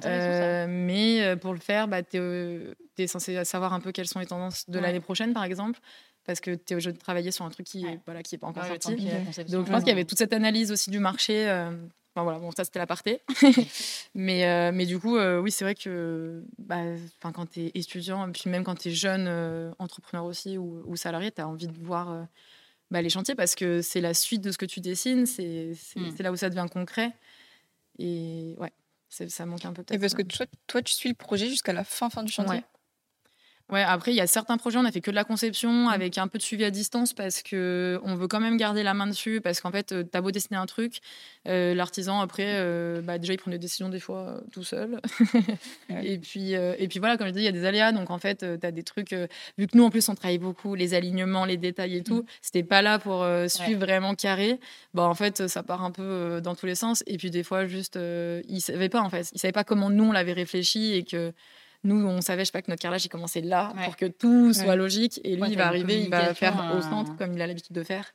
Euh, 0.05 0.67
mais 0.69 1.23
euh, 1.23 1.37
pour 1.37 1.53
le 1.53 1.61
faire 1.61 1.89
bah, 1.89 2.03
tu 2.03 2.19
es, 2.99 3.07
censé 3.07 3.45
savoir 3.45 3.73
un 3.73 3.81
peu 3.81 3.93
quelles 3.93 4.09
sont 4.09 4.19
les 4.19 4.27
tendances 4.27 4.69
de 4.69 4.79
l'année 4.79 5.01
prochaine 5.01 5.33
par 5.33 5.45
exemple 5.45 5.79
parce 6.25 6.41
que 6.41 6.51
tu 6.51 6.73
es 6.73 6.75
obligé 6.75 6.93
de 6.93 6.99
travailler 6.99 7.31
sur 7.31 7.45
un 7.45 7.51
truc 7.51 7.67
qui 7.67 7.85
n'est 7.85 8.01
voilà, 8.05 8.25
qui 8.25 8.35
est 8.35 8.39
pas 8.39 8.49
encore 8.49 8.65
sorti. 8.65 8.97
Donc 9.49 9.67
je 9.67 9.71
pense 9.71 9.81
qu'il 9.81 9.89
y 9.89 9.93
avait 9.93 10.05
toute 10.05 10.19
cette 10.19 10.33
analyse 10.33 10.73
aussi 10.73 10.91
du 10.91 10.99
marché 10.99 11.47
Enfin, 12.17 12.25
voilà, 12.25 12.39
bon, 12.39 12.51
ça 12.51 12.65
c'était 12.65 12.79
l'aparté. 12.79 13.21
mais, 14.15 14.47
euh, 14.47 14.73
mais 14.73 14.87
du 14.87 14.99
coup, 14.99 15.19
euh, 15.19 15.39
oui, 15.39 15.51
c'est 15.51 15.67
vrai 15.67 15.75
que 15.75 16.43
bah, 16.57 16.81
quand 17.21 17.45
tu 17.45 17.67
es 17.67 17.73
étudiant, 17.75 18.33
puis 18.33 18.49
même 18.49 18.65
quand 18.65 18.75
tu 18.75 18.89
es 18.89 18.91
jeune 18.91 19.27
euh, 19.29 19.71
entrepreneur 19.79 20.25
aussi 20.25 20.57
ou, 20.57 20.97
salarié, 20.97 21.31
tu 21.31 21.43
as 21.43 21.49
envie 21.49 21.67
de 21.67 21.79
voir 21.85 22.27
bah, 22.91 23.03
les 23.03 23.11
chantiers 23.11 23.35
parce 23.35 23.55
que 23.55 23.83
c'est 23.83 24.01
la 24.01 24.15
suite 24.15 24.41
de 24.41 24.51
ce 24.51 24.57
que 24.57 24.65
tu 24.65 24.81
dessines, 24.81 25.27
c'est 25.27 25.75
mm. 25.95 26.15
là 26.21 26.33
où 26.33 26.37
ça 26.37 26.49
devient 26.49 26.67
concret. 26.73 27.13
Et 27.99 28.55
ouais, 28.57 28.73
ça 29.11 29.45
manque 29.45 29.67
un 29.67 29.75
peu 29.75 29.83
peut-être. 29.83 29.99
Et 29.99 30.01
parce 30.01 30.15
que 30.15 30.23
toi, 30.23 30.47
toi, 30.67 30.81
tu 30.81 30.95
suis 30.95 31.11
le 31.11 31.15
projet 31.15 31.51
jusqu'à 31.51 31.75
la 31.75 31.85
fin, 31.85 32.09
fin 32.09 32.23
du 32.23 32.33
chantier? 32.33 32.61
Ouais, 32.61 32.65
après, 33.75 34.13
il 34.13 34.17
y 34.17 34.21
a 34.21 34.27
certains 34.27 34.57
projets, 34.59 34.79
on 34.79 34.85
a 34.85 34.93
fait 34.93 35.01
que 35.01 35.11
de 35.11 35.17
la 35.17 35.25
conception 35.25 35.73
mmh. 35.73 35.89
avec 35.89 36.19
un 36.19 36.29
peu 36.29 36.39
de 36.39 36.43
suivi 36.43 36.65
à 36.65 36.71
distance 36.71 37.13
parce 37.13 37.43
que 37.43 38.01
on 38.05 38.15
veut 38.15 38.29
quand 38.29 38.39
même 38.39 38.57
garder 38.57 38.83
la 38.83 38.95
main 38.95 39.09
dessus. 39.09 39.41
Parce 39.41 39.61
qu'en 39.61 39.73
fait, 39.73 39.87
tu 39.89 40.17
as 40.17 40.21
beau 40.21 40.31
dessiner 40.31 40.57
un 40.57 40.67
truc, 40.67 41.01
euh, 41.49 41.75
l'artisan, 41.75 42.21
après, 42.21 42.47
euh, 42.47 43.01
bah, 43.03 43.19
déjà, 43.19 43.33
il 43.33 43.39
prend 43.39 43.51
des 43.51 43.59
décisions 43.59 43.89
des 43.89 43.99
fois 43.99 44.21
euh, 44.21 44.41
tout 44.53 44.63
seul. 44.63 45.01
et, 45.91 46.19
puis, 46.19 46.53
et 46.53 46.89
puis 46.89 47.01
voilà, 47.01 47.17
comme 47.17 47.27
je 47.27 47.33
dis, 47.33 47.41
il 47.41 47.45
y 47.45 47.49
a 47.49 47.53
des 47.53 47.65
aléas. 47.65 47.91
Donc 47.91 48.11
en 48.11 48.19
fait, 48.19 48.39
tu 48.61 48.67
as 48.67 48.71
des 48.71 48.85
trucs, 48.85 49.13
vu 49.59 49.67
que 49.67 49.77
nous, 49.77 49.85
en 49.85 49.91
plus, 49.91 50.09
on 50.09 50.15
travaille 50.15 50.39
beaucoup, 50.39 50.77
les 50.77 50.95
alignements, 50.95 51.45
les 51.45 51.57
détails 51.57 51.97
et 51.97 52.03
tout, 52.03 52.23
mmh. 52.23 52.27
c'était 52.43 52.63
pas 52.63 52.83
là 52.83 53.01
pour 53.01 53.27
suivre 53.49 53.81
vraiment 53.81 54.15
carré. 54.15 54.61
Bah, 54.95 55.05
en 55.05 55.15
fait, 55.15 55.49
ça 55.49 55.65
part 55.65 55.83
un 55.83 55.91
peu 55.91 56.41
dans 56.41 56.55
tous 56.55 56.67
les 56.67 56.77
sens. 56.77 57.03
Et 57.07 57.17
puis 57.17 57.31
des 57.31 57.43
fois, 57.43 57.67
juste, 57.67 57.99
ils 58.49 58.61
savaient 58.61 58.89
pas, 58.89 59.01
en 59.01 59.11
fait. 59.11 59.29
Ils 59.33 59.41
savaient 59.41 59.53
pas 59.53 59.65
comment 59.65 59.91
nous, 59.91 60.05
on 60.05 60.13
l'avait 60.13 60.33
réfléchi 60.33 60.93
et 60.93 61.03
que 61.03 61.33
nous, 61.87 62.07
on 62.07 62.21
savait, 62.21 62.43
je 62.43 62.47
sais 62.47 62.53
pas, 62.53 62.63
que 62.63 62.71
notre 62.71 62.83
carrelage, 62.83 63.05
il 63.05 63.09
commençait 63.09 63.41
là 63.41 63.73
pour 63.85 63.97
que 63.97 64.07
tout 64.07 64.53
soit 64.53 64.77
logique. 64.77 65.21
Et 65.25 65.37
lui, 65.37 65.51
il 65.51 65.57
va 65.57 65.67
arriver, 65.67 66.03
il 66.03 66.11
va 66.11 66.35
faire 66.35 66.75
au 66.77 66.83
centre 66.83 67.13
euh, 67.13 67.15
comme 67.17 67.33
il 67.35 67.43
a 67.43 67.47
l'habitude 67.47 67.75
de 67.75 67.83
faire. 67.83 68.13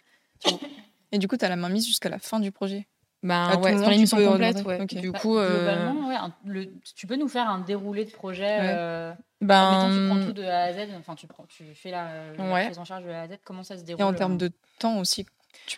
Et 1.12 1.18
du 1.18 1.28
coup, 1.28 1.38
tu 1.38 1.46
as 1.46 1.50
la 1.50 1.56
main 1.56 1.70
mise 1.70 1.86
jusqu'à 1.86 2.10
la 2.10 2.20
fin 2.20 2.40
du 2.40 2.52
projet? 2.52 2.88
Ben, 3.24 3.60
ouais, 3.60 3.78
sur 3.78 3.90
l'émission 3.90 4.18
complète, 4.18 4.66
ouais. 4.66 4.86
Du 4.86 5.12
bah, 5.12 5.20
coup, 5.20 5.38
euh... 5.38 5.92
ouais, 6.08 6.70
tu 6.96 7.06
peux 7.06 7.18
nous 7.18 7.28
faire 7.28 7.48
un 7.48 7.60
déroulé 7.60 8.06
de 8.06 8.12
projet. 8.12 8.58
Euh... 8.62 9.14
Ben, 9.42 9.90
tu 9.92 10.08
prends 10.08 10.26
tout 10.26 10.34
de 10.34 10.44
A 10.44 10.64
à 10.64 10.74
Z. 10.74 10.90
Enfin, 11.00 11.16
tu 11.16 11.28
prends, 11.28 11.46
tu 11.46 11.64
fais 11.76 11.92
la, 11.92 12.34
la 12.38 12.66
prise 12.66 12.80
en 12.80 12.86
charge 12.86 13.04
de 13.04 13.10
A 13.10 13.22
à 13.22 13.28
Z. 13.28 13.32
Comment 13.44 13.64
ça 13.64 13.78
se 13.78 13.84
déroule 13.84 14.02
Et 14.02 14.04
en 14.04 14.14
termes 14.14 14.34
euh, 14.34 14.50
de 14.50 14.52
temps 14.80 14.98
aussi, 15.00 15.26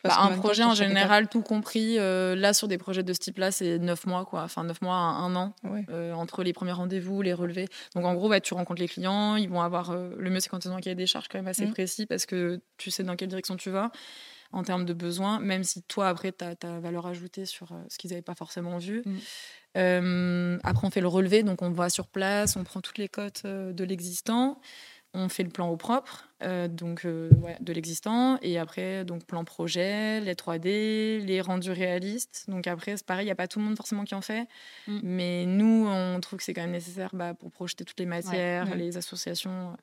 bah, 0.04 0.18
un 0.20 0.38
projet 0.38 0.64
en 0.64 0.74
général, 0.74 1.28
tout 1.28 1.42
compris, 1.42 1.98
euh, 2.00 2.36
là 2.36 2.54
sur 2.54 2.68
des 2.68 2.78
projets 2.78 3.04
de 3.04 3.14
ce 3.14 3.20
type-là, 3.20 3.52
c'est 3.52 3.80
9 3.80 4.06
mois, 4.06 4.26
quoi. 4.26 4.44
Enfin, 4.44 4.64
9 4.64 4.82
mois, 4.82 4.96
un, 4.96 5.36
an, 5.36 5.56
euh, 5.90 6.14
entre 6.14 6.44
les 6.44 6.54
premiers 6.54 6.72
rendez-vous, 6.72 7.22
les 7.22 7.34
relevés. 7.34 7.68
Donc 7.96 8.06
en 8.06 8.14
gros, 8.14 8.30
bah, 8.30 8.40
tu 8.40 8.54
rencontres 8.54 8.82
les 8.82 8.88
clients, 8.88 9.36
ils 9.36 9.50
vont 9.50 9.62
avoir. 9.62 9.92
Euh, 9.92 10.12
le 10.18 10.30
mieux, 10.30 10.40
c'est 10.40 10.50
quand 10.50 10.64
ils 10.66 10.70
ont 10.70 10.78
un 10.78 10.82
cahier 10.82 10.96
des 10.96 11.08
charges 11.08 11.28
quand 11.28 11.38
même 11.38 11.48
assez 11.48 11.66
mmh. 11.66 11.74
précis 11.74 12.06
parce 12.06 12.26
que 12.26 12.62
tu 12.78 12.92
sais 12.92 13.04
dans 13.04 13.16
quelle 13.16 13.30
direction 13.30 13.56
tu 13.56 13.70
vas 13.70 13.92
en 14.52 14.62
termes 14.64 14.86
de 14.86 14.94
besoins, 14.94 15.40
même 15.40 15.64
si 15.64 15.82
toi, 15.82 16.08
après, 16.10 16.32
tu 16.32 16.46
as 16.46 16.56
ta 16.56 16.80
valeur 16.80 17.08
ajoutée 17.08 17.48
sur 17.48 17.70
ce 17.90 17.98
qu'ils 17.98 18.12
n'avaient 18.12 18.22
pas 18.22 18.36
forcément 18.36 18.78
vu. 18.78 19.04
Mmh. 19.04 20.60
après, 20.64 20.88
on 20.88 20.92
fait 20.92 21.02
le 21.02 21.08
relevé, 21.08 21.42
donc 21.42 21.64
on 21.64 21.72
va 21.72 21.90
sur 21.90 22.08
place, 22.08 22.56
on 22.56 22.64
prend 22.64 22.80
toutes 22.80 23.00
les 23.00 23.10
cotes 23.10 23.48
de 23.48 23.84
l'existant 23.84 24.62
on 25.14 25.30
fait 25.30 25.44
le 25.44 25.50
plan 25.50 25.70
au 25.70 25.78
propre, 25.78 26.28
euh, 26.42 26.68
donc 26.68 27.06
euh, 27.06 27.30
de 27.60 27.74
l'existant, 27.74 28.38
et 28.42 28.58
après 28.58 29.06
donc 29.06 29.26
plan 29.26 29.44
projet, 29.44 30.20
les 30.22 30.34
3D, 30.34 31.24
les 31.24 31.42
rendus 31.42 31.72
réalistes. 31.72 32.46
Donc 32.48 32.66
après 32.68 32.98
c'est 32.98 33.06
pareil, 33.06 33.26
il 33.26 33.28
n'y 33.28 33.32
a 33.32 33.36
pas 33.36 33.48
tout 33.48 33.60
le 33.60 33.66
monde 33.66 33.78
forcément 33.78 34.06
qui 34.06 34.16
en 34.16 34.22
fait, 34.22 34.48
mm. 34.88 35.00
mais 35.04 35.46
nous 35.46 35.88
on 35.88 36.20
trouve 36.20 36.40
que 36.40 36.44
c'est 36.44 36.54
quand 36.54 36.62
même 36.62 36.72
nécessaire 36.72 37.12
bah, 37.14 37.34
pour 37.36 37.52
projeter 37.52 37.86
toutes 37.86 38.00
les 38.00 38.06
matières, 38.08 38.76
les 38.76 38.98
associations. 38.98 39.78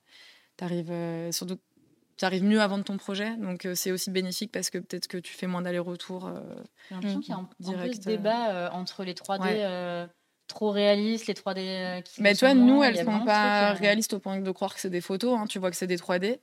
Tu 0.57 0.63
arrives 0.63 0.91
euh, 0.91 1.31
surtout 1.31 1.57
tu 2.17 2.25
arrives 2.25 2.43
mieux 2.43 2.61
à 2.61 2.67
vendre 2.67 2.83
ton 2.83 2.97
projet, 2.97 3.35
donc 3.37 3.67
c'est 3.73 3.91
aussi 3.91 4.11
bénéfique 4.11 4.51
parce 4.51 4.69
que 4.69 4.77
peut-être 4.77 5.07
que 5.07 5.17
tu 5.17 5.33
fais 5.33 5.47
moins 5.47 5.63
d'aller-retour. 5.63 6.31
J'ai 6.87 6.95
l'impression 6.95 7.19
qu'il 7.19 7.29
y 7.29 7.33
a 7.33 7.39
un, 7.39 7.49
direct, 7.59 8.05
un 8.05 8.09
débat 8.11 8.71
entre 8.73 9.03
les 9.03 9.15
3D 9.15 10.07
trop 10.51 10.71
réalistes, 10.71 11.27
les 11.27 11.33
3D 11.33 11.57
euh, 11.57 12.01
qui 12.01 12.21
Mais 12.21 12.35
tu 12.35 12.45
vois, 12.45 12.53
nous, 12.53 12.83
elles 12.83 12.97
sont 12.97 13.25
pas 13.25 13.71
euh. 13.71 13.73
réalistes 13.73 14.13
au 14.13 14.19
point 14.19 14.39
de 14.39 14.51
croire 14.51 14.73
que 14.73 14.79
c'est 14.79 14.89
des 14.89 15.01
photos. 15.01 15.37
Hein. 15.39 15.45
Tu 15.47 15.59
vois 15.59 15.71
que 15.71 15.77
c'est 15.77 15.87
des 15.87 15.97
3D. 15.97 16.39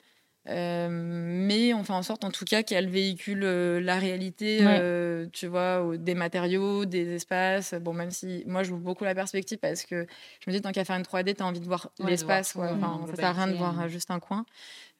Euh, 0.49 0.89
mais 0.91 1.75
on 1.75 1.85
fait 1.85 1.93
en 1.93 2.03
sorte, 2.03 2.25
en 2.25 2.31
tout 2.31 2.47
cas, 2.47 2.63
qu'elles 2.63 2.89
véhiculent 2.89 3.79
la 3.79 3.99
réalité, 3.99 4.59
tu 5.33 5.47
vois, 5.47 5.97
des 5.97 6.15
matériaux, 6.15 6.85
des 6.85 7.15
espaces. 7.15 7.75
Bon, 7.75 7.93
même 7.93 8.11
si 8.11 8.43
moi, 8.47 8.63
je 8.63 8.71
joue 8.71 8.79
beaucoup 8.79 9.05
la 9.05 9.15
perspective 9.15 9.59
parce 9.59 9.85
que 9.85 10.07
je 10.41 10.51
me 10.51 10.57
dis, 10.57 10.63
tant 10.63 10.73
qu'à 10.73 10.85
faire 10.85 10.97
une 10.97 11.03
3D, 11.03 11.37
tu 11.37 11.43
as 11.43 11.47
envie 11.47 11.61
de 11.61 11.67
voir 11.67 11.91
l'espace. 11.99 12.57
Enfin, 12.57 13.01
ça 13.11 13.17
sert 13.17 13.27
à 13.27 13.33
rien 13.33 13.49
de 13.49 13.57
voir 13.57 13.89
juste 13.89 14.11
un 14.11 14.21
coin. 14.21 14.45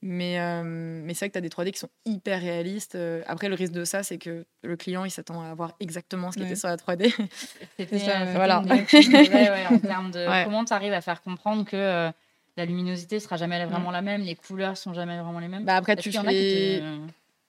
Mais, 0.01 0.39
euh, 0.39 0.63
mais 0.65 1.13
c'est 1.13 1.25
vrai 1.25 1.29
que 1.29 1.33
tu 1.33 1.39
as 1.39 1.41
des 1.41 1.49
3D 1.49 1.73
qui 1.73 1.79
sont 1.81 1.91
hyper 2.05 2.41
réalistes. 2.41 2.95
Euh, 2.95 3.23
après, 3.27 3.49
le 3.49 3.57
risque 3.57 3.73
de 3.73 3.85
ça, 3.85 4.05
c'est 4.05 4.19
que 4.19 4.45
le 4.63 4.77
client, 4.77 5.05
il 5.05 5.11
s'attend 5.11 5.43
à 5.43 5.49
avoir 5.49 5.75
exactement 5.81 6.31
ce 6.31 6.39
qui 6.39 6.45
était 6.45 6.55
sur 6.55 6.69
la 6.69 6.77
3D. 6.77 7.13
C'était 7.79 7.99
ça, 7.99 8.25
voilà. 8.27 8.59
en 9.71 9.79
termes 9.79 10.11
de 10.13 10.45
comment 10.45 10.65
tu 10.65 10.73
arrives 10.73 10.93
à 10.93 11.01
faire 11.01 11.21
comprendre 11.21 11.65
que 11.65 11.77
euh, 11.77 12.11
la 12.57 12.65
luminosité 12.65 13.19
sera 13.19 13.37
jamais 13.37 13.65
vraiment 13.67 13.91
la 13.91 14.03
même, 14.03 14.23
les 14.23 14.37
couleurs 14.37 14.77
sont 14.77 14.95
jamais 14.95 15.19
vraiment 15.19 15.41
les 15.41 15.49
mêmes? 15.49 15.65
Bah 15.65 15.77
après, 15.77 15.97
tu 15.97 16.13
fais... 16.13 16.83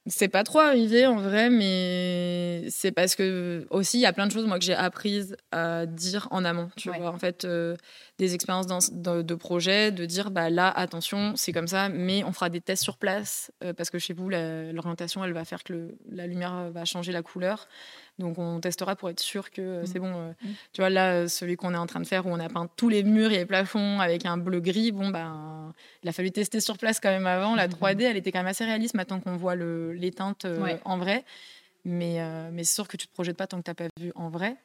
C'est 0.09 0.29
pas 0.29 0.43
trop 0.43 0.59
arrivé 0.59 1.05
en 1.05 1.17
vrai, 1.17 1.49
mais 1.49 2.63
c'est 2.69 2.91
parce 2.91 3.15
que 3.15 3.67
aussi 3.69 3.99
il 3.99 4.01
y 4.01 4.05
a 4.05 4.13
plein 4.13 4.25
de 4.25 4.31
choses 4.31 4.47
moi 4.47 4.57
que 4.57 4.65
j'ai 4.65 4.73
apprises 4.73 5.37
à 5.51 5.85
dire 5.85 6.27
en 6.31 6.45
amont. 6.45 6.69
Tu 6.77 6.89
vois, 6.89 7.11
en 7.11 7.19
fait, 7.19 7.45
euh, 7.45 7.75
des 8.19 8.35
expériences 8.35 8.67
dans, 8.67 9.23
de, 9.23 9.35
projet, 9.35 9.91
de 9.91 10.05
dire 10.05 10.29
bah 10.29 10.49
là 10.49 10.69
attention 10.69 11.33
c'est 11.37 11.53
comme 11.53 11.67
ça, 11.67 11.87
mais 11.87 12.23
on 12.25 12.33
fera 12.33 12.49
des 12.49 12.59
tests 12.59 12.83
sur 12.83 12.97
place 12.97 13.51
euh, 13.63 13.73
parce 13.73 13.89
que 13.89 13.97
chez 13.97 14.13
vous 14.13 14.29
l'orientation 14.29 15.23
elle 15.23 15.31
va 15.31 15.45
faire 15.45 15.63
que 15.63 15.95
la 16.11 16.27
lumière 16.27 16.69
va 16.71 16.83
changer 16.85 17.13
la 17.13 17.23
couleur. 17.23 17.67
Donc 18.19 18.37
on 18.37 18.59
testera 18.59 18.97
pour 18.97 19.09
être 19.09 19.21
sûr 19.21 19.49
que 19.51 19.61
euh, 19.61 19.85
c'est 19.85 19.99
mmh. 19.99 20.01
bon. 20.01 20.13
Euh, 20.13 20.31
mmh. 20.31 20.47
Tu 20.73 20.81
vois, 20.81 20.89
là, 20.89 21.29
celui 21.29 21.55
qu'on 21.55 21.73
est 21.73 21.77
en 21.77 21.85
train 21.85 22.01
de 22.01 22.05
faire, 22.05 22.27
où 22.27 22.29
on 22.29 22.39
a 22.41 22.49
peint 22.49 22.67
tous 22.75 22.89
les 22.89 23.03
murs 23.03 23.31
et 23.31 23.37
les 23.37 23.45
plafonds 23.45 24.01
avec 24.01 24.25
un 24.25 24.35
bleu-gris, 24.35 24.91
bon, 24.91 25.07
ben, 25.07 25.73
il 26.03 26.09
a 26.09 26.11
fallu 26.11 26.29
tester 26.29 26.59
sur 26.59 26.77
place 26.77 26.99
quand 26.99 27.11
même 27.11 27.27
avant. 27.27 27.55
La 27.55 27.69
3D, 27.69 27.95
mmh. 27.95 28.01
elle 28.01 28.17
était 28.17 28.33
quand 28.33 28.39
même 28.39 28.47
assez 28.47 28.65
réaliste 28.65 28.95
maintenant 28.95 29.21
qu'on 29.21 29.37
voit 29.37 29.55
le, 29.55 29.93
les 29.93 30.11
teintes 30.11 30.45
en 30.83 30.97
vrai. 30.97 31.23
Mais, 31.85 32.19
mais 32.51 32.65
c'est 32.65 32.75
sûr 32.75 32.89
que 32.89 32.97
tu 32.97 33.07
te 33.07 33.13
projettes 33.13 33.37
pas 33.37 33.47
tant 33.47 33.59
que 33.59 33.63
tu 33.63 33.71
n'as 33.71 33.75
pas 33.75 33.87
vu 33.97 34.11
en 34.15 34.29
vrai. 34.29 34.57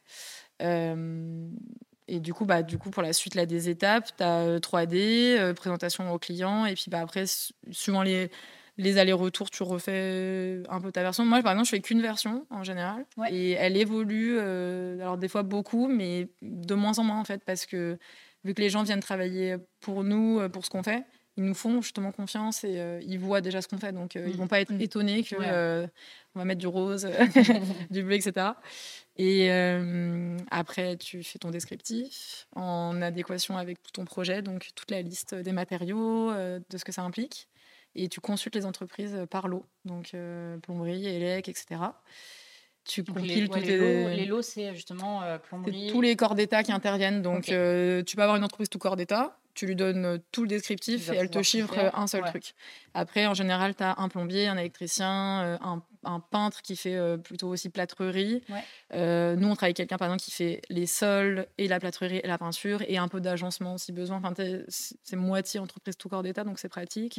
Et 2.09 2.21
du 2.21 2.35
coup, 2.35 2.45
bah, 2.45 2.63
du 2.63 2.79
coup, 2.79 2.91
pour 2.91 3.03
la 3.03 3.13
suite 3.13 3.35
là, 3.35 3.47
des 3.47 3.69
étapes, 3.69 4.11
tu 4.17 4.23
as 4.23 4.59
3D, 4.59 5.55
présentation 5.55 6.13
au 6.13 6.19
client, 6.19 6.67
et 6.67 6.75
puis 6.75 6.87
bah, 6.89 7.01
après, 7.01 7.25
suivant 7.71 8.03
les 8.03 8.31
les 8.77 8.99
allers-retours, 8.99 9.51
tu 9.51 9.63
refais 9.63 10.63
un 10.69 10.81
peu 10.81 10.91
ta 10.91 11.03
version. 11.03 11.25
Moi, 11.25 11.43
par 11.43 11.53
exemple, 11.53 11.67
je 11.67 11.71
fais 11.71 11.81
qu'une 11.81 12.03
version 12.03 12.47
en 12.51 12.65
général. 12.65 13.07
Et 13.31 13.53
elle 13.53 13.77
évolue, 13.77 14.37
euh, 14.39 14.99
alors 15.01 15.17
des 15.17 15.29
fois 15.29 15.43
beaucoup, 15.43 15.87
mais 15.87 16.29
de 16.43 16.75
moins 16.75 16.99
en 16.99 17.05
moins 17.05 17.21
en 17.21 17.25
fait, 17.25 17.43
parce 17.45 17.67
que 17.67 17.99
vu 18.45 18.55
que 18.55 18.61
les 18.61 18.71
gens 18.71 18.83
viennent 18.83 19.01
travailler 19.01 19.57
pour 19.81 20.03
nous, 20.03 20.41
euh, 20.41 20.49
pour 20.49 20.65
ce 20.65 20.71
qu'on 20.71 20.83
fait, 20.83 21.05
ils 21.37 21.45
nous 21.45 21.55
font 21.55 21.83
justement 21.83 22.13
confiance 22.13 22.63
et 22.63 23.01
ils 23.03 23.19
voient 23.19 23.41
déjà 23.41 23.61
ce 23.61 23.67
qu'on 23.67 23.79
fait. 23.79 23.93
Donc, 23.93 24.15
ils 24.15 24.37
vont 24.37 24.47
pas 24.47 24.61
être 24.61 24.73
étonnés 24.81 25.25
que 25.25 25.87
on 26.37 26.39
va 26.39 26.45
mettre 26.45 26.61
du 26.61 26.69
rose, 26.69 27.09
du 27.91 28.03
bleu, 28.05 28.15
etc. 28.15 28.51
Et 29.17 29.51
après, 30.51 30.97
tu 30.97 31.23
fais 31.23 31.39
ton 31.39 31.51
descriptif 31.51 32.47
en 32.57 33.01
adéquation 33.01 33.57
avec 33.57 33.83
tout 33.83 33.93
ton 33.93 34.05
projet, 34.05 34.43
donc 34.43 34.71
toute 34.75 34.91
la 34.91 35.03
liste 35.03 35.35
des 35.35 35.53
matériaux, 35.53 36.33
de 36.33 36.79
ce 36.79 36.85
que 36.85 36.93
ça 36.93 37.03
implique. 37.03 37.49
Et 37.95 38.09
tu 38.09 38.21
consultes 38.21 38.57
les 38.57 38.67
entreprises 38.67 39.17
par 39.31 39.47
lot, 39.47 39.67
donc 39.85 40.17
plomberie, 40.63 41.07
élec, 41.07 41.49
etc. 41.49 41.81
Tu 42.85 43.05
compiles 43.05 43.49
tous 43.49 43.61
les, 43.61 44.17
les 44.17 44.27
lots. 44.27 44.43
c'est 44.43 44.75
justement 44.75 45.23
plomberie. 45.49 45.91
Tous 45.93 46.01
les 46.01 46.17
corps 46.17 46.35
d'État 46.35 46.65
qui 46.65 46.73
interviennent. 46.73 47.23
Donc, 47.23 47.45
tu 47.45 47.53
peux 48.17 48.23
avoir 48.23 48.37
une 48.37 48.45
entreprise 48.45 48.69
tout 48.69 48.79
corps 48.79 48.97
d'État 48.97 49.39
tu 49.55 49.67
lui 49.67 49.77
donnes 49.77 50.21
tout 50.33 50.43
le 50.43 50.49
descriptif 50.49 51.11
et 51.11 51.17
elle 51.17 51.31
te 51.31 51.43
chiffre 51.43 51.79
un 51.95 52.07
seul 52.07 52.25
truc. 52.25 52.55
Après, 52.93 53.27
en 53.27 53.35
général, 53.35 53.75
tu 53.75 53.83
as 53.83 53.95
un 53.99 54.09
plombier, 54.09 54.49
un 54.49 54.57
électricien, 54.57 55.59
un, 55.61 55.83
peintre 56.21 56.63
qui 56.63 56.77
fait 56.77 56.99
plutôt 57.19 57.49
aussi 57.49 57.69
plâtrerie. 57.69 58.43
nous, 58.93 58.99
on 58.99 59.55
travaille 59.55 59.69
avec 59.69 59.77
quelqu'un, 59.77 59.97
par 59.97 60.09
exemple, 60.09 60.23
qui 60.23 60.31
fait 60.31 60.63
les 60.69 60.87
sols 60.87 61.47
et 61.59 61.69
la 61.69 61.81
plâtrerie 61.81 62.21
et 62.23 62.27
la 62.27 62.39
peinture 62.39 62.83
et 62.87 62.99
un 62.99 63.09
peu 63.09 63.21
d'agencement 63.21 63.79
si 63.79 63.93
besoin. 63.93 64.21
Enfin, 64.23 64.35
c'est 64.69 65.17
moitié 65.17 65.61
entreprise 65.61 65.97
tout 65.97 66.09
corps 66.09 66.23
d'État, 66.23 66.45
donc 66.45 66.59
c'est 66.59 66.69
pratique. 66.69 67.19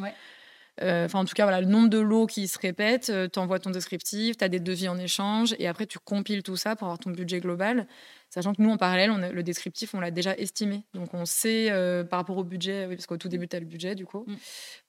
Enfin, 0.82 1.20
en 1.20 1.26
tout 1.26 1.34
cas, 1.34 1.44
voilà, 1.44 1.62
le 1.62 1.68
nombre 1.68 1.90
de 1.90 2.00
lots 2.00 2.26
qui 2.26 2.48
se 2.48 2.60
répètent, 2.60 3.12
tu 3.32 3.40
envoies 3.40 3.60
ton 3.60 3.70
descriptif, 3.70 4.38
tu 4.38 4.44
as 4.44 4.50
des 4.50 4.60
devis 4.60 4.90
en 4.90 4.98
échange, 4.98 5.56
et 5.60 5.68
après, 5.68 5.86
tu 5.86 6.00
compiles 6.00 6.44
tout 6.44 6.58
ça 6.58 6.76
pour 6.76 6.88
avoir 6.88 7.00
ton 7.00 7.12
budget 7.12 7.40
global. 7.40 7.88
Sachant 8.30 8.54
que 8.54 8.62
nous, 8.62 8.70
en 8.70 8.76
parallèle, 8.76 9.12
on 9.12 9.18
le 9.18 9.44
descriptif, 9.44 9.94
on 9.94 10.02
l'a 10.02 10.12
déjà 10.12 10.36
estimé. 10.36 10.84
Donc, 10.94 11.14
on 11.14 11.26
sait 11.26 11.70
par 12.10 12.20
rapport 12.20 12.38
au 12.38 12.44
budget, 12.44 12.86
oui, 12.88 12.96
parce 12.96 13.06
qu'au 13.06 13.18
tout 13.18 13.30
début, 13.30 13.48
tu 13.48 13.56
as 13.56 13.60
le 13.60 13.66
budget, 13.66 13.96
du 13.96 14.06
coup. 14.06 14.26
Mmh. 14.28 14.36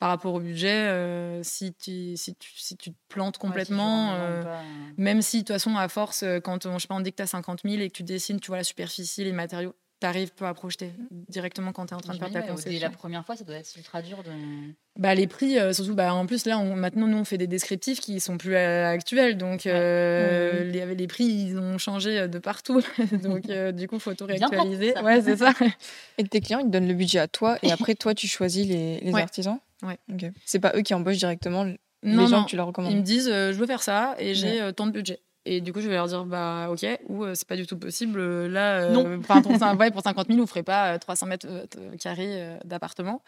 Par 0.01 0.09
rapport 0.09 0.34
au 0.34 0.41
budget, 0.41 1.41
si, 1.43 1.72
tu, 1.74 2.16
si, 2.16 2.34
tu, 2.34 2.51
si 2.57 2.76
tu 2.76 2.91
te 2.91 2.97
plantes 3.09 3.39
complètement, 3.39 4.18
même 4.97 5.22
si, 5.22 5.39
de 5.39 5.43
toute 5.43 5.55
façon, 5.55 5.76
à 5.76 5.89
force, 5.89 6.24
quand 6.43 6.66
on, 6.66 6.78
je 6.78 6.82
sais 6.82 6.89
pas, 6.89 6.97
on 6.97 7.01
dit 7.01 7.12
que 7.12 7.16
tu 7.16 7.22
as 7.22 7.28
50 7.28 7.61
000 7.64 7.80
et 7.80 7.89
que 7.89 7.97
tu 7.97 8.03
dessines, 8.03 8.41
tu 8.41 8.49
vois 8.49 8.57
la 8.57 8.64
superficie, 8.64 9.22
les 9.22 9.32
matériaux, 9.32 9.76
tu 10.07 10.16
arrives 10.16 10.32
pas 10.32 10.48
à 10.48 10.54
projeter 10.54 10.92
directement 11.28 11.72
quand 11.72 11.86
tu 11.86 11.94
es 11.94 11.96
en 11.96 12.00
train 12.00 12.14
de 12.14 12.18
faire 12.18 12.30
ta 12.30 12.42
conception. 12.42 12.80
la 12.80 12.90
première 12.90 13.24
fois, 13.24 13.36
ça 13.36 13.44
doit 13.44 13.57
être 13.57 13.72
ultra 13.76 14.02
dur 14.02 14.22
de. 14.22 14.30
Bah, 14.98 15.14
les 15.14 15.26
prix, 15.26 15.59
euh, 15.59 15.72
surtout, 15.72 15.94
bah, 15.94 16.14
en 16.14 16.26
plus, 16.26 16.46
là, 16.46 16.59
on, 16.59 16.74
maintenant, 16.74 17.07
nous, 17.07 17.18
on 17.18 17.24
fait 17.24 17.38
des 17.38 17.46
descriptifs 17.46 18.00
qui 18.00 18.18
sont 18.20 18.38
plus 18.38 18.54
euh, 18.54 18.86
actuels. 18.86 19.36
Donc, 19.36 19.66
euh, 19.66 20.64
les, 20.64 20.94
les, 20.94 21.07
prix, 21.07 21.24
ils 21.24 21.59
ont 21.59 21.76
changé 21.76 22.28
de 22.28 22.38
partout. 22.38 22.80
donc, 23.22 23.46
du 23.74 23.88
coup, 23.88 23.96
il 23.96 24.00
faut 24.00 24.14
tout 24.14 24.26
réactualiser. 24.26 24.94
Ouais, 25.00 25.20
c'est 25.20 25.36
ça. 25.36 25.52
Et 26.18 26.24
tes 26.24 26.40
clients, 26.40 26.61
ils 26.61 26.66
te 26.66 26.70
donnent 26.70 26.88
le 26.88 26.94
budget 26.94 27.18
à 27.18 27.28
toi 27.28 27.59
et 27.62 27.72
après, 27.72 27.94
toi, 27.94 28.14
tu 28.14 28.28
choisis 28.28 28.66
les, 28.66 29.00
les 29.00 29.14
artisans? 29.14 29.59
Ouais. 29.82 29.98
C'est 30.44 30.61
pas 30.61 30.72
eux 30.76 30.82
qui 30.82 30.94
embauchent 30.94 31.18
directement 31.18 31.64
les 32.02 32.26
gens 32.26 32.44
que 32.44 32.50
tu 32.50 32.57
leur 32.57 32.66
recommandes? 32.66 32.92
Ils 32.92 32.98
me 32.98 33.02
disent, 33.02 33.28
je 33.28 33.52
veux 33.52 33.66
faire 33.66 33.82
ça 33.82 34.14
et 34.18 34.34
j'ai 34.34 34.70
tant 34.74 34.86
de 34.86 34.92
budget. 34.92 35.20
Et 35.47 35.61
du 35.61 35.72
coup, 35.72 35.80
je 35.80 35.88
vais 35.88 35.94
leur 35.94 36.09
dire, 36.09 36.24
bah, 36.24 36.68
ok, 36.70 36.84
ou 37.09 37.24
euh, 37.24 37.34
c'est 37.34 37.47
pas 37.47 37.55
du 37.55 37.66
tout 37.68 37.78
possible. 37.78 38.18
Euh, 38.18 38.49
là, 38.49 38.80
euh, 38.80 38.90
non. 38.90 39.20
pour, 39.20 39.42
pour 39.92 40.03
50 40.03 40.26
000, 40.26 40.40
vous 40.40 40.47
ferez 40.47 40.64
pas 40.64 40.99
300 40.99 41.26
mètres 41.26 41.47
carrés 42.01 42.59
d'appartement. 42.64 43.22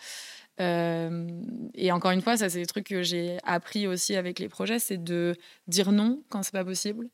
et 0.59 1.93
encore 1.93 2.11
une 2.11 2.21
fois, 2.21 2.37
ça, 2.37 2.49
c'est 2.49 2.59
des 2.59 2.67
trucs 2.67 2.89
que 2.89 3.03
j'ai 3.03 3.39
appris 3.45 3.87
aussi 3.87 4.17
avec 4.17 4.41
les 4.41 4.49
projets, 4.49 4.81
c'est 4.81 5.03
de 5.03 5.37
dire 5.69 5.93
non 5.93 6.21
quand 6.29 6.43
c'est 6.43 6.53
pas 6.53 6.65
possible. 6.65 7.09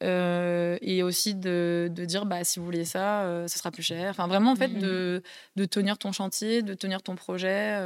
et 0.00 1.02
aussi 1.02 1.34
de, 1.34 1.90
de, 1.92 2.04
dire, 2.06 2.24
bah, 2.24 2.42
si 2.42 2.58
vous 2.58 2.64
voulez 2.64 2.86
ça, 2.86 3.44
ce 3.46 3.58
sera 3.58 3.70
plus 3.70 3.82
cher. 3.82 4.08
Enfin, 4.08 4.28
vraiment, 4.28 4.52
en 4.52 4.56
fait, 4.56 4.68
mm-hmm. 4.68 4.80
de, 4.80 5.22
de, 5.56 5.64
tenir 5.66 5.98
ton 5.98 6.12
chantier, 6.12 6.62
de 6.62 6.72
tenir 6.72 7.02
ton 7.02 7.16
projet 7.16 7.78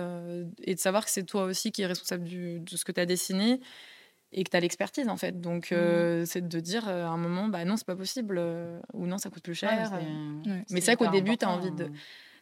et 0.63 0.77
de 0.77 0.81
savoir 0.81 1.05
que 1.05 1.11
c'est 1.11 1.25
toi 1.25 1.43
aussi 1.43 1.73
qui 1.73 1.83
est 1.83 1.87
responsable 1.87 2.23
du, 2.23 2.61
de 2.61 2.77
ce 2.77 2.85
que 2.85 2.93
tu 2.93 3.01
as 3.01 3.07
dessiné 3.07 3.61
et 4.33 4.45
que 4.45 4.51
tu 4.51 4.57
as 4.57 4.61
l'expertise 4.61 5.09
en 5.09 5.17
fait. 5.17 5.41
Donc 5.41 5.71
mmh. 5.71 5.75
euh, 5.75 6.25
c'est 6.27 6.47
de 6.47 6.61
dire 6.61 6.89
euh, 6.89 7.05
à 7.05 7.09
un 7.09 7.17
moment 7.17 7.49
bah 7.49 7.65
non, 7.65 7.77
c'est 7.77 7.87
pas 7.87 7.97
possible 7.97 8.37
euh, 8.39 8.79
ou 8.95 9.07
non, 9.07 9.19
ça 9.19 9.31
coûte 9.31 9.43
plus 9.43 9.55
cher. 9.55 9.93
mais 10.71 10.81
c'est 10.81 10.95
vrai 10.95 10.97
qu'au 10.97 11.11
début, 11.11 11.37
tu 11.37 11.45
as 11.45 11.51
envie 11.51 11.71
de 11.71 11.89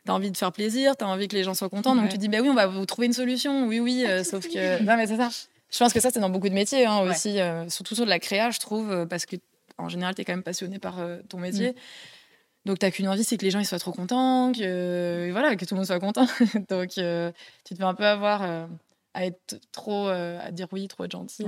as 0.09 0.15
envie 0.15 0.31
de 0.31 0.37
faire 0.37 0.53
plaisir, 0.53 0.97
tu 0.97 1.05
as 1.05 1.09
envie 1.09 1.29
que 1.29 1.37
les 1.37 1.45
gens 1.45 1.55
soient 1.55 1.69
contents, 1.69 1.95
donc 1.95 2.09
tu 2.09 2.19
dis 2.19 2.29
bah 2.29 2.39
oui, 2.41 2.49
on 2.49 2.55
va 2.55 2.67
vous 2.67 2.87
trouver 2.87 3.07
une 3.07 3.13
solution. 3.13 3.67
Oui 3.67 3.81
oui, 3.81 4.05
sauf 4.25 4.49
que 4.49 4.83
non 4.83 4.97
mais 4.97 5.07
c'est 5.07 5.17
ça. 5.17 5.29
Je 5.71 5.79
pense 5.79 5.93
que 5.93 6.01
ça 6.01 6.11
c'est 6.11 6.21
dans 6.21 6.31
beaucoup 6.31 6.49
de 6.49 6.55
métiers 6.55 6.87
hein, 6.87 7.01
aussi, 7.01 7.39
surtout 7.69 7.95
sur 7.95 8.05
de 8.05 8.11
la 8.11 8.19
créa, 8.19 8.51
je 8.51 8.59
trouve 8.59 9.07
parce 9.09 9.27
que 9.27 9.37
en 9.79 9.89
général, 9.89 10.15
tu 10.15 10.21
es 10.21 10.25
quand 10.27 10.35
même 10.35 10.43
passionné 10.43 10.79
par 10.79 10.97
ton 11.31 11.39
métier. 11.39 11.71
Mmh. 11.71 11.75
Donc, 12.67 12.79
tu 12.79 12.85
n'as 12.85 12.91
qu'une 12.91 13.09
envie, 13.09 13.25
c'est 13.25 13.39
que 13.39 13.45
les 13.47 13.51
gens 13.51 13.61
ils 13.61 13.65
soient 13.65 13.79
trop 13.79 13.93
contents, 13.93 14.53
que, 14.53 15.31
voilà, 15.33 15.57
que 15.57 15.65
tout 15.65 15.75
le 15.75 15.79
monde 15.79 15.87
soit 15.87 16.01
content. 16.01 16.27
Donc, 16.69 16.91
tu 16.91 17.01
te 17.01 17.75
fais 17.75 17.83
un 17.83 17.95
peu 17.95 18.05
avoir 18.05 18.69
à 19.15 19.27
être 19.27 19.61
trop, 19.73 20.09
euh, 20.09 20.39
à 20.41 20.51
dire 20.51 20.69
oui, 20.73 20.89
trop 20.89 21.05
être 21.05 21.13
gentil. 21.13 21.45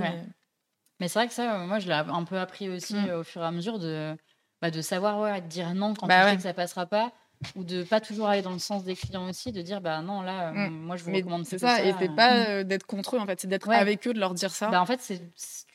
Mais, 0.99 1.07
c'est 1.07 1.19
vrai 1.19 1.27
que 1.27 1.33
ça, 1.33 1.57
moi, 1.59 1.79
je 1.79 1.87
l'ai 1.87 1.93
un 1.93 2.23
peu 2.23 2.39
appris 2.39 2.69
aussi 2.69 2.95
mmh. 2.95 3.11
au 3.11 3.23
fur 3.23 3.41
et 3.41 3.45
à 3.45 3.51
mesure 3.51 3.79
de, 3.79 4.15
bah, 4.61 4.71
de 4.71 4.81
savoir 4.81 5.19
ouais, 5.19 5.41
dire 5.41 5.73
non 5.73 5.93
quand 5.93 6.07
bah 6.07 6.23
tu 6.23 6.29
sais 6.29 6.35
que 6.37 6.43
ça 6.43 6.53
passera 6.53 6.85
pas 6.85 7.11
ou 7.55 7.63
de 7.63 7.83
pas 7.83 7.99
toujours 7.99 8.27
aller 8.27 8.41
dans 8.41 8.53
le 8.53 8.59
sens 8.59 8.83
des 8.83 8.95
clients 8.95 9.29
aussi, 9.29 9.51
de 9.51 9.61
dire 9.61 9.81
bah 9.81 10.01
non 10.01 10.21
là, 10.21 10.49
euh, 10.49 10.69
mmh. 10.69 10.71
moi 10.71 10.95
je 10.95 11.03
vous 11.03 11.13
recommande 11.13 11.45
c'est 11.45 11.57
ça, 11.57 11.83
et 11.83 11.93
c'est 11.99 12.09
euh. 12.09 12.15
pas 12.15 12.61
mmh. 12.61 12.63
d'être 12.63 12.85
contre 12.85 13.15
eux 13.15 13.19
en 13.19 13.25
fait, 13.25 13.39
c'est 13.39 13.47
d'être 13.47 13.69
avec 13.69 14.07
eux, 14.07 14.13
de 14.13 14.19
leur 14.19 14.33
dire 14.33 14.51
ça. 14.51 14.69
Bah 14.69 14.81
en 14.81 14.85
fait 14.85 14.99
c'est 15.01 15.21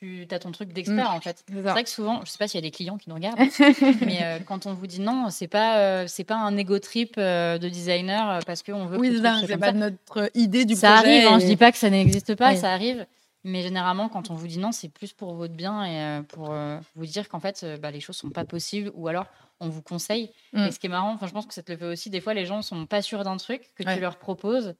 tu 0.00 0.26
as 0.30 0.38
ton 0.38 0.52
truc 0.52 0.72
d'expert 0.72 1.10
en 1.12 1.20
fait. 1.20 1.44
C'est 1.48 1.60
vrai 1.60 1.82
que 1.82 1.90
souvent, 1.90 2.20
je 2.24 2.30
sais 2.30 2.38
pas 2.38 2.46
s'il 2.46 2.60
y 2.60 2.64
a 2.64 2.68
des 2.68 2.70
clients 2.70 2.98
qui 2.98 3.08
nous 3.08 3.16
regardent, 3.16 3.40
mais 4.06 4.40
quand 4.46 4.66
on 4.66 4.74
vous 4.74 4.86
dit 4.86 5.00
non, 5.00 5.30
c'est 5.30 5.48
pas 5.48 6.06
c'est 6.06 6.24
pas 6.24 6.36
un 6.36 6.56
ego 6.56 6.78
trip 6.78 7.16
de 7.16 7.68
designer 7.68 8.40
parce 8.46 8.62
qu'on 8.62 8.86
veut. 8.86 8.98
Oui, 8.98 9.20
c'est 9.46 9.56
pas 9.56 9.72
notre 9.72 10.30
idée 10.34 10.64
du 10.64 10.74
ça 10.74 10.96
projet. 10.96 11.02
Ça 11.02 11.08
arrive, 11.08 11.28
hein, 11.28 11.38
je 11.40 11.46
dis 11.46 11.56
pas 11.56 11.72
que 11.72 11.78
ça 11.78 11.90
n'existe 11.90 12.34
pas, 12.34 12.56
ça 12.56 12.72
arrive. 12.72 13.06
Mais 13.48 13.62
généralement, 13.62 14.08
quand 14.08 14.30
on 14.30 14.34
vous 14.34 14.46
dit 14.46 14.58
non, 14.58 14.72
c'est 14.72 14.88
plus 14.88 15.12
pour 15.12 15.34
votre 15.34 15.54
bien 15.54 15.84
et 15.84 16.00
euh, 16.00 16.22
pour 16.22 16.50
euh, 16.50 16.78
vous 16.94 17.06
dire 17.06 17.28
qu'en 17.28 17.40
fait, 17.40 17.60
euh, 17.62 17.76
bah, 17.78 17.90
les 17.90 18.00
choses 18.00 18.16
sont 18.16 18.30
pas 18.30 18.44
possibles 18.44 18.90
ou 18.94 19.08
alors 19.08 19.26
on 19.60 19.68
vous 19.68 19.82
conseille. 19.82 20.30
Et 20.52 20.58
mm. 20.58 20.70
ce 20.70 20.78
qui 20.78 20.86
est 20.86 20.90
marrant, 20.90 21.18
je 21.20 21.32
pense 21.32 21.46
que 21.46 21.54
ça 21.54 21.62
te 21.62 21.72
le 21.72 21.78
fait 21.78 21.86
aussi. 21.86 22.10
Des 22.10 22.20
fois, 22.20 22.34
les 22.34 22.44
gens 22.44 22.60
sont 22.62 22.84
pas 22.86 23.00
sûrs 23.00 23.24
d'un 23.24 23.38
truc 23.38 23.62
que 23.74 23.82
tu 23.82 24.00
leur 24.00 24.16
proposes. 24.16 24.74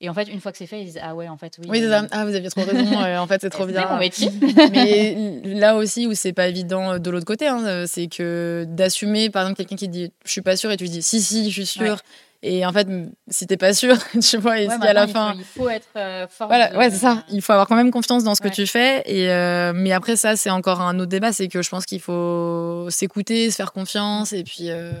Et 0.00 0.08
en 0.08 0.14
fait, 0.14 0.24
une 0.24 0.40
fois 0.40 0.52
que 0.52 0.58
c'est 0.58 0.66
fait, 0.66 0.80
ils 0.80 0.86
disent 0.86 1.00
Ah 1.02 1.14
ouais, 1.14 1.28
en 1.28 1.36
fait, 1.36 1.56
oui. 1.58 1.66
Oui, 1.68 1.84
Ah, 2.10 2.24
vous 2.24 2.34
aviez 2.34 2.48
trop 2.48 2.62
raison. 2.62 2.98
en 3.22 3.26
fait, 3.26 3.42
c'est 3.42 3.50
trop 3.50 3.66
bien. 3.66 3.88
Mon 3.88 3.98
métier. 3.98 4.30
Mais 4.72 5.40
là 5.44 5.76
aussi, 5.76 6.06
où 6.06 6.14
c'est 6.14 6.32
pas 6.32 6.48
évident 6.48 6.98
de 6.98 7.10
l'autre 7.10 7.26
côté, 7.26 7.46
hein, 7.46 7.84
c'est 7.86 8.08
que 8.08 8.64
d'assumer, 8.68 9.28
par 9.28 9.42
exemple, 9.42 9.58
quelqu'un 9.58 9.76
qui 9.76 9.88
dit 9.88 10.12
Je 10.24 10.32
suis 10.32 10.42
pas 10.42 10.56
sûr 10.56 10.70
et 10.72 10.76
tu 10.76 10.84
dis 10.84 11.02
Si, 11.02 11.20
si, 11.20 11.50
je 11.50 11.62
suis 11.62 11.66
sûr. 11.66 11.98
Et 12.46 12.66
en 12.66 12.72
fait, 12.74 12.86
si 13.28 13.46
t'es 13.46 13.56
pas 13.56 13.72
sûr, 13.72 13.96
tu 14.20 14.36
vois, 14.36 14.60
et 14.60 14.68
si 14.68 14.86
à 14.86 14.92
la 14.92 15.06
fin. 15.08 15.34
Il 15.34 15.44
faut, 15.44 15.70
être 15.70 15.88
euh, 15.96 16.26
fort. 16.28 16.48
Voilà, 16.48 16.76
ouais, 16.76 16.90
c'est 16.90 16.98
ça. 16.98 17.24
Il 17.30 17.40
faut 17.40 17.52
avoir 17.52 17.66
quand 17.66 17.74
même 17.74 17.90
confiance 17.90 18.22
dans 18.22 18.34
ce 18.34 18.42
que 18.42 18.48
tu 18.48 18.66
fais. 18.66 19.02
Et 19.06 19.30
euh, 19.30 19.72
mais 19.74 19.92
après, 19.92 20.16
ça, 20.16 20.36
c'est 20.36 20.50
encore 20.50 20.82
un 20.82 20.98
autre 20.98 21.08
débat. 21.08 21.32
C'est 21.32 21.48
que 21.48 21.62
je 21.62 21.70
pense 21.70 21.86
qu'il 21.86 22.00
faut 22.00 22.86
s'écouter, 22.90 23.50
se 23.50 23.56
faire 23.56 23.72
confiance 23.72 24.34
et 24.34 24.44
puis, 24.44 24.68
euh, 24.68 24.92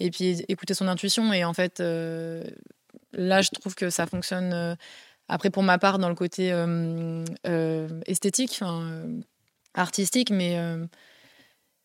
et 0.00 0.10
puis 0.10 0.44
écouter 0.48 0.74
son 0.74 0.88
intuition. 0.88 1.32
Et 1.32 1.44
en 1.44 1.54
fait, 1.54 1.78
là, 1.78 3.40
je 3.40 3.50
trouve 3.50 3.76
que 3.76 3.88
ça 3.88 4.06
fonctionne. 4.06 4.76
après, 5.28 5.50
pour 5.50 5.62
ma 5.62 5.78
part, 5.78 6.00
dans 6.00 6.08
le 6.08 6.16
côté 6.16 6.52
esthétique, 8.04 8.60
artistique, 9.74 10.30
mais 10.30 10.58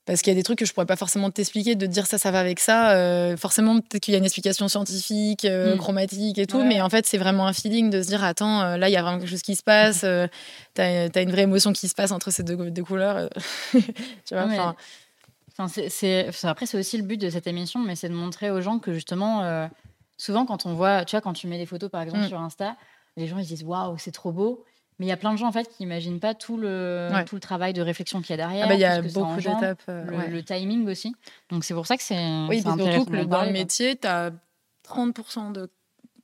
parce 0.05 0.21
qu'il 0.21 0.31
y 0.31 0.35
a 0.35 0.39
des 0.39 0.43
trucs 0.43 0.59
que 0.59 0.65
je 0.65 0.73
pourrais 0.73 0.85
pas 0.85 0.95
forcément 0.95 1.31
t'expliquer, 1.31 1.75
de 1.75 1.85
dire 1.87 2.05
ça, 2.05 2.17
ça 2.17 2.29
va 2.29 2.39
avec 2.39 2.59
ça. 2.59 2.91
Euh, 2.91 3.35
forcément, 3.37 3.79
peut-être 3.79 4.03
qu'il 4.03 4.11
y 4.11 4.15
a 4.15 4.19
une 4.19 4.25
explication 4.25 4.67
scientifique, 4.67 5.45
euh, 5.45 5.75
mm. 5.75 5.77
chromatique 5.79 6.37
et 6.37 6.45
tout, 6.45 6.63
mais 6.63 6.79
en 6.81 6.89
fait, 6.89 7.07
c'est 7.07 7.17
vraiment 7.17 7.47
un 7.47 7.53
feeling 7.53 7.89
de 7.89 8.01
se 8.03 8.07
dire 8.07 8.23
attends, 8.23 8.61
euh, 8.61 8.77
là, 8.77 8.87
il 8.87 8.91
y 8.91 8.97
a 8.97 9.01
vraiment 9.01 9.17
quelque 9.17 9.29
chose 9.29 9.41
qui 9.41 9.55
se 9.55 9.63
passe, 9.63 10.01
tu 10.01 10.81
as, 10.81 11.21
une 11.21 11.31
vraie 11.31 11.43
émotion 11.43 11.73
qui 11.73 11.87
se 11.87 11.95
passe 11.95 12.11
entre 12.11 12.31
ces 12.31 12.43
deux, 12.43 12.55
deux 12.55 12.83
couleurs. 12.83 13.29
tu 13.71 14.35
vois, 14.35 14.43
enfin. 14.43 14.75
après, 16.43 16.65
c'est 16.67 16.77
aussi 16.77 16.97
le 16.97 17.03
but 17.03 17.19
de 17.19 17.31
cette 17.31 17.47
émission, 17.47 17.79
mais 17.79 17.95
c'est 17.95 18.09
de 18.09 18.13
montrer 18.13 18.51
aux 18.51 18.61
gens 18.61 18.77
que 18.77 18.93
justement, 18.93 19.69
souvent, 20.17 20.45
quand 20.45 20.67
on 20.67 20.75
voit, 20.75 21.03
tu 21.05 21.15
vois, 21.15 21.21
quand 21.21 21.33
tu 21.33 21.47
mets 21.47 21.57
des 21.57 21.65
photos 21.65 21.89
par 21.89 22.03
exemple 22.03 22.25
mm. 22.25 22.27
sur 22.27 22.39
Insta, 22.39 22.75
les 23.17 23.27
gens 23.27 23.39
ils 23.39 23.47
disent 23.47 23.63
waouh, 23.63 23.97
c'est 23.97 24.11
trop 24.11 24.31
beau. 24.31 24.63
Mais 24.99 25.05
il 25.05 25.09
y 25.09 25.11
a 25.11 25.17
plein 25.17 25.33
de 25.33 25.37
gens 25.37 25.47
en 25.47 25.51
fait 25.51 25.67
qui 25.67 25.83
n'imaginent 25.83 26.19
pas 26.19 26.33
tout 26.33 26.57
le, 26.57 27.09
tout 27.25 27.35
le 27.35 27.41
travail 27.41 27.73
de 27.73 27.81
réflexion 27.81 28.21
qu'il 28.21 28.31
y 28.31 28.33
a 28.33 28.37
derrière. 28.37 28.65
Ah 28.65 28.69
bah, 28.69 28.75
il 28.75 28.79
y 28.79 28.85
a 28.85 29.01
beaucoup 29.01 29.35
d'étapes. 29.35 29.81
Euh, 29.89 30.27
le, 30.27 30.43
timing 30.43 30.87
aussi. 30.87 31.13
Donc 31.49 31.65
c'est 31.65 31.73
pour 31.73 31.85
ça 31.85 31.97
que 31.97 32.03
c'est. 32.03 32.17
Oui, 32.47 32.61
surtout 32.61 33.05
que 33.05 33.23
dans 33.25 33.43
le 33.43 33.51
métier, 33.51 33.97
tu 33.97 34.07
as 34.07 34.31
30% 34.87 35.51
de 35.51 35.69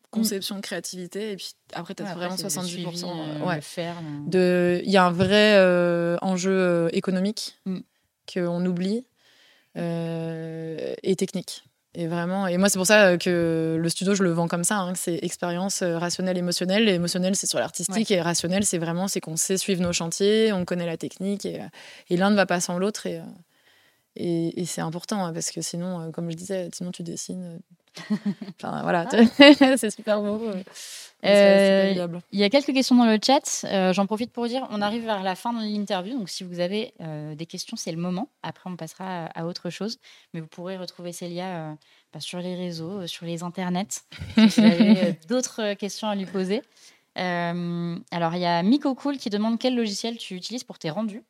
conception 0.10 0.58
de 0.58 0.62
créativité 0.62 1.32
et 1.32 1.36
puis 1.38 1.54
après 1.74 1.96
tu 1.96 2.04
as 2.04 2.14
vraiment 2.14 2.36
70% 2.36 3.06
euh, 3.06 3.46
ouais. 3.46 3.62
faire 3.62 3.96
de 4.28 4.82
il 4.84 4.92
y 4.92 4.98
a 4.98 5.06
un 5.06 5.12
vrai 5.12 5.56
euh, 5.56 6.18
enjeu 6.22 6.90
économique 6.92 7.58
mm. 7.66 7.80
qu'on 8.34 8.66
oublie 8.66 9.06
et 9.76 11.16
technique 11.18 11.64
et 11.94 12.08
vraiment, 12.08 12.48
et 12.48 12.58
moi, 12.58 12.70
c'est 12.70 12.78
pour 12.78 12.88
ça 12.88 13.18
que 13.18 13.78
le 13.78 13.90
studio, 13.90 14.16
je 14.16 14.24
le 14.24 14.32
vends 14.32 14.48
comme 14.48 14.64
ça. 14.64 14.78
Hein, 14.78 14.94
c'est 14.96 15.20
expérience 15.24 15.82
euh, 15.82 15.98
rationnelle, 15.98 16.38
émotionnelle. 16.38 16.88
Émotionnelle, 16.88 17.36
c'est 17.36 17.48
sur 17.48 17.60
l'artistique. 17.60 18.10
Et 18.12 18.22
rationnel, 18.22 18.66
c'est 18.66 18.78
vraiment 18.78 19.10
c'est 19.10 19.20
qu'on 19.20 19.36
sait 19.36 19.58
suivre 19.58 19.82
nos 19.82 19.92
chantiers, 19.92 20.54
on 20.54 20.64
connaît 20.64 20.86
la 20.86 20.96
technique. 20.96 21.46
Et, 21.46 21.60
euh, 21.60 21.66
et 22.10 22.16
l'un 22.16 22.30
ne 22.30 22.36
va 22.36 22.46
pas 22.46 22.62
sans 22.62 22.80
l'autre. 22.80 23.08
Et, 23.08 23.18
euh, 23.20 23.24
et, 24.16 24.62
et 24.62 24.66
c'est 24.66 24.80
important, 24.80 25.26
hein, 25.26 25.34
parce 25.34 25.52
que 25.52 25.62
sinon, 25.62 26.12
comme 26.14 26.32
je 26.32 26.38
disais, 26.38 26.70
sinon 26.74 26.92
tu 26.92 27.04
dessines, 27.04 27.60
enfin, 28.62 28.82
voilà, 28.82 29.08
c'est 29.78 29.90
super 29.90 30.22
beau. 30.22 30.42
Euh, 31.24 32.08
il 32.32 32.40
y 32.40 32.44
a 32.44 32.50
quelques 32.50 32.74
questions 32.74 32.96
dans 32.96 33.06
le 33.06 33.20
chat. 33.24 33.66
Euh, 33.66 33.94
j'en 33.94 34.06
profite 34.06 34.32
pour 34.32 34.48
dire, 34.48 34.68
on 34.72 34.82
arrive 34.82 35.06
vers 35.06 35.24
la 35.24 35.36
fin 35.36 35.54
de 35.54 35.60
l'interview, 35.60 36.18
donc 36.18 36.30
si 36.30 36.44
vous 36.44 36.60
avez 36.60 36.94
euh, 37.02 37.36
des 37.36 37.46
questions, 37.46 37.78
c'est 37.78 37.92
le 37.92 37.98
moment. 37.98 38.30
Après, 38.44 38.70
on 38.70 38.76
passera 38.76 39.26
à, 39.26 39.46
autre 39.46 39.70
chose, 39.70 40.00
mais 40.34 40.40
vous 40.40 40.48
pourrez 40.48 40.78
retrouver 40.78 41.12
Célia 41.12 41.76
bah, 42.14 42.20
sur 42.20 42.40
les 42.40 42.56
réseaux, 42.56 43.06
sur 43.08 43.26
les 43.26 43.44
internets, 43.44 43.86
si 44.50 44.62
vous 44.62 44.66
avez 44.66 45.20
d'autres 45.28 45.74
questions 45.74 46.08
à 46.08 46.16
lui 46.16 46.26
poser. 46.26 46.62
alors, 47.16 48.34
il 48.34 48.42
y 48.42 48.46
a 48.46 48.64
Miko 48.64 48.96
Cool 48.96 49.18
qui 49.18 49.30
demande 49.30 49.60
quel 49.60 49.76
logiciel 49.76 50.18
tu 50.18 50.36
utilises 50.36 50.64
pour 50.64 50.80
tes 50.80 50.90
rendus. 50.90 51.24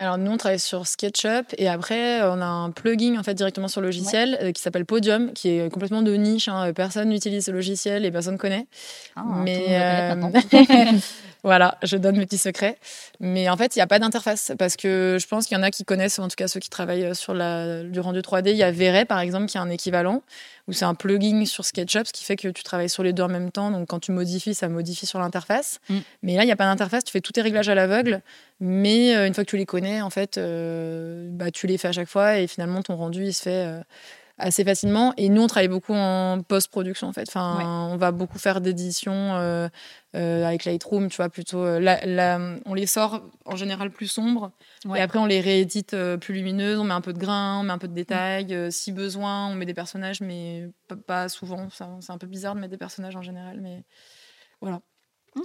Alors 0.00 0.16
nous 0.16 0.30
on 0.30 0.36
travaille 0.36 0.60
sur 0.60 0.86
SketchUp 0.86 1.54
et 1.58 1.68
après 1.68 2.22
on 2.22 2.40
a 2.40 2.46
un 2.46 2.70
plugin 2.70 3.18
en 3.18 3.24
fait 3.24 3.34
directement 3.34 3.66
sur 3.66 3.80
le 3.80 3.88
logiciel 3.88 4.38
euh, 4.40 4.52
qui 4.52 4.62
s'appelle 4.62 4.84
Podium 4.84 5.32
qui 5.32 5.48
est 5.48 5.72
complètement 5.72 6.02
de 6.02 6.14
niche. 6.14 6.46
Hein. 6.46 6.72
Personne 6.72 7.08
n'utilise 7.08 7.46
ce 7.46 7.50
logiciel 7.50 8.04
et 8.04 8.12
personne 8.12 8.38
connaît. 8.38 8.66
Ah, 9.16 9.24
Mais 9.42 9.66
euh, 9.70 10.14
voilà, 11.48 11.78
je 11.82 11.96
donne 11.96 12.18
mes 12.18 12.26
petits 12.26 12.36
secrets. 12.36 12.76
Mais 13.20 13.48
en 13.48 13.56
fait 13.56 13.74
il 13.74 13.78
n'y 13.78 13.82
a 13.82 13.86
pas 13.86 13.98
d'interface 13.98 14.52
parce 14.58 14.76
que 14.76 15.16
je 15.18 15.26
pense 15.26 15.46
qu'il 15.46 15.56
y 15.56 15.60
en 15.60 15.62
a 15.62 15.70
qui 15.70 15.82
connaissent, 15.82 16.18
en 16.18 16.28
tout 16.28 16.36
cas 16.36 16.46
ceux 16.46 16.60
qui 16.60 16.68
travaillent 16.68 17.14
sur 17.14 17.32
la, 17.32 17.84
du 17.84 18.00
rendu 18.00 18.20
3D. 18.20 18.50
Il 18.50 18.56
y 18.56 18.62
a 18.62 18.70
Vray 18.70 19.06
par 19.06 19.20
exemple 19.20 19.46
qui 19.46 19.56
a 19.56 19.62
un 19.62 19.70
équivalent 19.70 20.22
où 20.68 20.72
c'est 20.72 20.84
un 20.84 20.94
plugin 20.94 21.46
sur 21.46 21.64
SketchUp, 21.64 22.06
ce 22.06 22.12
qui 22.12 22.24
fait 22.24 22.36
que 22.36 22.48
tu 22.48 22.62
travailles 22.62 22.90
sur 22.90 23.02
les 23.02 23.14
deux 23.14 23.22
en 23.22 23.28
même 23.28 23.50
temps. 23.50 23.70
Donc 23.70 23.88
quand 23.88 23.98
tu 23.98 24.12
modifies, 24.12 24.54
ça 24.54 24.68
modifie 24.68 25.06
sur 25.06 25.18
l'interface. 25.18 25.80
Mm. 25.88 25.98
Mais 26.22 26.36
là, 26.36 26.42
il 26.42 26.46
n'y 26.46 26.52
a 26.52 26.56
pas 26.56 26.66
d'interface, 26.66 27.04
tu 27.04 27.12
fais 27.12 27.22
tous 27.22 27.32
tes 27.32 27.40
réglages 27.40 27.70
à 27.70 27.74
l'aveugle. 27.74 28.20
Mais 28.60 29.16
euh, 29.16 29.26
une 29.26 29.32
fois 29.32 29.44
que 29.44 29.50
tu 29.50 29.56
les 29.56 29.66
connais, 29.66 30.02
en 30.02 30.10
fait, 30.10 30.36
euh, 30.36 31.28
bah, 31.30 31.50
tu 31.50 31.66
les 31.66 31.78
fais 31.78 31.88
à 31.88 31.92
chaque 31.92 32.08
fois 32.08 32.38
et 32.38 32.46
finalement, 32.46 32.82
ton 32.82 32.96
rendu, 32.96 33.24
il 33.24 33.32
se 33.32 33.42
fait 33.42 33.64
euh, 33.66 33.80
assez 34.38 34.64
facilement. 34.64 35.12
Et 35.16 35.28
nous, 35.28 35.42
on 35.42 35.46
travaille 35.46 35.68
beaucoup 35.68 35.94
en 35.94 36.40
post-production, 36.42 37.08
en 37.08 37.12
fait. 37.12 37.24
Enfin, 37.28 37.88
On 37.90 37.96
va 37.96 38.12
beaucoup 38.12 38.38
faire 38.38 38.60
d'éditions 38.60 39.34
avec 40.14 40.64
Lightroom, 40.64 41.08
tu 41.08 41.16
vois, 41.16 41.28
plutôt. 41.28 41.64
on 41.64 42.74
les 42.74 42.86
sort 42.86 43.22
en 43.44 43.56
général 43.56 43.90
plus 43.90 44.06
sombres. 44.08 44.52
Et 44.94 45.00
après, 45.00 45.18
on 45.18 45.26
les 45.26 45.40
réédite 45.40 45.96
plus 46.20 46.34
lumineuses. 46.34 46.78
On 46.78 46.84
met 46.84 46.94
un 46.94 47.00
peu 47.00 47.12
de 47.12 47.18
grain, 47.18 47.60
on 47.60 47.62
met 47.64 47.72
un 47.72 47.78
peu 47.78 47.88
de 47.88 47.94
détails. 47.94 48.72
si 48.72 48.92
besoin, 48.92 49.48
on 49.48 49.54
met 49.54 49.66
des 49.66 49.74
personnages, 49.74 50.20
mais 50.20 50.68
pas, 51.06 51.28
souvent. 51.28 51.68
C'est 51.70 52.12
un 52.12 52.18
peu 52.18 52.26
bizarre 52.26 52.54
de 52.54 52.60
mettre 52.60 52.72
des 52.72 52.78
personnages 52.78 53.16
en 53.16 53.22
général, 53.22 53.60
mais 53.60 53.84
voilà. 54.60 54.80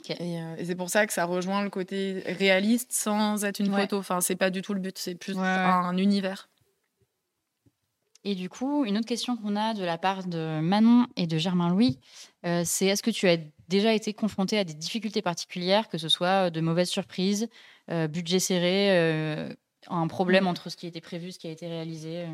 Et, 0.10 0.66
c'est 0.66 0.76
pour 0.76 0.90
ça 0.90 1.06
que 1.06 1.14
ça 1.14 1.26
rejoint 1.26 1.64
le 1.64 1.70
côté 1.70 2.24
réaliste 2.26 2.92
sans 2.92 3.46
être 3.46 3.60
une 3.60 3.72
photo. 3.72 3.98
Enfin, 3.98 4.22
c'est 4.22 4.36
pas 4.36 4.50
du 4.50 4.62
tout 4.62 4.74
le 4.74 4.80
but, 4.80 4.98
c'est 4.98 5.16
plus 5.16 5.38
un 5.38 5.98
univers. 5.98 6.50
Et 8.26 8.36
du 8.36 8.50
coup, 8.50 8.86
une 8.86 8.98
autre 8.98 9.08
question 9.08 9.36
qu'on 9.36 9.56
a 9.56 9.74
de 9.74 9.84
la 9.84 9.98
part 9.98 10.26
de 10.26 10.62
Manon 10.62 11.08
et 11.18 11.28
de 11.28 11.38
Germain 11.38 11.70
Louis, 11.70 12.00
euh, 12.46 12.64
c'est 12.66 12.86
est-ce 12.86 13.04
que 13.04 13.12
tu 13.12 13.28
as 13.28 13.38
déjà 13.68 13.94
été 13.94 14.14
confronté 14.14 14.58
à 14.58 14.64
des 14.64 14.74
difficultés 14.74 15.22
particulières, 15.22 15.90
que 15.90 15.98
ce 15.98 16.08
soit 16.08 16.50
de 16.50 16.62
mauvaises 16.62 16.90
surprises, 16.90 17.50
euh, 17.92 18.08
budget 18.08 18.40
serré, 18.40 18.98
euh, 18.98 19.54
un 19.88 20.08
problème 20.08 20.48
entre 20.48 20.70
ce 20.70 20.78
qui 20.78 20.88
était 20.88 21.02
prévu, 21.02 21.34
ce 21.34 21.40
qui 21.40 21.48
a 21.48 21.52
été 21.52 21.68
réalisé 21.68 22.26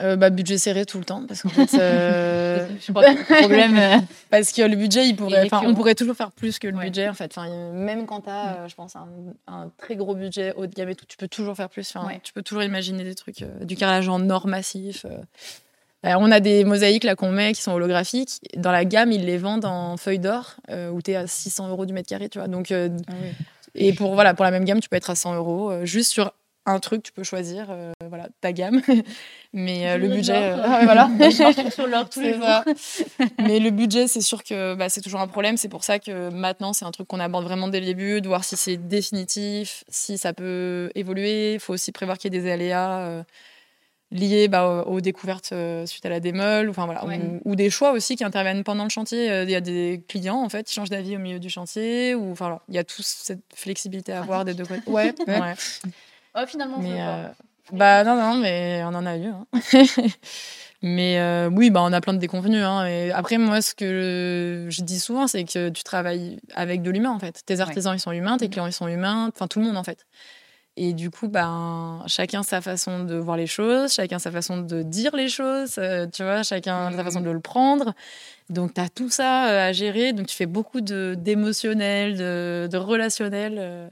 euh, 0.00 0.16
bah, 0.16 0.30
budget 0.30 0.56
serré 0.56 0.86
tout 0.86 0.98
le 0.98 1.04
temps 1.04 1.26
parce 1.28 1.42
qu'en 1.42 1.50
fait 1.50 1.74
euh, 1.78 2.66
problème 3.40 3.76
euh, 3.76 3.98
parce 4.30 4.50
que 4.50 4.62
le 4.62 4.74
budget 4.74 5.06
il 5.06 5.16
pourrait 5.16 5.48
on 5.52 5.74
pourrait 5.74 5.94
toujours 5.94 6.16
faire 6.16 6.32
plus 6.32 6.58
que 6.58 6.66
le 6.66 6.78
budget 6.78 7.10
en 7.10 7.14
fait. 7.14 7.30
Enfin 7.36 7.72
même 7.72 8.06
quand 8.06 8.22
tu 8.22 8.30
as 8.30 8.66
je 8.68 8.74
pense 8.74 8.96
un, 8.96 9.70
très 9.76 9.96
gros 9.96 10.14
budget 10.14 10.54
haut 10.56 10.66
de 10.66 10.74
gamme 10.74 10.88
et 10.88 10.94
tout 10.94 11.04
tu 11.06 11.18
peux 11.18 11.28
toujours 11.28 11.54
faire 11.56 11.68
plus. 11.68 11.92
Enfin, 11.94 12.08
tu 12.22 12.32
peux 12.32 12.42
toujours 12.42 12.62
imaginer 12.62 13.04
des 13.04 13.14
trucs 13.14 13.44
du 13.60 13.76
carrelage 13.76 14.08
en 14.08 14.30
or 14.30 14.46
massif 14.46 15.04
on 16.04 16.32
a 16.32 16.40
des 16.40 16.64
mosaïques 16.64 17.04
là 17.04 17.14
qu'on 17.14 17.30
met 17.30 17.52
qui 17.52 17.60
sont 17.60 17.72
holographiques. 17.72 18.40
Dans 18.56 18.72
la 18.72 18.86
gamme 18.86 19.12
ils 19.12 19.26
les 19.26 19.36
vendent 19.36 19.66
en 19.66 19.98
feuilles 19.98 20.18
d'or 20.18 20.56
où 20.70 21.02
tu 21.02 21.10
es 21.10 21.16
à 21.16 21.26
600 21.26 21.68
euros 21.68 21.84
du 21.84 21.92
mètre 21.92 22.08
carré 22.08 22.30
tu 22.30 22.38
vois. 22.38 22.48
Donc 22.48 22.72
ah 22.72 22.88
et 23.74 23.92
pour 23.92 24.14
voilà 24.14 24.32
pour 24.32 24.46
la 24.46 24.50
même 24.52 24.64
gamme 24.64 24.80
tu 24.80 24.88
peux 24.88 24.96
être 24.96 25.10
à 25.10 25.14
100 25.14 25.34
euros 25.34 25.84
juste 25.84 26.12
sur 26.12 26.32
un 26.64 26.78
truc, 26.78 27.02
tu 27.02 27.12
peux 27.12 27.24
choisir 27.24 27.66
euh, 27.70 27.92
voilà, 28.08 28.28
ta 28.40 28.52
gamme. 28.52 28.80
Mais 29.52 29.88
euh, 29.88 29.98
le 29.98 30.08
budget. 30.08 30.52
Euh, 30.52 30.56
voilà. 30.84 31.08
Mais 33.38 33.58
le 33.58 33.70
budget, 33.70 34.06
c'est 34.06 34.20
sûr 34.20 34.44
que 34.44 34.74
bah, 34.74 34.88
c'est 34.88 35.00
toujours 35.00 35.20
un 35.20 35.26
problème. 35.26 35.56
C'est 35.56 35.68
pour 35.68 35.84
ça 35.84 35.98
que 35.98 36.30
maintenant, 36.30 36.72
c'est 36.72 36.84
un 36.84 36.92
truc 36.92 37.08
qu'on 37.08 37.20
aborde 37.20 37.44
vraiment 37.44 37.68
dès 37.68 37.80
le 37.80 37.86
début, 37.86 38.20
de 38.20 38.28
voir 38.28 38.44
si 38.44 38.56
c'est 38.56 38.76
définitif, 38.76 39.84
si 39.88 40.18
ça 40.18 40.32
peut 40.32 40.90
évoluer. 40.94 41.54
Il 41.54 41.60
faut 41.60 41.72
aussi 41.72 41.90
prévoir 41.90 42.18
qu'il 42.18 42.32
y 42.32 42.36
ait 42.36 42.40
des 42.40 42.50
aléas 42.50 43.24
liés 44.12 44.46
bah, 44.46 44.84
aux, 44.86 45.00
découvertes 45.00 45.54
suite 45.86 46.04
à 46.04 46.10
la 46.10 46.20
démol, 46.20 46.68
enfin, 46.68 46.84
voilà, 46.84 47.02
ou, 47.44 47.56
des 47.56 47.70
choix 47.70 47.92
aussi 47.92 48.14
qui 48.14 48.24
interviennent 48.24 48.62
pendant 48.62 48.84
le 48.84 48.90
chantier. 48.90 49.42
Il 49.42 49.50
y 49.50 49.54
a 49.54 49.60
des 49.60 50.04
clients 50.06 50.42
en 50.42 50.48
fait 50.48 50.66
qui 50.66 50.74
changent 50.74 50.90
d'avis 50.90 51.16
au 51.16 51.18
milieu 51.18 51.38
du 51.38 51.48
chantier, 51.48 52.14
ou 52.14 52.30
enfin, 52.30 52.60
il 52.68 52.74
y 52.74 52.78
a 52.78 52.84
toute 52.84 53.06
cette 53.06 53.42
flexibilité 53.54 54.12
à 54.12 54.20
avoir 54.20 54.44
des 54.44 54.54
deux 54.54 54.66
côtés. 54.66 54.82
Ouais, 54.86 55.14
ouais. 55.26 55.54
Oh, 56.34 56.46
finalement, 56.46 56.78
mais, 56.78 57.00
euh, 57.00 57.28
Bah 57.72 58.04
non, 58.04 58.16
non, 58.16 58.38
mais 58.38 58.82
on 58.84 58.94
en 58.94 59.04
a 59.04 59.16
eu. 59.16 59.26
Hein. 59.26 59.46
mais 60.82 61.20
euh, 61.20 61.50
oui, 61.52 61.70
bah, 61.70 61.82
on 61.82 61.92
a 61.92 62.00
plein 62.00 62.14
de 62.14 62.18
déconvenus. 62.18 62.64
Hein. 62.64 62.86
Et 62.86 63.12
après, 63.12 63.36
moi, 63.38 63.60
ce 63.60 63.74
que 63.74 64.66
je 64.70 64.82
dis 64.82 64.98
souvent, 64.98 65.26
c'est 65.26 65.44
que 65.44 65.68
tu 65.68 65.82
travailles 65.82 66.40
avec 66.54 66.82
de 66.82 66.90
l'humain, 66.90 67.10
en 67.10 67.18
fait. 67.18 67.42
Tes 67.44 67.60
artisans, 67.60 67.94
ils 67.94 68.00
sont 68.00 68.12
humains, 68.12 68.38
tes 68.38 68.46
mmh. 68.46 68.50
clients, 68.50 68.66
ils 68.66 68.72
sont 68.72 68.88
humains, 68.88 69.30
enfin 69.34 69.46
tout 69.46 69.60
le 69.60 69.66
monde, 69.66 69.76
en 69.76 69.84
fait. 69.84 70.06
Et 70.78 70.94
du 70.94 71.10
coup, 71.10 71.28
ben, 71.28 72.02
chacun 72.06 72.42
sa 72.42 72.62
façon 72.62 73.04
de 73.04 73.16
voir 73.16 73.36
les 73.36 73.46
choses, 73.46 73.92
chacun 73.92 74.18
sa 74.18 74.30
façon 74.30 74.56
de 74.56 74.82
dire 74.82 75.14
les 75.14 75.28
choses, 75.28 75.74
euh, 75.76 76.06
tu 76.06 76.22
vois, 76.22 76.42
chacun 76.42 76.90
sa 76.96 77.04
façon 77.04 77.20
mmh. 77.20 77.24
de 77.24 77.30
le 77.30 77.40
prendre. 77.40 77.94
Donc, 78.48 78.72
tu 78.72 78.80
as 78.80 78.88
tout 78.88 79.10
ça 79.10 79.66
à 79.66 79.72
gérer. 79.72 80.14
Donc, 80.14 80.28
tu 80.28 80.36
fais 80.36 80.46
beaucoup 80.46 80.80
d'émotionnel, 80.80 82.16
de, 82.16 82.68
de, 82.72 82.76
relationnel. 82.78 83.90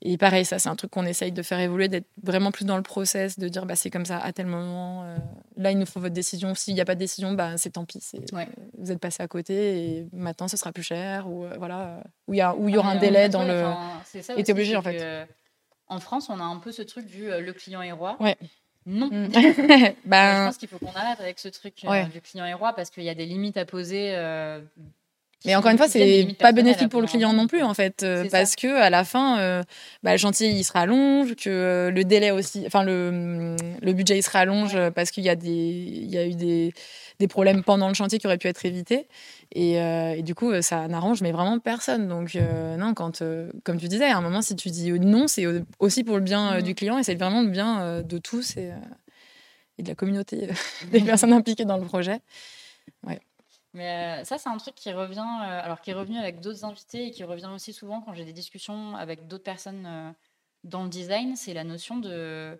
Et 0.00 0.16
pareil, 0.16 0.44
ça, 0.44 0.58
c'est 0.58 0.68
un 0.68 0.76
truc 0.76 0.92
qu'on 0.92 1.06
essaye 1.06 1.32
de 1.32 1.42
faire 1.42 1.58
évoluer, 1.58 1.88
d'être 1.88 2.06
vraiment 2.22 2.52
plus 2.52 2.64
dans 2.64 2.76
le 2.76 2.84
process, 2.84 3.38
de 3.38 3.48
dire 3.48 3.66
bah, 3.66 3.74
c'est 3.74 3.90
comme 3.90 4.06
ça 4.06 4.18
à 4.18 4.32
tel 4.32 4.46
moment. 4.46 5.02
Euh, 5.02 5.16
là, 5.56 5.72
il 5.72 5.78
nous 5.78 5.86
faut 5.86 5.98
votre 5.98 6.14
décision. 6.14 6.54
S'il 6.54 6.74
n'y 6.74 6.80
a 6.80 6.84
pas 6.84 6.94
de 6.94 7.00
décision, 7.00 7.32
bah, 7.32 7.56
c'est 7.56 7.70
tant 7.70 7.84
pis. 7.84 8.00
Vous 8.78 8.92
êtes 8.92 9.00
passé 9.00 9.22
à 9.22 9.28
côté 9.28 9.98
et 9.98 10.06
maintenant, 10.12 10.46
ce 10.46 10.56
sera 10.56 10.72
plus 10.72 10.84
cher. 10.84 11.28
Ou 11.28 11.44
euh, 11.44 11.54
voilà, 11.58 12.02
où 12.28 12.34
il 12.34 12.38
y, 12.38 12.44
où 12.44 12.68
y 12.68 12.76
aura 12.76 12.92
un 12.92 12.96
délai 12.96 13.28
dans 13.28 13.44
le. 13.44 13.64
Et 14.36 14.44
tu 14.44 14.52
obligé, 14.52 14.76
en 14.76 14.82
fait. 14.82 15.26
en 15.88 15.98
France, 15.98 16.28
on 16.30 16.38
a 16.38 16.44
un 16.44 16.58
peu 16.58 16.70
ce 16.70 16.82
truc 16.82 17.06
du 17.06 17.30
euh, 17.30 17.40
le 17.40 17.52
client 17.52 17.82
est 17.82 17.92
roi. 17.92 18.16
Ouais. 18.20 18.36
Non. 18.86 19.08
Mm. 19.08 19.28
ben... 20.04 20.42
Je 20.42 20.46
pense 20.46 20.58
qu'il 20.58 20.68
faut 20.68 20.78
qu'on 20.78 20.94
arrête 20.94 21.20
avec 21.20 21.40
ce 21.40 21.48
truc 21.48 21.84
du 22.12 22.20
client 22.20 22.44
est 22.44 22.54
roi 22.54 22.72
parce 22.72 22.90
qu'il 22.90 23.02
y 23.02 23.10
a 23.10 23.14
des 23.14 23.26
limites 23.26 23.56
à 23.56 23.64
poser 23.64 24.14
mais 25.44 25.54
encore 25.54 25.70
une 25.70 25.78
fois, 25.78 25.88
c'est 25.88 26.36
pas 26.38 26.50
bénéfique 26.50 26.88
pour 26.88 27.00
le 27.00 27.06
client 27.06 27.32
non 27.32 27.46
plus, 27.46 27.62
en 27.62 27.72
fait, 27.72 28.02
euh, 28.02 28.24
parce 28.28 28.56
que 28.56 28.66
à 28.66 28.90
la 28.90 29.04
fin, 29.04 29.38
euh, 29.38 29.62
bah, 30.02 30.10
le 30.10 30.18
chantier 30.18 30.48
il 30.48 30.64
se 30.64 30.72
rallonge, 30.72 31.36
que 31.36 31.48
euh, 31.48 31.90
le 31.92 32.02
délai 32.02 32.32
aussi, 32.32 32.64
enfin 32.66 32.82
le, 32.82 33.54
le 33.80 33.92
budget 33.92 34.18
il 34.18 34.22
se 34.22 34.30
rallonge 34.30 34.76
parce 34.90 35.12
qu'il 35.12 35.22
y 35.22 35.28
a 35.28 35.36
des, 35.36 35.48
il 35.48 36.10
y 36.10 36.18
a 36.18 36.26
eu 36.26 36.34
des, 36.34 36.72
des, 37.20 37.28
problèmes 37.28 37.62
pendant 37.62 37.86
le 37.86 37.94
chantier 37.94 38.18
qui 38.18 38.26
auraient 38.26 38.38
pu 38.38 38.48
être 38.48 38.66
évités, 38.66 39.06
et, 39.52 39.74
et 39.74 40.22
du 40.22 40.34
coup, 40.34 40.60
ça 40.60 40.88
n'arrange 40.88 41.22
mais 41.22 41.30
vraiment 41.30 41.60
personne. 41.60 42.08
Donc 42.08 42.36
non, 42.76 42.94
quand, 42.94 43.22
comme 43.62 43.78
tu 43.78 43.86
disais, 43.86 44.06
à 44.06 44.16
un 44.16 44.20
moment, 44.20 44.42
si 44.42 44.56
tu 44.56 44.70
dis 44.70 44.90
non, 44.90 45.28
c'est 45.28 45.46
aussi 45.78 46.02
pour 46.02 46.16
le 46.16 46.22
bien 46.22 46.60
du 46.62 46.74
client 46.74 46.98
et 46.98 47.04
c'est 47.04 47.14
vraiment 47.14 47.42
le 47.42 47.48
bien 47.48 48.02
de 48.02 48.18
tous 48.18 48.56
et, 48.56 48.72
et 49.78 49.82
de 49.84 49.88
la 49.88 49.94
communauté 49.94 50.48
des 50.90 51.00
personnes 51.00 51.32
impliquées 51.32 51.64
dans 51.64 51.78
le 51.78 51.84
projet. 51.84 52.20
Ouais. 53.06 53.20
Mais 53.74 54.20
euh, 54.20 54.24
ça, 54.24 54.38
c'est 54.38 54.48
un 54.48 54.56
truc 54.56 54.74
qui 54.74 54.92
revient, 54.92 55.18
euh, 55.18 55.60
alors 55.62 55.80
qui 55.80 55.90
est 55.90 55.94
revenu 55.94 56.18
avec 56.18 56.40
d'autres 56.40 56.64
invités 56.64 57.06
et 57.06 57.10
qui 57.10 57.24
revient 57.24 57.50
aussi 57.54 57.72
souvent 57.72 58.00
quand 58.00 58.14
j'ai 58.14 58.24
des 58.24 58.32
discussions 58.32 58.96
avec 58.96 59.28
d'autres 59.28 59.44
personnes 59.44 59.86
euh, 59.86 60.10
dans 60.64 60.84
le 60.84 60.88
design, 60.88 61.36
c'est 61.36 61.54
la 61.54 61.64
notion 61.64 61.98
de. 61.98 62.58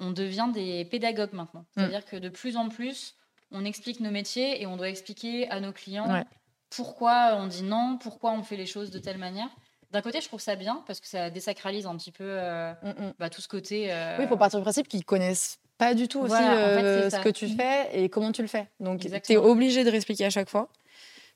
On 0.00 0.12
devient 0.12 0.48
des 0.52 0.84
pédagogues 0.84 1.32
maintenant. 1.32 1.62
Mm. 1.62 1.66
C'est-à-dire 1.74 2.04
que 2.04 2.16
de 2.16 2.28
plus 2.28 2.56
en 2.56 2.68
plus, 2.68 3.16
on 3.50 3.64
explique 3.64 3.98
nos 4.00 4.12
métiers 4.12 4.62
et 4.62 4.66
on 4.66 4.76
doit 4.76 4.88
expliquer 4.88 5.50
à 5.50 5.60
nos 5.60 5.72
clients 5.72 6.24
pourquoi 6.70 7.34
on 7.36 7.46
dit 7.46 7.62
non, 7.62 7.98
pourquoi 8.00 8.32
on 8.32 8.42
fait 8.42 8.56
les 8.56 8.66
choses 8.66 8.90
de 8.90 8.98
telle 8.98 9.18
manière. 9.18 9.48
D'un 9.90 10.02
côté, 10.02 10.20
je 10.20 10.28
trouve 10.28 10.40
ça 10.40 10.54
bien 10.54 10.84
parce 10.86 11.00
que 11.00 11.06
ça 11.06 11.30
désacralise 11.30 11.86
un 11.86 11.96
petit 11.96 12.12
peu 12.12 12.38
mm, 12.38 12.88
mm. 12.88 13.14
Bah, 13.18 13.30
tout 13.30 13.40
ce 13.40 13.48
côté. 13.48 13.86
Oui, 14.18 14.24
il 14.24 14.28
faut 14.28 14.36
partir 14.36 14.60
du 14.60 14.62
principe 14.62 14.86
qu'ils 14.86 15.04
connaissent 15.04 15.58
pas 15.78 15.94
du 15.94 16.08
tout 16.08 16.20
aussi 16.20 16.34
euh, 16.34 17.08
ce 17.08 17.20
que 17.20 17.28
tu 17.28 17.48
fais 17.48 17.88
et 17.92 18.08
comment 18.08 18.32
tu 18.32 18.42
le 18.42 18.48
fais. 18.48 18.68
Donc, 18.80 19.00
tu 19.00 19.32
es 19.32 19.36
obligé 19.36 19.84
de 19.84 19.90
réexpliquer 19.90 20.24
à 20.24 20.30
chaque 20.30 20.50
fois 20.50 20.68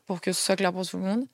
pour 0.04 0.20
que 0.20 0.32
ce 0.32 0.42
soit 0.42 0.56
clair 0.56 0.72
pour 0.72 0.86
tout 0.86 0.98
le 0.98 1.04
monde. 1.04 1.24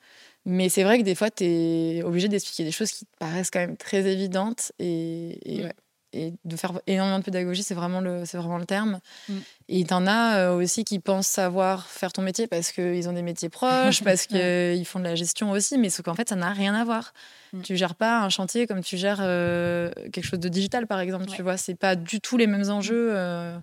Mais 0.44 0.68
c'est 0.68 0.84
vrai 0.84 0.98
que 0.98 1.02
des 1.02 1.14
fois, 1.14 1.30
tu 1.30 1.44
es 1.44 2.02
obligé 2.02 2.28
d'expliquer 2.28 2.64
des 2.64 2.70
choses 2.70 2.90
qui 2.92 3.06
te 3.06 3.16
paraissent 3.18 3.50
quand 3.50 3.60
même 3.60 3.76
très 3.76 4.06
évidentes. 4.06 4.72
Et, 4.78 5.64
mm. 5.64 5.72
Et, 6.12 6.34
de 6.44 6.56
faire 6.56 6.80
énormément 6.86 7.18
de 7.18 7.24
pédagogie, 7.24 7.62
c'est 7.62 7.74
vraiment, 7.74 8.00
le, 8.00 8.24
vraiment 8.24 8.58
le 8.58 8.66
terme. 8.66 9.00
Mm. 9.28 9.34
Et 9.68 9.84
tu 9.84 9.94
en 9.94 10.06
as 10.06 10.38
euh, 10.38 10.56
aussi 10.56 10.84
qui 10.84 10.98
pensent 10.98 11.26
savoir 11.26 11.86
faire 11.86 12.12
ton 12.12 12.22
métier 12.22 12.46
parce 12.46 12.72
qu'ils 12.72 13.08
ont 13.08 13.12
des 13.12 13.22
métiers 13.22 13.48
proches, 13.48 14.02
parce 14.04 14.26
qu'ils 14.26 14.86
font 14.86 14.98
de 14.98 15.04
la 15.04 15.14
gestion 15.14 15.50
aussi, 15.50 15.78
mais 15.78 15.90
ce 15.90 16.02
qu'en 16.02 16.14
fait, 16.14 16.28
ça 16.28 16.36
n'a 16.36 16.52
rien 16.52 16.74
à 16.74 16.84
voir. 16.84 17.12
Mm. 17.52 17.62
Tu 17.62 17.76
gères 17.76 17.94
pas 17.94 18.20
un 18.20 18.28
chantier 18.28 18.66
comme 18.66 18.82
tu 18.82 18.96
gères 18.96 19.20
euh, 19.20 19.90
quelque 20.12 20.24
chose 20.24 20.40
de 20.40 20.48
digital, 20.48 20.86
par 20.86 21.00
exemple. 21.00 21.26
Tu 21.26 21.42
vois, 21.42 21.56
c'est 21.56 21.74
pas 21.74 21.96
du 21.96 22.20
tout 22.20 22.36
les 22.36 22.46
mêmes 22.46 22.70
enjeux. 22.70 23.10
Euh, 23.14 23.58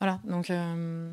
voilà, 0.00 0.20
donc. 0.24 0.50
Euh, 0.50 1.12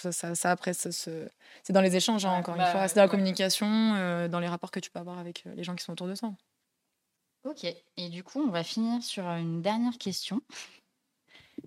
ça, 0.00 0.34
ça, 0.34 0.50
après, 0.50 0.72
c'est 0.74 1.30
dans 1.70 1.80
les 1.80 1.94
échanges, 1.94 2.26
hein, 2.26 2.32
encore 2.32 2.56
une 2.56 2.62
bah, 2.62 2.72
fois. 2.72 2.88
C'est 2.88 2.96
dans 2.96 3.02
la 3.02 3.08
communication, 3.08 4.26
dans 4.28 4.40
les 4.40 4.48
rapports 4.48 4.72
que 4.72 4.80
tu 4.80 4.90
peux 4.90 4.98
avoir 4.98 5.20
avec 5.20 5.44
les 5.54 5.62
gens 5.62 5.76
qui 5.76 5.84
sont 5.84 5.92
autour 5.92 6.08
de 6.08 6.16
toi. 6.16 6.32
Ok. 7.46 7.64
Et 7.96 8.08
du 8.08 8.24
coup, 8.24 8.40
on 8.40 8.50
va 8.50 8.64
finir 8.64 9.02
sur 9.02 9.24
une 9.24 9.62
dernière 9.62 9.96
question. 9.98 10.42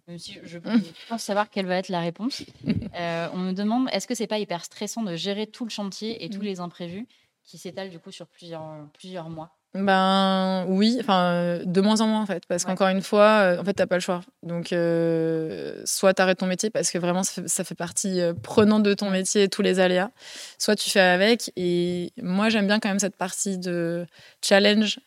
Même 0.08 0.20
si 0.20 0.38
je 0.44 0.60
pense 1.10 1.24
savoir 1.24 1.50
quelle 1.50 1.66
va 1.66 1.78
être 1.78 1.90
la 1.90 2.02
réponse. 2.02 2.44
on 2.66 3.38
me 3.38 3.54
demande 3.54 3.88
est-ce 3.92 4.08
que 4.08 4.16
c'est 4.16 4.28
pas 4.28 4.40
hyper 4.40 4.64
stressant 4.64 5.04
de 5.04 5.16
gérer 5.16 5.48
tout 5.48 5.64
le 5.64 5.70
chantier 5.70 6.24
et 6.24 6.30
tous 6.30 6.40
mmh. 6.40 6.44
les 6.44 6.60
imprévus 6.60 7.08
qui 7.44 7.58
s'étalent 7.58 7.90
du 7.90 8.00
coup 8.00 8.12
sur 8.12 8.28
plusieurs, 8.28 8.88
plusieurs 8.94 9.30
mois? 9.30 9.56
Ben 9.76 10.66
oui, 10.68 10.98
enfin 11.00 11.60
de 11.64 11.82
moins 11.82 12.02
en 12.02 12.08
moins 12.08 12.22
en 12.24 12.26
fait, 12.26 12.44
parce 12.48 12.66
qu'encore 12.66 12.88
une 12.88 13.04
fois, 13.04 13.42
euh, 13.42 13.60
en 13.60 13.64
fait 13.64 13.74
t'as 13.74 13.86
pas 13.86 13.98
le 13.98 14.02
choix. 14.02 14.22
Donc 14.42 14.74
euh, 14.74 15.80
soit 15.86 16.16
t'arrêtes 16.16 16.40
ton 16.40 16.48
métier 16.48 16.72
parce 16.72 16.90
que 16.90 16.98
vraiment 16.98 17.22
ça 17.22 17.64
fait, 17.64 17.76
partie 17.76 18.20
euh, 18.20 18.34
prenante 18.34 18.82
de 18.82 18.96
ton 18.96 19.12
métier, 19.12 19.48
tous 19.48 19.62
les 19.62 19.80
aléas. 19.80 20.10
Soit 20.58 20.76
tu 20.76 20.90
fais 20.90 21.00
avec. 21.00 21.52
Et 21.56 22.12
moi 22.20 22.50
j'aime 22.50 22.66
bien 22.66 22.80
quand 22.80 22.90
même 22.90 22.98
cette 22.98 23.16
partie 23.16 23.60
de 23.60 24.08
challenge 24.44 25.00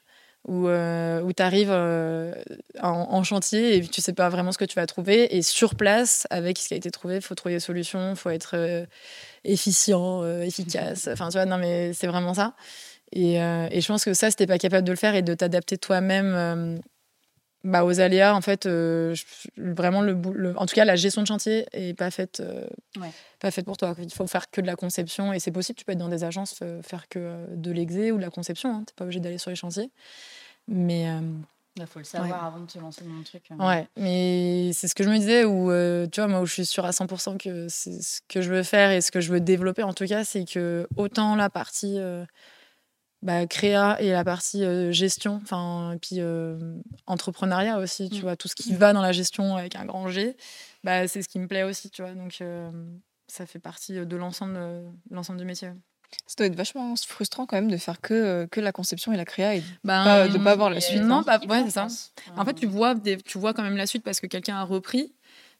où, 0.49 0.69
où 0.69 1.33
tu 1.33 1.43
arrives 1.43 1.73
en, 2.81 3.23
chantier 3.25 3.77
et 3.77 3.87
tu 3.87 4.01
sais 4.01 4.13
pas 4.13 4.29
vraiment 4.29 4.53
ce 4.53 4.59
que 4.59 4.65
tu 4.65 4.77
vas 4.77 4.87
trouver. 4.87 5.37
Et 5.37 5.43
sur 5.43 5.75
place, 5.75 6.27
avec 6.31 6.59
ce 6.59 6.69
qui 6.69 6.75
a 6.75 6.77
été 6.77 6.91
trouvé, 6.91 7.17
il 7.17 7.23
faut 7.23 7.35
trouver 7.35 7.55
des 7.55 7.61
solutions, 7.61 8.11
il 8.11 8.17
faut 8.17 8.31
être 8.31 8.87
efficient, 9.45 10.25
efficace. 10.41 11.09
Enfin 11.13 11.29
tu 11.29 11.39
vois, 11.39 11.47
non 11.47 11.59
mais 11.59 11.93
c'est 11.93 12.07
vraiment 12.07 12.35
ça. 12.35 12.55
Euh, 13.17 13.69
et, 13.71 13.81
je 13.81 13.87
pense 13.87 14.05
que 14.05 14.15
ça, 14.15 14.31
si 14.31 14.37
t'es 14.37 14.47
pas 14.47 14.59
capable 14.59 14.87
de 14.87 14.93
le 14.93 14.97
faire 14.97 15.15
et 15.15 15.23
de 15.23 15.35
t'adapter 15.35 15.77
toi-même 15.77 16.33
euh, 16.35 16.79
bah, 17.65 17.85
aux 17.85 18.01
aléas, 18.01 18.35
en 18.35 18.41
fait, 18.41 18.67
euh, 18.67 19.15
vraiment, 19.57 20.03
le, 20.03 20.17
en 20.57 20.67
tout 20.67 20.75
cas, 20.75 20.85
la 20.85 20.97
gestion 20.97 21.23
de 21.23 21.27
chantier 21.27 21.67
est 21.73 21.95
pas 21.95 22.11
faite, 22.11 22.43
pas 23.41 23.51
faite 23.51 23.65
pour 23.65 23.77
toi. 23.77 23.95
Il 23.99 24.13
faut 24.13 24.27
faire 24.27 24.51
que 24.51 24.61
de 24.61 24.67
la 24.67 24.77
conception 24.77 25.33
et 25.33 25.39
c'est 25.39 25.53
possible. 25.53 25.79
Tu 25.79 25.85
peux 25.85 25.93
être 25.93 25.99
dans 25.99 26.09
des 26.09 26.25
agences, 26.25 26.63
faire 26.83 27.09
que 27.09 27.47
de 27.55 27.71
l'exé 27.71 28.13
ou 28.13 28.17
de 28.17 28.23
la 28.23 28.31
conception. 28.31 28.71
Hein. 28.71 28.85
Tu 28.87 28.93
n'es 28.93 28.97
pas 28.97 29.05
obligé 29.05 29.21
d'aller 29.21 29.39
sur 29.39 29.51
les 29.51 29.57
chantiers. 29.57 29.91
Mais. 30.69 31.09
Il 31.77 31.87
faut 31.87 32.01
le 32.01 32.05
savoir 32.05 32.45
avant 32.45 32.61
de 32.61 32.67
te 32.67 32.79
lancer 32.79 33.03
dans 33.03 33.17
le 33.17 33.25
truc. 33.25 33.45
Ouais, 33.59 33.89
mais 33.97 34.73
c'est 34.75 34.89
ce 34.89 34.95
que 34.95 35.05
je 35.05 35.09
me 35.09 35.17
disais, 35.17 35.45
où, 35.45 35.71
tu 36.11 36.21
vois, 36.21 36.29
moi, 36.29 36.41
où 36.41 36.47
je 36.47 36.53
suis 36.53 36.67
sûre 36.67 36.85
à 36.85 36.91
100% 36.91 37.39
que 37.39 37.67
c'est 37.69 38.03
ce 38.03 38.21
que 38.29 38.43
je 38.43 38.53
veux 38.53 38.63
faire 38.63 38.91
et 38.91 39.01
ce 39.01 39.11
que 39.11 39.21
je 39.21 39.33
veux 39.33 39.41
développer, 39.41 39.83
en 39.83 39.95
tout 39.95 40.07
cas, 40.07 40.25
c'est 40.25 40.45
que 40.45 40.87
autant 40.97 41.35
la 41.35 41.49
partie 41.49 41.99
bah, 43.23 43.47
créa 43.47 44.01
et 44.01 44.11
la 44.11 44.25
partie 44.25 44.65
euh, 44.65 44.91
gestion, 44.91 45.41
enfin, 45.43 45.97
puis 46.03 46.17
euh, 46.19 46.59
entrepreneuriat 47.07 47.79
aussi, 47.79 48.11
tu 48.11 48.19
mmh. 48.19 48.23
vois, 48.23 48.37
tout 48.37 48.49
ce 48.49 48.57
qui 48.57 48.75
va 48.75 48.93
dans 48.93 49.01
la 49.01 49.13
gestion 49.13 49.57
avec 49.57 49.77
un 49.77 49.85
grand 49.85 50.09
G, 50.09 50.37
bah, 50.83 51.07
c'est 51.07 51.23
ce 51.23 51.29
qui 51.29 51.39
me 51.39 51.47
plaît 51.47 51.63
aussi, 51.63 51.89
tu 51.91 52.03
vois. 52.03 52.13
Donc, 52.13 52.39
euh, 52.41 52.71
ça 53.29 53.47
fait 53.47 53.61
partie 53.61 53.95
de 53.95 54.17
l'ensemble, 54.17 54.59
l'ensemble 55.11 55.39
du 55.39 55.45
métier. 55.45 55.71
Ça 56.27 56.35
doit 56.37 56.47
être 56.47 56.57
vachement 56.57 56.95
frustrant 56.97 57.47
quand 57.47 57.57
même 57.57 57.71
de 57.71 57.77
faire 57.77 58.01
que, 58.01 58.47
que 58.51 58.61
la 58.61 58.73
conception 58.73 59.13
et 59.13 59.17
la 59.17 59.25
créa 59.25 59.55
et 59.55 59.61
de 59.61 59.67
ne 59.85 60.45
pas, 60.45 60.57
voir 60.57 60.69
la 60.69 60.81
suite. 60.81 61.03
Non, 61.03 61.23
pas, 61.23 61.39
ouais, 61.39 61.63
c'est 61.65 61.71
ça. 61.71 61.87
En 62.37 62.45
fait, 62.45 62.55
tu 62.55 62.67
vois, 62.67 62.95
tu 63.25 63.39
vois 63.39 63.55
quand 63.55 63.63
même 63.63 63.77
la 63.77 63.87
suite 63.87 64.03
parce 64.03 64.21
que 64.21 64.27
quelqu'un 64.27 64.57
a 64.57 64.65
repris. 64.65 65.15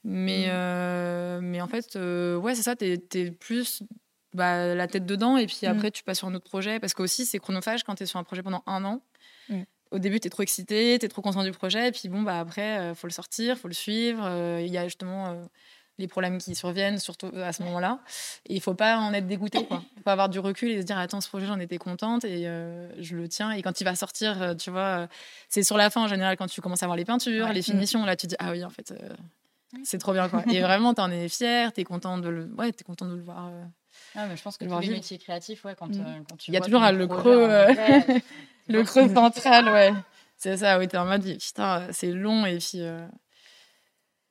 Mais, 0.05 0.49
mmh. 0.49 1.41
mais 1.43 1.61
en 1.61 1.69
fait, 1.69 1.97
ouais, 1.97 2.55
c'est 2.57 2.63
ça, 2.63 2.75
tu 2.75 2.85
es, 2.85 3.31
plus 3.31 3.85
bah, 4.35 4.75
la 4.75 4.87
tête 4.87 5.07
dedans 5.07 5.37
et 5.37 5.47
puis 5.47 5.61
mm. 5.63 5.67
après 5.67 5.91
tu 5.91 6.03
passes 6.03 6.19
sur 6.19 6.29
un 6.29 6.35
autre 6.35 6.49
projet 6.49 6.81
parce 6.81 6.95
qu'aussi 6.95 7.27
c'est 7.27 7.39
chronophage 7.39 7.85
quand 7.85 7.95
tu 7.95 8.05
es 8.05 8.07
sur 8.07 8.19
un 8.19 8.25
projet 8.25 8.43
pendant 8.43 8.63
un 8.67 8.85
an. 8.85 9.03
Mm. 9.49 9.63
Au 9.93 9.99
début, 9.99 10.19
tu 10.19 10.27
es 10.27 10.31
trop 10.31 10.43
excité, 10.43 10.97
tu 10.99 11.05
es 11.05 11.09
trop 11.09 11.21
content 11.21 11.45
du 11.45 11.51
projet, 11.53 11.89
et 11.89 11.93
puis 11.93 12.09
bon, 12.09 12.23
bah 12.23 12.41
après, 12.41 12.79
euh, 12.79 12.95
faut 12.95 13.07
le 13.07 13.13
sortir, 13.13 13.59
faut 13.59 13.69
le 13.69 13.75
suivre. 13.75 14.25
Euh, 14.25 14.63
il 14.63 14.73
y 14.73 14.79
a 14.79 14.85
justement 14.85 15.27
euh, 15.27 15.43
les 15.99 16.09
problèmes 16.09 16.39
qui 16.39 16.55
surviennent, 16.55 16.99
surtout 16.99 17.31
à 17.37 17.53
ce 17.53 17.63
moment-là. 17.65 18.01
Et 18.47 18.55
il 18.55 18.63
faut 18.63 18.73
pas 18.73 18.97
en 18.97 19.13
être 19.13 19.27
dégoûté. 19.27 19.59
Il 19.71 20.03
faut 20.03 20.09
avoir 20.09 20.31
du 20.31 20.39
recul 20.39 20.71
et 20.71 20.81
se 20.81 20.87
dire 20.87 20.97
Attends, 20.97 21.21
ce 21.21 21.29
projet, 21.29 21.45
j'en 21.45 21.59
étais 21.59 21.77
contente 21.77 22.25
et 22.25 22.45
je 22.99 23.17
le 23.17 23.29
tiens. 23.29 23.51
Et 23.53 23.61
quand 23.61 23.83
il 23.83 23.85
va 23.85 23.95
sortir, 23.95 24.57
tu 24.57 24.71
vois, 24.71 25.09
c'est 25.51 25.63
sur 25.63 25.77
la 25.77 25.91
fin 25.91 26.03
en 26.03 26.09
général, 26.09 26.39
quand 26.39 26.47
tu 26.47 26.63
commences 26.63 26.83
à 26.83 26.87
voir 26.87 26.97
les 26.97 27.05
peintures, 27.05 27.49
les 27.49 27.63
finitions, 27.63 28.03
là, 28.07 28.17
tu 28.17 28.27
dis 28.27 28.37
Ah 28.39 28.53
oui, 28.53 28.65
en 28.65 28.71
fait, 28.71 28.95
c'est 29.85 29.99
trop 29.99 30.15
bien. 30.15 30.31
Quoi. 30.31 30.43
et 30.51 30.63
vraiment, 30.63 30.95
tu 30.95 31.03
en 31.03 31.11
es 31.11 31.29
fier, 31.29 31.71
tu 31.75 31.83
es 31.83 31.85
content 31.85 32.17
de 32.17 32.31
le, 32.31 32.51
ouais, 32.57 32.71
es 32.71 32.83
content 32.83 33.07
de 33.07 33.15
le 33.15 33.23
voir 33.23 33.51
ah, 34.15 34.27
mais 34.27 34.37
je 34.37 34.43
pense 34.43 34.59
que 34.59 34.65
tous 34.65 34.81
les 34.81 34.89
métiers 34.89 35.19
créatifs, 35.19 35.65
ouais, 35.65 35.75
quand, 35.79 35.89
mm. 35.89 36.01
euh, 36.01 36.21
quand 36.29 36.37
tu 36.37 36.51
Il 36.51 36.55
y 36.55 36.57
a 36.57 36.61
toujours 36.61 36.83
le 36.83 37.07
creux, 37.07 37.47
euh, 37.51 37.73
le 38.69 38.83
creux 38.85 39.09
central, 39.09 39.69
ouais. 39.69 39.93
C'est 40.37 40.59
ça, 40.59 40.79
oui, 40.79 40.89
t'es 40.89 40.99
en 40.99 41.07
mode, 41.07 41.25
putain, 41.25 41.87
c'est 41.93 42.11
long 42.11 42.45
et 42.45 42.59
puis 42.59 42.81
euh, 42.81 43.07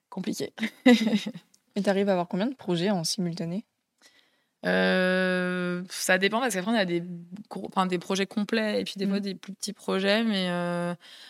compliqué. 0.09 0.53
et 1.75 1.81
t'arrives 1.81 2.09
à 2.09 2.13
avoir 2.13 2.27
combien 2.27 2.47
de 2.47 2.55
projets 2.55 2.91
en 2.91 3.03
simultané? 3.03 3.65
Ça 4.63 6.17
dépend 6.19 6.39
parce 6.39 6.53
qu'après 6.53 6.71
on 6.71 6.75
a 6.75 6.85
des, 6.85 7.03
enfin, 7.49 7.87
des 7.87 7.97
projets 7.97 8.27
complets 8.27 8.79
et 8.79 8.83
puis 8.83 8.93
des 8.97 9.07
fois 9.07 9.17
mm. 9.17 9.21
des 9.21 9.33
plus 9.33 9.53
petits 9.53 9.73
projets, 9.73 10.23
mais 10.23 10.51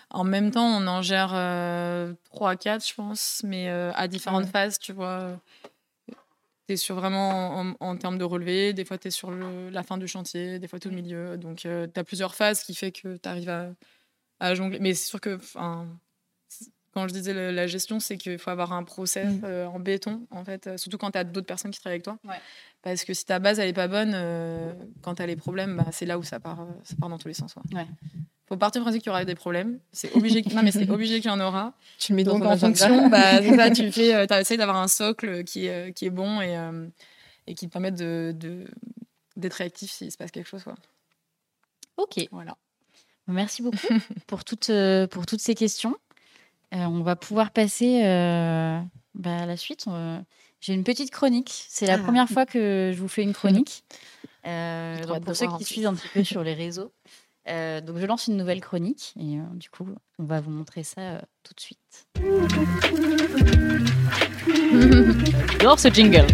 en 0.10 0.24
même 0.26 0.52
temps 0.52 0.66
on 0.66 0.86
en 0.88 1.02
gère 1.02 1.30
3 1.30 2.50
à 2.50 2.56
4 2.58 2.86
je 2.86 2.94
pense, 2.94 3.42
mais 3.46 3.70
à 3.70 4.10
différentes 4.10 4.48
phases, 4.48 4.80
tu 4.80 4.92
vois 4.92 5.40
tu 6.72 6.76
es 6.76 6.78
sur 6.78 6.96
vraiment 6.96 7.76
en, 7.80 7.98
termes 7.98 8.18
de 8.18 8.24
relevé, 8.24 8.72
des 8.72 8.86
fois 8.86 8.98
tu 8.98 9.10
es 9.10 9.12
sur 9.12 9.30
la 9.32 9.84
fin 9.84 9.98
du 9.98 10.08
chantier, 10.08 10.58
des 10.58 10.68
fois 10.70 10.80
tout 10.80 10.90
le 10.90 10.96
milieu. 10.96 11.38
Donc 11.38 11.66
euh, 11.66 11.86
tu 11.94 12.00
as 12.00 12.04
plusieurs 12.06 12.34
phases 12.34 12.64
qui 12.64 12.74
fait 12.74 12.94
que 12.94 13.18
tu 13.18 13.28
arrives 13.28 13.76
à, 14.40 14.56
jongler. 14.56 14.80
Mais 14.80 14.94
c'est 14.94 15.08
sûr 15.08 15.20
que 15.20 15.38
quand 16.94 17.08
je 17.08 17.14
disais 17.14 17.52
la, 17.52 17.68
gestion, 17.68 18.00
c'est 18.00 18.18
qu'il 18.18 18.38
faut 18.38 18.50
avoir 18.50 18.74
un 18.74 18.84
process 18.84 19.28
mm. 19.28 19.42
euh, 19.44 19.68
en 19.68 19.80
béton, 19.80 20.26
en 20.32 20.44
fait, 20.44 20.68
euh, 20.68 20.78
surtout 20.78 20.98
quand 20.98 21.12
tu 21.12 21.18
as 21.18 21.24
d'autres 21.24 21.48
personnes 21.48 21.72
qui 21.72 21.80
travaillent 21.80 21.96
avec 21.96 22.04
toi. 22.04 22.18
Parce 22.82 23.04
que 23.04 23.14
si 23.14 23.26
ta 23.26 23.40
base 23.40 23.60
elle 23.60 23.70
est 23.70 23.74
pas 23.74 23.88
bonne, 23.88 24.16
quand 25.02 25.16
tu 25.16 25.22
as 25.22 25.28
les 25.28 25.36
problèmes, 25.36 25.78
bah, 25.78 25.86
c'est 25.92 26.06
là 26.06 26.18
où 26.18 26.24
ça 26.24 26.40
part, 26.40 26.66
ça 26.84 26.96
part 27.00 27.10
dans 27.10 27.20
tous 27.20 27.28
les 27.28 27.36
sens. 27.36 27.54
Ouais 27.74 27.86
faut 28.52 28.58
partir 28.58 28.82
du 28.82 28.84
principe 28.84 29.02
qu'il 29.02 29.10
y 29.10 29.12
aura 29.12 29.24
des 29.24 29.34
problèmes. 29.34 29.80
C'est 29.94 30.14
obligé. 30.14 30.44
non, 30.54 30.62
mais 30.62 30.72
c'est 30.72 30.90
obligé 30.90 31.22
qu'il 31.22 31.32
y 31.32 31.34
en 31.34 31.40
aura. 31.40 31.74
Tu 31.98 32.12
le 32.12 32.18
mets 32.18 32.26
dans 32.26 32.38
Donc, 32.38 32.44
en 32.44 32.58
fonction, 32.58 33.08
bah, 33.08 33.42
ça, 33.56 33.72
tu 33.72 33.90
fais, 33.94 34.14
euh, 34.14 34.40
essayes 34.40 34.58
d'avoir 34.58 34.76
un 34.76 34.90
socle 34.90 35.46
qui 35.46 35.68
est, 35.68 35.90
euh, 35.90 35.92
qui 35.94 36.06
est 36.06 36.10
bon 36.10 36.42
et, 36.42 36.58
euh, 36.58 36.86
et 37.48 37.56
qui 37.56 37.68
te 37.68 37.72
permet 37.72 37.92
de, 37.92 38.36
d'être 39.38 39.54
réactif 39.54 39.90
s'il 39.90 40.12
se 40.12 40.18
passe 40.18 40.32
quelque 40.32 40.50
chose. 40.50 40.66
Quoi. 40.66 40.76
Ok. 41.96 42.28
Voilà. 42.32 42.58
Merci 43.28 43.62
beaucoup 43.62 43.88
pour 44.28 44.44
toutes, 44.44 44.72
pour 45.12 45.26
toutes 45.26 45.40
ces 45.40 45.56
questions. 45.56 45.96
On 46.72 47.02
va 47.02 47.16
pouvoir 47.16 47.52
passer 47.52 48.02
bah, 49.16 49.38
à 49.38 49.46
la 49.46 49.58
suite. 49.58 49.86
J'ai 50.62 50.74
une 50.74 50.84
petite 50.84 51.12
chronique. 51.12 51.66
C'est 51.70 51.88
la 51.88 51.96
ah. 51.96 51.98
première 51.98 52.30
fois 52.30 52.46
que 52.46 52.92
je 52.94 53.02
vous 53.02 53.08
fais 53.08 53.24
une 53.24 53.34
chronique. 53.34 53.84
pour 54.44 55.36
ceux 55.36 55.48
qui 55.58 55.66
suivent 55.66 55.88
un 55.88 55.94
petit 55.94 56.08
peu 56.14 56.24
sur 56.24 56.44
les 56.44 56.54
réseaux, 56.54 56.92
euh, 57.48 57.82
donc 57.82 57.98
je 57.98 58.06
lance 58.06 58.28
une 58.28 58.38
nouvelle 58.38 58.62
chronique 58.62 59.14
et 59.20 59.38
euh, 59.38 59.42
du 59.56 59.70
coup 59.70 59.86
on 60.20 60.24
va 60.24 60.40
vous 60.42 60.52
montrer 60.52 60.84
ça 60.84 61.02
euh, 61.02 61.20
tout 61.44 61.54
de 61.56 61.60
suite. 61.60 62.08
J'adore 65.54 65.80
ce 65.80 65.90
jingle. 65.90 66.28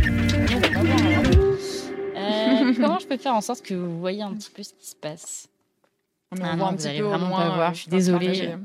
comment 2.76 3.00
je 3.00 3.08
peux 3.08 3.18
faire 3.18 3.34
en 3.34 3.42
sorte 3.42 3.62
que 3.62 3.74
vous 3.74 4.00
voyez 4.00 4.22
un 4.22 4.34
petit 4.34 4.52
peu 4.52 4.64
ce 4.64 4.74
qui 4.74 4.88
se 4.88 4.96
passe? 4.96 5.48
On 6.32 6.38
ah 6.44 6.52
un 6.52 6.74
petit 6.74 6.98
peu 6.98 7.04
vraiment 7.04 7.30
pas 7.30 7.56
voir. 7.56 7.74
Je 7.74 7.82
suis 7.82 7.90
désolée. 7.90 8.56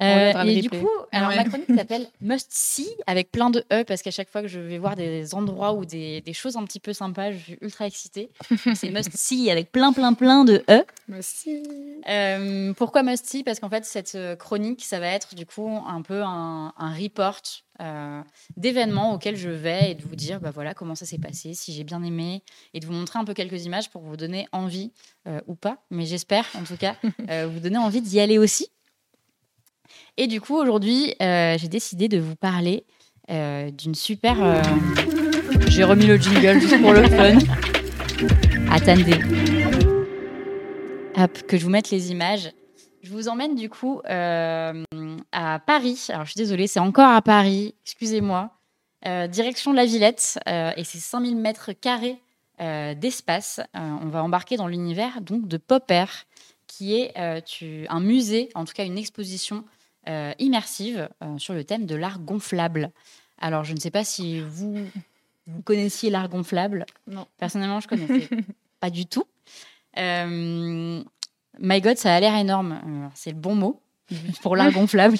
Euh, 0.00 0.44
et 0.44 0.60
du 0.60 0.70
coup, 0.70 0.88
alors 1.10 1.30
ma 1.30 1.44
chronique 1.44 1.74
s'appelle 1.74 2.06
Must 2.20 2.46
See 2.50 2.88
avec 3.06 3.32
plein 3.32 3.50
de 3.50 3.64
E 3.72 3.82
parce 3.84 4.02
qu'à 4.02 4.10
chaque 4.10 4.30
fois 4.30 4.42
que 4.42 4.48
je 4.48 4.60
vais 4.60 4.78
voir 4.78 4.94
des 4.94 5.34
endroits 5.34 5.74
ou 5.74 5.84
des, 5.84 6.20
des, 6.20 6.32
choses 6.32 6.56
un 6.56 6.64
petit 6.64 6.80
peu 6.80 6.92
sympas, 6.92 7.32
je 7.32 7.38
suis 7.38 7.58
ultra 7.60 7.86
excitée. 7.86 8.30
C'est 8.74 8.90
Must 8.90 9.10
See 9.14 9.50
avec 9.50 9.72
plein, 9.72 9.92
plein, 9.92 10.14
plein 10.14 10.44
de 10.44 10.62
E. 10.70 10.84
Must 11.08 11.48
euh, 12.08 12.72
pourquoi 12.74 13.02
Must 13.02 13.26
See? 13.26 13.42
Parce 13.42 13.60
qu'en 13.60 13.70
fait, 13.70 13.84
cette 13.84 14.14
euh, 14.14 14.36
chronique, 14.36 14.84
ça 14.84 15.00
va 15.00 15.08
être 15.08 15.34
du 15.34 15.46
coup 15.46 15.68
un 15.86 16.02
peu 16.02 16.22
un, 16.22 16.72
un 16.76 16.94
report 16.94 17.42
euh, 17.80 18.22
d'événements 18.56 19.14
auxquels 19.14 19.36
je 19.36 19.50
vais 19.50 19.92
et 19.92 19.94
de 19.94 20.02
vous 20.02 20.16
dire 20.16 20.40
bah 20.40 20.50
voilà 20.50 20.74
comment 20.74 20.94
ça 20.94 21.06
s'est 21.06 21.18
passé, 21.18 21.54
si 21.54 21.72
j'ai 21.72 21.84
bien 21.84 22.02
aimé 22.02 22.42
et 22.74 22.80
de 22.80 22.86
vous 22.86 22.92
montrer 22.92 23.18
un 23.18 23.24
peu 23.24 23.34
quelques 23.34 23.64
images 23.64 23.90
pour 23.90 24.02
vous 24.02 24.16
donner 24.16 24.48
envie 24.52 24.92
ou 25.46 25.54
pas, 25.54 25.84
mais 25.90 26.06
j'espère 26.06 26.46
en 26.54 26.64
tout 26.64 26.76
cas 26.76 26.96
vous 27.46 27.60
donner 27.60 27.76
envie 27.76 28.00
d'y 28.00 28.18
aller 28.18 28.38
aussi. 28.38 28.70
Et 30.20 30.26
du 30.26 30.40
coup, 30.40 30.56
aujourd'hui, 30.56 31.14
euh, 31.22 31.56
j'ai 31.58 31.68
décidé 31.68 32.08
de 32.08 32.18
vous 32.18 32.34
parler 32.34 32.84
euh, 33.30 33.70
d'une 33.70 33.94
super. 33.94 34.42
Euh, 34.42 34.60
j'ai 35.68 35.84
remis 35.84 36.06
le 36.06 36.16
jingle 36.16 36.60
juste 36.60 36.80
pour 36.80 36.92
le 36.92 37.04
fun. 37.04 37.38
Attendez. 38.72 39.14
Hop, 41.16 41.42
que 41.46 41.56
je 41.56 41.64
vous 41.64 41.70
mette 41.70 41.90
les 41.90 42.10
images. 42.10 42.50
Je 43.02 43.12
vous 43.12 43.28
emmène 43.28 43.54
du 43.54 43.70
coup 43.70 44.00
à 44.04 45.60
Paris. 45.64 46.06
Alors, 46.08 46.24
je 46.24 46.32
suis 46.32 46.38
désolée, 46.38 46.66
c'est 46.66 46.80
encore 46.80 47.10
à 47.10 47.22
Paris. 47.22 47.76
Excusez-moi. 47.84 48.50
direction 49.28 49.70
de 49.70 49.76
la 49.76 49.86
Villette. 49.86 50.40
et 50.48 50.82
c'est 50.82 50.98
5000 50.98 51.36
mètres 51.36 51.72
carrés 51.72 52.16
d'espace. 52.96 53.60
on 53.72 54.08
va 54.08 54.24
embarquer 54.24 54.56
dans 54.56 54.66
l'univers 54.66 55.20
donc 55.20 55.46
de 55.46 55.58
Popper, 55.58 56.06
qui 56.66 56.96
est 56.96 57.16
un 57.16 58.00
musée, 58.00 58.48
en 58.56 58.64
tout 58.64 58.74
cas 58.74 58.84
une 58.84 58.98
exposition 58.98 59.64
euh, 60.08 60.32
immersive 60.38 61.08
euh, 61.22 61.38
sur 61.38 61.54
le 61.54 61.64
thème 61.64 61.86
de 61.86 61.94
l'art 61.94 62.20
gonflable. 62.20 62.90
Alors, 63.38 63.64
je 63.64 63.74
ne 63.74 63.80
sais 63.80 63.90
pas 63.90 64.04
si 64.04 64.40
vous, 64.40 64.76
vous 65.46 65.62
connaissiez 65.62 66.10
l'art 66.10 66.28
gonflable. 66.28 66.86
Non. 67.06 67.26
Personnellement, 67.38 67.80
je 67.80 67.88
connaissais 67.88 68.28
pas 68.80 68.90
du 68.90 69.06
tout. 69.06 69.24
Euh, 69.98 71.02
My 71.60 71.80
God, 71.80 71.96
ça 71.96 72.14
a 72.14 72.20
l'air 72.20 72.34
énorme. 72.36 73.10
C'est 73.14 73.30
le 73.30 73.36
bon 73.36 73.54
mot 73.54 73.80
pour 74.42 74.56
l'art 74.56 74.72
gonflable. 74.72 75.18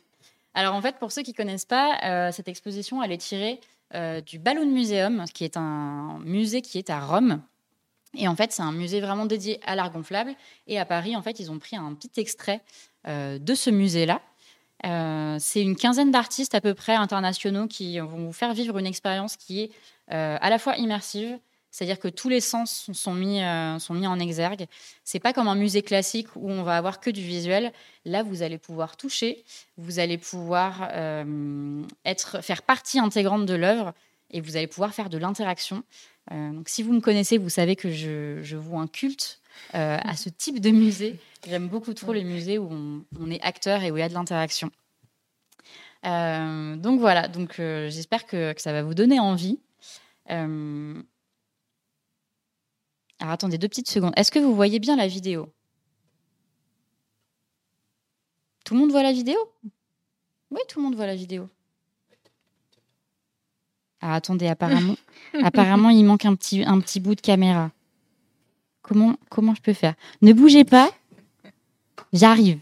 Alors, 0.54 0.74
en 0.74 0.82
fait, 0.82 0.96
pour 0.98 1.12
ceux 1.12 1.22
qui 1.22 1.32
connaissent 1.32 1.64
pas, 1.64 2.32
cette 2.32 2.48
exposition, 2.48 3.02
elle 3.02 3.12
est 3.12 3.18
tirée 3.18 3.60
du 4.26 4.38
Balloon 4.38 4.66
Museum, 4.66 5.24
qui 5.32 5.44
est 5.44 5.56
un 5.56 6.18
musée 6.24 6.60
qui 6.60 6.78
est 6.78 6.90
à 6.90 7.00
Rome. 7.00 7.40
Et 8.14 8.26
en 8.26 8.34
fait, 8.34 8.52
c'est 8.52 8.62
un 8.62 8.72
musée 8.72 9.00
vraiment 9.00 9.26
dédié 9.26 9.60
à 9.64 9.76
l'art 9.76 9.92
gonflable. 9.92 10.34
Et 10.66 10.78
à 10.78 10.84
Paris, 10.84 11.14
en 11.16 11.22
fait, 11.22 11.38
ils 11.38 11.50
ont 11.50 11.58
pris 11.58 11.76
un 11.76 11.94
petit 11.94 12.20
extrait 12.20 12.60
euh, 13.06 13.38
de 13.38 13.54
ce 13.54 13.70
musée-là. 13.70 14.20
Euh, 14.86 15.36
c'est 15.38 15.62
une 15.62 15.76
quinzaine 15.76 16.10
d'artistes 16.10 16.54
à 16.54 16.60
peu 16.60 16.74
près 16.74 16.94
internationaux 16.94 17.66
qui 17.66 17.98
vont 17.98 18.26
vous 18.26 18.32
faire 18.32 18.54
vivre 18.54 18.78
une 18.78 18.86
expérience 18.86 19.36
qui 19.36 19.62
est 19.62 19.70
euh, 20.12 20.38
à 20.40 20.50
la 20.50 20.58
fois 20.58 20.76
immersive, 20.76 21.38
c'est-à-dire 21.70 21.98
que 21.98 22.08
tous 22.08 22.28
les 22.28 22.40
sens 22.40 22.90
sont 22.92 23.14
mis, 23.14 23.42
euh, 23.42 23.78
sont 23.78 23.94
mis 23.94 24.06
en 24.06 24.18
exergue. 24.18 24.66
C'est 25.04 25.20
pas 25.20 25.32
comme 25.32 25.48
un 25.48 25.54
musée 25.54 25.82
classique 25.82 26.28
où 26.34 26.50
on 26.50 26.62
va 26.62 26.76
avoir 26.76 27.00
que 27.00 27.10
du 27.10 27.22
visuel. 27.22 27.72
Là, 28.04 28.22
vous 28.22 28.42
allez 28.42 28.58
pouvoir 28.58 28.96
toucher, 28.96 29.44
vous 29.76 29.98
allez 29.98 30.18
pouvoir 30.18 30.90
être, 32.04 32.42
faire 32.42 32.62
partie 32.62 32.98
intégrante 32.98 33.46
de 33.46 33.54
l'œuvre 33.54 33.92
et 34.30 34.40
vous 34.40 34.56
allez 34.56 34.66
pouvoir 34.66 34.94
faire 34.94 35.10
de 35.10 35.18
l'interaction. 35.18 35.84
Donc, 36.30 36.68
si 36.68 36.82
vous 36.82 36.92
me 36.92 37.00
connaissez, 37.00 37.38
vous 37.38 37.50
savez 37.50 37.76
que 37.76 37.90
je, 37.90 38.40
je 38.42 38.56
voue 38.56 38.78
un 38.78 38.86
culte 38.86 39.39
euh, 39.74 39.98
à 40.00 40.16
ce 40.16 40.28
type 40.28 40.60
de 40.60 40.70
musée. 40.70 41.18
J'aime 41.46 41.68
beaucoup 41.68 41.94
trop 41.94 42.12
les 42.12 42.24
musées 42.24 42.58
où 42.58 42.68
on, 42.70 43.04
on 43.18 43.30
est 43.30 43.40
acteur 43.42 43.82
et 43.82 43.90
où 43.90 43.96
il 43.96 44.00
y 44.00 44.02
a 44.02 44.08
de 44.08 44.14
l'interaction. 44.14 44.70
Euh, 46.06 46.76
donc 46.76 47.00
voilà, 47.00 47.28
donc 47.28 47.60
euh, 47.60 47.90
j'espère 47.90 48.26
que, 48.26 48.52
que 48.52 48.60
ça 48.60 48.72
va 48.72 48.82
vous 48.82 48.94
donner 48.94 49.20
envie. 49.20 49.58
Alors 53.20 53.32
attendez 53.32 53.58
deux 53.58 53.68
petites 53.68 53.90
secondes. 53.90 54.12
Est-ce 54.16 54.30
que 54.30 54.38
vous 54.38 54.54
voyez 54.54 54.78
bien 54.78 54.96
la 54.96 55.06
vidéo? 55.06 55.52
Tout 58.64 58.74
le 58.74 58.80
monde 58.80 58.90
voit 58.90 59.02
la 59.02 59.12
vidéo? 59.12 59.36
Oui, 60.50 60.60
tout 60.68 60.78
le 60.78 60.84
monde 60.84 60.94
voit 60.94 61.06
la 61.06 61.16
vidéo. 61.16 61.48
Ah, 64.00 64.14
attendez, 64.14 64.46
apparemment, 64.46 64.96
apparemment, 65.42 65.90
il 65.90 66.04
manque 66.04 66.24
un 66.24 66.34
petit, 66.34 66.62
un 66.64 66.80
petit 66.80 67.00
bout 67.00 67.14
de 67.14 67.20
caméra. 67.20 67.70
Comment, 68.82 69.16
comment 69.28 69.54
je 69.54 69.62
peux 69.62 69.72
faire? 69.72 69.94
Ne 70.22 70.32
bougez 70.32 70.64
pas. 70.64 70.90
J'arrive. 72.12 72.60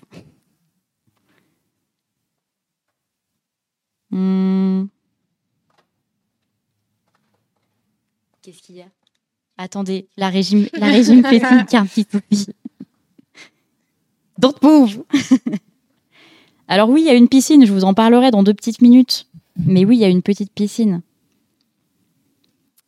Hmm. 4.10 4.86
Qu'est-ce 8.42 8.62
qu'il 8.62 8.76
y 8.76 8.82
a? 8.82 8.88
Attendez, 9.58 10.08
la 10.16 10.28
régime, 10.28 10.68
la 10.72 10.86
régime 10.86 11.24
a 11.24 11.78
un 11.78 11.86
petit. 11.86 12.06
Don't 14.38 14.54
move 14.62 15.04
Alors 16.68 16.88
oui, 16.90 17.02
il 17.02 17.06
y 17.06 17.10
a 17.10 17.14
une 17.14 17.28
piscine, 17.28 17.66
je 17.66 17.72
vous 17.72 17.84
en 17.84 17.94
parlerai 17.94 18.30
dans 18.30 18.42
deux 18.42 18.54
petites 18.54 18.80
minutes. 18.80 19.26
Mais 19.56 19.84
oui, 19.84 19.96
il 19.96 20.00
y 20.00 20.04
a 20.04 20.08
une 20.08 20.22
petite 20.22 20.52
piscine. 20.52 21.02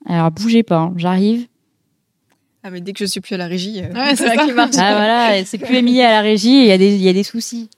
Alors 0.07 0.31
bougez 0.31 0.63
pas, 0.63 0.81
hein, 0.81 0.95
j'arrive. 0.97 1.49
Ah, 2.63 2.71
mais 2.71 2.81
dès 2.81 2.93
que 2.93 2.99
je 2.99 3.07
suis 3.07 3.21
plus 3.21 3.35
à 3.35 3.39
la 3.39 3.47
régie, 3.47 3.81
euh, 3.83 3.89
Ouais, 3.93 4.15
c'est 4.17 4.27
là 4.27 4.35
ça. 4.37 4.45
qui 4.47 4.53
marche. 4.53 4.75
Ah 4.79 4.93
voilà, 4.95 5.45
c'est 5.47 5.59
plus 5.59 5.77
Émilie 5.77 6.03
à 6.03 6.11
la 6.11 6.21
régie 6.21 6.57
et 6.57 6.63
il 6.63 6.67
y, 6.67 6.73
a 6.73 6.79
des- 6.79 6.95
il 6.95 7.01
y 7.03 7.09
a 7.09 7.13
des 7.13 7.23
soucis. 7.23 7.71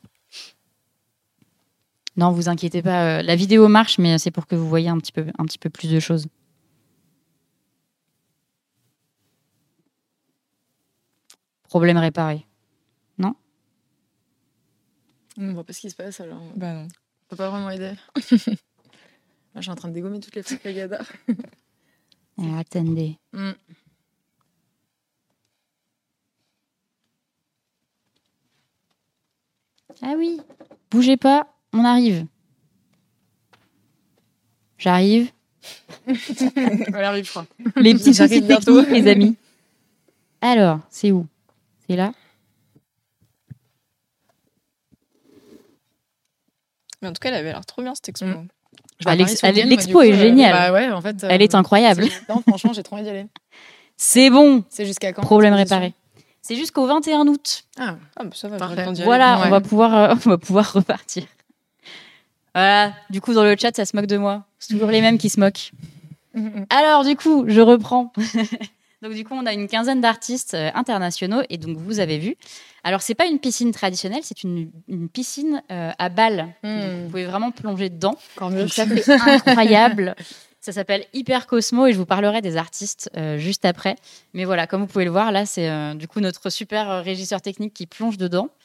Non, 2.17 2.31
vous 2.33 2.49
inquiétez 2.49 2.83
pas, 2.83 3.19
euh, 3.21 3.23
la 3.23 3.37
vidéo 3.37 3.69
marche, 3.69 3.99
mais 3.99 4.19
c'est 4.19 4.31
pour 4.33 4.47
que 4.47 4.55
vous 4.57 4.69
voyez 4.69 4.89
un 4.89 4.99
petit 4.99 5.13
peu, 5.13 5.25
un 5.39 5.45
petit 5.45 5.59
peu 5.59 5.71
plus 5.71 5.91
de 5.91 6.01
choses. 6.01 6.27
Problème 11.69 11.99
réparé. 11.99 12.47
On 15.39 15.55
voit 15.55 15.65
pas 15.65 15.73
ce 15.73 15.81
qui 15.81 15.89
se 15.89 15.97
passe 15.97 16.21
alors. 16.21 16.43
On 16.43 16.59
Bah 16.59 16.75
non. 16.75 16.89
peut 17.29 17.37
pas 17.37 17.49
vraiment 17.49 17.71
aider. 17.71 17.93
Là, 18.47 19.57
je 19.57 19.61
suis 19.63 19.71
en 19.71 19.75
train 19.75 19.89
de 19.89 19.95
dégommer 19.95 20.21
toutes 20.21 20.35
les 20.35 20.43
petites 20.43 20.61
cagadas. 20.61 21.07
Attendez. 22.59 23.17
Mm. 23.33 23.53
Ah 30.03 30.15
oui, 30.17 30.41
bougez 30.91 31.17
pas, 31.17 31.47
on 31.73 31.85
arrive. 31.85 32.27
J'arrive. 34.79 35.31
Elle 36.07 37.05
arrive, 37.05 37.25
je 37.25 37.31
crois. 37.31 37.47
Les 37.77 37.95
petits 37.95 38.13
soucis 38.15 38.41
bientôt. 38.41 38.81
techniques, 38.83 39.05
les 39.05 39.11
amis. 39.11 39.37
Alors, 40.41 40.81
c'est 40.91 41.13
où? 41.13 41.27
C'est 41.89 41.95
là? 41.95 42.13
Mais 47.01 47.09
en 47.09 47.13
tout 47.13 47.21
cas, 47.21 47.31
elle 47.31 47.35
avait 47.37 47.51
l'air 47.53 47.67
trop 47.67 47.83
bien 47.83 47.95
cette 47.95 48.09
expo. 48.09 48.27
Ah, 49.05 49.17
l'expo 49.17 50.03
est 50.03 50.15
géniale. 50.15 50.53
Bah 50.53 50.73
ouais, 50.73 50.91
en 50.91 51.01
fait. 51.01 51.25
Elle 51.29 51.43
est 51.43 51.55
incroyable. 51.55 52.07
Non, 52.29 52.43
franchement, 52.47 52.73
j'ai 52.73 52.83
trop 52.85 52.95
envie 52.97 53.05
d'y 53.05 53.11
aller. 53.11 53.27
C'est 53.97 54.31
bon. 54.31 54.65
C'est 54.69 54.87
jusqu'à 54.87 55.13
quand? 55.13 55.23
Problème 55.23 55.55
réparé. 55.55 55.95
C'est 56.43 56.57
jusqu'au 56.57 56.87
21 56.87 57.29
août. 57.29 57.63
Ah, 57.79 57.97
Ah, 58.17 58.25
bah 58.25 58.31
ça 58.35 58.49
va. 58.49 58.57
Voilà, 59.05 59.41
on 59.47 59.49
va 59.49 59.61
pouvoir, 59.61 59.95
euh, 59.95 60.15
on 60.27 60.31
va 60.31 60.39
pouvoir 60.39 60.73
repartir. 60.73 61.25
Voilà. 62.55 62.93
Du 63.11 63.21
coup, 63.21 63.33
dans 63.33 63.45
le 63.45 63.57
chat, 63.59 63.75
ça 63.75 63.85
se 63.85 63.97
moque 63.97 64.07
de 64.07 64.17
moi. 64.19 64.45
C'est 64.59 64.75
toujours 64.75 64.91
les 64.91 65.01
mêmes 65.01 65.19
qui 65.19 65.31
se 65.31 65.39
moquent. 65.41 65.71
Alors, 66.71 67.05
du 67.05 67.15
coup, 67.17 67.45
je 67.47 67.61
reprends. 67.61 68.13
donc, 69.03 69.15
du 69.15 69.25
coup, 69.25 69.35
on 69.35 69.47
a 69.47 69.53
une 69.53 69.69
quinzaine 69.69 70.01
d'artistes 70.01 70.55
euh, 70.55 70.71
internationaux 70.75 71.43
et 71.49 71.59
donc 71.59 71.77
vous 71.79 72.01
avez 72.01 72.19
vu. 72.19 72.37
Alors, 72.83 73.03
c'est 73.03 73.15
pas 73.15 73.27
une 73.27 73.39
piscine 73.39 73.71
traditionnelle, 73.71 74.23
c'est 74.25 74.43
une, 74.43 74.71
une 74.89 75.09
piscine 75.09 75.63
euh, 75.71 75.93
à 75.97 76.09
balles. 76.09 76.49
Hmm. 76.65 77.05
Vous 77.05 77.09
pouvez 77.11 77.25
vraiment 77.25 77.53
plonger 77.53 77.89
dedans. 77.89 78.17
encore 78.37 78.51
mieux. 78.51 78.63
Donc, 78.63 78.73
ça 78.73 78.85
incroyable. 79.27 80.17
Ça 80.63 80.73
s'appelle 80.73 81.05
Hyper 81.13 81.49
Cosmo 81.49 81.87
et 81.87 81.93
je 81.93 81.99
vous 81.99 82.07
parlerai 82.07 82.41
des 82.41 82.57
artistes 82.57 83.11
euh, 83.17 83.37
juste 83.37 83.65
après. 83.65 83.97
Mais 84.33 84.45
voilà, 84.45 84.69
comme 84.69 84.83
vous 84.83 84.87
pouvez 84.87 85.05
le 85.05 85.11
voir, 85.11 85.33
là, 85.33 85.45
c'est 85.45 85.69
euh, 85.69 85.95
du 85.95 86.07
coup 86.07 86.21
notre 86.21 86.51
super 86.51 86.89
euh, 86.89 87.03
régisseur 87.03 87.43
technique 87.43 87.75
qui 87.75 87.87
plonge 87.87 88.17
dedans. 88.17 88.49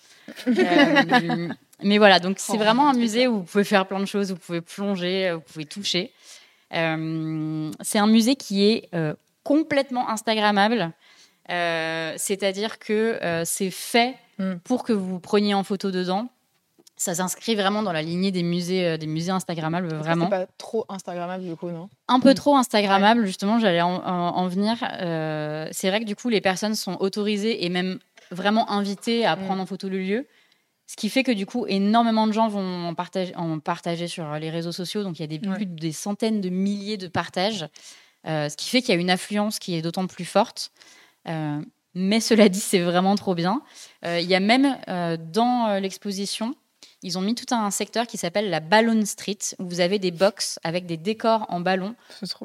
Euh, 0.48 1.48
mais 1.84 1.98
voilà, 2.00 2.20
donc 2.20 2.38
c'est 2.40 2.54
Oh, 2.54 2.58
vraiment 2.58 2.90
un 2.90 2.94
musée 2.94 3.28
où 3.28 3.38
vous 3.38 3.44
pouvez 3.44 3.64
faire 3.64 3.88
plein 3.88 4.00
de 4.00 4.06
choses, 4.06 4.32
vous 4.32 4.38
pouvez 4.38 4.62
plonger, 4.62 5.32
vous 5.34 5.40
pouvez 5.42 5.66
toucher. 5.66 6.12
C'est 6.72 6.78
un 8.00 8.08
musée 8.08 8.36
qui 8.36 8.66
est 8.66 8.90
complètement 9.44 10.10
Instagrammable. 10.10 10.92
C'est-à-dire 11.48 12.80
que 12.80 13.20
c'est 13.46 13.72
fait 13.72 14.16
Mm. 14.40 14.58
pour 14.64 14.84
que 14.84 14.94
vous 14.94 15.08
vous 15.08 15.20
preniez 15.20 15.54
en 15.54 15.64
photo 15.64 15.92
dedans. 15.92 16.30
Ça 17.00 17.14
s'inscrit 17.14 17.54
vraiment 17.54 17.84
dans 17.84 17.92
la 17.92 18.02
lignée 18.02 18.32
des 18.32 18.42
musées, 18.42 18.86
euh, 18.88 18.98
des 18.98 19.06
musées 19.06 19.32
Instagrammables, 19.32 19.94
vraiment 19.94 20.26
C'est 20.26 20.32
pas 20.32 20.48
trop 20.58 20.84
Instagrammable 20.90 21.44
du 21.44 21.56
coup, 21.56 21.70
non? 21.70 21.90
Un 22.08 22.20
peu 22.20 22.34
trop 22.34 22.56
Instagrammable, 22.56 23.26
justement, 23.28 23.60
j'allais 23.60 23.82
en, 23.82 23.98
en- 24.04 24.36
en 24.36 24.48
venir. 24.48 24.78
Euh, 25.00 25.68
c'est 25.72 25.90
vrai 25.90 26.00
que 26.00 26.06
du 26.06 26.16
coup, 26.16 26.30
les 26.30 26.42
personnes 26.42 26.74
sont 26.74 26.98
autorisées 27.00 27.64
et 27.66 27.70
même 27.70 28.00
vraiment 28.32 28.70
invitées 28.72 29.26
à 29.28 29.36
Mm. 29.36 29.46
prendre 29.46 29.62
en 29.62 29.66
photo 29.68 29.90
le 29.90 30.00
lieu. 30.00 30.28
Ce 30.88 30.96
qui 30.96 31.10
fait 31.10 31.22
que 31.24 31.32
du 31.32 31.46
coup, 31.46 31.66
énormément 31.68 32.26
de 32.26 32.32
gens 32.32 32.48
vont 32.48 32.88
en 32.88 32.96
partager, 32.96 33.36
en 33.36 33.60
partager 33.60 34.08
sur 34.08 34.34
les 34.40 34.50
réseaux 34.50 34.72
sociaux. 34.72 35.04
Donc, 35.04 35.20
il 35.20 35.22
y 35.22 35.26
a 35.26 35.38
des, 35.38 35.48
Ouais. 35.48 35.56
plus 35.56 35.66
de- 35.68 35.76
des 35.76 35.92
centaines 35.92 36.42
de 36.42 36.50
milliers 36.50 36.98
de 36.98 37.08
partages. 37.08 37.68
Euh, 38.26 38.50
ce 38.50 38.58
qui 38.58 38.70
fait 38.70 38.82
qu'il 38.82 38.96
y 38.96 38.98
a 38.98 39.00
une 39.00 39.12
affluence 39.12 39.60
qui 39.60 39.76
est 39.76 39.82
d'autant 39.84 40.08
plus 40.08 40.26
forte. 40.26 40.72
Euh, 41.28 41.62
mais 41.94 42.20
cela 42.22 42.50
dit, 42.50 42.60
c'est 42.60 42.80
vraiment 42.80 43.16
trop 43.16 43.36
bien. 43.36 43.62
Il 44.04 44.22
y 44.26 44.34
a 44.36 44.40
même 44.40 44.78
dans 45.32 45.80
l'exposition, 45.82 46.56
ils 47.04 47.18
ont 47.18 47.22
mis 47.22 47.36
tout 47.36 47.54
un 47.54 47.70
secteur 47.72 48.08
qui 48.08 48.18
s'appelle 48.18 48.50
la 48.50 48.60
Balloon 48.60 49.06
Street, 49.06 49.38
où 49.60 49.66
vous 49.68 49.80
avez 49.80 50.00
des 50.00 50.12
box 50.12 50.60
avec 50.64 50.86
des 50.86 50.98
décors 50.98 51.46
en 51.50 51.60
ballon 51.60 51.96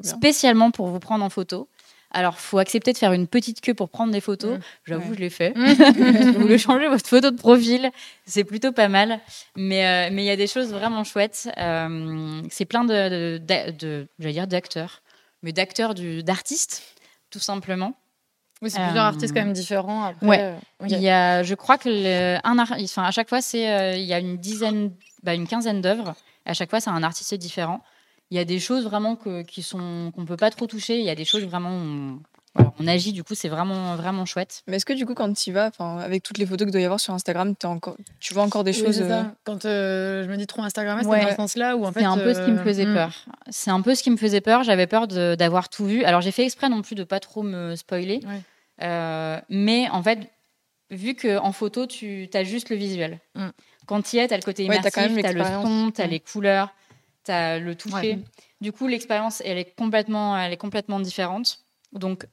spécialement 0.03 0.71
pour 0.71 0.87
vous 0.87 0.99
prendre 0.99 1.23
en 1.23 1.29
photo. 1.29 1.67
Alors, 2.15 2.37
faut 2.37 2.59
accepter 2.59 2.93
de 2.93 2.97
faire 2.99 3.11
une 3.13 3.25
petite 3.25 3.59
queue 3.59 3.73
pour 3.73 3.89
prendre 3.89 4.11
des 4.13 4.21
photos. 4.21 4.57
Mm. 4.59 4.61
J'avoue, 4.85 5.09
Ouais. 5.09 5.15
je 5.15 5.19
l'ai 5.19 5.29
fait. 5.31 5.53
vous 6.35 6.41
voulez 6.41 6.59
changer 6.59 6.87
votre 6.87 7.07
photo 7.09 7.31
de 7.31 7.35
profil, 7.37 7.89
c'est 8.27 8.43
plutôt 8.43 8.71
pas 8.71 8.87
mal. 8.87 9.19
Mais 9.55 9.87
euh, 9.87 10.09
mais 10.13 10.23
il 10.23 10.27
y 10.27 10.29
a 10.29 10.35
des 10.35 10.45
choses 10.45 10.71
vraiment 10.71 11.03
chouettes. 11.03 11.49
Euh, 11.57 12.41
c'est 12.51 12.65
plein 12.65 12.83
de, 12.85 13.39
de, 13.39 13.71
de- 13.71 14.07
j'allais 14.19 14.33
dire 14.33 14.45
d'acteurs, 14.47 15.01
mais 15.41 15.53
d'acteurs 15.53 15.95
du- 15.95 16.21
d'artistes, 16.21 16.83
tout 17.31 17.39
simplement. 17.39 17.95
Oui, 18.63 18.69
c'est 18.71 18.81
plusieurs 18.81 19.03
Euh, 19.03 19.09
artistes 19.09 19.33
quand 19.33 19.41
même 19.43 19.53
différents. 19.53 20.05
Après, 20.05 20.25
ouais. 20.25 20.39
euh. 20.41 20.55
Il 20.87 21.01
y 21.01 21.09
a, 21.09 21.43
je 21.43 21.53
crois 21.53 21.77
que 21.77 21.89
le, 21.89 22.39
un 22.43 22.57
enfin, 22.57 23.03
à 23.03 23.11
chaque 23.11 23.27
fois, 23.27 23.41
c'est 23.41 23.69
euh, 23.69 23.97
il 23.97 24.05
y 24.05 24.13
a 24.13 24.19
une 24.19 24.37
dizaine, 24.37 24.91
bah, 25.21 25.33
une 25.33 25.47
quinzaine 25.47 25.81
d'œuvres. 25.81 26.15
À 26.45 26.53
chaque 26.53 26.69
fois, 26.69 26.79
c'est 26.79 26.89
un 26.89 27.03
artiste 27.03 27.33
différent. 27.35 27.81
Il 28.31 28.37
y 28.37 28.39
a 28.39 28.45
des 28.45 28.59
choses 28.59 28.85
vraiment 28.85 29.15
que, 29.17 29.41
qui 29.41 29.61
sont 29.61 30.11
qu'on 30.15 30.25
peut 30.25 30.37
pas 30.37 30.49
trop 30.49 30.65
toucher. 30.65 30.97
Il 30.97 31.05
y 31.05 31.09
a 31.09 31.15
des 31.15 31.25
choses 31.25 31.43
vraiment 31.43 31.71
où 31.71 31.81
on- 31.81 32.19
on 32.79 32.87
agit, 32.87 33.13
du 33.13 33.23
coup, 33.23 33.33
c'est 33.33 33.49
vraiment, 33.49 33.95
vraiment 33.95 34.25
chouette. 34.25 34.61
Mais 34.67 34.77
est-ce 34.77 34.85
que 34.85 34.93
du 34.93 35.05
coup, 35.05 35.15
quand 35.15 35.31
tu 35.33 35.49
y 35.49 35.53
vas, 35.53 35.71
avec 35.79 36.21
toutes 36.23 36.37
les 36.37 36.45
photos 36.45 36.67
que 36.67 36.71
doit 36.71 36.81
y 36.81 36.85
avoir 36.85 36.99
sur 36.99 37.13
Instagram, 37.13 37.55
encore, 37.63 37.97
tu 38.19 38.33
vois 38.33 38.43
encore 38.43 38.63
des 38.63 38.73
choses 38.73 39.01
euh, 39.01 39.23
Quand 39.43 39.65
euh, 39.65 40.23
je 40.23 40.29
me 40.29 40.37
dis 40.37 40.45
trop 40.45 40.61
Instagram, 40.61 40.99
c'est 41.01 41.07
dans 41.07 41.29
ce 41.29 41.35
sens-là 41.35 41.75
en 41.75 41.91
fait. 41.91 42.01
C'est 42.01 42.05
un 42.05 42.17
peu 42.17 42.33
ce 42.33 42.41
qui 42.45 42.51
me 42.51 42.59
euh, 42.59 42.63
faisait 42.63 42.85
hmm. 42.85 42.93
peur. 42.93 43.25
C'est 43.49 43.71
un 43.71 43.81
peu 43.81 43.95
ce 43.95 44.03
qui 44.03 44.11
me 44.11 44.17
faisait 44.17 44.41
peur. 44.41 44.63
J'avais 44.63 44.87
peur 44.87 45.07
d'avoir 45.07 45.69
tout 45.69 45.85
vu. 45.85 46.03
Alors 46.03 46.21
j'ai 46.21 46.31
fait 46.31 46.43
exprès 46.43 46.69
non 46.69 46.81
plus 46.81 46.95
de 46.95 47.03
pas 47.03 47.19
trop 47.19 47.41
me 47.43 47.75
spoiler. 47.75 48.21
Mais 48.79 49.89
en 49.89 50.03
fait, 50.03 50.29
vu 50.89 51.15
qu'en 51.15 51.51
photo, 51.51 51.87
tu 51.87 52.29
as 52.33 52.43
juste 52.43 52.69
le 52.69 52.75
visuel. 52.75 53.19
Hmm. 53.35 53.49
Quand 53.85 54.01
tu 54.01 54.15
y 54.15 54.19
es, 54.19 54.27
tu 54.27 54.33
as 54.33 54.37
le 54.37 54.43
côté 54.43 54.63
immersif, 54.63 54.91
tu 54.93 55.25
as, 55.25 55.33
le 55.33 55.43
son, 55.43 55.91
tu 55.93 56.01
as 56.01 56.07
les 56.07 56.19
couleurs, 56.19 56.73
tu 57.25 57.31
as 57.31 57.59
le 57.59 57.75
toucher. 57.75 58.19
Du 58.61 58.71
coup, 58.71 58.87
l'expérience, 58.87 59.41
elle, 59.45 59.57
est 59.57 59.75
complètement, 59.75 60.37
elle 60.37 60.53
est 60.53 60.57
complètement 60.57 60.99
différente. 60.99 61.59
Donc, 61.91 62.25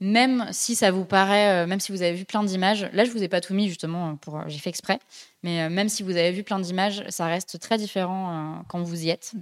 même 0.00 0.46
si 0.50 0.74
ça 0.74 0.90
vous 0.90 1.04
paraît, 1.04 1.64
euh, 1.64 1.66
même 1.66 1.80
si 1.80 1.92
vous 1.92 2.02
avez 2.02 2.14
vu 2.14 2.24
plein 2.24 2.42
d'images, 2.42 2.88
là 2.92 3.04
je 3.04 3.10
vous 3.10 3.22
ai 3.22 3.28
pas 3.28 3.40
tout 3.40 3.54
mis 3.54 3.68
justement, 3.68 4.16
pour, 4.16 4.42
j'ai 4.48 4.58
fait 4.58 4.70
exprès, 4.70 4.98
mais 5.42 5.62
euh, 5.62 5.70
même 5.70 5.90
si 5.90 6.02
vous 6.02 6.12
avez 6.12 6.32
vu 6.32 6.42
plein 6.42 6.58
d'images, 6.58 7.04
ça 7.10 7.26
reste 7.26 7.60
très 7.60 7.76
différent 7.76 8.30
euh, 8.30 8.62
quand 8.68 8.82
vous 8.82 9.04
y 9.04 9.10
êtes. 9.10 9.34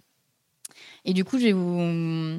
Et 1.04 1.12
du 1.12 1.24
coup, 1.24 1.38
je 1.38 1.44
vais 1.44 1.52
vous, 1.52 2.38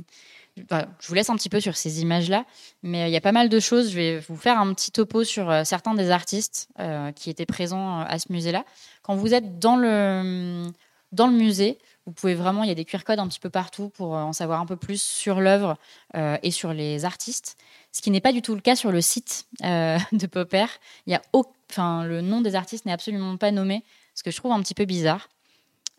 je 0.69 1.07
vous 1.07 1.13
laisse 1.13 1.29
un 1.29 1.35
petit 1.35 1.49
peu 1.49 1.59
sur 1.59 1.75
ces 1.75 2.01
images-là, 2.01 2.45
mais 2.83 3.09
il 3.09 3.13
y 3.13 3.17
a 3.17 3.21
pas 3.21 3.31
mal 3.31 3.49
de 3.49 3.59
choses. 3.59 3.91
Je 3.91 3.95
vais 3.95 4.19
vous 4.19 4.35
faire 4.35 4.59
un 4.59 4.73
petit 4.73 4.91
topo 4.91 5.23
sur 5.23 5.65
certains 5.65 5.93
des 5.93 6.09
artistes 6.11 6.69
qui 7.15 7.29
étaient 7.29 7.45
présents 7.45 7.99
à 7.99 8.19
ce 8.19 8.31
musée-là. 8.31 8.65
Quand 9.01 9.15
vous 9.15 9.33
êtes 9.33 9.59
dans 9.59 9.75
le 9.75 10.67
dans 11.11 11.27
le 11.27 11.33
musée, 11.33 11.79
vous 12.05 12.11
pouvez 12.11 12.35
vraiment, 12.35 12.63
il 12.63 12.69
y 12.69 12.71
a 12.71 12.75
des 12.75 12.85
QR 12.85 12.99
codes 13.03 13.19
un 13.19 13.27
petit 13.27 13.39
peu 13.39 13.49
partout 13.49 13.89
pour 13.89 14.11
en 14.11 14.33
savoir 14.33 14.61
un 14.61 14.65
peu 14.65 14.75
plus 14.75 15.01
sur 15.01 15.41
l'œuvre 15.41 15.77
et 16.15 16.51
sur 16.51 16.73
les 16.73 17.05
artistes 17.05 17.57
ce 17.91 18.01
qui 18.01 18.11
n'est 18.11 18.21
pas 18.21 18.31
du 18.31 18.41
tout 18.41 18.55
le 18.55 18.61
cas 18.61 18.75
sur 18.75 18.91
le 18.91 19.01
site 19.01 19.47
euh, 19.63 19.97
de 20.11 20.27
Popper. 20.27 20.65
Il 21.05 21.11
y 21.11 21.15
a 21.15 21.21
enfin, 21.33 22.03
le 22.03 22.21
nom 22.21 22.41
des 22.41 22.55
artistes 22.55 22.85
n'est 22.85 22.91
absolument 22.91 23.37
pas 23.37 23.51
nommé, 23.51 23.83
ce 24.15 24.23
que 24.23 24.31
je 24.31 24.37
trouve 24.37 24.51
un 24.51 24.61
petit 24.61 24.73
peu 24.73 24.85
bizarre. 24.85 25.29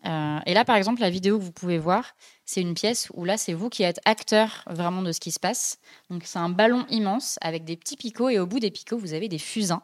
Euh, 0.05 0.39
et 0.45 0.53
là, 0.53 0.65
par 0.65 0.75
exemple, 0.75 1.01
la 1.01 1.09
vidéo 1.09 1.37
que 1.37 1.43
vous 1.43 1.51
pouvez 1.51 1.77
voir, 1.77 2.15
c'est 2.45 2.61
une 2.61 2.73
pièce 2.73 3.09
où 3.13 3.23
là, 3.23 3.37
c'est 3.37 3.53
vous 3.53 3.69
qui 3.69 3.83
êtes 3.83 3.99
acteur 4.05 4.63
vraiment 4.67 5.01
de 5.01 5.11
ce 5.11 5.19
qui 5.19 5.31
se 5.31 5.39
passe. 5.39 5.79
Donc, 6.09 6.23
c'est 6.25 6.39
un 6.39 6.49
ballon 6.49 6.85
immense 6.89 7.37
avec 7.41 7.65
des 7.65 7.77
petits 7.77 7.97
picots 7.97 8.29
et 8.29 8.39
au 8.39 8.47
bout 8.47 8.59
des 8.59 8.71
picots, 8.71 8.97
vous 8.97 9.13
avez 9.13 9.27
des 9.27 9.39
fusains. 9.39 9.83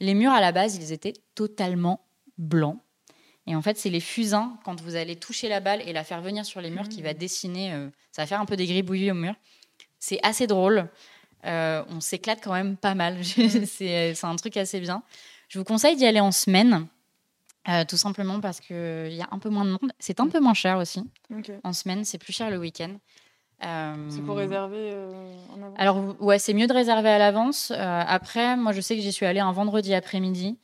Les 0.00 0.14
murs 0.14 0.32
à 0.32 0.40
la 0.40 0.52
base, 0.52 0.76
ils 0.76 0.92
étaient 0.92 1.14
totalement 1.34 2.06
blancs. 2.38 2.78
Et 3.46 3.54
en 3.54 3.62
fait, 3.62 3.78
c'est 3.78 3.90
les 3.90 4.00
fusains, 4.00 4.58
quand 4.64 4.80
vous 4.80 4.96
allez 4.96 5.16
toucher 5.16 5.48
la 5.48 5.60
balle 5.60 5.80
et 5.86 5.92
la 5.92 6.04
faire 6.04 6.20
venir 6.20 6.44
sur 6.44 6.60
les 6.60 6.70
murs, 6.70 6.88
qui 6.88 7.02
va 7.02 7.12
mmh. 7.12 7.18
dessiner. 7.18 7.72
Euh, 7.72 7.88
ça 8.12 8.22
va 8.22 8.26
faire 8.26 8.40
un 8.40 8.46
peu 8.46 8.56
des 8.56 8.66
gribouillis 8.66 9.10
au 9.10 9.14
mur. 9.14 9.34
C'est 9.98 10.18
assez 10.22 10.46
drôle. 10.46 10.88
Euh, 11.44 11.84
on 11.88 12.00
s'éclate 12.00 12.40
quand 12.42 12.52
même 12.52 12.76
pas 12.76 12.94
mal. 12.94 13.24
C'est 13.24 14.24
un 14.24 14.36
truc 14.36 14.56
assez 14.56 14.80
bien. 14.80 15.02
Je 15.48 15.58
vous 15.58 15.64
conseille 15.64 15.96
d'y 15.96 16.06
aller 16.06 16.20
en 16.20 16.32
semaine. 16.32 16.88
Euh, 17.68 17.84
tout 17.84 17.96
simplement 17.96 18.40
parce 18.40 18.60
qu'il 18.60 19.12
y 19.12 19.22
a 19.22 19.28
un 19.30 19.38
peu 19.38 19.48
moins 19.48 19.64
de 19.64 19.70
monde. 19.70 19.92
C'est 19.98 20.20
un 20.20 20.28
peu 20.28 20.40
moins 20.40 20.54
cher 20.54 20.78
aussi. 20.78 21.02
En 21.64 21.72
semaine, 21.72 22.04
c'est 22.04 22.18
plus 22.18 22.32
cher 22.32 22.50
le 22.50 22.58
week-end. 22.58 22.94
Euh, 23.64 24.06
c'est 24.10 24.20
pour 24.20 24.36
réserver 24.36 24.94
en 25.50 25.62
avance 25.62 25.74
Alors, 25.78 26.20
ouais, 26.20 26.38
c'est 26.38 26.52
mieux 26.52 26.66
de 26.66 26.72
réserver 26.72 27.08
à 27.08 27.18
l'avance. 27.18 27.72
après, 27.72 28.56
moi, 28.56 28.72
je 28.72 28.80
sais 28.80 28.94
que 28.96 29.02
j'y 29.02 29.12
suis 29.12 29.26
allée 29.26 29.40
un 29.40 29.52
vendredi 29.52 29.94
après-midi. 29.94 30.58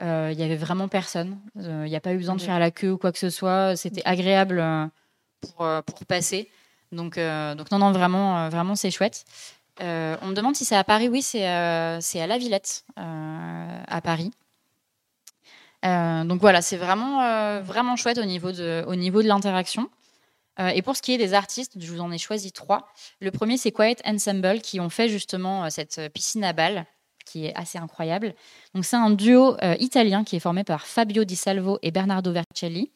Il 0.00 0.06
y 0.06 0.42
avait 0.42 0.56
vraiment 0.56 0.88
personne. 0.88 1.38
Il 1.56 1.84
n'y 1.84 1.96
a 1.96 2.00
pas 2.00 2.12
eu 2.12 2.18
besoin 2.18 2.34
de 2.34 2.40
faire 2.40 2.58
la 2.58 2.70
queue 2.70 2.92
ou 2.92 2.98
quoi 2.98 3.12
que 3.12 3.18
ce 3.18 3.30
soit. 3.30 3.76
C'était 3.76 4.02
agréable 4.04 4.64
pour, 5.40 5.66
pour 5.84 6.06
passer. 6.06 6.48
Donc, 6.90 7.16
donc 7.18 7.70
non, 7.70 7.78
non, 7.78 7.92
vraiment, 7.92 8.48
vraiment 8.48 8.74
c'est 8.74 8.90
chouette. 8.90 9.24
Euh, 9.80 10.16
on 10.22 10.28
me 10.28 10.34
demande 10.34 10.56
si 10.56 10.64
c'est 10.64 10.76
à 10.76 10.84
Paris. 10.84 11.08
Oui, 11.08 11.22
c'est 11.22 11.48
euh, 11.48 11.98
à 11.98 12.26
La 12.26 12.38
Villette, 12.38 12.84
euh, 12.98 13.82
à 13.86 14.00
Paris. 14.00 14.30
Donc 15.82 16.40
voilà, 16.40 16.62
c'est 16.62 16.76
vraiment, 16.76 17.60
vraiment 17.62 17.96
chouette 17.96 18.18
au 18.18 18.24
niveau 18.24 18.52
de, 18.52 18.84
au 18.86 18.96
niveau 18.96 19.22
de 19.22 19.28
l'interaction. 19.28 19.88
et 20.58 20.82
pour 20.82 20.96
ce 20.96 21.02
qui 21.02 21.12
est 21.12 21.18
des 21.18 21.34
artistes, 21.34 21.74
je 21.78 21.92
vous 21.92 22.00
en 22.00 22.10
ai 22.10 22.18
choisi 22.18 22.52
trois. 22.52 22.88
Le 23.20 23.30
premier, 23.30 23.56
c'est 23.56 23.70
Quiet 23.72 23.96
Ensemble, 24.04 24.60
qui 24.60 24.80
ont 24.80 24.90
fait 24.90 25.08
justement 25.08 25.70
cette 25.70 26.00
piscine 26.12 26.44
à 26.44 26.52
balles, 26.52 26.84
qui 27.24 27.46
est 27.46 27.54
assez 27.54 27.78
incroyable. 27.78 28.34
Donc 28.74 28.84
c'est 28.84 28.96
un 28.96 29.10
duo 29.10 29.56
italien 29.78 30.24
qui 30.24 30.36
est 30.36 30.40
formé 30.40 30.64
par 30.64 30.86
Fabio 30.86 31.24
Di 31.24 31.36
Salvo 31.36 31.78
et 31.82 31.90
Bernardo 31.90 32.32
Vercelli. 32.32 32.90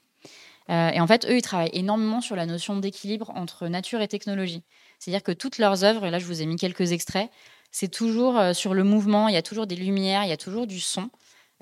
et 0.68 1.00
en 1.00 1.06
fait, 1.06 1.24
eux, 1.26 1.36
ils 1.36 1.42
travaillent 1.42 1.70
énormément 1.72 2.20
sur 2.20 2.34
la 2.34 2.46
notion 2.46 2.76
d'équilibre 2.76 3.30
entre 3.36 3.68
nature 3.68 4.00
et 4.00 4.08
technologie. 4.08 4.64
C'est-à-dire 5.02 5.24
que 5.24 5.32
toutes 5.32 5.58
leurs 5.58 5.82
œuvres, 5.82 6.04
et 6.04 6.10
là 6.10 6.20
je 6.20 6.26
vous 6.26 6.42
ai 6.42 6.46
mis 6.46 6.54
quelques 6.54 6.92
extraits, 6.92 7.28
c'est 7.72 7.88
toujours 7.88 8.38
euh, 8.38 8.52
sur 8.52 8.72
le 8.72 8.84
mouvement, 8.84 9.26
il 9.26 9.34
y 9.34 9.36
a 9.36 9.42
toujours 9.42 9.66
des 9.66 9.74
lumières, 9.74 10.22
il 10.22 10.28
y 10.28 10.32
a 10.32 10.36
toujours 10.36 10.68
du 10.68 10.78
son, 10.78 11.02
euh, 11.02 11.08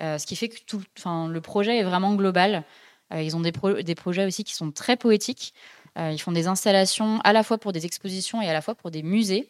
ce 0.01 0.27
qui 0.27 0.37
fait 0.37 0.49
que 0.49 0.59
tout, 0.67 0.83
le 1.05 1.39
projet 1.41 1.79
est 1.79 1.83
vraiment 1.83 2.15
global. 2.15 2.65
Euh, 3.13 3.23
ils 3.23 3.37
ont 3.37 3.41
des, 3.41 3.53
des, 3.83 3.95
projets 3.95 4.25
aussi 4.25 4.45
qui 4.45 4.55
sont 4.55 4.71
très 4.71 4.97
poétiques. 4.97 5.53
ils 5.99 6.21
font 6.21 6.33
des 6.33 6.47
installations 6.47 7.21
à 7.25 7.33
la 7.33 7.43
fois 7.43 7.59
pour 7.59 7.73
des 7.73 7.85
expositions 7.85 8.41
et 8.41 8.49
à 8.49 8.53
la 8.53 8.61
fois 8.61 8.75
pour 8.75 8.91
des 8.91 9.03
musées. 9.03 9.49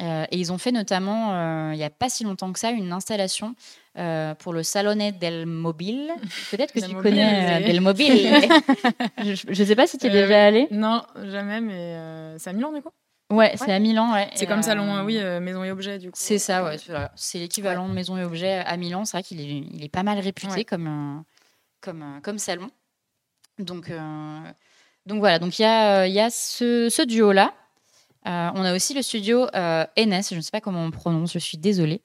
et 0.00 0.36
ils 0.36 0.52
ont 0.52 0.58
fait 0.58 0.72
notamment, 0.72 1.72
il 1.72 1.76
n'y 1.76 1.84
a 1.84 1.90
pas 1.90 2.08
si 2.08 2.24
longtemps 2.24 2.52
que 2.52 2.58
ça, 2.58 2.70
une 2.70 2.92
installation 2.92 3.54
pour 4.38 4.52
le 4.52 4.62
Salone 4.62 5.10
del 5.20 5.46
Mobile. 5.46 6.10
Peut-être 6.50 6.72
que 6.72 6.80
tu 6.80 6.94
connais 6.94 7.60
Del 7.60 7.80
Mobile. 7.80 8.16
je 9.18 9.48
ne 9.48 9.66
sais 9.66 9.76
pas 9.76 9.86
si 9.86 9.98
tu 9.98 10.06
es 10.06 10.10
déjà 10.10 10.46
allé. 10.46 10.66
Non, 10.70 11.02
jamais, 11.24 11.60
mais 11.60 12.38
c'est 12.38 12.50
à 12.50 12.52
Milan 12.52 12.72
du 12.72 12.80
coup? 12.80 12.90
Ouais, 13.30 13.52
c'est 13.56 13.72
à 13.72 13.78
Milan. 13.78 14.12
Ouais. 14.14 14.30
C'est 14.34 14.46
comme 14.46 14.62
salon, 14.62 14.96
euh, 14.96 15.04
oui, 15.04 15.18
euh, 15.18 15.38
maison 15.38 15.62
et 15.62 15.70
objets 15.70 15.98
du 15.98 16.10
coup. 16.10 16.16
C'est 16.18 16.38
ça, 16.38 16.64
ouais. 16.64 16.76
C'est 17.14 17.38
l'équivalent 17.38 17.88
de 17.88 17.92
maison 17.92 18.16
et 18.16 18.24
objets 18.24 18.62
à 18.64 18.76
Milan. 18.76 19.04
C'est 19.04 19.18
vrai 19.18 19.22
qu'il 19.22 19.40
est, 19.40 19.66
il 19.70 19.84
est 19.84 19.90
pas 19.90 20.02
mal 20.02 20.18
réputé 20.18 20.64
comme, 20.64 21.24
comme, 21.80 22.20
comme 22.22 22.38
salon. 22.38 22.70
Donc, 23.58 23.90
euh, 23.90 24.40
donc 25.04 25.18
voilà, 25.18 25.38
donc 25.38 25.58
il 25.58 25.62
y 25.62 25.66
a, 25.66 26.06
y 26.06 26.20
a 26.20 26.30
ce, 26.30 26.88
ce 26.88 27.02
duo-là. 27.02 27.52
on 28.24 28.64
a 28.64 28.74
aussi 28.74 28.94
le 28.94 29.02
studio 29.02 29.46
NS, 29.46 30.30
je 30.30 30.36
ne 30.36 30.40
sais 30.40 30.50
pas 30.50 30.60
comment 30.60 30.84
on 30.84 30.90
prononce, 30.90 31.32
je 31.32 31.38
suis 31.38 31.58
désolée, 31.58 32.00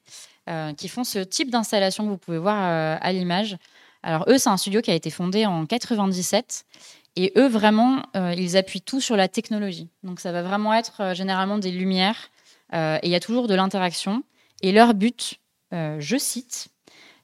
qui 0.78 0.90
font 0.90 1.04
ce 1.04 1.20
type 1.20 1.52
d'installation 1.52 2.04
que 2.06 2.10
vous 2.10 2.18
pouvez 2.18 2.40
voir 2.40 2.58
à 3.02 3.12
l'image. 3.14 3.58
Alors 4.02 4.26
eux, 4.28 4.38
c'est 4.38 4.50
un 4.50 4.58
studio 4.58 4.82
qui 4.82 4.92
a 4.92 4.96
été 4.96 5.10
fondé 5.10 5.46
en 5.46 5.66
97 5.66 6.66
et 7.16 7.32
eux, 7.38 7.48
vraiment, 7.48 8.04
euh, 8.16 8.34
ils 8.36 8.58
appuient 8.58 8.82
tout 8.82 9.02
sur 9.02 9.16
la 9.16 9.28
technologie. 9.28 9.90
Donc 10.04 10.20
ça 10.20 10.32
va 10.32 10.42
vraiment 10.42 10.74
être 10.74 11.02
euh, 11.02 11.14
généralement 11.14 11.60
des 11.60 11.72
lumières 11.72 12.30
euh, 12.74 12.98
et 13.04 13.08
il 13.08 13.12
y 13.12 13.16
a 13.16 13.20
toujours 13.20 13.48
de 13.48 13.54
l'interaction. 13.54 14.24
Et 14.62 14.72
leur 14.72 14.94
but, 14.94 15.40
je 15.72 16.18
cite, 16.18 16.70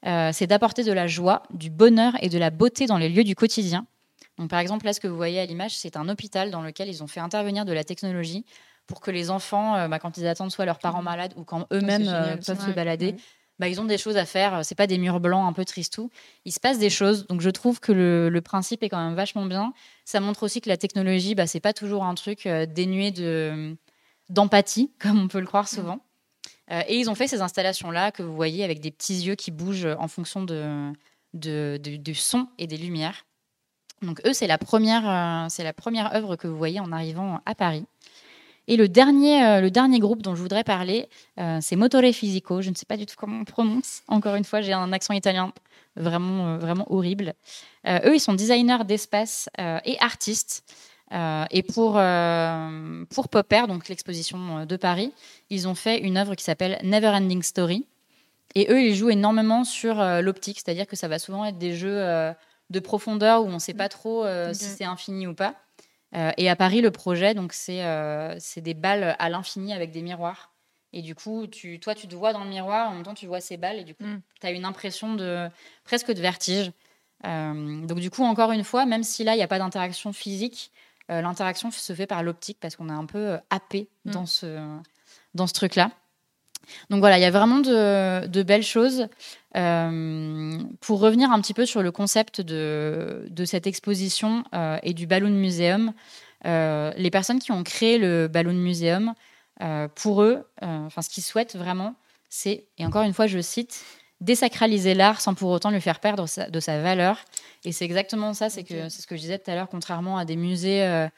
c'est 0.03 0.47
d'apporter 0.47 0.83
de 0.83 0.91
la 0.91 1.05
joie, 1.05 1.43
du 1.51 1.69
bonheur 1.69 2.13
et 2.21 2.27
de 2.27 2.37
la 2.39 2.49
beauté 2.49 2.87
dans 2.87 2.97
les 2.97 3.07
lieux 3.07 3.23
du 3.23 3.35
quotidien. 3.35 3.85
Donc 4.39 4.49
par 4.49 4.59
exemple, 4.59 4.85
là, 4.85 4.91
ce 4.91 4.99
que 4.99 5.07
vous 5.07 5.15
voyez 5.15 5.39
à 5.39 5.45
l'image, 5.45 5.77
c'est 5.77 5.95
un 5.95 6.09
hôpital 6.09 6.49
dans 6.49 6.63
lequel 6.63 6.89
ils 6.89 7.03
ont 7.03 7.07
fait 7.07 7.19
intervenir 7.19 7.63
de 7.63 7.71
la 7.71 7.83
technologie 7.83 8.43
pour 8.87 8.99
que 8.99 9.11
les 9.11 9.29
enfants, 9.29 9.87
bah, 9.87 9.99
quand 9.99 10.17
ils 10.17 10.27
attendent 10.27 10.51
soit 10.51 10.65
leurs 10.65 10.79
parents 10.79 11.03
malades 11.03 11.33
ou 11.37 11.43
quand 11.43 11.67
eux-mêmes 11.71 12.39
peuvent 12.45 12.65
se 12.65 12.71
balader, 12.71 13.15
bah, 13.59 13.67
ils 13.67 13.79
ont 13.81 13.85
des 13.85 13.97
choses 13.97 14.17
à 14.17 14.25
faire. 14.25 14.63
C'est 14.63 14.75
pas 14.75 14.87
des 14.87 14.97
murs 14.97 15.19
blancs 15.19 15.47
un 15.47 15.53
peu 15.53 15.65
tristou. 15.65 16.09
Il 16.45 16.53
se 16.53 16.59
passe 16.59 16.79
des 16.79 16.89
choses. 16.89 17.27
Donc 17.27 17.41
je 17.41 17.49
trouve 17.49 17.79
que 17.79 17.91
le, 17.91 18.41
principe 18.41 18.83
est 18.83 18.89
quand 18.89 19.03
même 19.03 19.15
vachement 19.15 19.45
bien. 19.45 19.73
Ça 20.05 20.21
montre 20.21 20.43
aussi 20.43 20.61
que 20.61 20.69
la 20.69 20.77
technologie, 20.77 21.35
bah, 21.35 21.45
c'est 21.45 21.59
pas 21.59 21.73
toujours 21.73 22.05
un 22.05 22.15
truc 22.15 22.45
euh, 22.45 22.65
dénué 22.65 23.11
de 23.11 23.75
d'empathie, 24.29 24.91
comme 24.99 25.19
on 25.19 25.27
peut 25.27 25.39
le 25.39 25.45
croire 25.45 25.67
souvent. 25.67 25.99
Euh, 26.71 26.81
et 26.87 26.97
ils 26.97 27.09
ont 27.09 27.15
fait 27.15 27.27
ces 27.27 27.41
installations-là 27.41 28.11
que 28.11 28.23
vous 28.23 28.35
voyez 28.35 28.63
avec 28.63 28.79
des 28.79 28.91
petits 28.91 29.21
yeux 29.21 29.35
qui 29.35 29.51
bougent 29.51 29.87
en 29.97 30.07
fonction 30.07 30.43
de, 30.43 30.93
de, 31.33 31.77
du 31.77 32.15
son 32.15 32.47
et 32.57 32.67
des 32.67 32.77
lumières. 32.77 33.25
Donc 34.01 34.21
eux, 34.25 34.33
c'est 34.33 34.47
la 34.47 34.57
première, 34.57 35.09
euh, 35.09 35.47
c'est 35.49 35.63
la 35.63 35.73
première 35.73 36.15
œuvre 36.15 36.35
que 36.35 36.47
vous 36.47 36.57
voyez 36.57 36.79
en 36.79 36.91
arrivant 36.91 37.41
à 37.45 37.55
Paris. 37.55 37.85
Et 38.69 38.77
le 38.77 38.87
dernier, 38.87 39.43
euh, 39.43 39.61
le 39.61 39.71
dernier 39.71 39.97
groupe 39.97 40.21
dont 40.21 40.35
je 40.35 40.41
voudrais 40.43 40.63
parler, 40.63 41.09
euh, 41.39 41.57
c'est 41.59 41.75
Motore 41.75 42.13
Fisico. 42.13 42.61
Je 42.61 42.69
ne 42.69 42.75
sais 42.75 42.85
pas 42.85 42.97
du 42.97 43.07
tout 43.07 43.15
comment 43.17 43.39
on 43.39 43.43
prononce. 43.43 44.03
Encore 44.07 44.35
une 44.35 44.43
fois, 44.43 44.61
j'ai 44.61 44.73
un 44.73 44.93
accent 44.93 45.15
italien 45.15 45.51
vraiment, 45.95 46.49
euh, 46.49 46.57
vraiment 46.59 46.85
horrible. 46.93 47.33
eux, 47.87 48.15
ils 48.15 48.19
sont 48.19 48.33
designers 48.33 48.85
d'espace 48.85 49.49
et 49.57 49.97
artistes. 49.99 50.63
et 51.11 51.63
pour, 51.63 51.93
pour 53.09 53.29
Popper, 53.29 53.63
donc 53.67 53.89
l'exposition 53.89 54.65
de 54.65 54.75
Paris, 54.75 55.11
ils 55.49 55.67
ont 55.67 55.73
fait 55.73 55.97
une 55.97 56.17
œuvre 56.17 56.35
qui 56.35 56.43
s'appelle 56.43 56.77
Neverending 56.83 57.41
Story. 57.41 57.87
Et 58.53 58.71
eux, 58.71 58.83
ils 58.83 58.95
jouent 58.95 59.09
énormément 59.09 59.63
sur 59.63 59.95
l'optique, 60.21 60.59
c'est-à-dire 60.63 60.85
que 60.85 60.95
ça 60.95 61.07
va 61.07 61.17
souvent 61.17 61.45
être 61.45 61.57
des 61.57 61.73
jeux 61.73 62.03
de 62.69 62.79
profondeur 62.79 63.43
où 63.43 63.47
on 63.47 63.53
ne 63.53 63.59
sait 63.59 63.73
pas 63.73 63.89
trop 63.89 64.25
si 64.53 64.65
c'est 64.65 64.85
infini 64.85 65.25
ou 65.25 65.33
pas. 65.33 65.55
Euh, 66.15 66.31
et 66.37 66.49
à 66.49 66.55
Paris, 66.55 66.81
le 66.81 66.91
projet, 66.91 67.33
donc 67.33 67.53
c'est 67.53 67.83
euh, 67.83 68.35
des 68.57 68.73
balles 68.73 69.15
à 69.19 69.29
l'infini 69.29 69.73
avec 69.73 69.91
des 69.91 70.01
miroirs. 70.01 70.53
Et 70.91 71.03
du 71.03 71.13
coup, 71.13 71.45
tu, 71.45 71.79
toi, 71.79 71.93
tu 71.93 72.07
te 72.07 72.15
vois 72.15 72.33
dans 72.33 72.43
le 72.43 72.49
miroir, 72.49 72.89
en 72.89 72.95
même 72.95 73.03
temps, 73.03 73.13
tu 73.13 73.27
vois 73.27 73.41
ces 73.41 73.57
balles, 73.57 73.77
et 73.77 73.83
du 73.83 73.93
coup, 73.93 74.05
mm. 74.05 74.21
tu 74.41 74.47
as 74.47 74.51
une 74.51 74.65
impression 74.65 75.13
de 75.13 75.47
presque 75.83 76.11
de 76.11 76.19
vertige. 76.19 76.71
Euh, 77.25 77.85
donc, 77.85 77.99
du 77.99 78.09
coup, 78.09 78.23
encore 78.23 78.51
une 78.51 78.63
fois, 78.63 78.85
même 78.85 79.03
si 79.03 79.23
là, 79.23 79.35
il 79.35 79.37
n'y 79.37 79.43
a 79.43 79.47
pas 79.47 79.59
d'interaction 79.59 80.13
physique, 80.13 80.71
l'interaction 81.09 81.71
se 81.71 81.93
fait 81.93 82.05
par 82.05 82.21
l'optique 82.21 82.59
parce 82.59 82.75
qu'on 82.75 82.87
est 82.87 82.93
un 82.93 83.07
peu 83.07 83.39
happé 83.49 83.89
mm. 84.05 84.11
dans 84.11 84.25
ce, 84.25 84.79
dans 85.33 85.47
ce 85.47 85.53
truc-là. 85.53 85.91
Donc 86.89 86.99
voilà, 86.99 87.17
il 87.17 87.21
y 87.21 87.25
a 87.25 87.31
vraiment 87.31 87.59
de, 87.59 88.43
belles 88.43 88.63
choses. 88.63 89.07
Euh, 89.57 90.59
pour 90.79 90.99
revenir 90.99 91.31
un 91.31 91.41
petit 91.41 91.55
peu 91.55 91.65
sur 91.65 91.81
le 91.81 91.91
concept 91.91 92.39
de, 92.39 93.25
de 93.29 93.45
cette 93.45 93.65
exposition 93.65 94.43
euh, 94.53 94.77
et 94.83 94.93
du 94.93 95.07
Balloon 95.07 95.31
Museum, 95.31 95.93
euh, 96.45 96.91
les 96.95 97.09
personnes 97.09 97.39
qui 97.39 97.51
ont 97.51 97.63
créé 97.63 97.97
le 97.97 98.27
Balloon 98.27 98.53
Museum, 98.53 99.13
pour 99.93 100.21
eux, 100.21 100.45
enfin 100.61 101.01
ce 101.01 101.09
qu'ils 101.09 101.23
souhaitent 101.23 101.57
vraiment, 101.57 101.95
c'est, 102.29 102.67
et 102.77 102.85
encore 102.85 103.03
une 103.03 103.11
fois 103.11 103.27
je 103.27 103.41
cite, 103.41 103.83
désacraliser 104.21 104.93
l'art 104.93 105.19
sans 105.19 105.33
pour 105.33 105.49
autant 105.51 105.69
lui 105.69 105.81
faire 105.81 105.99
perdre 105.99 106.27
de 106.49 106.59
sa 106.61 106.81
valeur. 106.81 107.25
Et 107.65 107.73
c'est 107.73 107.83
exactement 107.83 108.33
ça, 108.33 108.49
c'est 108.49 108.63
que 108.63 108.87
c'est 108.87 109.01
ce 109.01 109.07
que 109.07 109.17
je 109.17 109.21
disais 109.21 109.37
tout 109.37 109.51
à 109.51 109.55
l'heure, 109.55 109.67
contrairement 109.67 110.17
à 110.17 110.23
des 110.23 110.37
musées 110.37 111.09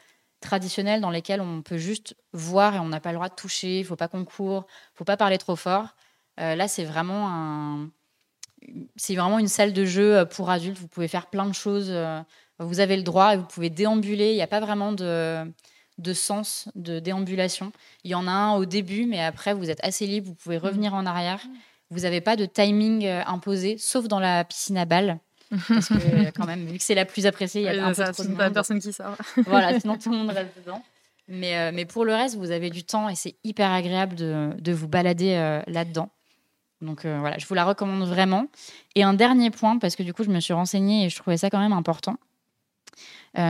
traditionnels 0.41 0.99
dans 0.99 1.09
lesquels 1.09 1.39
on 1.39 1.61
peut 1.61 1.77
juste 1.77 2.15
voir 2.33 2.75
et 2.75 2.79
on 2.79 2.89
n'a 2.89 2.99
pas 2.99 3.11
le 3.11 3.15
droit 3.15 3.29
de 3.29 3.35
toucher, 3.35 3.79
il 3.79 3.85
faut 3.85 3.95
pas 3.95 4.07
qu'on 4.07 4.25
court, 4.25 4.65
faut 4.95 5.05
pas 5.05 5.17
parler 5.17 5.37
trop 5.37 5.55
fort. 5.55 5.95
Euh, 6.39 6.55
là, 6.55 6.67
c'est 6.67 6.83
vraiment 6.83 7.29
un, 7.29 7.89
c'est 8.95 9.15
vraiment 9.15 9.39
une 9.39 9.47
salle 9.47 9.73
de 9.73 9.85
jeu 9.85 10.17
euh, 10.17 10.25
pour 10.25 10.49
adultes. 10.49 10.77
Vous 10.77 10.87
pouvez 10.87 11.07
faire 11.07 11.27
plein 11.27 11.45
de 11.45 11.53
choses. 11.53 11.87
Euh, 11.89 12.21
vous 12.59 12.79
avez 12.79 12.97
le 12.97 13.03
droit 13.03 13.33
et 13.33 13.37
vous 13.37 13.45
pouvez 13.45 13.69
déambuler. 13.69 14.31
Il 14.31 14.35
n'y 14.35 14.41
a 14.41 14.47
pas 14.47 14.59
vraiment 14.59 14.91
de, 14.91 15.43
de 15.97 16.13
sens 16.13 16.69
de 16.75 16.99
déambulation. 16.99 17.71
Il 18.03 18.11
y 18.11 18.15
en 18.15 18.27
a 18.27 18.31
un 18.31 18.55
au 18.55 18.65
début, 18.65 19.05
mais 19.05 19.21
après, 19.23 19.53
vous 19.53 19.69
êtes 19.69 19.83
assez 19.83 20.05
libre. 20.07 20.27
Vous 20.29 20.35
pouvez 20.35 20.57
mmh. 20.57 20.65
revenir 20.65 20.93
en 20.93 21.05
arrière. 21.05 21.41
Vous 21.89 22.01
n'avez 22.01 22.21
pas 22.21 22.35
de 22.37 22.45
timing 22.45 23.05
imposé, 23.05 23.77
sauf 23.77 24.07
dans 24.07 24.19
la 24.19 24.45
piscine 24.45 24.77
à 24.77 24.85
balles. 24.85 25.19
Parce 25.67 25.89
que 25.89 26.31
quand 26.31 26.45
même, 26.45 26.65
vu 26.65 26.77
que 26.77 26.83
c'est 26.83 26.95
la 26.95 27.05
plus 27.05 27.25
appréciée, 27.25 27.61
il 27.61 27.65
y 27.65 27.67
a 27.67 27.85
un 27.85 27.93
peu 27.93 28.11
trop 28.11 28.23
de 28.23 28.29
monde. 28.29 28.53
personne 28.53 28.79
qui 28.79 28.93
sort. 28.93 29.15
voilà, 29.45 29.79
sinon 29.79 29.97
tout 29.97 30.09
le 30.09 30.17
monde 30.17 30.29
reste 30.29 30.57
dedans. 30.57 30.81
Mais, 31.27 31.57
euh, 31.57 31.71
mais 31.73 31.85
pour 31.85 32.05
le 32.05 32.13
reste, 32.13 32.35
vous 32.35 32.51
avez 32.51 32.69
du 32.69 32.83
temps 32.83 33.09
et 33.09 33.15
c'est 33.15 33.35
hyper 33.43 33.71
agréable 33.71 34.15
de, 34.15 34.51
de 34.59 34.71
vous 34.71 34.87
balader 34.87 35.33
euh, 35.33 35.61
là-dedans. 35.67 36.09
Donc 36.81 37.05
euh, 37.05 37.19
voilà, 37.19 37.37
je 37.37 37.45
vous 37.45 37.53
la 37.53 37.65
recommande 37.65 38.07
vraiment. 38.07 38.47
Et 38.95 39.03
un 39.03 39.13
dernier 39.13 39.51
point, 39.51 39.77
parce 39.77 39.95
que 39.95 40.03
du 40.03 40.13
coup, 40.13 40.23
je 40.23 40.29
me 40.29 40.39
suis 40.39 40.53
renseignée 40.53 41.05
et 41.05 41.09
je 41.09 41.15
trouvais 41.15 41.37
ça 41.37 41.49
quand 41.49 41.59
même 41.59 41.73
important, 41.73 42.17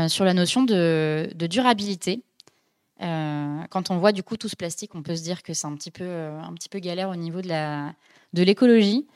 sur 0.07 0.25
la 0.25 0.33
notion 0.33 0.63
de, 0.63 1.29
de 1.33 1.47
durabilité. 1.47 2.23
quand 2.99 3.89
on 3.89 3.97
voit 3.97 4.11
du 4.11 4.21
coup 4.21 4.37
tout 4.37 4.49
ce 4.49 4.55
plastique, 4.55 4.93
on 4.93 5.01
peut 5.01 5.15
se 5.15 5.23
dire 5.23 5.41
que 5.41 5.53
c'est 5.53 5.65
un 5.65 5.75
petit 5.75 5.91
peu, 5.91 6.07
un 6.07 6.53
petit 6.53 6.69
peu 6.69 6.79
galère 6.79 7.09
au 7.09 7.15
niveau 7.15 7.41
de 7.41 8.43
l'écologie. 8.43 9.07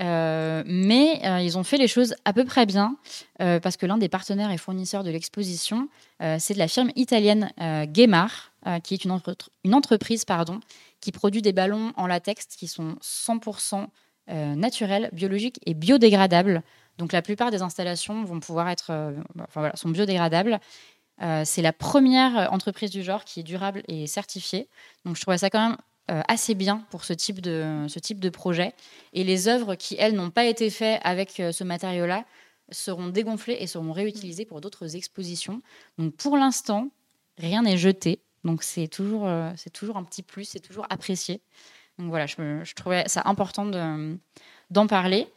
Euh, 0.00 0.64
mais 0.66 1.20
euh, 1.24 1.40
ils 1.40 1.56
ont 1.56 1.62
fait 1.62 1.78
les 1.78 1.86
choses 1.86 2.16
à 2.24 2.32
peu 2.32 2.44
près 2.44 2.66
bien 2.66 2.96
euh, 3.40 3.60
parce 3.60 3.76
que 3.76 3.86
l'un 3.86 3.96
des 3.96 4.08
partenaires 4.08 4.50
et 4.50 4.58
fournisseurs 4.58 5.04
de 5.04 5.10
l'exposition, 5.10 5.88
c'est 6.38 6.54
de 6.54 6.58
la 6.58 6.68
firme 6.68 6.90
italienne 6.96 7.50
Guemar, 7.86 8.52
qui 8.82 8.94
est 8.94 9.04
une, 9.04 9.12
entreprise 9.74 10.24
pardon, 10.24 10.60
qui 11.00 11.12
produit 11.12 11.42
des 11.42 11.52
ballons 11.52 11.92
en 11.96 12.06
latex 12.06 12.46
qui 12.46 12.66
sont 12.66 12.96
100% 13.02 13.86
naturels, 14.28 15.10
biologiques 15.12 15.60
et 15.66 15.74
biodégradables. 15.74 16.62
Donc 16.96 17.12
la 17.12 17.20
plupart 17.20 17.50
des 17.50 17.60
installations 17.60 18.24
vont 18.24 18.40
pouvoir 18.40 18.70
être, 18.70 18.90
enfin, 19.38 19.60
voilà, 19.60 19.76
sont 19.76 19.90
biodégradables. 19.90 20.60
c'est 21.44 21.62
la 21.62 21.74
première 21.74 22.50
entreprise 22.52 22.90
du 22.90 23.02
genre 23.02 23.24
qui 23.24 23.40
est 23.40 23.44
durable 23.44 23.82
et 23.86 24.06
certifiée. 24.06 24.68
Donc 25.04 25.16
je 25.16 25.20
trouvais 25.20 25.38
ça 25.38 25.50
quand 25.50 25.68
même 25.68 25.76
assez 26.08 26.54
bien 26.54 26.84
pour 26.90 27.04
ce 27.04 27.12
type, 27.12 27.40
de, 27.40 27.86
ce 27.88 27.98
type 27.98 28.20
de 28.20 28.28
projet. 28.28 28.74
Et 29.12 29.24
les 29.24 29.48
œuvres 29.48 29.74
qui, 29.74 29.96
elles, 29.98 30.14
n'ont 30.14 30.30
pas 30.30 30.44
été 30.44 30.70
faites 30.70 31.00
avec 31.02 31.40
euh, 31.40 31.52
ce 31.52 31.64
matériau-là 31.64 32.24
seront 32.70 33.08
dégonflées 33.08 33.56
et 33.60 33.66
seront 33.66 33.92
réutilisées 33.92 34.44
pour 34.44 34.60
d'autres 34.60 34.96
expositions. 34.96 35.62
Donc 35.98 36.14
pour 36.16 36.36
l'instant, 36.36 36.90
rien 37.38 37.62
n'est 37.62 37.78
jeté. 37.78 38.20
Donc 38.44 38.62
c'est 38.62 38.88
toujours, 38.88 39.26
euh, 39.26 39.50
c'est 39.56 39.72
toujours 39.72 39.96
un 39.96 40.04
petit 40.04 40.22
plus, 40.22 40.44
c'est 40.44 40.60
toujours 40.60 40.86
apprécié. 40.90 41.40
Donc 41.98 42.08
voilà, 42.08 42.26
je 42.26 42.74
trouvais 42.74 43.04
ça 43.06 43.22
important 43.24 43.64
d'en 44.70 44.86
parler. 44.86 45.28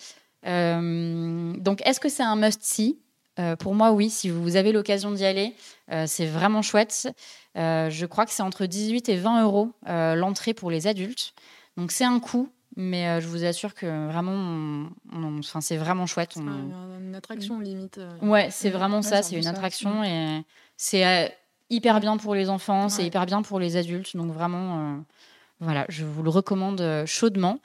donc 0.44 1.82
est-ce 1.86 2.00
que 2.00 2.10
c'est 2.10 2.24
un 2.24 2.36
must-see? 2.36 2.98
Euh, 3.40 3.56
pour 3.56 3.76
moi, 3.76 3.92
oui, 3.92 4.10
si 4.10 4.30
vous 4.30 4.56
avez 4.56 4.72
l'occasion 4.72 5.12
d'y 5.12 5.26
aller, 5.26 5.54
euh, 5.92 6.06
c'est 6.08 6.26
vraiment 6.26 6.62
chouette. 6.62 7.08
Euh, 7.58 7.90
je 7.90 8.06
crois 8.06 8.26
que 8.26 8.32
c'est 8.32 8.44
entre 8.44 8.66
18 8.66 9.10
et 9.10 9.18
20 9.18 9.44
euros 9.44 9.72
l'entrée 9.86 10.54
pour 10.54 10.72
les 10.72 10.88
adultes. 10.88 11.34
Donc 11.76 11.92
c'est 11.92 12.06
un 12.06 12.20
coût, 12.20 12.50
mais 12.76 13.22
je 13.22 13.28
vous 13.28 13.44
assure 13.44 13.74
que 13.74 14.08
vraiment, 14.08 14.88
enfin, 15.14 15.62
c'est 15.62 15.78
vraiment 15.78 16.08
chouette. 16.08 16.36
Une 16.36 17.16
attraction 17.16 17.60
limite. 17.60 18.00
Ouais, 18.22 18.50
c'est 18.52 18.70
vraiment 18.70 19.02
ça, 19.02 19.22
c'est 19.22 19.38
une 19.38 19.48
attraction 19.48 20.04
et 20.04 20.44
c'est 20.76 21.36
hyper 21.70 22.00
bien 22.00 22.18
pour 22.18 22.34
les 22.34 22.50
enfants, 22.50 22.90
c'est 22.90 23.06
hyper 23.06 23.26
bien 23.26 23.42
pour 23.42 23.60
les 23.60 23.78
adultes. 23.78 24.16
Donc 24.16 24.32
vraiment, 24.32 25.04
voilà, 25.60 25.86
je 25.90 26.06
vous 26.06 26.24
le 26.24 26.30
recommande 26.30 27.04
chaudement. 27.06 27.60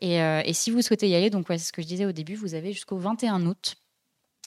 Et, 0.00 0.16
et, 0.16 0.52
si 0.52 0.70
vous 0.70 0.82
souhaitez 0.82 1.08
y 1.08 1.14
aller, 1.14 1.30
donc 1.30 1.48
ouais, 1.48 1.58
c'est 1.58 1.66
ce 1.66 1.72
que 1.72 1.82
je 1.82 1.86
disais 1.86 2.04
au 2.04 2.12
début, 2.12 2.34
vous 2.34 2.54
avez 2.54 2.72
jusqu'au 2.72 2.98
21 2.98 3.46
août 3.46 3.76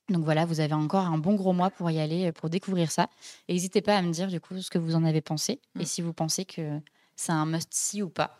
donc 0.10 0.24
voilà, 0.24 0.46
vous 0.46 0.60
avez 0.60 0.74
encore 0.74 1.06
un 1.06 1.18
bon 1.18 1.36
gros 1.36 1.54
mois 1.54 1.70
pour 1.70 1.90
y 1.92 2.00
aller, 2.00 2.28
euh, 2.28 2.32
pour 2.32 2.50
découvrir 2.50 2.92
ça. 2.92 3.10
Et 3.48 3.54
n'hésitez 3.54 3.82
pas 3.82 3.98
à 3.98 4.02
me 4.02 4.12
dire 4.12 4.28
du 4.28 4.40
coup 4.40 4.60
ce 4.62 4.70
que 4.70 4.78
vous 4.78 4.96
en 4.96 5.04
avez 5.04 5.22
pensé 5.22 5.62
et 5.78 5.84
mm. 5.84 5.86
si 5.86 6.02
vous 6.02 6.14
pensez 6.14 6.46
que 6.46 6.80
c'est 7.16 7.32
un 7.32 7.46
must-see 7.46 8.02
ou 8.02 8.10
pas. 8.10 8.40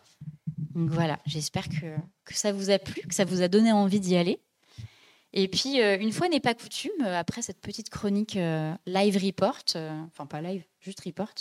Donc 0.74 0.90
voilà, 0.90 1.18
j'espère 1.26 1.68
que, 1.68 1.96
que 2.24 2.34
ça 2.34 2.52
vous 2.52 2.70
a 2.70 2.78
plu, 2.78 3.02
que 3.02 3.14
ça 3.14 3.24
vous 3.24 3.42
a 3.42 3.48
donné 3.48 3.72
envie 3.72 4.00
d'y 4.00 4.16
aller. 4.16 4.40
Et 5.32 5.46
puis, 5.46 5.80
euh, 5.80 5.96
une 5.98 6.10
fois 6.10 6.28
n'est 6.28 6.40
pas 6.40 6.54
coutume, 6.54 6.90
euh, 7.02 7.18
après 7.18 7.42
cette 7.42 7.60
petite 7.60 7.88
chronique 7.88 8.34
live 8.86 9.16
report, 9.24 9.62
enfin 9.74 10.26
pas 10.26 10.40
live, 10.40 10.64
juste 10.80 11.00
report, 11.04 11.34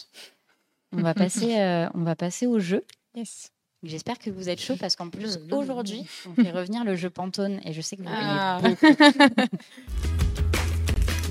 on 0.92 1.02
va 1.02 1.14
passer, 1.16 1.88
on 1.94 2.04
va 2.04 2.16
passer 2.16 2.46
au 2.46 2.60
jeu. 2.60 2.86
Yes. 3.16 3.52
J'espère 3.84 4.20
que 4.20 4.30
vous 4.30 4.50
êtes 4.50 4.60
chaud 4.60 4.76
parce 4.78 4.98
qu'en 4.98 5.10
plus, 5.10 5.40
aujourd'hui, 5.52 6.06
on 6.28 6.34
fait 6.34 6.52
revenir 6.52 6.84
le 6.84 6.98
jeu 6.98 7.10
Pantone 7.10 7.62
et 7.64 7.72
je 7.72 7.80
sais 7.80 7.96
que 7.96 8.02
vous 8.02 8.10
ah. 8.12 8.60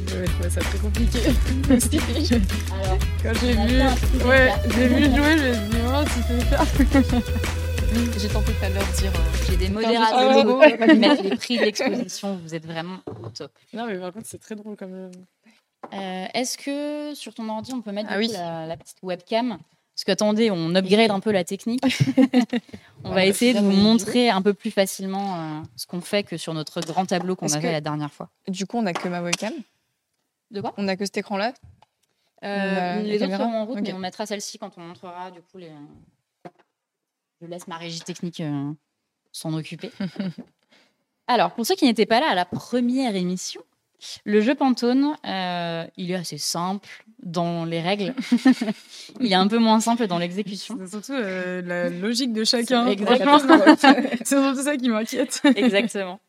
Trouver 0.07 0.51
ça 0.51 0.61
très 0.63 0.79
compliqué. 0.79 1.19
Alors, 2.73 2.99
quand 3.23 3.35
j'ai 3.35 3.53
vu, 3.53 4.27
ouais, 4.27 4.53
j'ai 4.71 4.89
vu 4.89 5.05
jouer, 5.15 5.37
je 5.37 5.49
me 5.49 5.55
suis 5.55 5.69
dit, 5.69 5.77
oh, 5.87 6.05
c'était 6.17 7.03
ça. 7.03 7.19
J'ai 8.19 8.29
tenté 8.29 8.53
tout 8.53 8.65
à 8.65 8.69
l'heure 8.69 8.87
de 8.87 8.97
dire, 8.99 9.11
euh, 9.15 9.47
j'ai 9.49 9.57
des 9.57 9.71
modérateurs 9.71 10.45
mettent 10.99 11.23
les 11.23 11.37
prix 11.37 11.57
de 11.57 11.65
l'exposition, 11.65 12.37
vous 12.37 12.55
êtes 12.55 12.67
vraiment 12.67 12.99
au 13.23 13.31
top. 13.31 13.51
Non, 13.73 13.87
mais 13.87 13.99
par 13.99 14.13
contre, 14.13 14.27
c'est 14.27 14.39
très 14.39 14.55
drôle 14.57 14.77
quand 14.77 14.89
même. 14.89 15.11
Euh, 15.95 16.27
Est-ce 16.35 16.59
que 16.59 17.15
sur 17.15 17.33
ton 17.33 17.49
ordi, 17.49 17.73
on 17.73 17.81
peut 17.81 17.93
mettre 17.93 18.11
ah 18.13 18.21
la, 18.21 18.67
la, 18.67 18.77
petite 18.77 18.99
webcam? 19.03 19.59
Parce 19.99 20.05
qu'attendez, 20.05 20.53
on 20.53 20.77
upgrade 20.77 21.11
un 21.11 21.19
peu 21.19 21.33
la 21.33 21.43
technique. 21.43 21.83
on 23.05 23.11
va 23.11 23.27
essayer 23.27 23.53
de 23.53 23.59
vous 23.59 23.73
montrer 23.73 24.31
un 24.31 24.41
peu 24.43 24.55
plus 24.55 24.71
facilement 24.71 25.35
euh, 25.35 25.63
ce 25.75 25.89
qu'on 25.89 26.01
fait 26.01 26.23
que 26.23 26.37
sur 26.37 26.55
notre 26.55 26.81
grand 26.83 27.05
tableau 27.05 27.35
qu'on 27.35 27.53
avait 27.53 27.73
la 27.73 27.81
dernière 27.81 28.13
fois. 28.13 28.31
Du 28.47 28.65
coup, 28.65 28.79
on 28.79 28.83
n'a 28.83 28.93
que 28.93 29.09
ma 29.09 29.21
webcam. 29.21 29.53
De 30.53 30.61
quoi? 30.61 30.73
On 30.77 30.85
n'a 30.85 30.97
que 30.97 31.05
cet 31.05 31.17
écran-là. 31.17 31.53
Euh, 32.45 33.03
les 33.03 33.21
autres 33.25 33.33
seront 33.33 33.53
en 33.53 33.67
route, 33.67 33.81
mais 33.81 33.93
on 33.93 33.99
mettra 33.99 34.25
celle-ci 34.25 34.61
quand 34.61 34.71
on 34.77 34.83
montrera 34.83 35.33
du 35.33 35.41
coup 35.43 35.59
les. 35.59 35.73
Je 37.41 37.49
laisse 37.49 37.67
ma 37.67 37.77
régie 37.77 37.99
technique 37.99 38.39
euh, 38.39 38.71
s'en 39.33 39.53
occuper. 39.53 39.91
Alors, 41.27 41.55
pour 41.55 41.67
ceux 41.67 41.75
qui 41.75 41.87
n'étaient 41.87 42.07
pas 42.07 42.21
là 42.21 42.29
à 42.29 42.37
la 42.37 42.45
première 42.45 43.17
émission, 43.17 43.63
le 44.25 44.41
jeu 44.41 44.55
Pantone, 44.55 45.17
euh, 45.27 45.85
il 45.97 46.11
est 46.11 46.15
assez 46.15 46.39
simple 46.39 46.89
dans 47.23 47.65
les 47.65 47.81
règles. 47.81 48.15
il 49.21 49.33
est 49.33 49.37
un 49.37 49.49
peu 49.49 49.59
moins 49.59 49.81
simple 49.81 50.07
dans 50.07 50.19
l'exécution. 50.19 50.79
C'est 50.81 50.91
surtout 50.91 51.13
euh, 51.13 51.63
la 51.63 51.89
logique 51.89 52.33
de 52.33 52.45
chacun. 52.45 52.87
Exactement. 52.87 53.39
C'est 53.79 54.27
surtout 54.27 54.63
ça 54.63 54.77
qui 54.77 54.89
m'inquiète. 54.89 55.43
Exactement. 55.57 56.21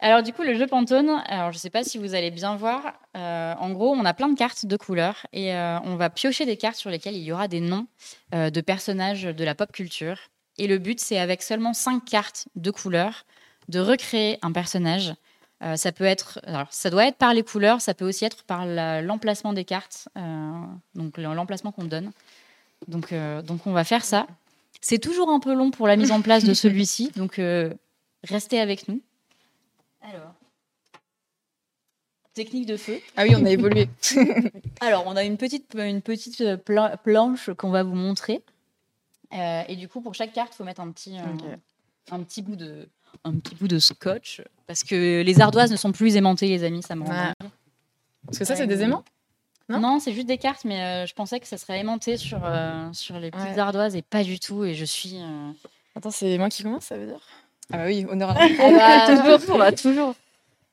Alors 0.00 0.22
du 0.22 0.32
coup, 0.32 0.42
le 0.42 0.54
jeu 0.54 0.66
Pantone, 0.66 1.22
alors 1.26 1.52
je 1.52 1.58
ne 1.58 1.60
sais 1.60 1.70
pas 1.70 1.84
si 1.84 1.98
vous 1.98 2.14
allez 2.14 2.30
bien 2.30 2.56
voir, 2.56 2.94
euh, 3.16 3.54
en 3.60 3.70
gros, 3.70 3.90
on 3.90 4.04
a 4.04 4.12
plein 4.14 4.28
de 4.28 4.36
cartes 4.36 4.66
de 4.66 4.76
couleurs 4.76 5.26
et 5.32 5.52
on 5.52 5.96
va 5.96 6.10
piocher 6.10 6.46
des 6.46 6.56
cartes 6.56 6.76
sur 6.76 6.90
lesquelles 6.90 7.16
il 7.16 7.22
y 7.22 7.30
aura 7.30 7.46
des 7.46 7.60
noms 7.60 7.86
de 8.32 8.60
personnages 8.60 9.24
de 9.24 9.44
la 9.44 9.54
pop 9.54 9.70
culture. 9.70 10.18
Et 10.56 10.66
le 10.66 10.78
but, 10.78 10.98
c'est 10.98 11.18
avec 11.18 11.42
seulement 11.42 11.72
cinq 11.72 12.04
cartes 12.04 12.48
de 12.56 12.72
couleurs, 12.72 13.24
de 13.68 13.78
recréer 13.78 14.38
un 14.42 14.50
personnage 14.50 15.14
euh, 15.62 15.76
ça 15.76 15.90
peut 15.90 16.04
être, 16.04 16.40
alors 16.44 16.68
ça 16.70 16.88
doit 16.88 17.06
être 17.06 17.16
par 17.16 17.34
les 17.34 17.42
couleurs, 17.42 17.80
ça 17.80 17.92
peut 17.92 18.06
aussi 18.06 18.24
être 18.24 18.44
par 18.44 18.64
l'emplacement 18.66 19.52
des 19.52 19.64
cartes, 19.64 20.08
euh, 20.16 20.62
donc 20.94 21.18
l'emplacement 21.18 21.72
qu'on 21.72 21.84
donne. 21.84 22.12
Donc, 22.86 23.12
euh, 23.12 23.42
donc 23.42 23.66
on 23.66 23.72
va 23.72 23.82
faire 23.82 24.04
ça. 24.04 24.26
C'est 24.80 24.98
toujours 24.98 25.30
un 25.30 25.40
peu 25.40 25.54
long 25.54 25.72
pour 25.72 25.88
la 25.88 25.96
mise 25.96 26.12
en 26.12 26.22
place 26.22 26.44
de 26.44 26.54
celui-ci, 26.54 27.10
donc 27.16 27.40
restez 28.22 28.60
avec 28.60 28.86
nous. 28.86 29.00
Alors, 30.02 30.34
technique 32.34 32.66
de 32.66 32.76
feu. 32.76 33.00
Ah 33.16 33.24
oui, 33.24 33.34
on 33.36 33.44
a 33.44 33.50
évolué. 33.50 33.88
alors, 34.80 35.04
on 35.08 35.16
a 35.16 35.24
une 35.24 35.36
petite, 35.36 35.74
une 35.74 36.02
petite 36.02 36.44
planche 37.02 37.50
qu'on 37.54 37.70
va 37.70 37.82
vous 37.82 37.96
montrer. 37.96 38.44
et 39.32 39.74
du 39.74 39.88
coup, 39.88 40.00
pour 40.02 40.14
chaque 40.14 40.32
carte, 40.32 40.52
il 40.54 40.56
faut 40.58 40.64
mettre 40.64 40.80
un 40.80 40.92
petit, 40.92 41.16
un 42.12 42.22
petit 42.22 42.42
bout 42.42 42.54
de, 42.54 42.88
un 43.24 43.34
petit 43.38 43.54
bout 43.54 43.68
de 43.68 43.78
scotch 43.78 44.42
parce 44.66 44.84
que 44.84 45.22
les 45.22 45.40
ardoises 45.40 45.70
ne 45.70 45.76
sont 45.76 45.92
plus 45.92 46.16
aimantées, 46.16 46.48
les 46.48 46.64
amis, 46.64 46.82
ça 46.82 46.94
me 46.94 47.04
rend 47.04 47.32
Parce 48.26 48.38
que 48.38 48.44
ça, 48.44 48.56
c'est 48.56 48.66
des 48.66 48.82
aimants 48.82 49.04
non, 49.68 50.00
c'est 50.00 50.12
juste 50.12 50.26
des 50.26 50.38
cartes, 50.38 50.64
mais 50.64 50.82
euh, 50.82 51.06
je 51.06 51.12
pensais 51.14 51.40
que 51.40 51.46
ça 51.46 51.58
serait 51.58 51.78
aimanté 51.78 52.16
sur, 52.16 52.40
euh, 52.42 52.90
sur 52.92 53.18
les 53.18 53.30
petites 53.30 53.58
ardoises 53.58 53.96
et 53.96 54.02
pas 54.02 54.24
du 54.24 54.40
tout. 54.40 54.64
Et 54.64 54.74
je 54.74 54.84
suis. 54.84 55.16
Euh, 55.16 55.50
Attends, 55.94 56.10
c'est 56.10 56.38
moi 56.38 56.48
qui 56.48 56.62
commence, 56.62 56.84
ça 56.84 56.96
veut 56.96 57.06
dire 57.06 57.20
Ah 57.72 57.78
bah 57.78 57.84
oui, 57.86 58.06
honneur 58.08 58.30
à 58.36 58.36
Ah 58.40 59.06
bah, 59.06 59.36
toujours, 59.38 59.58
bah, 59.58 59.72
toujours. 59.72 60.14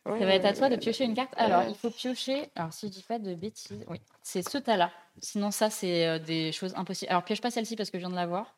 Ouais, 0.05 0.19
Ça 0.19 0.25
va 0.25 0.35
être 0.35 0.45
à 0.45 0.53
toi 0.53 0.69
de 0.69 0.75
piocher 0.75 1.03
une 1.03 1.15
carte. 1.15 1.33
Alors, 1.35 1.63
il 1.67 1.75
faut 1.75 1.89
piocher. 1.89 2.49
Alors, 2.55 2.71
si 2.71 2.87
je 2.87 2.91
dis 2.91 3.01
pas 3.01 3.17
de 3.17 3.33
bêtises, 3.33 3.83
oui, 3.89 3.99
c'est 4.21 4.47
ce 4.47 4.59
tas-là. 4.59 4.91
Sinon, 5.19 5.49
ça, 5.49 5.69
c'est 5.69 6.07
euh, 6.07 6.19
des 6.19 6.51
choses 6.51 6.73
impossibles. 6.75 7.09
Alors, 7.09 7.23
pioche 7.23 7.41
pas 7.41 7.49
celle-ci 7.49 7.75
parce 7.75 7.89
que 7.89 7.97
je 7.97 8.03
viens 8.03 8.11
de 8.11 8.15
la 8.15 8.27
voir. 8.27 8.55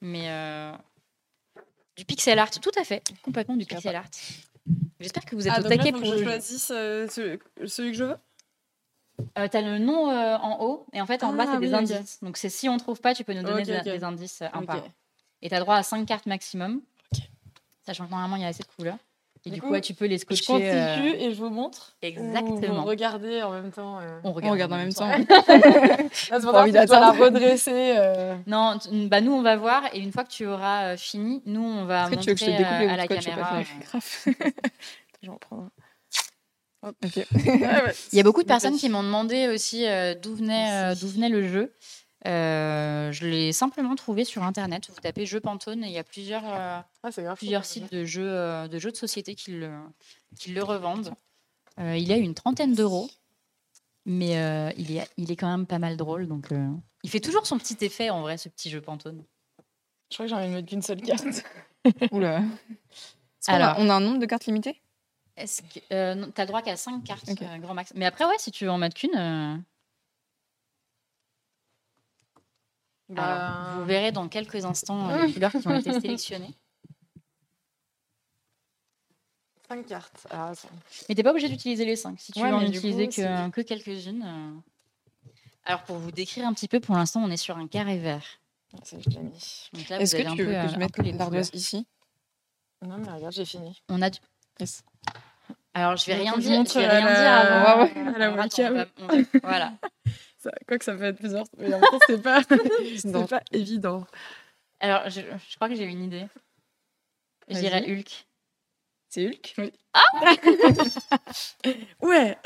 Mais 0.00 0.30
euh, 0.30 0.72
du 2.00 2.06
pixel 2.06 2.38
art, 2.38 2.50
tout 2.50 2.70
à 2.80 2.84
fait. 2.84 3.02
Complètement 3.22 3.56
du 3.56 3.66
pixel 3.66 3.94
art. 3.94 4.06
J'espère 5.00 5.22
que 5.26 5.36
vous 5.36 5.46
êtes 5.46 5.52
Ah, 5.54 5.60
au 5.60 5.62
donc 5.64 5.70
là, 5.72 5.76
taquet 5.76 5.92
faut 5.92 5.98
que 5.98 6.04
pour 6.04 6.14
je 6.16 6.22
choisisse 6.24 6.70
euh, 6.74 7.06
celui, 7.08 7.38
celui 7.66 7.92
que 7.92 7.98
je 7.98 8.04
veux 8.04 8.16
Euh, 9.38 9.48
T'as 9.50 9.60
le 9.60 9.78
nom 9.78 10.10
euh, 10.10 10.36
en 10.38 10.64
haut 10.64 10.86
et 10.94 11.00
en 11.02 11.04
fait 11.06 11.22
en 11.22 11.34
bas 11.34 11.44
Ah, 11.46 11.52
c'est 11.54 11.60
des 11.60 11.74
oui, 11.74 11.84
ok. 11.84 11.90
indices. 11.92 12.20
Donc 12.22 12.38
c'est 12.38 12.48
si 12.48 12.70
on 12.70 12.78
trouve 12.78 13.02
pas, 13.02 13.14
tu 13.14 13.22
peux 13.22 13.34
nous 13.34 13.42
donner 13.42 13.64
des, 13.64 13.82
des 13.82 14.02
indices 14.02 14.40
euh, 14.40 14.46
un 14.54 14.64
par 14.64 14.76
un. 14.76 14.88
Et 15.42 15.50
t'as 15.50 15.60
droit 15.60 15.76
à 15.76 15.82
5 15.82 16.06
cartes 16.06 16.24
maximum. 16.24 16.80
Sachant 17.84 18.06
que 18.06 18.10
normalement 18.10 18.36
il 18.36 18.42
y 18.42 18.44
a 18.46 18.48
assez 18.48 18.62
de 18.62 18.68
couleurs. 18.68 18.96
Et 19.46 19.48
du, 19.50 19.54
Du 19.54 19.60
coup, 19.62 19.68
coup, 19.68 19.72
ouais, 19.72 19.80
tu 19.80 19.94
peux 19.94 20.04
les 20.04 20.16
Je 20.18 20.22
scotcher. 20.22 20.44
continue 20.46 20.68
euh, 20.70 21.14
et 21.18 21.30
je 21.32 21.36
vous 21.36 21.48
montre. 21.48 21.94
Exactement. 22.02 22.80
vous 22.82 22.84
regardez 22.84 23.42
en 23.42 23.50
même 23.52 23.70
temps. 23.72 23.98
euh. 24.00 24.20
On 24.22 24.30
On 24.30 24.50
regarde 24.50 24.70
en 24.72 24.76
même 24.76 24.92
temps. 24.92 25.08
Là, 25.08 25.16
c'est 26.12 26.40
pour 26.42 26.52
Pas 26.52 26.60
envie 26.62 26.72
je 26.72 26.76
dois 26.86 27.00
la 27.00 27.12
d'attendre. 27.12 27.24
redresser. 27.24 27.94
euh. 27.96 28.36
Non, 28.46 28.76
bah 29.08 29.22
nous 29.22 29.32
on 29.32 29.40
va 29.42 29.56
voir 29.56 29.82
et 29.94 29.98
une 30.00 30.12
fois 30.12 30.24
que 30.24 30.30
tu 30.30 30.44
auras 30.46 30.92
euh, 30.92 30.96
fini, 30.98 31.40
nous 31.46 31.62
on 31.64 31.84
va 31.86 32.08
Est-ce 32.10 32.16
que 32.16 32.20
tu 32.20 32.28
veux 32.28 32.34
que 32.34 32.40
je 32.40 32.44
te 32.44 32.50
montrer 32.50 32.64
découpe 32.64 32.90
euh, 32.90 32.92
à 32.92 32.96
la 32.96 33.04
scotch 33.04 33.24
caméra. 33.24 33.60
euh. 34.36 34.50
J'en 35.22 35.36
prends 35.36 35.70
un. 36.82 36.88
Ok. 36.88 37.26
Il 38.12 38.16
y 38.16 38.20
a 38.20 38.22
beaucoup 38.22 38.42
de 38.42 38.48
personnes 38.48 38.76
qui 38.76 38.88
m'ont 38.88 39.02
demandé 39.02 39.48
aussi 39.48 39.86
euh, 39.86 40.14
d'où 40.14 40.34
venait, 40.34 40.92
euh, 40.92 40.94
venait 40.94 41.28
le 41.28 41.46
jeu. 41.48 41.72
Euh, 42.26 43.10
je 43.12 43.26
l'ai 43.26 43.52
simplement 43.52 43.94
trouvé 43.94 44.24
sur 44.24 44.42
internet. 44.42 44.90
Vous 44.90 45.00
tapez 45.00 45.24
jeu 45.26 45.40
Pantone 45.40 45.82
et 45.84 45.86
il 45.86 45.92
y 45.92 45.98
a 45.98 46.04
plusieurs, 46.04 46.42
euh, 46.46 46.80
Ah, 47.02 47.34
plusieurs 47.36 47.64
sites 47.64 47.90
de 47.92 48.04
jeux, 48.04 48.30
euh, 48.30 48.68
de 48.68 48.78
jeux 48.78 48.90
de 48.90 48.96
société 48.96 49.34
qui 49.34 49.52
le, 49.52 49.78
qui 50.38 50.52
le 50.52 50.62
revendent. 50.62 51.14
Euh, 51.78 51.96
il 51.96 52.12
a 52.12 52.16
une 52.18 52.34
trentaine 52.34 52.74
d'euros, 52.74 53.08
mais 54.04 54.36
euh, 54.38 54.70
il, 54.76 54.96
est, 54.96 55.08
il 55.16 55.32
est 55.32 55.36
quand 55.36 55.50
même 55.50 55.66
pas 55.66 55.78
mal 55.78 55.96
drôle. 55.96 56.28
Donc, 56.28 56.52
euh, 56.52 56.68
il 57.02 57.08
fait 57.10 57.20
toujours 57.20 57.46
son 57.46 57.56
petit 57.58 57.82
effet 57.84 58.10
en 58.10 58.20
vrai, 58.20 58.36
ce 58.36 58.50
petit 58.50 58.68
jeu 58.68 58.82
Pantone. 58.82 59.24
Je 60.10 60.16
crois 60.16 60.26
que 60.26 60.30
j'ai 60.30 60.34
envie 60.36 60.48
de 60.48 60.52
mettre 60.54 60.68
qu'une 60.68 60.82
seule 60.82 61.00
carte. 61.00 61.24
Oula. 62.12 62.40
Qu'on 63.46 63.52
a- 63.52 63.56
Alors. 63.56 63.76
on 63.78 63.88
a 63.88 63.94
un 63.94 64.00
nombre 64.00 64.18
de 64.18 64.26
cartes 64.26 64.44
limité 64.44 64.82
Est-ce 65.38 65.62
que 65.62 65.78
euh, 65.94 66.26
t'as 66.34 66.42
le 66.42 66.48
droit 66.48 66.60
qu'à 66.60 66.76
5 66.76 67.02
cartes, 67.02 67.30
euh, 67.40 67.58
grand 67.58 67.72
max. 67.72 67.92
Mais 67.94 68.04
après, 68.04 68.26
ouais, 68.26 68.34
si 68.38 68.50
tu 68.50 68.64
veux 68.66 68.70
en 68.70 68.76
mettre 68.78 68.96
qu'une, 68.96 69.16
euh, 69.16 69.56
Bah, 72.36 72.99
alors, 73.16 73.78
vous 73.78 73.84
verrez 73.84 74.12
dans 74.12 74.28
quelques 74.28 74.64
instants 74.64 75.08
euh, 75.10 75.26
les 75.26 75.32
couleurs 75.32 75.50
qui 75.52 75.66
ont 75.66 75.76
été 75.78 75.92
sélectionnées. 76.00 76.54
5 79.68 79.86
cartes. 79.86 80.26
Attends. 80.30 80.68
Mais 81.08 81.14
t'es 81.14 81.22
pas 81.22 81.30
obligé 81.30 81.48
d'utiliser 81.48 81.84
les 81.84 81.96
5. 81.96 82.18
Si 82.18 82.32
tu 82.32 82.40
Ouais, 82.40 82.50
veux 82.50 82.56
en 82.56 82.62
utiliser 82.62 83.06
coup, 83.08 83.14
que, 83.14 83.50
que 83.50 83.60
quelques-unes. 83.60 84.22
euh. 84.24 85.30
Alors, 85.64 85.82
pour 85.84 85.96
vous 85.96 86.10
décrire 86.10 86.46
un 86.46 86.52
petit 86.52 86.66
peu, 86.68 86.80
pour 86.80 86.96
l'instant, 86.96 87.22
on 87.22 87.30
est 87.30 87.36
sur 87.36 87.56
un 87.56 87.68
carré 87.68 87.98
vert. 87.98 88.24
Ah, 88.74 88.78
Est-ce 88.82 90.16
que 90.16 90.22
tu 90.22 90.26
un 90.28 90.34
veux 90.34 90.44
peu, 90.44 90.50
que 90.50 90.56
euh, 90.56 90.68
je 90.68 90.76
mette 90.76 90.96
l'ardoise 90.98 91.50
ici? 91.52 91.86
Non, 92.82 92.96
mais 92.98 93.10
regarde, 93.12 93.32
j'ai 93.32 93.44
fini. 93.44 93.80
On 93.88 94.00
a 94.02 94.10
du- 94.10 94.18
Yes. 94.58 94.82
Alors, 95.74 95.96
je 95.96 96.06
vais 96.06 96.14
rien 96.14 96.36
dire, 96.38 96.50
montre 96.58 96.72
je 96.74 96.78
vais 96.80 96.88
rien 96.88 97.04
la- 97.04 97.20
dire 97.20 97.32
avant. 97.32 97.82
Ouais, 97.84 97.92
ouais, 97.94 98.00
à 98.14 98.18
la 98.18 98.26
Alors, 98.26 98.40
attends, 98.40 98.62
on 98.62 98.74
webcam. 98.74 98.74
va- 98.74 98.86
on 98.98 99.06
va- 99.06 99.22
Voilà. 99.42 99.72
Ça, 100.42 100.50
quoi 100.66 100.78
que 100.78 100.84
ça 100.84 100.94
peut 100.94 101.04
être 101.04 101.18
plusieurs. 101.18 101.44
Mais 101.58 101.74
en 101.74 101.80
temps, 101.80 101.98
c'est 102.06 102.22
pas, 102.22 102.40
c'est 102.96 103.28
pas 103.28 103.42
évident. 103.52 104.06
Alors, 104.80 105.02
je, 105.10 105.20
je 105.20 105.56
crois 105.56 105.68
que 105.68 105.74
j'ai 105.74 105.84
une 105.84 106.02
idée. 106.02 106.26
Dirais 107.48 107.84
Hulk. 107.86 108.26
C'est 109.10 109.26
Hulk? 109.26 109.54
Ouais. 112.00 112.38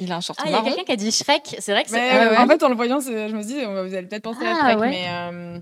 Il 0.00 0.12
a 0.12 0.16
un 0.16 0.20
short 0.20 0.38
Ah, 0.42 0.46
il 0.46 0.50
y 0.50 0.54
a 0.54 0.58
marron. 0.58 0.68
quelqu'un 0.68 0.84
qui 0.84 0.92
a 0.92 0.96
dit 0.96 1.10
Shrek. 1.12 1.56
C'est 1.60 1.72
vrai 1.72 1.84
que 1.84 1.90
c'est. 1.90 2.14
Euh, 2.14 2.30
ouais. 2.30 2.36
en 2.36 2.46
fait, 2.46 2.62
en 2.62 2.68
le 2.68 2.74
voyant, 2.74 3.00
je 3.00 3.34
me 3.34 3.42
dis, 3.42 3.64
vous 3.64 3.94
allez 3.94 4.06
peut-être 4.06 4.24
penser 4.24 4.44
à 4.44 4.52
Ah, 4.54 4.60
Shrek, 4.60 4.78
ouais. 4.80 4.90
mais. 4.90 5.06
euh, 5.08 5.58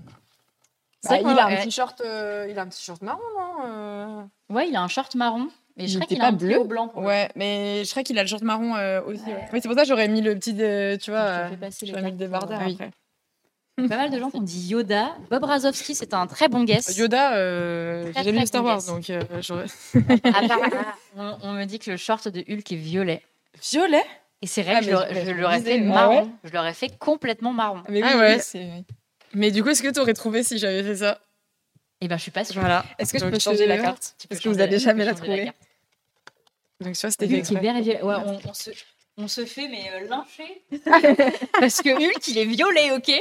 bah, 1.07 1.19
il 1.19 1.27
a 1.27 1.45
un 1.45 1.49
ouais. 1.49 1.63
t-shirt, 1.63 1.99
euh, 2.01 2.47
il 2.49 2.57
a 2.57 2.63
un 2.63 2.69
t-shirt 2.69 3.01
marron, 3.01 3.21
non 3.37 3.65
euh? 3.65 4.23
Ouais, 4.49 4.69
il 4.69 4.75
a 4.75 4.81
un 4.81 4.87
short 4.87 5.15
marron. 5.15 5.49
Mais 5.75 5.85
Il 5.85 5.89
Shrek, 5.89 6.03
était 6.03 6.15
il 6.15 6.21
a 6.21 6.25
pas 6.25 6.27
un 6.29 6.31
bleu 6.33 6.63
blanc. 6.65 6.87
pour 6.87 7.01
Ouais, 7.03 7.29
mais 7.35 7.83
Shrek, 7.85 8.09
il 8.11 8.19
a 8.19 8.21
le 8.21 8.27
short 8.27 8.43
marron 8.43 8.75
euh, 8.75 9.01
aussi. 9.03 9.23
ouais. 9.25 9.47
C'est 9.53 9.63
pour 9.67 9.73
ça 9.73 9.81
que 9.81 9.87
j'aurais 9.87 10.07
mis 10.07 10.21
le 10.21 10.35
petit, 10.35 10.55
euh, 10.59 10.97
tu 10.97 11.09
vois, 11.11 11.47
Je 11.49 11.53
euh, 11.55 11.69
j'aurais 11.87 12.01
mis 12.03 12.11
le 12.11 12.17
débardeur 12.17 12.61
oui. 12.65 12.73
après. 12.73 12.91
Pas 13.89 13.97
mal 13.97 14.11
de 14.11 14.19
gens 14.19 14.29
qui 14.29 14.37
ont 14.37 14.41
dit 14.41 14.67
Yoda. 14.67 15.15
Bob 15.31 15.43
Razowski, 15.45 15.95
c'est 15.95 16.13
un 16.13 16.27
très 16.27 16.47
bon 16.47 16.63
guess. 16.63 16.95
Yoda, 16.95 17.33
euh, 17.37 18.05
j'ai 18.15 18.23
jamais 18.23 18.31
très 18.33 18.41
vu 18.41 18.45
Star 18.45 18.63
Wars, 18.63 18.83
donc 18.85 19.09
euh. 19.09 19.19
Apparemment, 20.25 20.85
on, 21.17 21.37
on 21.41 21.53
me 21.53 21.65
dit 21.65 21.79
que 21.79 21.89
le 21.89 21.97
short 21.97 22.27
de 22.27 22.41
Hulk 22.47 22.71
est 22.71 22.75
violet. 22.75 23.23
Violet? 23.71 24.03
Et 24.43 24.47
c'est 24.47 24.61
vrai 24.61 24.75
Ah, 24.75 24.79
que 24.81 24.85
je, 24.85 24.91
l'aurais- 24.91 25.13
je- 25.13 25.19
je 25.21 25.25
je 25.25 25.59
fait 25.63 25.73
ouais. 25.75 25.79
marron. 25.81 26.29
Je 26.43 26.51
l'aurais 26.53 26.73
fait 26.73 26.95
complètement 26.99 27.51
marron. 27.53 27.79
Ah, 27.83 27.89
mais 27.89 28.01
Ah 28.03 28.17
ouais. 28.17 28.39
oui, 28.53 28.83
Mais 29.33 29.49
du 29.51 29.63
coup, 29.63 29.69
est-ce 29.69 29.81
que 29.81 29.87
tu 29.91 29.99
aurais 29.99 30.13
trouvé 30.13 30.43
si 30.43 30.57
j'avais 30.59 30.83
fait 30.83 30.97
ça? 30.97 31.19
Et 32.01 32.07
ben, 32.07 32.17
je 32.17 32.21
suis 32.23 32.31
pas 32.31 32.43
sûre. 32.43 32.59
Voilà. 32.59 32.83
Est-ce 32.99 33.13
que 33.13 33.19
je 33.19 33.25
peux 33.25 33.35
je 33.35 33.39
changer 33.39 33.65
la 33.65 33.77
te- 33.77 33.81
carte 33.83 34.15
Parce 34.29 34.41
que 34.41 34.49
vous 34.49 34.53
changer 34.55 34.63
allez 34.65 34.77
jamais 34.79 35.05
la 35.05 35.13
trouver. 35.13 35.51
Donc, 36.83 36.95
c'était 36.95 37.25
Hulk 37.25 37.51
est 37.51 37.59
vert 37.59 37.75
et 37.77 37.81
violet. 37.81 38.01
Ouais, 38.03 38.15
on, 38.25 38.39
on 38.49 38.53
se, 38.53 38.71
on 39.17 39.27
se 39.27 39.45
fait 39.45 39.67
mais 39.67 39.89
euh, 39.93 40.07
lyncher. 40.07 40.63
Parce 41.59 41.81
que 41.81 41.89
Hulk, 41.89 42.27
il 42.27 42.37
est 42.37 42.45
violet, 42.45 42.91
ok? 42.91 43.11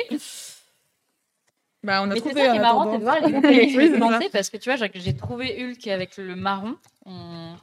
Bah, 1.85 2.01
on 2.03 2.05
a 2.05 2.07
Mais 2.09 2.15
c'est 2.17 2.21
trouvé 2.21 2.35
ça 2.45 2.51
qui 2.51 2.57
est 2.57 2.61
marrant, 2.61 2.93
c'est 2.93 2.99
de 2.99 3.03
voir 3.03 3.21
les 3.21 3.69
c'est 3.93 3.99
pensées, 3.99 4.29
parce 4.33 4.51
que 4.51 4.57
tu 4.57 4.71
vois, 4.73 4.89
j'ai- 4.95 5.17
trouvé 5.17 5.65
Hulk 5.65 5.85
avec 5.89 6.17
le 6.17 6.37
marron. 6.37 6.77
On- 7.07 7.57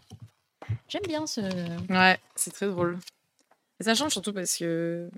J'aime 0.89 1.03
bien 1.07 1.25
ce. 1.25 1.39
Ouais, 1.89 2.17
c'est 2.35 2.51
très 2.51 2.67
drôle. 2.67 2.99
Et 3.79 3.83
ça 3.85 3.95
change 3.95 4.11
surtout 4.11 4.33
parce 4.33 4.57
que 4.57 5.09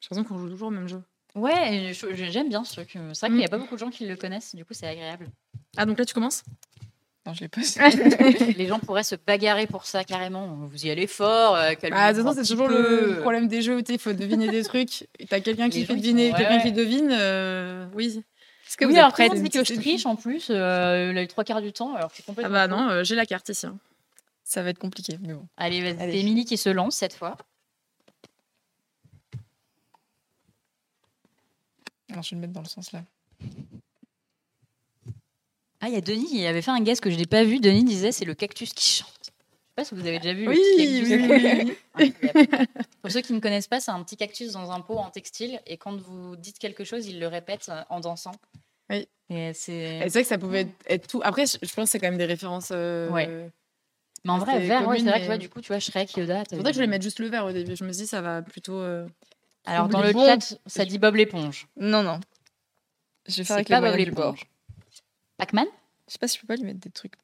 j'ai 0.00 0.08
l'impression 0.10 0.24
qu'on 0.24 0.38
joue 0.40 0.48
toujours 0.50 0.68
au 0.68 0.70
même 0.70 0.86
jeu. 0.86 1.02
Ouais, 1.34 1.92
j'aime 2.12 2.48
bien 2.48 2.62
ce 2.62 2.74
truc. 2.74 2.90
C'est 2.92 2.98
vrai 3.20 3.28
qu'il 3.28 3.36
n'y 3.38 3.44
a 3.44 3.48
pas 3.48 3.58
beaucoup 3.58 3.74
de 3.74 3.80
gens 3.80 3.90
qui 3.90 4.06
le 4.06 4.14
connaissent, 4.14 4.54
du 4.54 4.64
coup, 4.64 4.72
c'est 4.72 4.86
agréable. 4.86 5.26
Ah, 5.76 5.84
donc 5.84 5.98
là, 5.98 6.04
tu 6.04 6.14
commences? 6.14 6.44
Non, 7.26 7.32
je 7.32 7.40
l'ai 7.40 7.48
pas. 7.48 7.60
Les 8.58 8.66
gens 8.66 8.78
pourraient 8.78 9.02
se 9.02 9.14
bagarrer 9.14 9.66
pour 9.66 9.86
ça 9.86 10.04
carrément. 10.04 10.46
Vous 10.70 10.84
y 10.86 10.90
allez 10.90 11.06
fort. 11.06 11.56
euh, 11.56 11.72
Bah, 11.90 12.12
de 12.12 12.22
c'est 12.34 12.48
toujours 12.50 12.68
peu. 12.68 13.14
le 13.14 13.20
problème 13.20 13.48
des 13.48 13.62
jeux 13.62 13.78
où 13.78 13.82
il 13.88 13.98
faut 13.98 14.12
deviner 14.12 14.48
des 14.48 14.62
trucs. 14.62 15.08
T'as 15.30 15.40
quelqu'un 15.40 15.70
qui 15.70 15.84
fait 15.86 15.96
deviner, 15.96 16.30
sont- 16.30 16.36
quelqu'un 16.36 16.56
ouais, 16.56 16.62
qui 16.62 16.72
devine. 16.72 17.08
euh, 17.12 17.86
Oui. 17.94 18.22
Est-ce 18.66 18.76
que 18.76 18.84
Oui, 18.84 18.92
vous 18.92 18.98
alors 18.98 19.18
êtes 19.18 19.42
dit 19.42 19.48
que 19.50 19.64
je 19.64 19.74
triche 19.74 20.04
en 20.06 20.16
plus, 20.16 20.48
euh, 20.50 21.12
les 21.12 21.26
trois 21.26 21.44
quarts 21.44 21.62
du 21.62 21.72
temps, 21.72 21.94
alors 21.94 22.10
que 22.10 22.16
c'est 22.16 22.22
Ah 22.24 22.26
complètement. 22.26 22.52
bah 22.52 22.66
non, 22.68 22.88
euh, 22.90 23.04
j'ai 23.04 23.14
la 23.14 23.24
carte 23.26 23.48
ici. 23.48 23.66
hein. 23.66 23.76
Ça 24.42 24.62
va 24.62 24.70
être 24.70 24.78
compliqué, 24.78 25.16
mais 25.22 25.32
bon. 25.32 25.46
Allez, 25.56 25.80
vas-y, 25.82 25.96
c'est 26.12 26.18
Émilie 26.18 26.44
qui 26.44 26.56
se 26.58 26.68
lance 26.68 26.96
cette 26.96 27.14
fois. 27.14 27.36
Alors, 32.10 32.22
je 32.22 32.30
vais 32.30 32.36
le 32.36 32.40
mettre 32.42 32.52
dans 32.52 32.60
le 32.62 32.68
sens 32.68 32.92
là. 32.92 33.02
Ah, 35.80 35.88
il 35.88 35.94
y 35.94 35.96
a 35.96 36.00
Denis, 36.00 36.28
il 36.32 36.46
avait 36.46 36.62
fait 36.62 36.70
un 36.70 36.80
guess 36.80 37.00
que 37.00 37.10
je 37.10 37.16
n'ai 37.16 37.26
pas 37.26 37.44
vu. 37.44 37.60
Denis 37.60 37.84
disait 37.84 38.12
c'est 38.12 38.24
le 38.24 38.34
cactus 38.34 38.72
qui 38.72 38.84
chante. 38.98 39.08
Je 39.22 39.26
sais 39.26 39.32
pas 39.76 39.84
si 39.84 39.94
vous 39.94 40.06
avez 40.06 40.18
déjà 40.20 40.32
vu 40.34 40.48
Oui, 40.48 40.58
le 40.78 41.74
oui. 41.98 42.14
Pour 43.02 43.10
ceux 43.10 43.20
qui 43.20 43.32
ne 43.32 43.40
connaissent 43.40 43.66
pas, 43.68 43.80
c'est 43.80 43.90
un 43.90 44.02
petit 44.02 44.16
cactus 44.16 44.52
dans 44.52 44.70
un 44.70 44.80
pot 44.80 44.96
en 44.96 45.10
textile 45.10 45.60
et 45.66 45.76
quand 45.76 45.96
vous 46.00 46.36
dites 46.36 46.58
quelque 46.58 46.84
chose, 46.84 47.06
il 47.06 47.18
le 47.18 47.26
répète 47.26 47.68
euh, 47.68 47.82
en 47.90 48.00
dansant. 48.00 48.32
Oui. 48.88 49.06
Et 49.30 49.52
c'est. 49.54 50.06
Vrai 50.08 50.22
que 50.22 50.28
ça 50.28 50.38
pouvait 50.38 50.68
être, 50.86 51.06
tout. 51.08 51.20
Après, 51.24 51.44
je 51.46 51.56
pense 51.58 51.74
que 51.74 51.84
c'est 51.86 51.98
quand 51.98 52.08
même 52.08 52.18
des 52.18 52.24
références. 52.24 52.68
euh, 52.72 53.08
Ouais. 53.10 53.50
Mais 54.26 54.30
en 54.32 54.38
vrai, 54.38 54.58
vert, 54.60 54.88
ouais, 54.88 54.98
c'est 55.00 55.04
vrai 55.04 55.20
que 55.22 55.28
ouais, 55.28 55.38
du 55.38 55.50
coup, 55.50 55.60
tu 55.60 55.68
vois, 55.68 55.80
Shrek, 55.80 56.16
Yoda. 56.16 56.44
C'est 56.48 56.56
pour 56.56 56.64
ça 56.64 56.70
que 56.70 56.74
je 56.74 56.78
voulais 56.78 56.86
mettre 56.86 57.02
juste 57.04 57.18
le 57.18 57.26
vert 57.28 57.44
au 57.44 57.52
début. 57.52 57.76
Je 57.76 57.84
me 57.84 57.90
dis, 57.90 58.06
ça 58.06 58.22
va 58.22 58.40
plutôt. 58.40 58.78
euh, 58.78 59.06
Alors 59.66 59.88
dans 59.88 60.00
le 60.02 60.12
chat, 60.12 60.56
ça 60.66 60.84
dit 60.86 60.98
Bob 60.98 61.16
l'éponge. 61.16 61.66
Non, 61.76 62.02
non. 62.02 62.20
Je 63.26 63.36
vais 63.38 63.44
faire 63.44 63.56
avec 63.56 63.68
pas 63.68 63.80
Bob 63.82 63.96
l'éponge. 63.96 64.40
Pac-Man 65.46 65.66
Je 66.08 66.12
sais 66.12 66.18
pas 66.18 66.28
si 66.28 66.36
je 66.36 66.40
peux 66.42 66.46
pas 66.46 66.56
lui 66.56 66.64
mettre 66.64 66.80
des 66.80 66.90
trucs. 66.90 67.14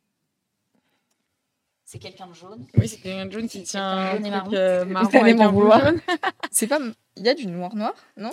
C'est 1.84 1.98
quelqu'un 1.98 2.26
de 2.28 2.34
jaune. 2.34 2.66
Oui, 2.76 2.86
c'est 2.86 2.98
quelqu'un 2.98 3.30
jaune 3.30 3.48
qui 3.48 3.62
tient 3.64 3.82
un 3.82 4.18
marron. 4.20 4.50
euh, 4.54 4.84
marron 4.84 5.20
avec 5.22 5.40
un 5.40 5.50
vouloir. 5.50 5.80
C'est 6.50 6.66
pas. 6.68 6.78
Il 7.16 7.24
y 7.24 7.28
a 7.28 7.34
du 7.34 7.46
noir 7.46 7.74
noir, 7.74 7.94
non? 8.16 8.30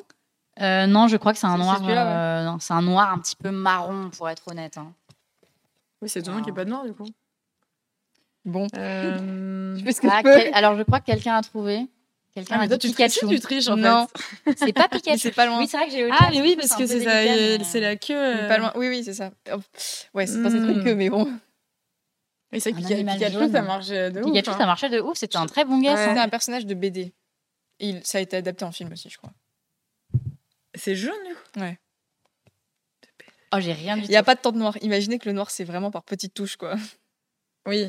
Euh, 0.62 0.86
non, 0.88 1.08
je 1.08 1.18
crois 1.18 1.34
que 1.34 1.40
c'est 1.40 1.48
un 1.48 1.58
noir. 1.58 1.82
euh, 1.88 2.44
non, 2.46 2.58
c'est 2.60 2.74
un 2.74 2.82
noir 2.82 3.12
un 3.14 3.20
petit 3.20 3.36
peu 3.36 3.52
marron, 3.52 4.10
pour 4.10 4.28
être 4.30 4.48
honnête. 4.48 4.78
hein. 4.78 4.92
Oui, 6.02 6.10
c'est 6.10 6.20
étonnant 6.20 6.38
qu'il 6.38 6.46
n'y 6.48 6.52
ait 6.52 6.56
pas 6.56 6.66
de 6.66 6.70
noir 6.70 6.84
du 6.86 6.94
coup. 6.94 7.06
Bon. 8.46 8.68
Euh... 8.76 9.76
Je 9.78 9.84
fais 9.84 9.92
ce 9.92 10.02
que 10.02 10.08
Ah, 10.10 10.18
je 10.20 10.24
peux. 10.24 10.36
quel- 10.36 10.54
Alors, 10.56 10.76
je 10.76 10.84
crois 10.84 11.00
que 11.00 11.06
quelqu'un 11.06 11.36
a 11.36 11.42
trouvé. 11.42 11.88
Quelqu'un 12.38 12.54
Ah, 12.56 12.58
mais 12.60 12.66
a 12.66 12.68
toi, 12.68 12.78
dit 12.78 12.90
tu 12.90 12.94
triches, 12.94 13.14
Pikachu. 13.16 13.34
tu 13.36 13.40
triches 13.40 13.68
en 13.68 13.78
Non. 13.78 14.08
fait. 14.46 14.54
C'est 14.68 14.74
pas 14.74 14.88
Pikachu. 14.88 15.18
c'est 15.18 15.32
pas 15.32 15.48
loin. 15.48 15.58
Oui, 15.58 15.68
c'est 15.68 15.78
vrai 15.78 15.88
que 15.88 15.92
j'ai 15.92 16.08
Ah, 16.12 16.30
mais 16.32 16.42
oui, 16.42 16.56
parce 16.56 16.76
que 16.76 16.86
c'est 16.86 17.04
mais- 17.04 17.64
c'est 17.64 17.80
la 17.80 17.96
queue. 17.96 18.14
Mais 18.14 18.44
euh, 18.44 18.48
Pas 18.48 18.58
loin. 18.60 18.72
Oui, 18.76 18.90
oui, 18.90 19.04
c'est 19.04 19.16
ça. 19.16 19.32
Ouais, 20.14 20.28
c'est 20.28 20.44
pas 20.44 20.52
ces 20.52 20.60
Hmm. 20.60 20.72
trucs 20.72 20.84
que, 20.84 20.94
mais 20.94 21.10
bon. 21.10 21.26
Oui, 22.54 22.62
c'est 22.62 22.74
Pikachu, 22.74 23.32
jaune. 23.32 23.52
ça 23.52 23.62
marche 23.64 23.88
euh, 23.90 24.12
de 24.12 24.20
ouf. 24.22 24.26
Pikachu, 24.28 24.52
hein. 24.52 24.58
ça 24.60 24.66
marchait 24.68 24.90
de 24.90 25.00
ouf. 25.00 25.18
C'était 25.18 25.38
un 25.38 25.48
très 25.48 25.66
bon 25.66 25.80
guess. 25.80 25.96
Ouais. 25.96 26.00
hein. 26.06 26.14
C'est 26.14 26.20
un 26.20 26.30
personnage 26.30 26.68
de 26.68 26.76
BD. 26.76 27.12
Et 27.80 27.90
il- 27.90 28.06
ça 28.06 28.20
a 28.20 28.22
été 28.22 28.38
adapté 28.38 28.66
en 28.66 28.72
film 28.72 28.92
aussi, 28.92 29.10
je 29.10 29.18
crois. 29.18 29.32
C'est 30.76 30.96
jaune, 30.96 31.14
du 31.28 31.34
coup? 31.34 31.66
Oh, 33.54 33.58
j'ai 33.60 33.74
rien 33.74 33.96
du 33.96 34.02
Il 34.04 34.06
tout. 34.06 34.12
n'y 34.12 34.18
a 34.18 34.24
pas 34.24 34.36
de 34.36 34.42
temps 34.42 34.52
de 34.52 34.58
noir. 34.60 34.78
Imaginez 34.82 35.18
que 35.18 35.28
le 35.28 35.34
noir, 35.34 35.50
c'est 35.50 35.64
vraiment 35.64 35.90
par 35.90 36.04
petites 36.04 36.36
touches, 36.36 36.58
quoi. 36.58 36.76
Oui. 37.66 37.88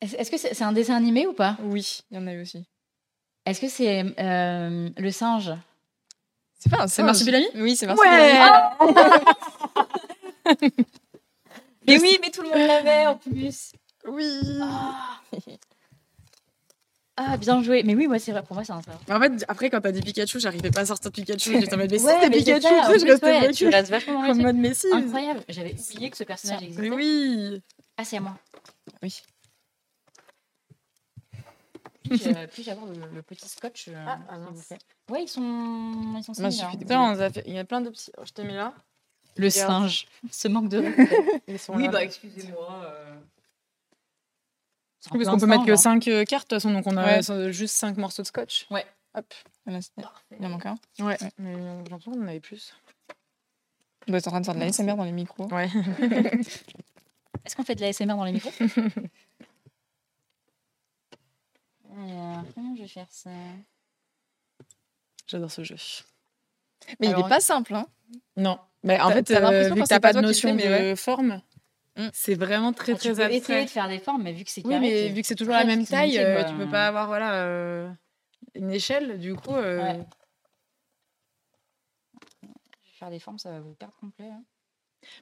Est-ce 0.00 0.30
que 0.30 0.36
c'est 0.38 0.62
un 0.62 0.72
dessin 0.72 0.96
animé 0.96 1.26
ou 1.26 1.32
pas? 1.34 1.56
Oui, 1.62 2.00
il 2.10 2.16
y 2.16 2.18
en 2.20 2.26
a 2.26 2.32
eu 2.32 2.40
aussi. 2.42 2.64
Est-ce 3.44 3.60
que 3.60 3.68
c'est 3.68 4.04
euh, 4.18 4.88
le 4.96 5.10
singe? 5.10 5.52
C'est 6.58 6.70
pas 6.70 6.82
un 6.82 6.88
C'est 6.88 7.02
Marsupilami 7.02 7.46
Oui, 7.54 7.76
c'est 7.76 7.86
Marsupilami. 7.86 8.38
Mais 11.86 11.98
oui, 11.98 12.18
mais 12.20 12.30
tout 12.30 12.42
le 12.42 12.48
monde 12.50 12.58
l'avait 12.58 13.06
en 13.06 13.16
plus. 13.16 13.72
Oui. 14.06 14.40
Ah. 14.62 15.20
Ah, 17.16 17.36
bien 17.36 17.62
joué. 17.62 17.82
Mais 17.82 17.94
oui, 17.94 18.06
moi, 18.06 18.18
c'est 18.18 18.32
vrai. 18.32 18.42
Pour 18.42 18.54
moi, 18.54 18.64
c'est 18.64 18.72
un 18.72 18.80
singe. 18.82 18.94
En 19.10 19.20
fait, 19.20 19.44
après, 19.48 19.70
quand 19.70 19.80
t'as 19.80 19.90
dit 19.92 20.00
Pikachu, 20.00 20.40
j'arrivais 20.40 20.70
pas 20.70 20.80
à 20.80 20.86
sortir 20.86 21.10
Pikachu. 21.10 21.52
J'étais 21.60 21.74
en 21.74 21.78
mode, 21.78 21.90
mais 21.90 22.00
Ouais, 22.02 22.28
mais 22.28 22.38
c'est 22.38 22.54
Pikachu, 22.54 22.62
ça, 22.62 22.88
en 22.88 22.92
tu 22.92 22.98
sais, 22.98 23.06
je 23.06 23.12
restais 23.12 23.26
ouais, 23.26 23.38
bloquée. 23.40 23.54
Tu 23.54 23.68
restes 23.68 23.90
vachement 23.90 24.22
truc. 24.24 24.42
mode 24.42 24.56
Messi. 24.56 24.86
Incroyable. 24.92 25.40
J'avais 25.48 25.74
oublié 25.74 26.10
que 26.10 26.16
ce 26.16 26.24
personnage 26.24 26.62
existait. 26.62 26.82
Mais 26.82 26.90
oui. 26.90 27.62
Ah, 27.96 28.04
c'est 28.04 28.18
à 28.18 28.20
moi. 28.20 28.38
Oui. 29.02 29.20
Puis-je 32.10 32.68
euh, 32.70 32.72
avoir 32.72 32.86
le, 32.86 33.14
le 33.14 33.22
petit 33.22 33.48
scotch 33.48 33.88
euh, 33.88 33.94
Ah, 34.06 34.18
ah, 34.28 34.38
Ouais, 35.10 35.22
ils 35.24 35.28
sont, 35.28 35.40
ils 36.18 36.24
sont 36.24 36.32
Moi, 36.40 36.50
similaires. 36.50 36.78
Putain, 36.78 37.30
fait- 37.30 37.44
il 37.46 37.54
y 37.54 37.58
a 37.58 37.64
plein 37.64 37.80
de 37.80 37.90
petits. 37.90 38.10
Oh, 38.18 38.22
je 38.24 38.32
t'ai 38.32 38.44
mis 38.44 38.54
là. 38.54 38.74
Le 39.36 39.46
Regarde. 39.48 39.70
singe. 39.82 40.08
Ce 40.30 40.48
manque 40.48 40.68
de. 40.68 40.82
Ils 41.48 41.58
sont 41.58 41.74
oui, 41.74 41.84
là. 41.84 41.90
bah, 41.92 42.04
excusez-moi. 42.04 42.82
euh. 42.84 43.14
Oui, 45.12 45.18
parce 45.24 45.28
qu'on 45.30 45.38
peut 45.38 45.46
mettre 45.46 45.64
que 45.64 45.76
singe, 45.76 46.04
5 46.04 46.26
cartes, 46.26 46.50
de 46.50 46.56
toute 46.56 46.62
façon, 46.62 46.72
donc 46.72 46.86
on 46.86 46.96
a 46.96 47.04
Ouais. 47.06 47.30
euh, 47.30 47.52
juste 47.52 47.74
5 47.76 47.96
morceaux 47.96 48.22
de 48.22 48.26
scotch. 48.26 48.66
Ouais. 48.70 48.84
Hop. 49.14 49.32
Parfait. 49.64 50.36
Il 50.38 50.44
en 50.46 50.50
manque 50.50 50.66
un. 50.66 50.76
Ouais. 50.98 51.16
Mais 51.38 51.54
euh, 51.54 51.82
j'ai 51.84 51.90
l'impression 51.90 52.12
qu'on 52.12 52.22
en 52.22 52.26
avait 52.28 52.40
plus. 52.40 52.74
On 54.08 54.12
doit 54.12 54.18
être 54.18 54.26
en 54.28 54.30
train 54.32 54.40
de 54.40 54.46
faire 54.46 54.54
de 54.56 54.60
la 54.60 54.72
SMR 54.72 54.96
dans 54.96 55.04
les 55.04 55.12
micros. 55.12 55.46
Ouais. 55.52 55.68
Est-ce 57.44 57.56
qu'on 57.56 57.62
fait 57.64 57.74
de 57.76 57.80
la 57.80 57.92
SMR 57.92 58.16
dans 58.16 58.24
les 58.24 58.32
micros? 58.32 58.50
Alors, 61.96 62.44
comment 62.54 62.74
je 62.76 62.82
vais 62.82 62.88
faire 62.88 63.06
ça? 63.10 63.30
J'adore 65.26 65.50
ce 65.50 65.64
jeu. 65.64 65.76
Mais 67.00 67.06
il 67.08 67.14
Alors, 67.14 67.26
est 67.26 67.28
pas 67.28 67.40
simple, 67.40 67.74
hein. 67.74 67.86
Non. 68.36 68.58
Mais 68.82 69.00
en 69.00 69.10
fait, 69.10 69.24
t'as 69.24 69.52
euh, 69.52 69.68
vu 69.74 69.82
que 69.82 69.86
t'as 69.88 70.00
pas 70.00 70.12
de 70.12 70.20
notion 70.20 70.56
fais, 70.56 70.66
de 70.66 70.72
ouais. 70.72 70.96
forme, 70.96 71.40
Mm. 71.96 72.08
c'est 72.12 72.36
vraiment 72.36 72.72
très 72.72 72.92
Ah, 72.92 72.94
Tu 72.96 73.00
très 73.00 73.08
peux 73.08 73.22
essayer 73.22 73.36
abstrait. 73.38 73.64
de 73.64 73.70
faire 73.70 73.88
des 73.88 73.98
formes, 73.98 74.22
mais 74.22 74.32
vu 74.32 74.44
que 74.44 74.50
c'est 74.50 74.64
Oui, 74.64 74.78
mais 74.78 75.08
vu 75.08 75.20
que 75.22 75.26
c'est 75.26 75.34
toujours 75.34 75.54
très 75.54 75.64
la 75.64 75.76
même 75.76 75.84
taille, 75.84 76.18
euh, 76.18 76.36
bah, 76.36 76.44
tu 76.44 76.54
peux 76.56 76.68
pas 76.70 76.86
avoir 76.86 77.08
voilà 77.08 77.34
euh, 77.44 77.90
une 78.54 78.70
échelle. 78.70 79.18
Du 79.18 79.34
coup, 79.34 79.54
euh, 79.54 79.82
Ouais. 79.82 80.06
Je 82.42 82.46
vais 82.46 82.52
faire 82.98 83.10
des 83.10 83.18
formes, 83.18 83.38
ça 83.38 83.50
va 83.50 83.60
vous 83.60 83.74
perdre 83.74 83.96
complet. 83.96 84.28
hein. 84.30 84.42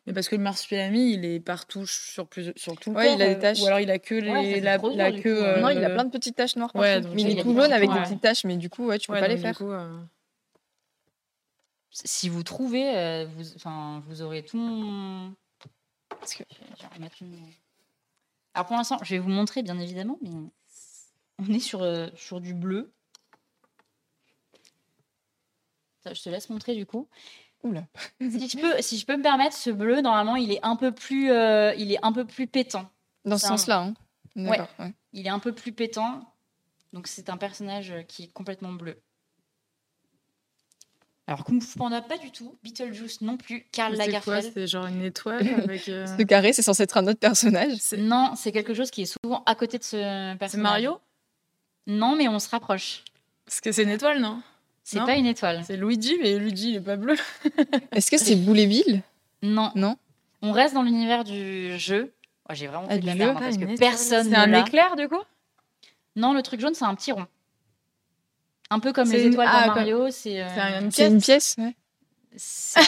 Mais 0.06 0.12
parce 0.12 0.28
que 0.28 0.36
le 0.36 0.42
marsupilami, 0.42 1.12
il 1.12 1.24
est 1.24 1.40
partout 1.40 1.86
sur 1.86 2.26
plus 2.28 2.52
sur 2.56 2.76
tout 2.76 2.90
le 2.90 2.96
Ouais, 2.96 3.04
corps, 3.06 3.14
il 3.16 3.22
a 3.22 3.26
des 3.28 3.34
euh, 3.36 3.40
taches. 3.40 3.60
Ou 3.60 3.66
alors 3.66 3.80
il 3.80 3.90
a 3.90 3.98
que 3.98 4.14
les 4.14 4.30
Ouais, 4.30 4.60
la, 4.60 4.78
dur, 4.78 4.90
la 4.94 5.12
queue. 5.12 5.44
euh, 5.44 5.60
Non, 5.60 5.68
il 5.70 5.84
a 5.84 5.90
plein 5.90 6.04
de 6.04 6.10
petites 6.10 6.36
taches 6.36 6.56
noires 6.56 6.70
Ouais, 6.74 7.00
mais 7.14 7.22
il 7.22 7.38
est 7.38 7.42
tout 7.42 7.54
jaune 7.54 7.72
avec 7.72 7.90
des 7.92 8.00
petites 8.00 8.20
taches, 8.20 8.44
mais 8.44 8.56
du 8.56 8.68
coup, 8.70 8.86
ouais, 8.86 8.98
tu 8.98 9.08
peux 9.08 9.18
pas 9.18 9.28
les 9.28 9.36
du 9.36 9.42
faire. 9.42 9.56
coup, 9.56 9.70
euh, 9.70 10.00
Si 11.90 12.28
vous 12.28 12.42
trouvez, 12.42 12.96
euh, 12.96 13.26
vous, 13.26 13.54
enfin, 13.56 14.02
vous 14.06 14.22
aurez 14.22 14.44
tout. 14.44 14.56
mon- 14.58 15.34
Parce 16.10 16.34
que- 16.34 16.44
Je 16.76 16.82
vais 16.82 16.94
remettre 16.94 17.16
une- 17.22 17.38
Alors 18.54 18.66
pour 18.66 18.76
l'instant, 18.76 18.98
je 19.02 19.10
vais 19.14 19.18
vous 19.18 19.28
montrer 19.30 19.62
bien 19.62 19.78
évidemment, 19.78 20.18
mais 20.22 20.30
on 21.38 21.52
est 21.52 21.60
sur, 21.60 21.82
euh, 21.82 22.08
sur 22.16 22.40
du 22.40 22.54
bleu. 22.54 22.92
Je 26.10 26.22
te 26.22 26.28
laisse 26.30 26.48
montrer 26.48 26.74
du 26.74 26.86
coup. 26.86 27.08
Oula. 27.64 27.82
Si 28.20 28.48
je 28.48 28.56
peux, 28.58 28.80
si 28.82 28.98
je 28.98 29.04
peux 29.06 29.16
me 29.16 29.22
permettre, 29.22 29.56
ce 29.56 29.70
bleu 29.70 30.00
normalement, 30.00 30.36
il 30.36 30.52
est 30.52 30.60
un 30.62 30.76
peu 30.76 30.92
plus, 30.92 31.30
euh, 31.30 31.74
il 31.76 31.90
est 31.92 31.98
un 32.02 32.12
peu 32.12 32.24
plus 32.24 32.46
pétant. 32.46 32.88
Dans 33.24 33.36
ce 33.38 33.46
sens-là, 33.48 33.80
hein. 33.80 33.94
D'accord. 34.36 34.68
ouais. 34.78 34.92
Il 35.12 35.26
est 35.26 35.30
un 35.30 35.40
peu 35.40 35.52
plus 35.52 35.72
pétant. 35.72 36.22
Donc 36.92 37.06
c'est 37.08 37.28
un 37.28 37.36
personnage 37.36 37.90
euh, 37.90 38.02
qui 38.02 38.24
est 38.24 38.32
complètement 38.32 38.72
bleu. 38.72 39.00
Alors 41.26 41.44
Kung 41.44 41.62
Fu 41.62 41.76
Panda 41.78 42.00
pas 42.00 42.16
du 42.16 42.30
tout, 42.30 42.56
Beetlejuice 42.62 43.20
non 43.20 43.36
plus, 43.36 43.66
Karl 43.70 43.92
c'est 43.92 43.96
quoi 43.98 44.06
Lagerfeld. 44.36 44.52
C'est 44.54 44.66
genre 44.66 44.86
une 44.86 45.02
étoile 45.02 45.46
avec. 45.64 45.88
euh, 45.88 46.06
Ce 46.16 46.22
carré, 46.22 46.52
c'est 46.54 46.62
censé 46.62 46.84
être 46.84 46.96
un 46.96 47.06
autre 47.06 47.18
personnage. 47.18 47.76
Non, 47.98 48.32
c'est 48.34 48.52
quelque 48.52 48.72
chose 48.72 48.90
qui 48.90 49.02
est 49.02 49.12
souvent 49.22 49.42
à 49.44 49.54
côté 49.54 49.76
de 49.78 49.82
ce 49.84 49.96
personnage. 50.36 50.50
C'est 50.52 50.56
Mario? 50.58 50.98
Non, 51.86 52.16
mais 52.16 52.28
on 52.28 52.38
se 52.38 52.48
rapproche. 52.48 53.04
Parce 53.44 53.60
que 53.60 53.72
c'est 53.72 53.82
une 53.82 53.90
étoile, 53.90 54.20
non? 54.20 54.40
C'est 54.90 55.00
pas 55.04 55.16
une 55.16 55.26
étoile. 55.26 55.62
C'est 55.66 55.76
Luigi, 55.76 56.16
mais 56.22 56.38
Luigi 56.38 56.70
il 56.70 56.76
est 56.76 56.80
pas 56.80 56.96
bleu. 56.96 57.14
Est-ce 57.92 58.10
que 58.10 58.16
c'est 58.16 58.36
Bouléville? 58.36 59.02
Non. 59.42 59.70
Non. 59.74 59.96
On 60.40 60.52
reste 60.52 60.72
dans 60.74 60.82
l'univers 60.82 61.24
du 61.24 61.78
jeu. 61.78 62.12
Oh, 62.48 62.54
J'ai 62.54 62.68
vraiment 62.68 62.86
Ah, 62.88 62.94
fait 62.94 63.00
de 63.00 63.06
la 63.06 63.12
du 63.12 63.18
merde 63.18 63.30
jeu 63.32 63.36
hein, 63.36 63.40
parce 63.40 63.56
une 63.56 63.66
que 63.66 63.72
étoile. 63.72 63.78
personne 63.90 64.28
C'est 64.30 64.34
un 64.36 64.46
l'a. 64.46 64.60
éclair 64.60 64.96
du 64.96 65.08
coup? 65.08 65.20
Non, 66.16 66.32
le 66.32 66.42
truc 66.42 66.60
jaune, 66.60 66.74
c'est 66.74 66.84
un 66.86 66.94
petit 66.94 67.12
rond. 67.12 67.26
Un 68.70 68.80
peu 68.80 68.92
comme 68.92 69.10
les 69.10 69.24
une- 69.26 69.32
étoiles 69.32 69.48
ah, 69.50 69.66
dans 69.68 69.74
Mario, 69.74 70.10
c'est 70.10 70.42
euh, 70.42 70.48
C'est 70.54 70.60
un- 70.60 70.80
une 70.82 70.90
C'est 70.90 71.06
une 71.06 71.20
pièce? 71.20 71.54
pièce 71.54 71.66
ouais. 71.66 71.74
c'est 72.36 72.80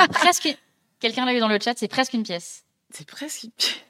un- 0.00 0.06
presque. 0.12 0.56
Quelqu'un 1.00 1.26
l'a 1.26 1.34
eu 1.34 1.38
dans 1.40 1.48
le 1.48 1.58
chat, 1.62 1.74
c'est 1.76 1.88
presque 1.88 2.14
une 2.14 2.22
pièce. 2.22 2.64
C'est 2.90 3.06
presque. 3.06 3.46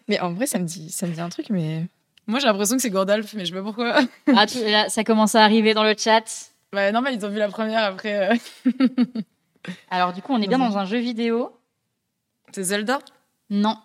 Mais 0.08 0.18
en 0.20 0.32
vrai, 0.32 0.46
ça 0.46 0.58
me 0.58 0.64
dit, 0.64 0.90
ça 0.90 1.06
me 1.06 1.12
dit 1.12 1.20
un 1.20 1.28
truc, 1.28 1.48
mais. 1.50 1.86
Moi 2.26 2.40
j'ai 2.40 2.46
l'impression 2.46 2.76
que 2.76 2.82
c'est 2.82 2.90
Gandalf, 2.90 3.32
mais 3.34 3.44
je 3.44 3.50
sais 3.52 3.56
pas 3.56 3.62
pourquoi. 3.62 4.00
Ah, 4.34 4.46
tu- 4.46 4.62
là, 4.64 4.88
ça 4.88 5.04
commence 5.04 5.34
à 5.34 5.44
arriver 5.44 5.72
dans 5.74 5.84
le 5.84 5.94
chat. 5.96 6.24
Bah 6.76 6.92
normal, 6.92 7.14
ils 7.14 7.24
ont 7.24 7.30
vu 7.30 7.38
la 7.38 7.48
première 7.48 7.82
après. 7.84 8.30
euh, 8.30 8.70
Alors 9.90 10.12
du 10.12 10.20
coup, 10.22 10.32
on 10.34 10.42
est 10.42 10.46
bien 10.46 10.58
dans 10.58 10.76
un 10.76 10.84
jeu 10.84 10.98
vidéo. 10.98 11.58
C'est 12.52 12.62
Zelda? 12.62 12.98
Non. 13.50 13.76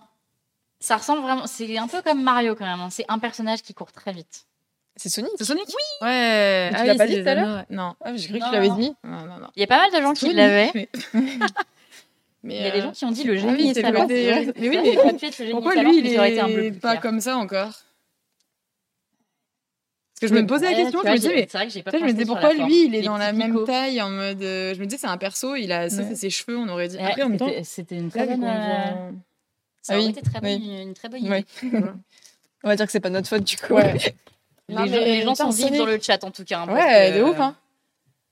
Ça 0.82 0.98
ressemble 0.98 1.22
vraiment. 1.22 1.48
C'est 1.48 1.78
un 1.78 1.88
peu 1.88 2.02
comme 2.02 2.22
Mario 2.22 2.54
quand 2.56 2.66
même. 2.66 2.80
hein. 2.82 2.90
C'est 2.92 3.06
un 3.08 3.18
personnage 3.18 3.62
qui 3.62 3.74
court 3.74 3.92
très 3.94 4.12
vite. 4.12 4.46
C'est 4.98 5.08
Sonic? 5.10 5.32
C'est 5.38 5.46
Sonic? 5.46 5.66
Oui 5.68 6.06
Ouais. 6.08 6.70
Mais 6.70 6.70
tu 6.72 6.76
Ah 6.76 6.84
l'as 6.86 6.92
oui, 6.92 6.98
pas 6.98 7.08
c'est 7.08 7.16
dit 7.16 7.24
tout 7.24 7.30
à 7.30 7.36
l'heure? 7.36 7.58
ouais. 7.58 7.66
Non. 7.70 7.96
Ah, 8.02 8.16
j'ai 8.16 8.28
cru 8.28 8.40
que 8.40 8.44
Non, 8.44 8.50
tu 8.50 8.54
l'avais 8.56 8.68
non. 8.68 8.76
dit. 8.76 8.94
Non, 9.06 9.22
non, 9.26 9.38
non. 9.40 9.48
Il 9.56 9.62
y 9.62 9.64
a 9.64 9.68
pas 9.68 9.78
mal 9.78 9.92
de 9.92 10.02
gens 10.06 10.14
qui 10.14 10.20
Sonic, 10.22 10.36
l'avaient. 10.36 10.72
Mais... 10.76 10.90
mais, 12.44 12.56
Il 12.58 12.62
y 12.62 12.66
a 12.68 12.72
des 12.72 12.80
euh, 12.80 12.82
gens 12.84 12.92
qui 12.92 13.06
ont 13.06 13.12
dit 13.12 13.24
le 13.24 13.34
ah 13.34 13.38
génie 13.38 13.54
oui, 13.54 13.72
c'est 13.74 13.84
côté-. 13.84 14.54
Mais 14.60 14.70
mais 14.70 15.52
Pourquoi 15.52 15.76
lui 15.76 15.98
il 16.00 16.18
aurait 16.18 16.32
été 16.32 16.42
un 16.42 16.48
bleu 16.48 16.72
plus 16.72 16.80
pas 16.80 16.90
clair. 16.92 17.02
comme 17.02 17.22
ça 17.22 17.38
encore? 17.38 17.72
Que 20.22 20.28
je 20.28 20.34
me 20.34 20.46
posais 20.46 20.70
la 20.70 20.76
question, 20.76 21.02
je 21.04 21.10
me 21.10 21.16
disais, 21.18 21.28
mais 21.30 21.46
vrai 21.52 21.68
que 21.68 21.80
pas 21.82 21.98
je 21.98 22.04
me 22.04 22.12
disais 22.14 22.26
pourquoi 22.26 22.54
lui 22.54 22.86
il 22.86 22.96
est 22.96 23.00
Les 23.00 23.06
dans 23.06 23.18
la 23.18 23.34
même 23.34 23.66
taille 23.66 24.02
en 24.02 24.10
mode 24.10 24.42
euh, 24.44 24.74
je 24.74 24.80
me 24.80 24.86
disais 24.86 24.98
c'est 25.00 25.08
un 25.08 25.18
perso 25.18 25.56
il 25.56 25.72
a 25.72 25.90
ça 25.90 25.98
Ouais. 26.04 26.08
c'est 26.10 26.16
ses 26.16 26.30
cheveux 26.30 26.58
on 26.58 26.68
aurait 26.70 26.88
dit 26.88 26.96
Ouais, 26.98 27.04
après 27.04 27.24
en 27.24 27.30
même 27.30 27.38
temps 27.40 27.50
c'était- 27.64 27.98
une 27.98 28.10
très 28.10 28.26
bonne. 28.28 28.44
euh, 28.44 29.12
Ça 29.82 29.94
Ah 29.94 29.98
aurait 29.98 30.06
oui, 30.06 30.12
été 30.12 30.22
très 30.22 30.40
bonne, 30.40 30.62
oui. 30.62 30.82
une 30.84 30.94
très 30.94 31.10
bonne 31.10 31.26
idée. 31.26 31.46
On 32.64 32.68
va 32.70 32.76
dire 32.76 32.86
que 32.86 32.92
c'est 32.92 33.00
pas 33.00 33.10
notre 33.10 33.28
faute 33.28 33.44
du 33.44 33.58
coup. 33.58 33.76
Les, 34.70 34.76
gens, 34.78 34.86
les 34.86 35.36
sont 35.36 35.50
vifs 35.50 35.72
dans 35.78 35.86
le 35.86 36.00
chat 36.00 36.24
en 36.24 36.32
tout 36.32 36.46
cas. 36.46 36.60
hein, 36.62 36.74
ouais 36.74 37.12
que, 37.12 37.18
de 37.18 37.24
ouf 37.24 37.40
hein 37.40 37.56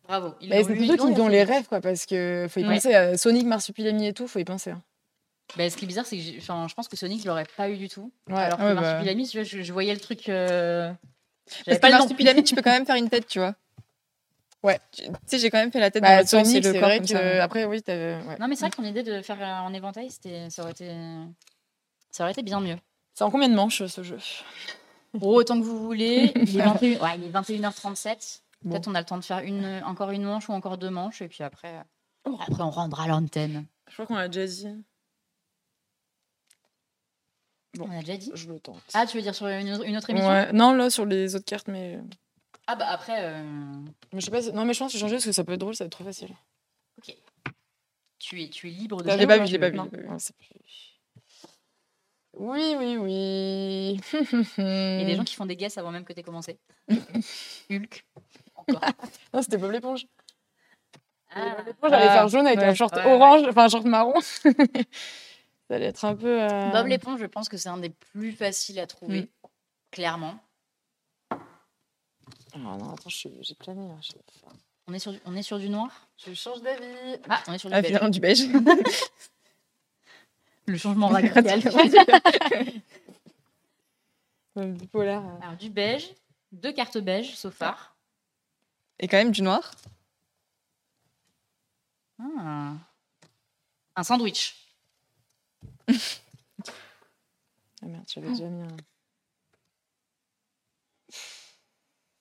Bravo. 0.08 0.28
L'ont 0.42 0.64
c'est 0.64 0.76
plutôt 0.76 1.08
qu'ils 1.08 1.22
ont 1.22 1.28
les 1.28 1.44
rêves 1.44 1.68
quoi 1.68 1.82
parce 1.82 2.06
que 2.06 2.48
faut 2.50 2.60
y 2.60 2.64
penser 2.64 2.94
à 2.96 3.18
Sonic 3.18 3.46
Marsupilami 3.46 4.08
et 4.08 4.14
tout 4.14 4.28
faut 4.28 4.40
y 4.40 4.46
penser 4.46 4.70
hein. 4.72 4.82
Bah, 5.58 5.68
ce 5.70 5.76
qui 5.76 5.86
est 5.86 5.88
bizarre, 5.88 6.06
c'est 6.06 6.16
que 6.16 6.22
je 6.40 6.74
pense 6.76 6.88
que 6.88 6.96
Sonic 6.96 7.26
l'aurait 7.26 7.48
pas 7.58 7.70
eu 7.72 7.76
du 7.78 7.90
tout. 7.90 8.12
ouais 8.30 8.36
Alors 8.38 8.60
que 8.60 8.64
Ouais, 8.64 8.76
bah. 8.76 8.82
Marsupilami, 8.82 9.26
vois, 9.34 9.44
je, 9.44 9.64
je 9.64 9.74
voyais 9.74 9.94
le 9.96 10.00
truc. 10.00 10.30
euh, 10.30 10.92
Parce 11.66 11.78
que 11.78 11.82
pas 11.82 11.88
le 11.88 11.94
nom. 11.94 12.00
Marsupilami, 12.00 12.44
tu 12.44 12.56
peux 12.56 12.62
quand 12.62 12.72
même 12.72 12.86
faire 12.86 12.96
une 12.96 13.10
tête, 13.10 13.28
tu 13.28 13.40
vois. 13.40 13.56
Ouais. 14.62 14.80
Tu 14.92 15.06
sais, 15.26 15.40
j'ai 15.40 15.50
quand 15.50 15.58
même 15.58 15.72
fait 15.72 15.80
la 15.80 15.90
tête 15.90 16.04
dans 16.04 16.10
bah, 16.10 16.22
et 16.22 16.26
Sonic 16.26 16.64
le 16.64 16.74
c'est 16.74 16.80
corps 16.80 16.90
vrai 16.90 16.98
comme 16.98 17.08
que 17.08 17.14
ça. 17.14 17.44
après 17.44 17.64
oui 17.64 17.82
t'avais 17.82 18.16
ouais. 18.28 18.38
Non, 18.40 18.48
mais 18.50 18.56
c'est 18.56 18.62
vrai 18.62 18.72
que 18.72 18.76
ton 18.76 18.84
idée 18.84 19.04
de 19.04 19.22
faire 19.22 19.42
euh, 19.42 19.66
en 19.66 19.74
éventail, 19.74 20.10
c'était, 20.10 20.50
ça 20.50 20.64
aurait 20.64 20.72
été, 20.72 20.94
ça 22.12 22.24
aurait 22.24 22.34
été 22.34 22.44
bien 22.44 22.60
mieux. 22.60 22.76
c'est 23.14 23.24
en 23.24 23.32
combien 23.32 23.48
de 23.48 23.56
manches 23.56 23.86
ce 23.86 24.04
jeu? 24.04 24.18
Bon, 25.14 25.34
autant 25.34 25.58
que 25.60 25.64
vous 25.66 25.80
voulez. 25.80 26.34
Il 26.36 26.60
est, 26.60 26.62
21 26.62 27.00
ouais, 27.00 27.18
il 27.18 27.24
est 27.24 27.32
21h37. 27.32 28.42
Bon. 28.62 28.72
Peut-être 28.72 28.88
on 28.90 28.96
a 28.96 29.00
le 29.00 29.06
temps 29.06 29.18
de 29.18 29.24
faire 29.24 29.40
une, 29.40 29.82
encore 29.86 30.12
une 30.12 30.24
manche 30.24 30.50
ou 30.50 30.52
encore 30.52 30.78
deux 30.78 30.90
manches, 30.90 31.22
et 31.22 31.30
puis 31.30 31.44
après, 31.44 31.76
euh, 32.26 32.32
après 32.46 32.62
on 32.62 32.70
rendra 32.70 33.08
l'antenne. 33.08 33.66
je 33.88 33.94
crois 33.94 34.06
qu'on 34.06 34.16
l'a 34.16 34.28
déjà 34.28 34.46
dit 34.46 34.68
Bon. 37.76 37.88
On 37.88 37.98
a 37.98 38.00
déjà 38.02 38.18
dit. 38.18 38.32
je 38.34 38.48
le 38.48 38.60
tente 38.60 38.82
Ah, 38.94 39.06
tu 39.06 39.18
veux 39.18 39.24
dire 39.24 39.36
sur 39.36 39.48
une 39.48 39.72
autre, 39.74 39.84
une 39.86 39.96
autre 39.96 40.10
émission 40.10 40.28
ouais 40.30 40.52
non 40.54 40.74
là 40.74 40.90
sur 40.90 41.06
les 41.06 41.36
autres 41.36 41.46
cartes 41.46 41.68
mais 41.68 42.00
Ah 42.68 42.76
bah 42.76 42.88
après, 42.90 43.24
euh, 43.24 43.44
mais 44.12 44.20
je 44.22 44.26
sais 44.26 44.32
pas 44.32 44.42
non 44.54 44.66
mais 44.66 44.74
je 44.74 44.80
pense 44.80 44.92
que 44.92 44.98
changer 44.98 45.16
parce 45.16 45.26
que 45.26 45.32
ça 45.32 45.44
peut 45.44 45.54
être 45.54 45.60
drôle 45.60 45.76
ça 45.76 45.84
va 45.84 45.88
être 45.88 45.92
trop 45.92 46.04
facile 46.04 46.30
ok. 46.98 47.16
Tu 48.18 48.44
es, 48.44 48.50
tu 48.50 48.68
es 48.68 48.72
libre 48.72 49.02
de. 49.02 49.10
Je 49.10 49.16
l'ai 49.16 49.26
pas 49.26 49.38
vu, 49.38 49.48
je 49.48 49.54
l'ai 49.54 49.60
pas 49.60 49.70
vu. 49.70 49.80
Oui, 52.38 52.76
oui, 52.78 52.98
oui. 52.98 54.02
Il 54.58 54.64
y 54.64 55.02
a 55.02 55.06
des 55.06 55.16
gens 55.18 55.24
qui 55.24 55.36
font 55.36 55.46
des 55.46 55.56
guesses 55.56 55.78
avant 55.78 55.92
même 55.92 56.04
que 56.04 56.12
tu 56.12 56.20
aies 56.20 56.24
commencé. 56.24 56.60
Hulk. 57.72 58.06
Encore. 58.56 58.82
Non, 59.34 59.42
c'était 59.42 59.58
Bob 59.58 59.72
l'éponge. 59.72 60.06
Ah. 61.34 61.56
Bob 61.58 61.66
l'éponge, 61.68 61.90
j'allais 61.92 62.08
Ah, 62.10 62.14
faire 62.14 62.28
jaune 62.28 62.46
avec 62.48 62.60
ouais. 62.60 62.66
un 62.66 62.74
short 62.74 62.94
ouais. 62.96 63.06
orange, 63.06 63.44
enfin 63.48 63.64
un 63.66 63.70
short 63.70 63.86
marron. 63.86 64.14
Ça 65.70 65.76
allait 65.76 65.86
être 65.86 66.04
un 66.04 66.16
peu. 66.16 66.42
euh, 66.44 66.72
Bob 66.72 66.88
l'éponge, 66.88 67.20
je 67.22 67.26
pense 67.28 67.48
que 67.48 67.56
c'est 67.58 67.70
un 67.70 67.78
des 67.78 67.90
plus 67.92 68.32
faciles 68.34 68.80
à 68.80 68.88
trouver, 68.88 69.22
Mm. 69.22 69.28
clairement. 69.92 70.40
Ah 71.32 72.58
non, 72.58 72.94
attends, 72.94 73.10
j'ai 73.10 73.30
plané 73.58 73.88
là. 73.88 73.96
je- 74.02 74.12
On 74.88 74.94
est 74.94 75.00
sur 75.00 75.12
du, 75.12 75.20
on 75.26 75.36
est 75.36 75.44
sur 75.44 75.60
du 75.60 75.70
noir? 75.70 76.08
Je 76.26 76.34
change 76.34 76.62
d'avis. 76.64 76.84
Ah, 77.30 77.44
on 77.48 77.54
est 77.54 77.60
sur 77.60 77.70
du 77.70 77.76
Ah, 77.76 77.82
beige. 77.82 77.88
finalement, 77.92 78.10
du 78.10 78.20
beige. 78.20 78.42
Le 80.66 80.78
changement 80.78 81.08
radical. 81.10 81.44
Bipolaire. 84.56 85.24
Alors, 85.42 85.56
du 85.58 85.70
beige, 85.70 86.14
deux 86.52 86.74
cartes 86.74 86.98
beige, 86.98 87.36
so 87.36 87.52
far. 87.52 87.96
Et 89.00 89.08
quand 89.08 89.18
même 89.18 89.32
du 89.32 89.42
noir? 89.44 89.72
Ah. 92.20 92.74
Un 93.96 94.04
sandwich. 94.04 94.56
Ah 97.82 97.86
merde, 97.86 98.06
j'avais 98.08 98.30
déjà 98.30 98.46
mis 98.46 98.62
un. 98.64 98.78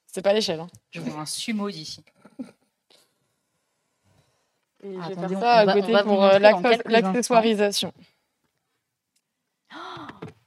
C'est 0.07 0.23
pas 0.23 0.32
l'échelle. 0.32 0.61
Hein. 0.61 0.69
Je 0.90 1.01
vois 1.01 1.20
un 1.20 1.27
sumo 1.27 1.70
d'ici. 1.70 2.05
Et 4.82 4.93
je 4.95 4.99
vais 4.99 5.12
Attendez, 5.12 5.28
faire 5.28 5.40
ça 5.40 5.53
à 5.57 5.73
côté 5.73 5.93
va 5.93 6.03
pour 6.05 6.24
euh, 6.24 6.39
l'accessoirisation. 6.39 7.93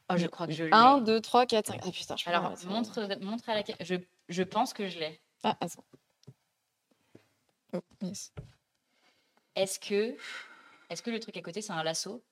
Oh, 0.09 0.17
je 0.17 0.27
crois 0.27 0.47
que 0.47 0.53
je 0.53 0.65
l'ai. 0.65 0.73
1, 0.73 0.99
2, 0.99 1.21
3, 1.21 1.45
4, 1.45 1.67
5. 1.67 1.79
Ah 1.83 1.91
putain, 1.91 2.15
je 2.17 2.29
Alors, 2.29 2.53
montre, 2.65 3.17
montre 3.21 3.49
à 3.49 3.55
laquelle. 3.55 3.77
Je, 3.79 3.95
je 4.29 4.43
pense 4.43 4.73
que 4.73 4.87
je 4.87 4.99
l'ai. 4.99 5.21
Ah, 5.43 5.57
attends. 5.59 5.85
Oh, 7.73 7.79
yes. 8.01 8.33
Est-ce 9.55 9.79
que, 9.79 10.17
est-ce 10.89 11.01
que 11.01 11.09
le 11.09 11.19
truc 11.19 11.37
à 11.37 11.41
côté, 11.41 11.61
c'est 11.61 11.71
un 11.71 11.83
lasso? 11.83 12.23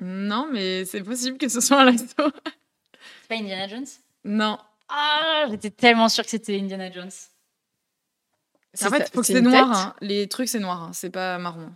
Non, 0.00 0.48
mais 0.52 0.84
c'est 0.84 1.02
possible 1.02 1.38
que 1.38 1.48
ce 1.48 1.60
soit 1.60 1.80
un 1.80 1.84
lasso. 1.86 2.04
C'est 2.16 3.28
pas 3.28 3.34
Indiana 3.36 3.66
Jones? 3.68 3.86
Non. 4.24 4.58
Ah, 4.88 5.46
j'étais 5.50 5.70
tellement 5.70 6.08
sûre 6.08 6.24
que 6.24 6.30
c'était 6.30 6.58
Indiana 6.60 6.90
Jones. 6.90 7.10
En 8.84 8.90
fait, 8.90 9.08
il 9.08 9.14
faut 9.14 9.20
que 9.22 9.26
c'est 9.26 9.40
noir. 9.40 9.70
hein. 9.72 9.94
Les 10.00 10.28
trucs, 10.28 10.48
c'est 10.48 10.58
noir. 10.58 10.82
hein. 10.82 10.90
C'est 10.92 11.10
pas 11.10 11.38
marron. 11.38 11.72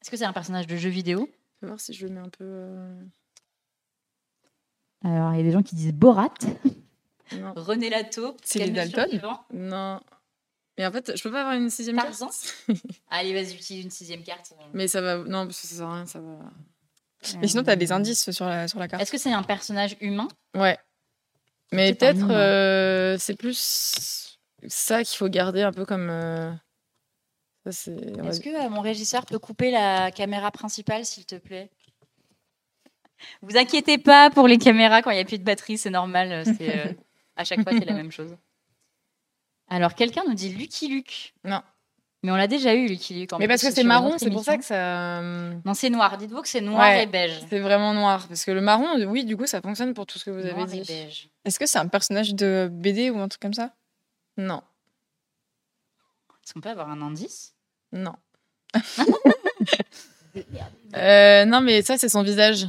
Est-ce 0.00 0.10
que 0.10 0.16
c'est 0.16 0.24
un 0.24 0.32
personnage 0.32 0.66
de 0.66 0.76
jeu 0.76 0.88
vidéo? 0.90 1.28
Je 1.60 1.66
vais 1.66 1.68
voir 1.68 1.80
si 1.80 1.92
je 1.92 2.06
le 2.06 2.12
mets 2.12 2.20
un 2.20 2.28
peu. 2.28 2.44
euh, 2.44 3.02
Alors, 5.04 5.32
il 5.32 5.38
y 5.38 5.40
a 5.40 5.44
des 5.44 5.50
gens 5.52 5.62
qui 5.62 5.74
disent 5.74 5.92
Borat. 5.92 6.32
Non. 7.36 7.52
René 7.56 7.90
Lato. 7.90 8.36
C'est 8.44 8.60
les 8.60 8.70
Dalton? 8.70 9.08
Non. 9.52 10.00
Mais 10.78 10.86
en 10.86 10.92
fait, 10.92 11.12
je 11.16 11.22
peux 11.22 11.30
pas 11.30 11.40
avoir 11.42 11.54
une 11.54 11.68
sixième 11.70 11.96
Tarzan 11.96 12.26
carte. 12.28 12.54
Allez, 13.10 13.34
vas-y, 13.34 13.54
utilise 13.54 13.84
une 13.84 13.90
sixième 13.90 14.22
carte. 14.22 14.52
Mais 14.72 14.88
ça 14.88 15.00
va. 15.00 15.18
Non, 15.18 15.46
parce 15.46 15.60
que 15.60 15.66
ça 15.66 15.76
sert 15.76 15.86
à 15.86 15.94
rien, 15.96 16.06
ça 16.06 16.20
va. 16.20 16.38
Mais 17.40 17.46
sinon, 17.48 17.62
t'as 17.62 17.72
Euh, 17.72 17.76
des 17.76 17.92
indices 17.92 18.30
sur 18.30 18.46
la, 18.46 18.66
sur 18.68 18.78
la 18.78 18.88
carte. 18.88 19.02
Est-ce 19.02 19.12
que 19.12 19.18
c'est 19.18 19.32
un 19.32 19.42
personnage 19.42 19.96
humain? 20.00 20.28
Ouais. 20.56 20.78
Mais 21.72 21.94
peut-être 21.94 22.26
euh, 22.30 23.16
c'est 23.18 23.36
plus 23.36 24.38
ça 24.66 25.02
qu'il 25.04 25.16
faut 25.16 25.28
garder 25.28 25.62
un 25.62 25.72
peu 25.72 25.84
comme. 25.84 26.08
euh, 26.10 26.52
Est-ce 27.66 28.40
que 28.40 28.48
euh, 28.66 28.68
mon 28.68 28.80
régisseur 28.80 29.24
peut 29.26 29.38
couper 29.38 29.70
la 29.70 30.10
caméra 30.10 30.50
principale, 30.50 31.04
s'il 31.06 31.24
te 31.26 31.36
plaît? 31.36 31.70
Vous 33.40 33.56
inquiétez 33.56 33.98
pas 33.98 34.30
pour 34.30 34.48
les 34.48 34.58
caméras 34.58 35.00
quand 35.02 35.10
il 35.10 35.14
n'y 35.14 35.20
a 35.20 35.24
plus 35.24 35.38
de 35.38 35.44
batterie, 35.44 35.78
c'est 35.78 35.90
normal. 35.90 36.44
C'est, 36.44 36.96
à 37.36 37.44
chaque 37.44 37.62
fois, 37.62 37.72
c'est 37.72 37.84
la 37.84 37.94
même 37.94 38.10
chose. 38.10 38.36
Alors, 39.72 39.94
quelqu'un 39.94 40.22
nous 40.28 40.34
dit 40.34 40.50
Lucky 40.50 40.88
Luke. 40.88 41.32
Non. 41.44 41.62
Mais 42.22 42.30
on 42.30 42.36
l'a 42.36 42.46
déjà 42.46 42.74
eu, 42.74 42.86
Lucky 42.86 43.14
Luke. 43.18 43.32
en 43.32 43.38
Mais 43.38 43.48
parce 43.48 43.62
que 43.62 43.70
c'est 43.72 43.82
marron, 43.82 44.16
c'est 44.18 44.30
pour 44.30 44.44
ça 44.44 44.56
que 44.58 44.64
ça. 44.64 45.18
euh, 45.20 45.54
Non, 45.64 45.74
c'est 45.74 45.90
noir. 45.90 46.16
Dites-vous 46.18 46.42
que 46.42 46.48
c'est 46.48 46.60
noir 46.60 46.80
Ouais. 46.88 47.02
et 47.04 47.06
beige. 47.06 47.40
C'est 47.50 47.58
vraiment 47.58 47.94
noir. 47.94 48.28
Parce 48.28 48.44
que 48.44 48.50
le 48.52 48.60
marron, 48.60 49.02
oui, 49.06 49.24
du 49.24 49.36
coup, 49.36 49.46
ça 49.46 49.60
fonctionne 49.60 49.92
pour 49.94 50.06
tout 50.06 50.18
ce 50.18 50.26
que 50.26 50.30
vous 50.30 50.40
Noir 50.46 50.60
avez 50.62 50.76
et 50.78 50.80
dit. 50.82 50.86
beige. 50.92 51.28
Est-ce 51.44 51.58
que 51.58 51.66
c'est 51.66 51.78
un 51.78 51.88
personnage 51.88 52.34
de 52.34 52.68
BD 52.70 53.10
ou 53.10 53.18
un 53.18 53.28
truc 53.28 53.40
comme 53.42 53.54
ça? 53.54 53.72
Non. 54.36 54.62
Est-ce 56.44 56.52
qu'on 56.54 56.60
peut 56.60 56.68
avoir 56.70 56.90
un 56.90 57.00
indice? 57.02 57.54
Non. 57.92 58.14
Euh, 60.96 61.44
non, 61.44 61.60
mais 61.60 61.82
ça, 61.82 61.98
c'est 61.98 62.08
son 62.08 62.22
visage. 62.22 62.66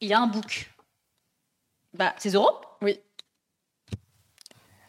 Il 0.00 0.12
a 0.12 0.20
un 0.20 0.26
bouc. 0.26 0.70
Bah, 1.94 2.14
C'est 2.18 2.30
Zoro? 2.30 2.50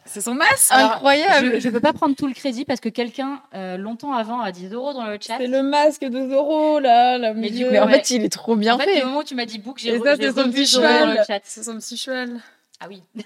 C'est 0.08 0.22
son 0.22 0.34
masque. 0.34 0.72
Alors, 0.72 0.94
Incroyable 0.94 1.60
Je 1.60 1.68
ne 1.68 1.74
peux 1.74 1.80
pas 1.80 1.94
prendre 1.94 2.16
tout 2.16 2.28
le 2.28 2.34
crédit 2.34 2.66
parce 2.66 2.80
que 2.80 2.90
quelqu'un, 2.90 3.42
euh, 3.54 3.78
longtemps 3.78 4.14
avant, 4.14 4.42
a 4.42 4.52
dit 4.52 4.68
Zoro 4.70 4.94
dans 4.94 5.06
le 5.06 5.18
chat. 5.22 5.38
C'est 5.38 5.48
le 5.48 5.62
masque 5.64 6.04
de 6.04 6.30
Zoro, 6.30 6.80
là, 6.80 7.34
Mais 7.34 7.50
du 7.50 7.66
coup, 7.66 7.72
Mais 7.72 7.80
en 7.80 7.86
ouais. 7.88 7.94
fait, 7.94 8.10
il 8.12 8.24
est 8.24 8.30
trop 8.30 8.56
bien 8.56 8.76
en 8.76 8.78
fait, 8.80 8.86
fait. 8.86 9.04
au 9.04 9.08
moment 9.08 9.20
où 9.20 9.24
tu 9.24 9.36
m'as 9.36 9.46
dit 9.46 9.60
bouc, 9.60 9.78
j'ai 9.80 9.90
Et 9.96 10.00
re- 10.00 10.04
ça, 10.04 10.16
j'ai 10.16 10.24
c'est 10.24 10.32
son 10.34 10.42
revu 10.44 10.52
petit 10.54 10.66
Zoro 10.66 10.84
dans 10.84 11.06
le 11.06 11.12
cheval. 11.12 11.26
chat. 11.28 11.40
C'est 11.44 11.64
son 11.64 11.76
petit 11.78 11.98
cheval. 11.98 12.40
Ah 12.80 12.86
oui. 12.90 13.04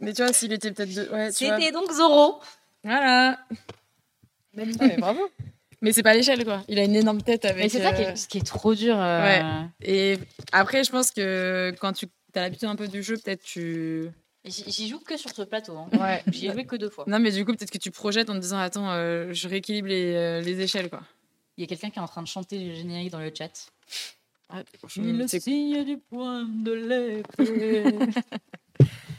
Mais 0.00 0.12
tu 0.12 0.22
vois, 0.22 0.32
s'il 0.32 0.52
était 0.52 0.70
peut-être 0.72 0.94
de... 0.94 1.08
Ouais. 1.12 1.32
C'était 1.32 1.70
donc 1.72 1.90
Zoro. 1.92 2.40
Voilà. 2.82 3.38
Mais 4.54 4.64
bravo 4.98 5.20
Mais 5.80 5.92
c'est 5.92 6.02
pas 6.02 6.14
l'échelle, 6.14 6.44
quoi. 6.44 6.62
Il 6.68 6.78
a 6.78 6.84
une 6.84 6.94
énorme 6.96 7.22
tête 7.22 7.44
avec... 7.44 7.62
Mais 7.62 7.68
c'est 7.68 7.82
ça 7.82 7.92
qui 7.92 8.02
euh, 8.04 8.12
est, 8.12 8.16
ce 8.16 8.28
qui 8.28 8.38
est 8.38 8.46
trop 8.46 8.74
dur. 8.74 8.96
euh, 8.98 9.22
Ouais. 9.22 9.42
Et 9.82 10.18
après, 10.52 10.84
je 10.84 10.90
pense 10.90 11.10
que 11.10 11.72
quand 11.80 11.92
tu 11.92 12.06
as 12.34 12.40
l'habitude 12.40 12.68
un 12.68 12.76
peu 12.76 12.88
du 12.88 13.02
jeu, 13.02 13.16
peut-être 13.16 13.42
tu... 13.42 14.10
J'y 14.46 14.88
joue 14.88 14.98
que 14.98 15.16
sur 15.16 15.30
ce 15.30 15.42
plateau. 15.42 15.76
hein. 15.76 15.88
Ouais. 15.98 16.22
J'y 16.32 16.48
ai 16.48 16.52
joué 16.52 16.66
que 16.66 16.76
deux 16.76 16.90
fois. 16.90 17.04
Non, 17.06 17.18
mais 17.18 17.30
du 17.32 17.44
coup, 17.44 17.52
peut-être 17.54 17.70
que 17.70 17.78
tu 17.78 17.90
projettes 17.90 18.28
en 18.30 18.34
te 18.34 18.38
disant, 18.40 18.58
attends, 18.58 18.90
euh, 18.90 19.32
je 19.32 19.48
rééquilibre 19.48 19.88
les, 19.88 20.14
euh, 20.14 20.40
les 20.42 20.60
échelles, 20.60 20.90
quoi. 20.90 21.00
Il 21.56 21.62
y 21.62 21.64
a 21.64 21.66
quelqu'un 21.68 21.88
qui 21.90 21.98
est 21.98 22.02
en 22.02 22.08
train 22.08 22.22
de 22.22 22.26
chanter 22.28 22.58
le 22.58 22.74
générique 22.74 23.10
dans 23.10 23.20
le 23.20 23.32
chat. 23.36 23.50
Ah, 24.50 24.56
le 24.98 25.26
signe 25.28 25.84
du 25.84 25.96
point 25.98 26.44
de 26.44 26.72
l'épée. 26.72 28.08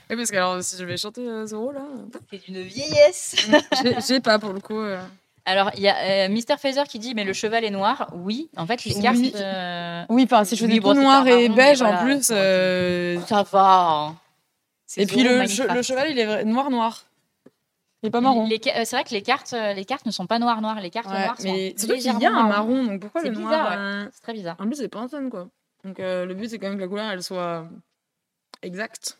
Oui, 0.07 0.15
parce 0.17 0.29
que 0.29 0.35
alors, 0.35 0.61
si 0.61 0.77
je 0.77 0.85
vais 0.85 0.97
chanter 0.97 1.27
euh, 1.27 1.47
Zoro, 1.47 1.71
là... 1.71 1.81
C'est 2.29 2.45
d'une 2.45 2.61
vieillesse. 2.61 3.35
j'ai- 4.07 4.19
pas, 4.19 4.37
pour 4.37 4.53
le 4.53 4.59
coup. 4.59 4.77
euh. 4.79 5.01
Alors, 5.45 5.71
il 5.75 5.81
y 5.81 5.87
a 5.87 6.25
euh, 6.25 6.29
Mr. 6.29 6.57
Phaser 6.59 6.83
qui 6.87 6.99
dit 6.99 7.15
Mais 7.15 7.23
le 7.23 7.33
cheval 7.33 7.63
est 7.63 7.71
noir. 7.71 8.11
Oui, 8.13 8.47
en 8.55 8.67
fait, 8.67 8.83
les 8.85 8.93
cartes. 9.01 9.17
Oui. 9.17 9.31
euh, 9.35 10.03
Oui, 10.09 10.23
enfin, 10.25 10.43
si 10.43 10.55
je 10.55 10.63
tout 10.65 10.71
c'est 10.71 10.79
noir 10.93 11.25
et 11.27 11.49
marron, 11.49 11.55
beige 11.55 11.81
en 11.81 11.85
voilà, 11.87 12.03
plus... 12.03 12.27
euh, 12.29 13.19
Ça 13.25 13.41
va. 13.51 13.87
hein. 14.11 14.15
Et 14.97 15.05
puis 15.05 15.23
le, 15.23 15.37
Minecraft. 15.39 15.69
che- 15.69 15.73
le 15.75 15.81
cheval, 15.81 16.11
il 16.11 16.19
est 16.19 16.25
vrai- 16.25 16.45
noir-noir. 16.45 17.05
Il 18.03 18.07
est 18.07 18.11
pas 18.11 18.21
marron. 18.21 18.47
C'est 18.49 18.91
vrai 18.91 19.03
que 19.03 19.09
les 19.11 19.21
cartes, 19.23 19.53
euh, 19.53 19.73
les 19.73 19.83
cartes 19.85 20.05
ne 20.05 20.11
sont 20.11 20.27
pas 20.27 20.37
noires 20.37 20.61
noires. 20.61 20.79
Les 20.79 20.91
cartes 20.91 21.07
Ouais, 21.07 21.19
noires 21.25 21.35
mais 21.43 21.71
sont 21.71 21.77
surtout 21.87 21.95
qu'il 21.95 22.03
y 22.05 22.09
a 22.09 22.13
légèrement 22.13 22.39
un 22.39 22.47
marron. 22.49 22.83
donc 22.83 23.01
pourquoi 23.01 23.21
C'est 23.21 23.29
le 23.29 23.35
bizarre, 23.35 23.49
noir 23.51 23.69
ouais. 23.71 23.77
euh, 23.77 24.09
C'est 24.13 24.21
très 24.21 24.33
bizarre. 24.33 24.55
En 24.59 24.65
plus, 24.67 24.75
c'est 24.75 24.87
pas 24.89 24.99
un 24.99 25.07
fun, 25.07 25.27
quoi. 25.29 25.47
Donc 25.83 25.99
euh, 25.99 26.25
le 26.25 26.33
but, 26.35 26.49
c'est 26.49 26.59
quand 26.59 26.67
même 26.67 26.77
que 26.77 26.81
la 26.83 26.87
couleur, 26.87 27.09
elle 27.11 27.23
soit 27.23 27.67
exacte. 28.61 29.17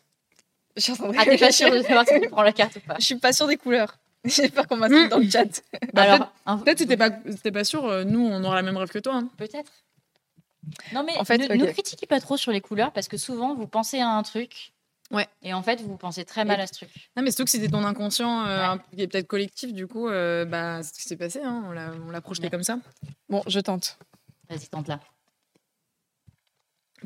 Je 0.76 0.82
suis 0.82 0.92
Ah, 0.92 1.24
t'es 1.24 1.38
pas 1.38 1.50
sûr 1.52 1.66
réfléchir. 1.66 1.72
de 1.72 1.82
savoir 1.82 2.06
si 2.06 2.20
tu 2.20 2.28
prends 2.28 2.42
la 2.42 2.52
carte 2.52 2.76
ou 2.76 2.80
pas 2.80 2.96
Je 2.98 3.04
suis 3.04 3.16
pas 3.16 3.32
sûre 3.32 3.46
des 3.48 3.56
couleurs. 3.56 3.98
J'ai 4.24 4.48
peur 4.50 4.66
qu'on 4.68 4.76
m'insulte 4.76 5.10
dans 5.10 5.18
le 5.18 5.28
chat. 5.30 5.62
Bah, 5.94 6.02
Alors, 6.02 6.32
un- 6.46 6.58
Peut-être 6.58 6.96
pas, 6.96 7.10
si 7.30 7.38
t'es 7.38 7.52
pas 7.52 7.64
sûr, 7.64 7.84
euh, 7.86 8.04
nous, 8.04 8.20
on 8.20 8.42
aura 8.44 8.56
la 8.56 8.62
même 8.62 8.76
rêve 8.76 8.90
que 8.90 8.98
toi. 8.98 9.14
hein. 9.16 9.28
Peut-être. 9.36 9.70
Non, 10.92 11.04
mais 11.04 11.16
En 11.18 11.24
fait, 11.24 11.38
ne, 11.38 11.44
ok. 11.46 11.54
ne 11.60 11.66
critiquez 11.72 12.06
pas 12.06 12.20
trop 12.20 12.36
sur 12.36 12.50
les 12.52 12.60
couleurs 12.60 12.92
parce 12.92 13.08
que 13.08 13.16
souvent 13.16 13.54
vous 13.54 13.66
pensez 13.68 14.00
à 14.00 14.08
un 14.08 14.22
truc. 14.22 14.72
Ouais. 15.12 15.28
Et 15.42 15.54
en 15.54 15.62
fait, 15.62 15.80
vous 15.82 15.96
pensez 15.96 16.24
très 16.24 16.44
mal 16.44 16.60
à 16.60 16.66
ce 16.66 16.72
truc. 16.72 16.88
Non, 17.16 17.22
mais 17.22 17.30
surtout 17.30 17.44
que 17.44 17.50
c'était 17.50 17.68
ton 17.68 17.84
inconscient, 17.84 18.44
euh, 18.44 18.58
Ouais. 18.58 18.64
un- 18.64 18.78
qui 18.78 19.02
est 19.02 19.06
peut-être 19.06 19.28
collectif, 19.28 19.72
du 19.72 19.86
coup, 19.86 20.08
euh, 20.08 20.44
bah, 20.44 20.82
c'est 20.82 20.94
ce 20.94 20.98
qui 21.00 21.08
s'est 21.08 21.16
passé. 21.16 21.40
hein, 21.44 21.62
On 21.66 22.10
l'a 22.10 22.20
projeté 22.20 22.46
Ouais. 22.46 22.50
comme 22.50 22.64
ça. 22.64 22.78
Bon, 23.28 23.42
je 23.46 23.60
tente. 23.60 23.98
Vas-y, 24.48 24.66
tente 24.68 24.88
là. 24.88 24.98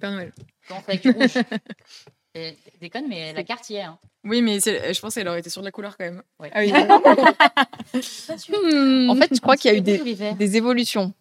Père 0.00 0.12
Noël. 0.12 0.32
Commence 0.68 0.84
avec 0.88 1.02
du 1.02 1.10
rouge. 1.10 1.34
Et 2.34 2.56
Déconne, 2.80 3.08
mais 3.08 3.32
la 3.32 3.42
carte 3.42 3.68
y 3.70 3.74
est. 3.74 3.82
Hein. 3.82 3.98
Oui, 4.22 4.40
mais 4.40 4.60
je 4.60 5.00
pense 5.00 5.14
qu'elle 5.14 5.26
aurait 5.26 5.40
été 5.40 5.50
sur 5.50 5.62
de 5.62 5.66
la 5.66 5.72
couleur 5.72 5.96
quand 5.98 6.04
même. 6.04 6.22
Ah 6.52 6.60
oui. 6.60 6.72
En 9.10 9.16
fait, 9.16 9.34
je 9.34 9.40
crois 9.40 9.56
qu'il 9.56 9.72
y 9.72 9.74
a 9.74 9.76
eu 9.76 9.80
des, 9.80 10.56
évolutions. 10.56 11.12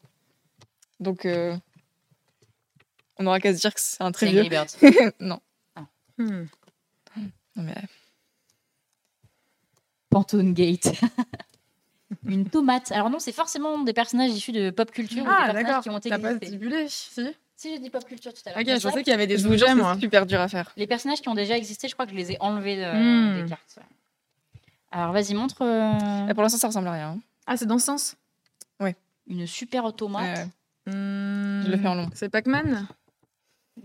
Donc, 0.99 1.26
euh, 1.26 1.57
on 3.18 3.26
aura 3.26 3.39
qu'à 3.39 3.56
se 3.56 3.60
dire 3.60 3.73
que 3.73 3.80
c'est 3.81 4.03
un 4.03 4.11
très 4.11 4.27
C'est 4.27 4.43
vieux. 4.43 5.14
Non. 5.19 5.39
Hmm. 6.19 6.43
Mais, 7.61 7.76
Pantone 10.10 10.53
Gate. 10.53 10.91
Une 12.26 12.49
tomate. 12.49 12.91
Alors 12.91 13.10
non, 13.11 13.19
c'est 13.19 13.31
forcément 13.31 13.77
des 13.80 13.94
personnages 13.94 14.31
issus 14.31 14.52
de 14.52 14.72
pop 14.72 14.90
culture 14.91 15.23
ou 15.23 15.27
des 15.27 15.31
Ah, 15.31 15.41
personnages 15.45 15.65
d'accord. 15.65 15.84
qui 15.84 15.90
ont 15.90 15.98
été 15.99 16.10
T'as 16.10 16.18
pas 16.19 16.36
stipulé 16.38 16.88
Si. 16.90 17.22
Si 17.56 17.69
j'ai 17.72 17.80
dit 17.80 17.90
pop 17.90 18.03
culture 18.06 18.34
tout 18.34 18.41
à 18.45 18.49
l'heure. 18.52 18.60
Ok, 18.61 18.80
je 18.80 18.88
pensais 18.88 19.03
qu'il 19.03 19.11
y 19.11 19.14
avait 19.14 19.27
des 19.27 19.45
objets, 19.45 19.76
moi. 19.76 19.94
c'est 19.95 19.99
super 20.02 20.26
dur 20.26 20.40
à 20.40 20.48
faire. 20.48 20.72
Les 20.77 20.88
personnages 20.88 21.22
qui 21.22 21.30
ont 21.30 21.36
déjà 21.36 21.56
existé, 21.57 21.88
je 21.88 21.94
crois 21.94 22.06
que 22.06 22.11
je 22.14 22.18
les 22.18 22.31
ai 22.31 22.38
enlevés 22.40 22.77
de- 22.77 23.36
Hmm. 23.38 23.44
des 23.44 23.49
cartes. 23.49 23.76
ouais. 23.77 23.84
Alors 24.91 25.11
vas-y, 25.11 25.34
montre 25.36 25.61
euh, 25.61 26.27
Et 26.27 26.34
pour 26.34 26.41
l'instant, 26.41 26.57
ça 26.57 26.68
ressemble 26.68 26.88
à 26.88 26.94
rien. 26.94 27.10
hein. 27.10 27.19
Ah, 27.45 27.57
c'est 27.57 27.65
dans 27.68 27.77
ce 27.80 27.86
sens? 27.86 28.15
Une 29.27 29.45
super 29.45 29.86
automate. 29.86 30.40
Euh, 30.40 30.45
Hmm, 31.61 31.64
Je 31.64 31.69
le 31.69 31.77
fais 31.77 31.88
en 31.88 31.94
long. 31.94 32.10
C'est 32.15 32.30
Pac-Man? 32.30 32.88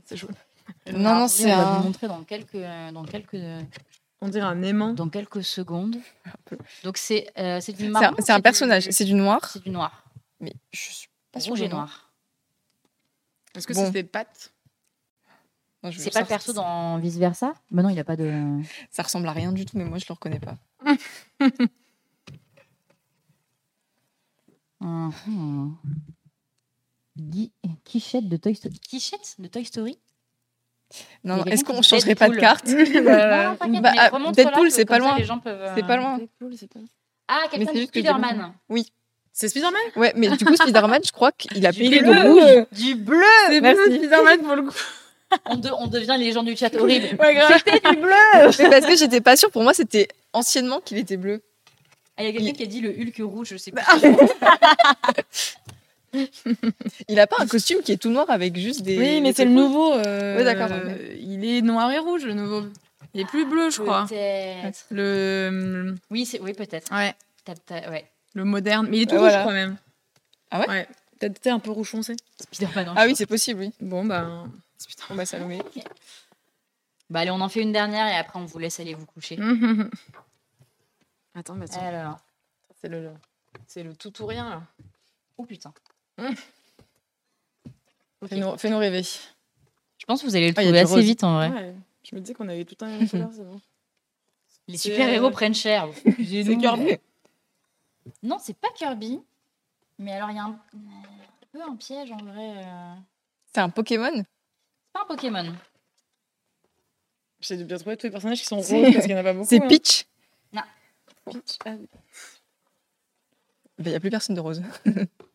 C'est 0.06 0.16
chouette. 0.16 0.36
non, 0.92 1.14
non, 1.20 1.28
c'est 1.28 1.52
on 1.52 1.56
va 1.56 1.68
un. 1.68 1.78
vous 1.78 1.84
montrer 1.84 2.08
dans 2.08 2.22
quelques, 2.24 2.56
dans 2.92 3.04
quelques, 3.04 3.36
On 4.20 4.28
dirait 4.28 4.46
un 4.46 4.62
aimant. 4.62 4.94
dans 4.94 5.08
quelques 5.08 5.42
secondes. 5.44 5.96
Donc 6.84 6.96
c'est 6.96 7.30
euh, 7.38 7.60
c'est 7.60 7.72
du 7.72 7.88
marron. 7.88 8.14
un, 8.18 8.22
c'est 8.22 8.32
un 8.32 8.36
du- 8.36 8.42
personnage. 8.42 8.88
C'est 8.90 9.04
du 9.04 9.14
noir. 9.14 9.44
C'est 9.50 9.62
du 9.62 9.70
noir. 9.70 10.04
Mais 10.40 10.52
je 10.72 10.80
suis 10.80 11.08
pas 11.32 11.40
sûre. 11.40 11.50
Rouge 11.52 11.62
et 11.62 11.68
noir. 11.68 12.12
Est-ce 13.54 13.66
que 13.66 13.72
Bon. 13.72 13.84
c'est 13.86 13.92
des 13.92 14.02
pattes 14.04 14.52
Non, 15.82 15.90
C'est 15.96 16.10
pas 16.12 16.20
le 16.22 16.26
perso 16.26 16.52
dans 16.52 16.98
Vice 16.98 17.16
Versa? 17.18 17.54
Bah 17.70 17.82
non, 17.82 17.88
il 17.88 17.98
a 17.98 18.04
pas 18.04 18.16
de. 18.16 18.60
Ça 18.90 19.02
ressemble 19.02 19.28
à 19.28 19.32
rien 19.32 19.52
du 19.52 19.64
tout, 19.64 19.76
mais 19.78 19.84
moi, 19.84 19.98
je 19.98 20.06
le 20.08 20.12
reconnais 20.14 20.40
pas. 20.40 20.56
Guy- 27.16 27.52
Quichette 27.84 28.28
de 28.28 28.36
Toy 28.36 28.54
Story. 28.54 28.78
Quichette 28.80 29.36
de 29.38 29.46
Toy 29.48 29.64
Story? 29.64 29.98
Non, 31.24 31.36
non, 31.38 31.44
est-ce 31.44 31.64
qu'on 31.64 31.80
changerait 31.82 32.14
pas 32.14 32.28
de 32.28 32.34
Deadpool. 32.34 32.40
carte 32.40 32.66
Bah, 32.66 33.56
Non, 33.68 33.80
bah, 33.80 33.92
mais 33.92 33.98
ah, 33.98 34.10
Deadpool, 34.32 34.70
c'est 34.70 34.84
pas 34.84 34.98
loin. 34.98 35.16
peuvent, 35.42 35.72
C'est 35.74 35.82
euh, 35.82 35.86
pas 35.86 35.96
loin. 35.96 36.18
Ah, 37.28 37.44
quelqu'un 37.50 37.70
c'est 37.72 37.80
de 37.80 37.86
Spider-Man. 37.86 38.52
C'est 39.32 39.48
Spider-Man? 39.48 39.80
Ouais, 39.96 40.12
mais 40.16 40.28
du 40.28 40.44
coup, 40.44 40.54
Spider-Man, 40.54 41.00
je 41.04 41.10
crois 41.12 41.32
qu'il 41.32 41.66
a 41.66 41.72
Du 41.72 41.78
pris 41.84 41.98
bleu. 42.00 42.12
le 42.12 42.30
rouge. 42.30 42.66
Du 42.72 42.94
bleu 42.94 43.22
C'est 43.48 43.60
bleu, 43.60 43.74
Spider-Man 43.96 44.40
pour 44.42 44.54
le 44.54 44.62
coup. 44.62 44.74
on, 45.46 45.56
de- 45.56 45.70
on 45.78 45.86
devient 45.88 46.14
les 46.18 46.30
gens 46.32 46.42
du 46.42 46.56
chat 46.56 46.72
horrible. 46.76 47.16
Ouais, 47.20 47.34
grave. 47.34 47.54
C'était 47.66 47.80
du 47.90 47.96
bleu 47.96 48.12
Mais 48.58 48.70
parce 48.70 48.86
que 48.86 48.96
j'étais 48.96 49.20
pas 49.20 49.36
sûre, 49.36 49.50
pour 49.50 49.62
moi, 49.62 49.74
c'était 49.74 50.08
anciennement 50.32 50.80
qu'il 50.80 50.98
était 50.98 51.16
bleu. 51.16 51.42
Ah, 52.16 52.22
Il 52.22 52.26
y 52.26 52.28
a 52.28 52.32
quelqu'un 52.32 52.52
qui 52.52 52.62
a 52.62 52.66
dit 52.66 52.80
le 52.80 52.90
Hulk 52.90 53.16
rouge, 53.22 53.48
je 53.50 53.56
sais 53.56 53.72
pas. 53.72 53.82
Il 57.08 57.18
a 57.20 57.26
pas 57.26 57.36
un 57.40 57.46
costume 57.46 57.80
qui 57.82 57.92
est 57.92 57.96
tout 57.96 58.10
noir 58.10 58.28
avec 58.30 58.56
juste 58.56 58.82
des. 58.82 58.98
Oui, 58.98 59.20
mais 59.20 59.32
c'est 59.32 59.44
le 59.44 59.50
nouveau. 59.50 59.92
euh, 59.92 60.36
Ouais, 60.36 60.44
d'accord, 60.44 60.68
Il 61.18 61.44
est 61.44 61.60
noir 61.62 61.90
et 61.90 61.98
rouge, 61.98 62.24
le 62.24 62.34
nouveau. 62.34 62.64
Il 63.14 63.20
est 63.20 63.24
plus 63.26 63.44
bleu, 63.46 63.70
je 63.70 63.80
crois. 63.80 64.06
Peut-être. 64.08 64.86
Le. 64.90 65.94
Oui, 66.10 66.26
c'est... 66.26 66.40
oui 66.40 66.52
peut-être. 66.52 66.92
Ouais, 66.92 67.14
T'as- 67.44 67.54
t'as- 67.54 67.90
ouais. 67.90 68.04
le 68.34 68.44
moderne. 68.44 68.88
Mais 68.90 68.98
il 68.98 69.02
est 69.02 69.06
tout 69.06 69.12
rouge, 69.12 69.22
voilà. 69.28 69.40
crois 69.40 69.52
même. 69.52 69.76
Ah 70.50 70.60
ouais 70.60 70.68
Ouais. 70.68 70.88
Peut-être 71.20 71.46
un 71.46 71.58
peu 71.60 71.70
rouge 71.70 71.88
foncé. 71.88 72.16
Spider-Man 72.52 72.92
Ah 72.96 73.06
oui, 73.06 73.14
c'est 73.16 73.26
possible, 73.26 73.60
oui. 73.60 73.72
Bon, 73.80 74.04
bah. 74.04 74.22
Bon, 75.08 75.14
bah. 75.14 75.24
Bah 77.10 77.20
allez, 77.20 77.30
on 77.30 77.40
en 77.40 77.48
fait 77.48 77.60
une 77.60 77.72
dernière 77.72 78.06
et 78.08 78.16
après 78.16 78.38
on 78.38 78.46
vous 78.46 78.58
laisse 78.58 78.80
aller 78.80 78.94
vous 78.94 79.06
coucher. 79.06 79.38
Attends, 81.34 81.54
mais 81.54 81.64
attends. 81.72 81.86
Alors. 81.86 82.18
C'est 82.80 82.88
le, 82.88 83.10
c'est 83.66 83.82
le 83.82 83.94
tout 83.94 84.22
ou 84.22 84.26
rien, 84.26 84.48
là. 84.50 84.62
Oh 85.38 85.44
putain. 85.44 85.72
Fais-nous 88.28 88.56
fais-nous 88.56 88.78
rêver. 88.78 89.02
Je 89.02 90.06
pense 90.06 90.22
que 90.22 90.26
vous 90.26 90.36
allez 90.36 90.48
le 90.48 90.54
Ah, 90.56 90.62
trouver 90.62 90.80
assez 90.80 90.94
rose. 90.94 91.04
vite 91.04 91.24
en 91.24 91.34
vrai. 91.34 91.50
Ouais. 91.50 91.74
Je 92.08 92.14
me 92.14 92.20
disais 92.20 92.34
qu'on 92.34 92.48
avait 92.48 92.64
tout 92.64 92.76
un 92.84 92.88
même 92.88 93.08
couleur, 93.08 93.30
c'est 93.32 93.44
bon. 93.44 93.60
Les 94.68 94.78
super-héros 94.78 95.26
euh, 95.26 95.30
prennent 95.30 95.54
cher. 95.54 95.88
C'est 96.04 96.56
Kirby. 96.58 96.98
Non, 98.22 98.38
c'est 98.38 98.56
pas 98.56 98.68
Kirby. 98.74 99.20
Mais 99.98 100.12
alors, 100.12 100.30
il 100.30 100.36
y 100.36 100.38
a 100.38 100.44
un... 100.44 100.50
un 100.50 100.58
peu 101.52 101.62
un 101.62 101.76
piège 101.76 102.10
en 102.12 102.16
vrai. 102.18 102.64
euh. 102.64 102.94
C'est 103.52 103.60
un 103.60 103.68
Pokémon? 103.70 104.12
C'est 104.14 104.92
pas 104.92 105.02
un 105.02 105.06
Pokémon. 105.06 105.54
J'essaie 107.40 107.56
de 107.58 107.64
bien 107.64 107.76
trouver 107.78 107.96
tous 107.98 108.06
les 108.06 108.10
personnages 108.10 108.40
qui 108.40 108.46
sont 108.46 108.56
roses 108.56 108.66
C'est- 108.66 108.82
parce 108.92 109.04
qu'il 109.04 109.14
n'y 109.14 109.14
en 109.14 109.20
a 109.20 109.22
pas 109.22 109.32
beaucoup. 109.34 109.48
C'est 109.48 109.62
hein. 109.62 109.68
Peach? 109.68 110.06
Peach. 111.26 111.58
Ah, 111.64 111.70
oui. 111.72 111.88
Il 113.78 113.86
n'y 113.88 113.94
a 113.94 114.00
plus 114.00 114.10
personne 114.10 114.34
de 114.36 114.40
rose. 114.40 114.62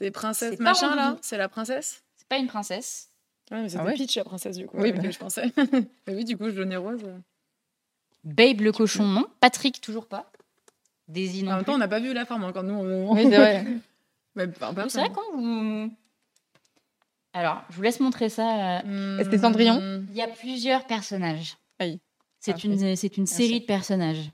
C'est 0.00 0.10
princesse 0.10 0.50
C'est 0.52 0.56
pas 0.58 0.64
machin, 0.64 0.94
là. 0.94 1.16
C'est 1.22 1.36
la 1.38 1.48
princesse 1.48 2.02
C'est 2.16 2.28
pas 2.28 2.36
une 2.38 2.46
princesse. 2.46 3.10
Ouais, 3.50 3.62
mais 3.62 3.68
c'était 3.68 3.80
Ah 3.82 3.86
ouais 3.86 3.94
Peach, 3.94 4.16
la 4.16 4.24
princesse, 4.24 4.56
du 4.56 4.66
coup, 4.66 4.76
Oui, 4.78 4.92
bah. 4.92 5.08
je 5.10 5.18
pensais. 5.18 5.50
mais 6.06 6.14
oui, 6.14 6.24
du 6.24 6.36
coup, 6.36 6.46
je 6.50 6.54
donnais 6.54 6.76
rose. 6.76 7.04
Babe 8.24 8.60
le 8.60 8.72
cochon, 8.72 9.06
non. 9.06 9.24
Patrick, 9.40 9.80
toujours 9.80 10.06
pas. 10.06 10.30
Daisy, 11.08 11.42
non 11.42 11.52
En 11.52 11.56
même 11.56 11.64
temps, 11.64 11.74
on 11.74 11.78
n'a 11.78 11.88
pas 11.88 12.00
vu 12.00 12.12
la 12.12 12.26
forme 12.26 12.44
encore, 12.44 12.62
nous. 12.62 12.74
On... 12.74 13.14
Oui, 13.14 13.22
c'est 13.30 13.36
vrai. 13.36 13.64
Mais, 14.34 14.46
C'est 14.88 15.00
vrai 15.00 15.10
quand 15.12 15.36
vous... 15.36 15.90
Alors, 17.32 17.62
je 17.70 17.76
vous 17.76 17.82
laisse 17.82 18.00
montrer 18.00 18.28
ça. 18.28 18.78
euh, 18.80 19.16
Hmm. 19.18 19.22
C'était 19.24 19.38
Cendrillon 19.38 20.04
Il 20.10 20.14
y 20.16 20.22
a 20.22 20.28
plusieurs 20.28 20.86
personnages. 20.86 21.56
Aïe. 21.78 21.98
C'est 22.40 22.52
Ah, 22.54 22.58
une, 22.66 22.96
c'est 22.96 23.16
une 23.16 23.26
série 23.26 23.60
de 23.60 23.64
personnages. 23.66 24.30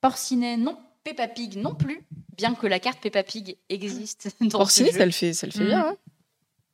Porcinet, 0.00 0.56
non. 0.56 0.78
Peppa 1.02 1.28
Pig, 1.28 1.56
non 1.58 1.74
plus. 1.74 2.00
Bien 2.36 2.54
que 2.54 2.66
la 2.66 2.80
carte 2.80 3.00
Peppa 3.00 3.22
Pig 3.22 3.56
existe 3.68 4.28
dans 4.40 4.48
ce 4.48 4.56
Porcinet, 4.56 4.92
jeu. 4.92 4.98
ça 4.98 5.06
le 5.06 5.12
fait, 5.12 5.32
ça 5.32 5.46
le 5.46 5.52
fait 5.52 5.64
Mm. 5.64 5.66
bien. 5.66 5.86
hein. 5.88 5.96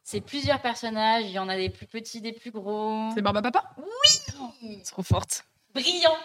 C'est 0.03 0.21
plusieurs 0.21 0.61
personnages. 0.61 1.25
Il 1.27 1.31
y 1.33 1.39
en 1.39 1.49
a 1.49 1.57
des 1.57 1.71
plus 1.71 1.87
petits, 1.87 2.21
des 2.21 2.33
plus 2.33 2.51
gros. 2.51 3.11
C'est 3.15 3.23
Barba 3.23 3.43
Papa? 3.43 3.75
Trop 4.87 5.03
forte. 5.03 5.45
Brillant. 5.75 6.17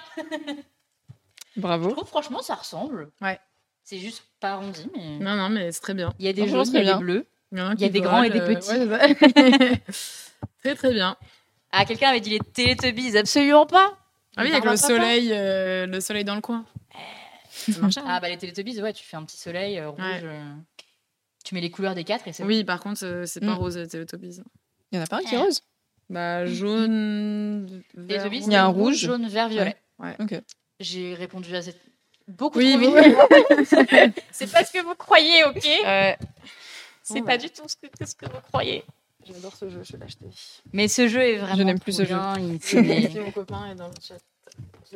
Je 1.56 1.62
Bravo. 1.62 1.92
trouve 1.92 2.08
franchement 2.08 2.42
ça 2.42 2.56
ressemble. 2.56 3.12
Ouais. 3.22 3.40
C'est 3.84 4.00
juste 4.00 4.24
pas 4.40 4.54
arrondi, 4.54 4.90
mais 4.96 5.20
Non, 5.20 5.36
non, 5.36 5.50
mais 5.50 5.72
c'est 5.72 5.82
très 5.82 5.94
bien. 5.94 6.14
il 6.18 6.26
y 6.26 6.30
a 6.30 6.34
des 6.34 6.48
jaunes, 6.48 6.66
il 6.74 6.84
y 6.84 6.90
a 6.90 6.94
des 6.96 7.00
bleus. 7.00 7.28
Il 7.52 7.60
y, 7.60 7.62
en 7.62 7.74
Il 7.74 7.82
y 7.82 7.86
a 7.86 7.90
des 7.90 8.02
grands 8.02 8.24
et 8.24 8.30
des 8.32 8.40
euh, 8.40 8.56
petits. 8.56 8.72
ouais, 8.72 9.80
très, 10.64 10.76
très 10.76 10.94
bien. 10.94 11.16
Ah, 11.72 11.86
quelqu'un 11.86 12.10
avait 12.10 12.20
dit 12.22 12.32
les 12.32 12.40
Teletubbies, 12.40 13.16
absolument 13.18 13.68
pas. 13.68 13.98
Ah 14.36 14.42
oui, 14.44 14.52
avec 14.52 14.66
le 14.66 14.76
soleil, 14.78 15.30
euh, 15.32 15.86
le 15.86 16.02
soleil 16.02 16.24
dans 16.26 16.36
le 16.36 16.42
coin. 16.42 16.66
Ça 17.74 17.80
marche. 17.80 17.96
Ah 18.06 18.20
bah 18.20 18.30
les 18.30 18.38
Teletubbies, 18.38 18.82
ouais, 18.82 18.94
tu 18.94 19.04
fais 19.04 19.18
un 19.18 19.24
petit 19.24 19.38
soleil 19.38 19.78
euh, 19.80 19.90
rouge. 19.90 20.00
Ouais. 20.02 20.22
euh, 20.24 20.54
Tu 21.44 21.56
mets 21.56 21.62
les 21.62 21.72
couleurs 21.72 21.96
des 21.96 22.04
quatre 22.04 22.28
et 22.28 22.34
c'est 22.34 22.44
Oui, 22.44 22.64
par 22.64 22.80
contre, 22.80 23.06
euh, 23.06 23.26
c'est 23.26 23.40
pas 23.40 23.48
Mm. 23.54 23.58
rose, 23.58 23.78
les 23.78 23.88
Teletubbies. 23.88 24.42
Il 24.92 24.98
y 24.98 25.02
en 25.02 25.04
a 25.04 25.08
pas 25.08 25.18
un 25.18 25.22
qui 25.22 25.36
est 25.36 25.38
rose 25.38 25.62
Bah, 26.10 26.46
jaune. 26.46 27.82
vert, 27.94 28.24
Teletubbies, 28.24 28.46
Il 28.46 28.52
y 28.54 28.56
a 28.56 28.66
un 28.66 28.72
c'est 28.74 28.80
rouge. 28.80 28.98
jaune, 28.98 29.28
vert, 29.28 29.50
violet. 29.50 29.76
Ouais. 30.00 30.16
Ok. 30.20 30.42
J'ai 30.80 31.14
répondu 31.14 31.56
à 31.56 31.62
cette 31.62 31.80
beaucoup 32.28 32.58
Oui, 32.60 32.74
trop 32.74 32.96
oui. 32.96 33.04
vite. 33.04 34.24
c'est 34.32 34.52
pas 34.52 34.64
ce 34.66 34.72
que 34.74 34.84
vous 34.84 34.96
croyez, 34.96 35.44
ok 35.46 35.64
Ouais. 35.64 36.18
C'est 37.04 37.20
Bon, 37.20 37.26
pas 37.26 37.38
bah. 37.38 37.38
du 37.38 37.50
tout 37.52 37.64
ce 37.68 37.76
que, 37.76 37.88
ce 38.06 38.16
que 38.16 38.26
vous 38.26 38.42
croyez. 38.52 38.84
J'adore 39.28 39.56
ce 39.56 39.70
jeu, 39.70 39.82
je 39.84 39.94
vais 39.94 40.00
l'acheter. 40.00 40.26
Mais 40.74 40.88
ce 40.88 41.08
jeu 41.08 41.22
est 41.22 41.38
vraiment. 41.38 41.56
Je 41.56 41.64
n'aime 41.64 41.80
plus 41.80 41.94
trop 41.94 42.02
ce 42.04 42.08
jeu. 42.08 42.16
bien, 42.16 42.34
il- 42.40 42.60
c'est 42.62 42.82
mon 43.22 43.32
copain 43.32 43.72
est 43.72 43.76
dans 43.76 43.88
le 43.88 43.94
chat. 44.02 44.18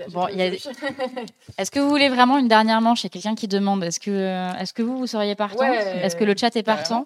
Bon, 0.09 0.25
a. 0.25 0.29
Est-ce 1.57 1.71
que 1.71 1.79
vous 1.79 1.89
voulez 1.89 2.09
vraiment 2.09 2.37
une 2.37 2.47
dernière 2.47 2.81
manche? 2.81 3.01
Il 3.01 3.05
y 3.05 3.07
a 3.07 3.09
quelqu'un 3.09 3.35
qui 3.35 3.47
demande. 3.47 3.83
Est-ce 3.83 3.99
que, 3.99 4.11
euh, 4.11 4.53
est-ce 4.59 4.73
que 4.73 4.81
vous, 4.81 4.97
vous 4.97 5.07
seriez 5.07 5.35
partant? 5.35 5.59
Ouais. 5.69 5.99
Est-ce 6.03 6.15
que 6.15 6.23
le 6.23 6.35
chat 6.37 6.55
est 6.55 6.63
partant? 6.63 7.05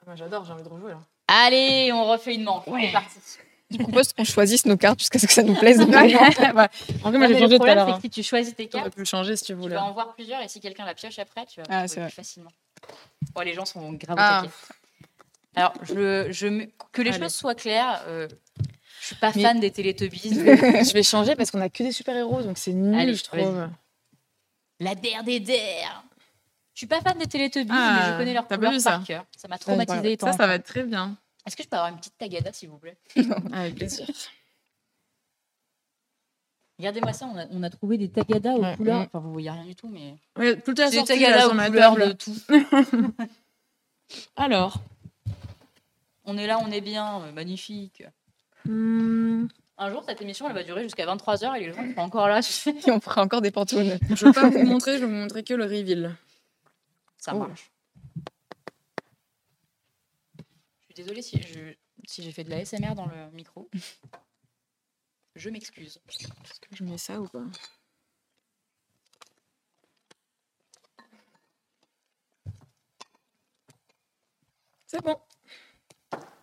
Ah, 0.00 0.04
Moi, 0.06 0.16
j'adore, 0.16 0.44
j'ai 0.44 0.52
envie 0.52 0.62
de 0.62 0.68
rejouer 0.68 0.92
là. 0.92 0.98
Allez, 1.28 1.90
on 1.92 2.04
refait 2.06 2.34
une 2.34 2.44
manche. 2.44 2.66
Ouais. 2.66 2.86
C'est 2.86 2.92
parti. 2.92 3.18
Je 3.70 3.76
propose 3.76 4.12
qu'on 4.14 4.24
choisisse 4.24 4.64
nos 4.64 4.78
cartes 4.78 4.98
jusqu'à 4.98 5.18
ce 5.18 5.26
que 5.26 5.32
ça 5.32 5.42
nous 5.42 5.54
plaise. 5.54 5.78
En 5.82 5.84
vrai, 5.86 6.00
Non, 6.00 6.52
moi, 6.54 7.18
mais 7.18 7.28
j'ai 7.28 7.34
le 7.34 7.38
changé 7.40 7.48
tout 7.48 7.54
à 7.64 7.66
problème, 7.66 7.76
l'heure. 7.76 7.86
c'est 7.88 7.92
hein. 7.92 7.96
que 7.96 8.02
si 8.02 8.10
tu 8.10 8.22
choisis 8.22 8.54
tes 8.56 8.66
T'aurais 8.66 8.84
cartes, 8.84 8.94
pu 8.94 9.00
le 9.00 9.04
changer 9.04 9.36
si 9.36 9.44
tu 9.44 9.54
tu 9.60 9.68
vas 9.68 9.84
en 9.84 9.92
voir 9.92 10.14
plusieurs 10.14 10.40
et 10.40 10.48
si 10.48 10.60
quelqu'un 10.60 10.86
la 10.86 10.94
pioche 10.94 11.18
après, 11.18 11.44
tu 11.44 11.60
vas 11.60 11.66
Ah, 11.68 11.84
plus 11.86 12.10
facilement. 12.10 12.50
Oh, 13.34 13.42
les 13.42 13.52
gens 13.52 13.66
sont 13.66 13.92
grave 13.92 14.16
Ah. 14.18 14.42
Alors, 15.54 15.74
je, 15.82 16.66
que 16.92 17.02
les 17.02 17.10
Allez. 17.10 17.18
choses 17.20 17.34
soient 17.34 17.54
claires, 17.54 18.02
euh, 18.06 18.28
suis 19.08 19.16
pas 19.16 19.32
Mais- 19.34 19.42
fan 19.42 19.60
des 19.60 19.70
Télétubbies. 19.70 20.20
je 20.34 20.92
vais 20.92 21.02
changer 21.02 21.36
parce 21.36 21.50
qu'on 21.50 21.60
a 21.60 21.68
que 21.68 21.82
des 21.82 21.92
super-héros, 21.92 22.42
donc 22.42 22.56
c'est 22.58 22.72
nul, 22.72 22.94
Allez, 22.98 23.14
je 23.14 23.24
trouve. 23.24 23.68
La 24.80 24.94
der 24.94 25.22
des 25.24 25.40
der. 25.40 26.04
Je 26.74 26.78
suis 26.80 26.86
pas 26.86 27.00
fan 27.00 27.18
des 27.18 27.26
Télétubbies, 27.26 27.70
Ah, 27.72 27.96
mais 28.06 28.12
je 28.12 28.18
connais 28.18 28.32
leur 28.34 28.46
couleur 28.46 28.80
ça 28.80 28.92
par 28.92 29.04
cœur. 29.04 29.24
Ça 29.36 29.48
m'a 29.48 29.58
traumatisé. 29.58 30.16
Ça, 30.20 30.26
ça 30.28 30.34
enfant. 30.34 30.46
va 30.46 30.54
être 30.54 30.64
très 30.66 30.84
bien. 30.84 31.16
Est-ce 31.46 31.56
que 31.56 31.62
je 31.64 31.68
peux 31.68 31.76
avoir 31.76 31.90
une 31.90 31.98
petite 31.98 32.16
tagada, 32.18 32.52
s'il 32.52 32.68
vous 32.68 32.78
plaît 32.78 32.96
Avec 33.52 33.74
plaisir. 33.74 34.06
Regardez-moi 36.78 37.12
ça, 37.12 37.26
on 37.26 37.36
a, 37.36 37.46
on 37.50 37.62
a 37.64 37.70
trouvé 37.70 37.98
des 37.98 38.08
tagadas 38.08 38.52
aux 38.54 38.62
Ouais, 38.62 38.76
couleurs. 38.76 39.00
mm. 39.00 39.06
Enfin, 39.06 39.18
vous 39.18 39.32
voyez 39.32 39.50
rien 39.50 39.64
du 39.64 39.74
tout, 39.74 39.88
mais. 39.88 40.14
Ouais, 40.36 40.60
tout 40.60 40.80
est 40.80 40.90
Des 40.90 41.02
tagadas 41.02 41.48
aux 41.48 41.50
couleurs 41.56 41.96
de 41.96 42.12
tout. 42.12 42.36
Alors. 44.36 44.76
On 46.24 46.36
est 46.36 46.46
là, 46.46 46.60
on 46.62 46.70
est 46.70 46.80
bien, 46.82 47.22
euh, 47.22 47.32
magnifique. 47.32 48.02
Hmm, 48.70 49.48
Un 49.78 49.90
jour, 49.90 50.02
cette 50.04 50.20
émission, 50.22 50.46
elle 50.48 50.54
va 50.54 50.62
durer 50.64 50.82
jusqu'à 50.82 51.06
23h 51.06 51.56
et 51.56 51.60
les 51.66 51.72
gens 51.72 51.94
sont 51.94 52.00
encore 52.00 52.28
là. 52.28 52.40
Et 52.86 52.90
on 52.90 53.00
fera 53.00 53.22
encore 53.22 53.40
des 53.40 53.50
pantounes. 53.50 53.98
je 54.10 54.24
vais 54.26 54.32
pas 54.32 54.48
vous 54.50 54.64
montrer, 54.64 54.94
je 54.98 55.04
vais 55.04 55.06
vous 55.06 55.12
montrer 55.12 55.42
que 55.44 55.54
le 55.54 55.64
reveal. 55.64 56.16
Ça 57.16 57.32
Oh. 57.34 57.38
marche. 57.38 57.70
Je 60.38 60.94
suis 60.94 60.94
désolée 61.04 61.22
si 61.22 61.40
je- 61.42 61.74
si 62.06 62.22
j'ai 62.22 62.32
fait 62.32 62.44
de 62.44 62.50
la 62.50 62.60
SMR 62.64 62.94
dans 62.94 63.06
le 63.06 63.30
micro. 63.32 63.68
Je 65.36 65.50
m'excuse. 65.50 66.00
Est-ce 66.08 66.26
que 66.60 66.74
je 66.74 66.84
mets 66.84 66.98
ça 66.98 67.20
ou 67.20 67.26
pas? 67.28 67.44
C'est 74.86 75.02
bon. 75.02 75.16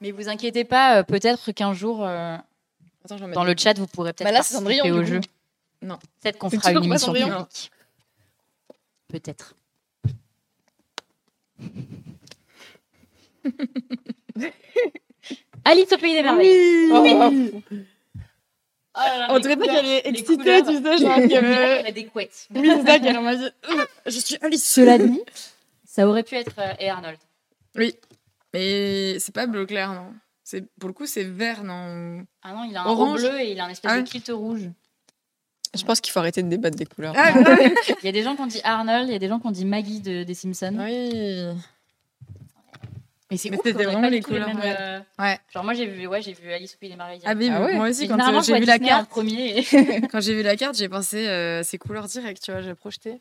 Mais 0.02 0.12
vous 0.12 0.30
inquiétez 0.30 0.64
pas, 0.64 1.00
euh, 1.00 1.04
peut-être 1.04 1.52
qu'un 1.52 1.74
jour, 1.74 2.06
euh, 2.06 2.38
Attends, 3.04 3.18
dans 3.30 3.44
le 3.44 3.56
chat, 3.58 3.78
vous 3.78 3.88
pourrez 3.88 4.14
peut-être 4.14 4.28
Bah 4.28 4.32
là, 4.32 4.44
c'est 4.44 4.56
participer 4.62 4.92
au 4.92 5.04
jeu. 5.04 5.22
Non. 5.82 5.98
Peut-être 6.22 6.38
qu'on 6.38 6.50
fera 6.50 6.72
une 6.72 6.84
émission 6.84 7.14
publique. 7.14 7.72
Peut-être. 9.08 9.56
Alice 15.66 15.92
au 15.92 15.98
pays 15.98 16.14
des 16.14 16.22
merveilles. 16.22 16.90
Oh, 16.92 17.62
Oh 18.98 19.02
là 19.02 19.18
là, 19.18 19.28
On 19.32 19.40
dirait 19.40 19.58
pas 19.58 19.66
qu'elle 19.66 19.86
est 19.86 20.08
excitée, 20.08 20.64
tu 20.64 20.82
sais, 20.82 20.98
genre 21.00 21.16
qu'elle 21.28 21.86
a 21.86 21.92
des 21.92 22.06
couettes. 22.06 22.48
Oui, 22.56 22.70
c'est 22.78 22.86
ça 22.86 23.00
qu'elle 23.00 23.20
m'a 23.20 23.36
dit. 23.36 23.44
Euh, 23.44 23.86
Je 24.06 24.20
suis 24.20 24.38
Alice. 24.42 24.64
Cela 24.66 24.98
dit, 24.98 25.22
ça 25.84 26.08
aurait 26.08 26.24
pu 26.24 26.36
être 26.36 26.54
euh, 26.60 26.74
et 26.80 26.90
Arnold. 26.90 27.18
Oui. 27.76 27.94
Mais 28.56 29.20
c'est 29.20 29.34
pas 29.34 29.48
bleu 29.48 29.66
clair, 29.66 29.94
non 29.94 30.14
C'est 30.44 30.64
pour 30.80 30.88
le 30.90 30.94
coup, 30.94 31.06
c'est 31.06 31.24
vert, 31.24 31.64
non 31.64 32.26
Ah 32.42 32.54
non, 32.54 32.64
il 32.70 32.76
a 32.76 32.84
un 32.84 32.86
Orange. 32.86 33.22
bleu 33.22 33.40
et 33.42 33.52
il 33.52 33.60
a 33.60 33.66
un 33.66 33.70
espèce 33.70 33.92
Ah 33.94 34.02
de 34.02 34.08
kilt 34.08 34.30
rouge. 34.34 34.70
Je 35.78 35.84
pense 35.84 36.00
qu'il 36.00 36.12
faut 36.14 36.20
arrêter 36.20 36.42
de 36.42 36.48
débattre 36.48 36.78
des 36.78 36.86
couleurs. 36.86 37.14
Ah, 37.18 37.34
ouais. 37.38 37.74
Il 38.02 38.06
y 38.06 38.08
a 38.08 38.12
des 38.14 38.24
gens 38.24 38.36
qui 38.38 38.42
ont 38.42 38.48
dit 38.48 38.62
Arnold, 38.64 39.10
il 39.10 39.12
y 39.12 39.16
a 39.16 39.20
des 39.20 39.28
gens 39.28 39.40
qui 39.42 39.48
ont 39.48 39.52
dit 39.52 39.66
Maggie 39.66 40.00
de, 40.00 40.24
des 40.24 40.34
Simpsons. 40.34 40.74
oui. 40.80 41.54
Mais 43.32 43.38
c'est 43.38 43.50
c'était 43.52 43.72
vraiment 43.74 44.08
les 44.08 44.22
couleurs, 44.22 44.48
mêmes, 44.48 44.60
ouais. 44.60 44.76
euh, 44.80 45.00
Ouais. 45.18 45.40
Genre 45.52 45.64
moi 45.64 45.74
j'ai 45.74 45.88
vu, 45.88 46.06
ouais, 46.06 46.22
j'ai 46.22 46.34
vu 46.34 46.52
Alice 46.54 46.76
au 46.76 46.78
pays 46.78 46.92
des 46.92 46.96
merveilles. 46.96 47.22
Ah, 47.26 47.34
oui, 47.36 47.50
Ah 47.52 47.64
ouais. 47.66 47.76
moi 47.76 47.90
aussi, 47.90 48.08
quand 48.08 48.20
euh, 48.20 48.42
j'ai 48.44 48.60
vu 48.60 48.66
la 48.66 48.74
Disney 48.78 48.88
carte, 48.90 49.10
premier. 49.10 49.64
quand 50.12 50.22
j'ai 50.22 50.36
vu 50.36 50.44
la 50.44 50.56
carte, 50.56 50.78
j'ai 50.78 50.88
pensé 50.88 51.28
euh, 51.28 51.64
ces 51.64 51.80
couleurs 51.80 52.06
directes, 52.06 52.44
tu 52.44 52.52
vois, 52.52 52.62
j'ai 52.62 52.76
projeté. 52.76 53.20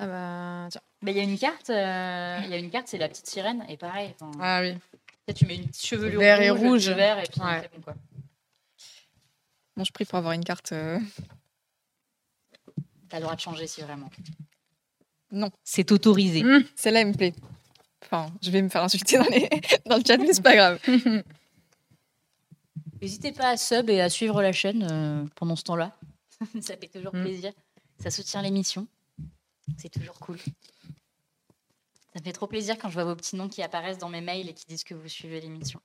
Ah 0.00 0.06
bah 0.06 0.68
tiens. 0.70 0.80
Mais 1.02 1.10
il 1.12 1.16
y 1.16 1.20
a 1.20 1.24
une 1.24 1.38
carte, 1.38 1.70
euh, 1.70 2.40
il 2.44 2.50
y 2.50 2.54
a 2.54 2.56
une 2.58 2.70
carte, 2.70 2.86
c'est 2.88 2.98
la 2.98 3.08
petite 3.08 3.26
sirène 3.26 3.64
et 3.68 3.76
pareil. 3.76 4.14
Ah 4.40 4.60
oui. 4.62 4.74
tu 5.34 5.44
mets 5.46 5.56
une 5.56 5.66
petite 5.66 5.84
chevelure 5.86 6.20
Vert 6.20 6.40
et 6.40 6.50
rouge, 6.50 6.88
vert 6.88 7.18
et 7.18 7.24
puis 7.24 7.40
Ouais. 7.40 7.60
c'est 7.62 7.74
bon 7.74 7.82
quoi. 7.82 7.94
Moi, 9.76 9.84
je 9.84 9.90
prie 9.92 10.04
pour 10.04 10.18
avoir 10.18 10.32
une 10.34 10.44
carte. 10.44 10.72
euh, 10.72 10.98
T'as 13.08 13.18
le 13.18 13.22
droit 13.22 13.34
de 13.36 13.40
changer 13.40 13.66
si 13.66 13.80
vraiment. 13.82 14.10
Non. 15.30 15.50
C'est 15.64 15.90
autorisé. 15.92 16.42
Mm. 16.42 16.64
Celle-là, 16.74 17.00
elle 17.02 17.08
me 17.08 17.12
plaît. 17.14 17.34
Enfin, 18.04 18.32
je 18.42 18.50
vais 18.50 18.62
me 18.62 18.68
faire 18.68 18.82
insulter 18.82 19.18
dans, 19.18 19.24
les... 19.30 19.48
dans 19.86 19.96
le 19.98 20.02
chat, 20.06 20.16
mais 20.16 20.32
c'est 20.32 20.42
pas 20.42 20.54
grave. 20.56 20.78
N'hésitez 23.00 23.32
pas 23.32 23.50
à 23.50 23.56
sub 23.56 23.88
et 23.90 24.00
à 24.00 24.08
suivre 24.08 24.42
la 24.42 24.52
chaîne 24.52 24.86
euh, 24.90 25.24
pendant 25.36 25.54
ce 25.56 25.62
temps-là. 25.64 25.96
ça 26.60 26.76
fait 26.76 26.88
toujours 26.88 27.14
Mm. 27.14 27.22
plaisir. 27.22 27.52
Ça 28.00 28.10
soutient 28.10 28.42
l'émission. 28.42 28.86
C'est 29.76 29.88
toujours 29.90 30.18
cool. 30.20 30.38
Ça 30.38 32.20
me 32.20 32.22
fait 32.24 32.32
trop 32.32 32.46
plaisir 32.46 32.78
quand 32.78 32.88
je 32.88 32.94
vois 32.94 33.04
vos 33.04 33.14
petits 33.16 33.36
noms 33.36 33.48
qui 33.48 33.62
apparaissent 33.62 33.98
dans 33.98 34.08
mes 34.08 34.20
mails 34.20 34.48
et 34.48 34.54
qui 34.54 34.64
disent 34.66 34.84
que 34.84 34.94
vous 34.94 35.08
suivez 35.08 35.40
l'émission. 35.40 35.80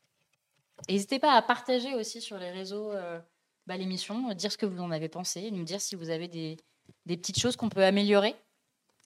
Et 0.87 0.93
N'hésitez 0.93 1.19
pas 1.19 1.33
à 1.33 1.41
partager 1.41 1.93
aussi 1.95 2.21
sur 2.21 2.37
les 2.37 2.49
réseaux 2.51 2.91
euh, 2.91 3.19
bah, 3.67 3.77
l'émission, 3.77 4.29
euh, 4.29 4.33
dire 4.33 4.51
ce 4.51 4.57
que 4.57 4.65
vous 4.65 4.79
en 4.81 4.91
avez 4.91 5.09
pensé, 5.09 5.51
nous 5.51 5.63
dire 5.63 5.81
si 5.81 5.95
vous 5.95 6.09
avez 6.09 6.27
des, 6.27 6.57
des 7.05 7.17
petites 7.17 7.39
choses 7.39 7.55
qu'on 7.55 7.69
peut 7.69 7.83
améliorer. 7.83 8.35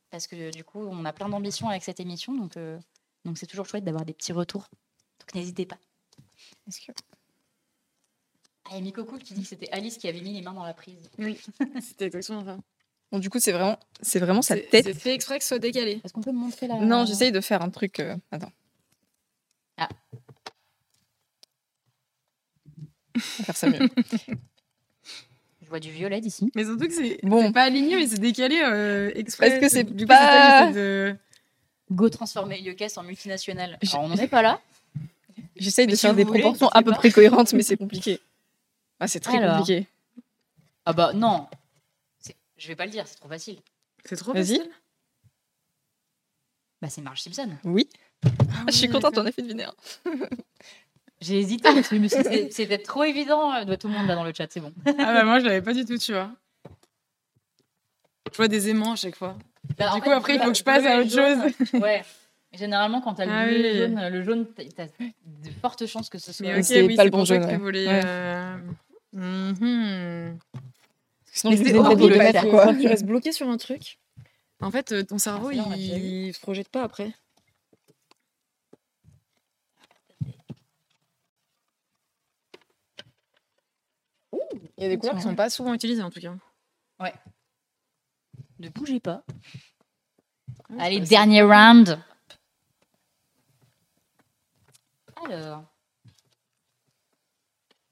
Parce 0.09 0.27
que 0.27 0.51
du 0.51 0.63
coup, 0.63 0.79
on 0.79 1.03
a 1.05 1.11
plein 1.11 1.27
d'ambitions 1.27 1.67
avec 1.69 1.83
cette 1.83 1.99
émission, 1.99 2.33
donc 2.33 2.55
euh, 2.55 2.79
donc 3.25 3.37
c'est 3.37 3.45
toujours 3.47 3.65
chouette 3.65 3.83
d'avoir 3.83 4.05
des 4.05 4.13
petits 4.13 4.31
retours. 4.31 4.67
Donc 5.19 5.33
n'hésitez 5.35 5.65
pas. 5.65 5.77
Est-ce 6.67 6.79
que- 6.87 6.93
Ah, 8.69 8.75
a 8.75 8.79
Miko 8.79 9.03
Cool 9.03 9.19
qui 9.21 9.33
dit 9.33 9.41
que 9.41 9.47
c'était 9.47 9.69
Alice 9.71 9.97
qui 9.97 10.07
avait 10.07 10.21
mis 10.21 10.33
les 10.33 10.41
mains 10.41 10.53
dans 10.53 10.63
la 10.63 10.73
prise. 10.73 11.09
C'était 11.81 12.05
exactement 12.05 12.45
ça. 12.45 12.57
Bon, 13.11 13.19
du 13.19 13.29
coup, 13.29 13.39
c'est 13.39 13.51
vraiment, 13.53 13.79
c'est 14.01 14.19
vraiment 14.19 14.41
sa 14.41 14.55
tête. 14.57 14.83
c'est 14.85 14.93
fait 14.93 15.13
exprès 15.13 15.37
que 15.37 15.43
ce 15.43 15.49
soit 15.49 15.59
décalé. 15.59 16.01
Est-ce 16.03 16.11
qu'on 16.13 16.21
peut 16.21 16.31
me 16.31 16.37
montrer 16.39 16.67
la. 16.67 16.75
Non, 16.75 17.05
j'essaye 17.05 17.31
de 17.31 17.39
faire 17.41 17.61
un 17.61 17.69
truc. 17.69 17.99
euh, 17.99 18.15
Attends. 18.31 18.51
Ah. 19.77 19.87
On 23.15 23.19
va 23.19 23.43
faire 23.45 23.57
ça 23.57 23.69
mieux. 23.69 23.79
Je 25.61 25.69
vois 25.69 25.79
du 25.79 25.91
violet 25.91 26.21
d'ici. 26.21 26.49
Mais 26.55 26.63
surtout 26.63 26.87
que 26.87 26.93
c'est 26.93 27.19
Bon. 27.23 27.41
c'est 27.47 27.51
pas 27.51 27.63
aligné, 27.63 27.95
mais 27.97 28.07
c'est 28.07 28.19
décalé 28.19 28.61
euh, 28.63 29.11
exprès. 29.15 29.49
Parce 29.49 29.61
que 29.61 29.69
c'est 29.69 29.83
Du 29.83 30.05
coup, 30.05 30.09
pas- 30.09 30.71
de... 30.71 31.15
Go 31.91 32.09
transformer 32.09 32.59
Yokes 32.61 32.97
en 32.97 33.03
multinationale. 33.03 33.77
Je- 33.81 33.91
Alors, 33.91 34.05
on 34.05 34.09
n'en 34.09 34.15
est 34.15 34.27
pas 34.27 34.41
là. 34.41 34.61
J'essaye 35.57 35.85
de 35.87 35.91
Mais 35.91 35.95
si 35.95 36.01
faire 36.01 36.11
vous 36.11 36.17
des 36.17 36.23
voulez, 36.23 36.39
proportions 36.41 36.69
à 36.69 36.83
peu 36.83 36.91
pas. 36.91 36.97
près 36.97 37.11
cohérentes, 37.11 37.53
mais 37.53 37.63
c'est 37.63 37.77
compliqué. 37.77 38.19
Ah, 38.99 39.07
c'est 39.07 39.19
très 39.19 39.37
Alors. 39.39 39.57
compliqué. 39.57 39.87
Ah 40.85 40.93
bah 40.93 41.11
non. 41.13 41.47
Je 42.57 42.67
vais 42.67 42.75
pas 42.75 42.85
le 42.85 42.91
dire, 42.91 43.07
c'est 43.07 43.15
trop 43.17 43.29
facile. 43.29 43.59
C'est 44.05 44.15
trop 44.15 44.33
Vas-y. 44.33 44.57
facile. 44.57 44.69
Bah 46.81 46.89
c'est 46.89 47.01
Marge 47.01 47.21
Simpson. 47.21 47.49
Oui. 47.63 47.89
Ah 48.23 48.29
Ah, 48.51 48.63
je 48.67 48.71
suis 48.77 48.89
contente, 48.89 49.17
on 49.17 49.25
a 49.25 49.31
fait 49.31 49.41
deviner 49.41 49.65
un. 49.65 49.73
J'ai 51.21 51.39
hésité 51.39 51.63
parce 51.73 51.87
que 51.87 51.95
je 51.95 52.01
me 52.01 52.07
suis 52.07 52.17
dit, 52.21 52.29
c'est- 52.29 52.51
c'est 52.51 52.67
peut-être 52.67 52.83
trop 52.85 53.03
évident. 53.03 53.51
Euh, 53.53 53.75
Tout 53.75 53.87
le 53.87 53.93
monde 53.95 54.05
là 54.07 54.13
dans 54.15 54.23
le 54.23 54.33
chat, 54.33 54.47
c'est 54.51 54.59
bon. 54.59 54.71
Ah 54.85 54.91
bah 55.13 55.23
moi, 55.23 55.39
je 55.39 55.45
l'avais 55.45 55.63
pas 55.63 55.73
du 55.73 55.83
tout, 55.83 55.97
tu 55.97 56.11
vois. 56.13 56.29
Je 58.31 58.37
vois 58.37 58.47
des 58.47 58.69
aimants 58.69 58.91
à 58.91 58.95
chaque 58.95 59.15
fois. 59.15 59.35
Bah, 59.79 59.91
en 59.91 59.95
du 59.95 60.01
coup, 60.01 60.09
fait, 60.09 60.15
après, 60.15 60.33
il 60.33 60.37
bleu- 60.37 60.45
faut 60.45 60.51
que 60.51 60.57
je 60.57 60.63
passe 60.63 60.81
bleu 60.83 60.91
à 60.91 60.95
et 60.95 60.99
autre 60.99 61.09
jaune, 61.09 61.41
chose. 61.71 61.73
Ouais. 61.81 62.03
Généralement, 62.53 63.01
quand 63.01 63.15
t'as 63.15 63.25
le 63.25 63.31
Ah 63.31 63.45
bleu 63.45 63.55
et 63.55 63.63
le 63.63 63.69
oui. 63.71 63.77
jaune, 63.95 64.09
le 64.09 64.23
jaune, 64.23 64.45
t'as 64.55 64.63
t'as 64.75 64.85
de 65.25 65.49
fortes 65.59 65.85
chances 65.87 66.09
que 66.09 66.17
ce 66.19 66.31
soit. 66.31 66.45
Mais 66.45 66.57
ok, 66.59 66.63
c'est 66.63 66.81
oui, 66.83 66.95
pas 66.95 67.03
le 67.03 67.09
bon 67.09 67.19
pour 67.19 67.27
ça 67.27 67.33
jaune, 67.35 67.43
que 67.43 67.47
tu 67.49 67.51
ouais. 67.53 67.57
voulais... 67.57 67.87
Ouais. 67.87 68.01
euh, 68.05 68.57
mhm. 69.13 70.37
Sinon, 71.37 71.55
je 71.55 71.63
vous 71.63 71.77
horrible 71.77 72.07
le 72.07 72.17
mettre, 72.17 72.49
quoi. 72.49 72.73
Tu 72.73 72.87
restes 72.87 73.05
bloqué 73.05 73.31
sur 73.31 73.47
un 73.47 73.57
truc. 73.57 73.99
En 74.59 74.71
fait, 74.71 74.91
euh, 74.91 75.03
ton 75.03 75.19
cerveau, 75.19 75.49
Ah, 75.49 75.75
il... 75.75 76.27
il 76.27 76.33
se 76.33 76.39
projette 76.39 76.69
pas 76.69 76.81
après. 76.81 77.13
Il 84.77 84.83
y 84.83 84.85
a 84.85 84.89
des 84.89 84.97
couleurs 84.97 85.15
qui 85.15 85.21
sont 85.21 85.35
pas 85.35 85.49
souvent 85.51 85.73
utilisées 85.75 86.01
en 86.01 86.09
tout 86.09 86.19
cas. 86.19 86.33
Ne 88.59 88.69
bougez 88.69 88.99
pas. 88.99 89.23
Ouais, 90.71 90.77
Allez, 90.79 90.99
dernier 91.01 91.43
round. 91.43 91.99
Alors. 95.25 95.65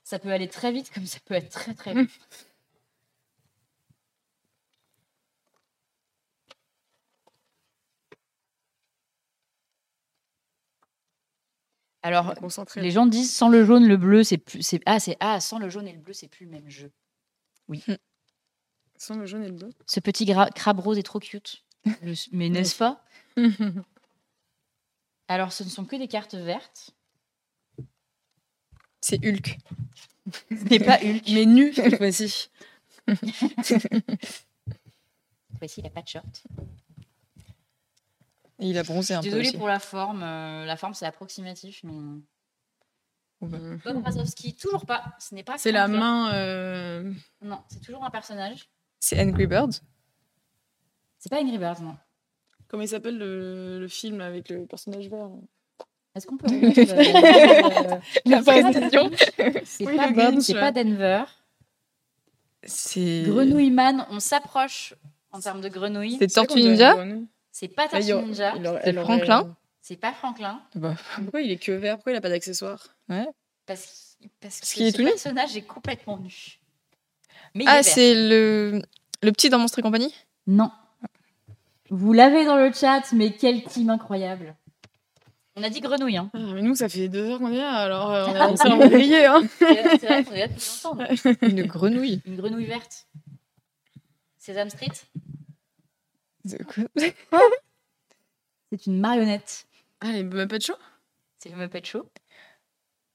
Ça 0.03 0.17
peut 0.17 0.31
aller 0.31 0.47
très 0.47 0.72
vite 0.72 0.91
comme 0.91 1.05
ça 1.05 1.19
peut 1.26 1.35
être 1.35 1.49
très 1.49 1.76
très 1.76 1.93
vite. 1.93 2.09
Alors, 12.06 12.36
les 12.76 12.91
gens 12.91 13.07
disent 13.07 13.34
sans 13.34 13.49
le 13.49 13.65
jaune, 13.65 13.88
le 13.88 13.98
bleu, 13.98 14.23
c'est 14.23 14.38
plus. 14.38 14.61
c'est- 14.61 14.80
Ah, 14.86 14.99
c'est 14.99 15.18
ah, 15.19 15.40
sans 15.40 15.57
le 15.57 15.69
jaune 15.69 15.88
et 15.88 15.91
le 15.94 15.98
bleu, 15.98 16.14
c'est 16.14 16.27
plus 16.27 16.45
le 16.45 16.52
même 16.52 16.69
jeu. 16.69 16.91
Sans 18.98 19.15
le 19.18 19.26
jaune 19.26 19.44
et 19.44 19.48
le 19.48 19.53
bleu. 19.53 19.72
Ce 19.88 19.99
petit 19.99 20.23
gra- 20.26 20.52
crabe 20.53 20.80
rose 20.80 20.99
est 20.99 21.03
trop 21.03 21.19
cute. 21.19 21.64
Mais 22.32 22.49
n'est-ce 22.49 22.76
pas? 22.76 23.03
Alors, 25.27 25.52
ce 25.52 25.64
ne 25.64 25.69
sont 25.69 25.84
que 25.86 25.95
des 25.95 26.07
cartes 26.07 26.36
vertes. 26.36 26.91
C'est 29.02 29.26
Hulk. 29.26 29.57
Ce 30.52 30.64
n'est 30.65 30.80
pas 30.80 30.99
Hulk. 31.02 31.23
Mais 31.32 31.45
nu 31.48 31.73
cette 31.73 31.98
fois-ci. 31.98 32.49
Cette 33.64 33.90
fois-ci, 35.57 35.80
il 35.80 35.84
n'a 35.84 35.90
pas 35.90 36.02
de 36.03 36.07
short. 36.07 36.44
Et 38.60 38.69
il 38.69 38.77
a 38.77 38.84
bronzé 38.84 39.14
un 39.14 39.19
peu 39.22 39.26
Désolée 39.26 39.52
pour 39.52 39.68
la 39.68 39.80
forme. 39.80 40.23
euh, 40.23 40.65
la 40.65 40.77
forme, 40.77 40.94
c'est 40.94 41.06
approximatif, 41.06 41.82
mais. 41.84 41.94
Bob 43.41 44.03
Razowski, 44.03 44.56
toujours 44.56 44.86
pas. 44.86 45.03
Ce 45.19 45.36
n'est 45.36 45.44
pas. 45.44 45.57
C'est 45.57 45.72
la 45.73 45.88
main. 45.88 46.34
euh, 46.34 47.11
Non, 47.41 47.60
c'est 47.68 47.82
toujours 47.82 48.03
un 48.03 48.10
personnage. 48.10 48.69
C'est 48.99 49.19
Angry 49.22 49.45
Birds. 49.45 49.82
C'est 51.19 51.30
pas 51.30 51.41
Angry 51.41 51.57
Birds, 51.57 51.82
non. 51.82 51.95
Comment 52.68 52.84
il 52.84 52.88
s'appelle 52.90 53.18
le, 53.18 53.80
le 53.80 53.88
film 53.88 54.22
avec 54.22 54.49
le 54.49 54.65
personnage 54.65 55.07
vert 55.10 55.30
Est-ce 56.15 56.26
qu'on 56.26 56.38
peut 56.38 56.48
euh, 56.52 57.99
La 58.26 58.40
c'est 58.41 58.45
pas- 58.45 58.72
précision. 58.72 59.11
C'est 59.65 59.86
Oui, 59.86 59.98
pas 59.98 60.11
Bob, 60.11 60.40
c'est 60.40 60.53
pas 60.53 60.72
Denver. 60.72 61.23
C'est. 62.64 63.23
Grenouille 63.27 63.69
Man, 63.69 64.06
on 64.10 64.19
s'approche 64.19 64.95
en 65.32 65.40
termes 65.40 65.61
de 65.61 65.69
grenouille. 65.69 66.15
C'est 66.19 66.27
Tortue 66.34 66.61
Ninja. 66.61 66.95
C'est 67.57 67.69
pas 67.69 67.88
Tortue 67.88 68.11
aurait- 68.11 68.23
Ninja. 68.26 68.53
C'est 68.53 68.68
aurait- 68.68 68.94
Franklin 69.06 69.56
C'est 69.82 69.95
pas 69.95 70.11
Franklin. 70.11 70.61
Bah, 70.76 70.94
Pourquoi 71.15 71.40
il 71.41 71.52
est 71.52 71.56
que 71.57 71.72
vert? 71.72 71.95
Pourquoi 71.95 72.11
il 72.11 72.18
a 72.18 72.22
pas 72.22 72.27
d'accessoires? 72.27 72.90
Parce, 73.65 74.18
parce 74.41 74.60
que 74.60 74.65
qu'il 74.73 74.86
est 74.88 74.91
ce 74.91 74.98
tout 74.98 75.03
nu 75.03 75.07
personnage 75.10 75.56
est 75.56 75.61
complètement 75.61 76.18
nu. 76.18 76.60
Mais 77.53 77.64
Ah, 77.65 77.82
c'est 77.82 78.14
le... 78.14 78.82
le 79.23 79.32
petit 79.32 79.49
dans 79.49 79.57
Monstre 79.57 79.80
et 79.80 79.82
compagnie? 79.84 80.14
Non. 80.48 80.69
Vous 81.90 82.11
l'avez 82.11 82.44
dans 82.44 82.57
le 82.57 82.73
chat, 82.73 83.03
mais 83.14 83.32
quel 83.32 83.64
team 83.64 83.90
incroyable. 83.90 84.53
On 85.56 85.64
a 85.64 85.69
dit 85.69 85.80
grenouille, 85.80 86.18
hein. 86.18 86.30
Ah, 86.34 86.40
mais 86.53 86.61
nous, 86.61 86.76
ça 86.76 86.90
fait 86.90 87.07
deux 87.07 87.30
heures 87.30 87.40
qu'on 87.40 87.53
est 87.53 87.57
là, 87.57 87.72
alors 87.72 88.11
euh, 88.11 88.26
on 88.27 88.36
est 88.36 88.40
lancé 88.40 88.68
en 88.68 88.77
grillé. 88.77 89.26
Hein. 89.27 89.44
C'est 89.60 90.03
vrai 90.03 90.26
qu'on 90.26 90.34
est 90.34 90.40
là 90.40 90.49
tous 90.49 90.86
ensemble. 90.86 91.07
Une 91.41 91.64
grenouille. 91.68 92.22
Une 92.26 92.36
grenouille 92.36 92.65
verte. 92.65 93.07
Sesame 94.40 94.69
Street, 94.69 94.91
c'est 98.72 98.85
une 98.85 98.99
marionnette. 98.99 99.65
Ah, 100.01 100.11
les 100.11 100.23
Muppet 100.23 100.59
Show? 100.59 100.76
C'est 101.39 101.49
le 101.49 101.55
Muppet 101.55 101.84
Show. 101.84 102.09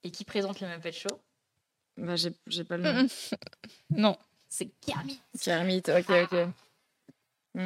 Et 0.02 0.10
qui 0.10 0.24
présente 0.24 0.60
le 0.60 0.68
Muppet 0.68 0.92
Show? 0.92 1.20
Bah, 1.96 2.16
j'ai 2.16 2.32
j'ai 2.46 2.64
pas 2.64 2.76
le 2.76 2.84
nom. 2.84 3.02
Mm, 3.02 3.08
Non. 3.96 4.18
C'est 4.48 4.68
Kermit. 4.80 5.20
Kermit, 5.40 5.82
ok, 5.88 6.10
ok. 6.24 7.64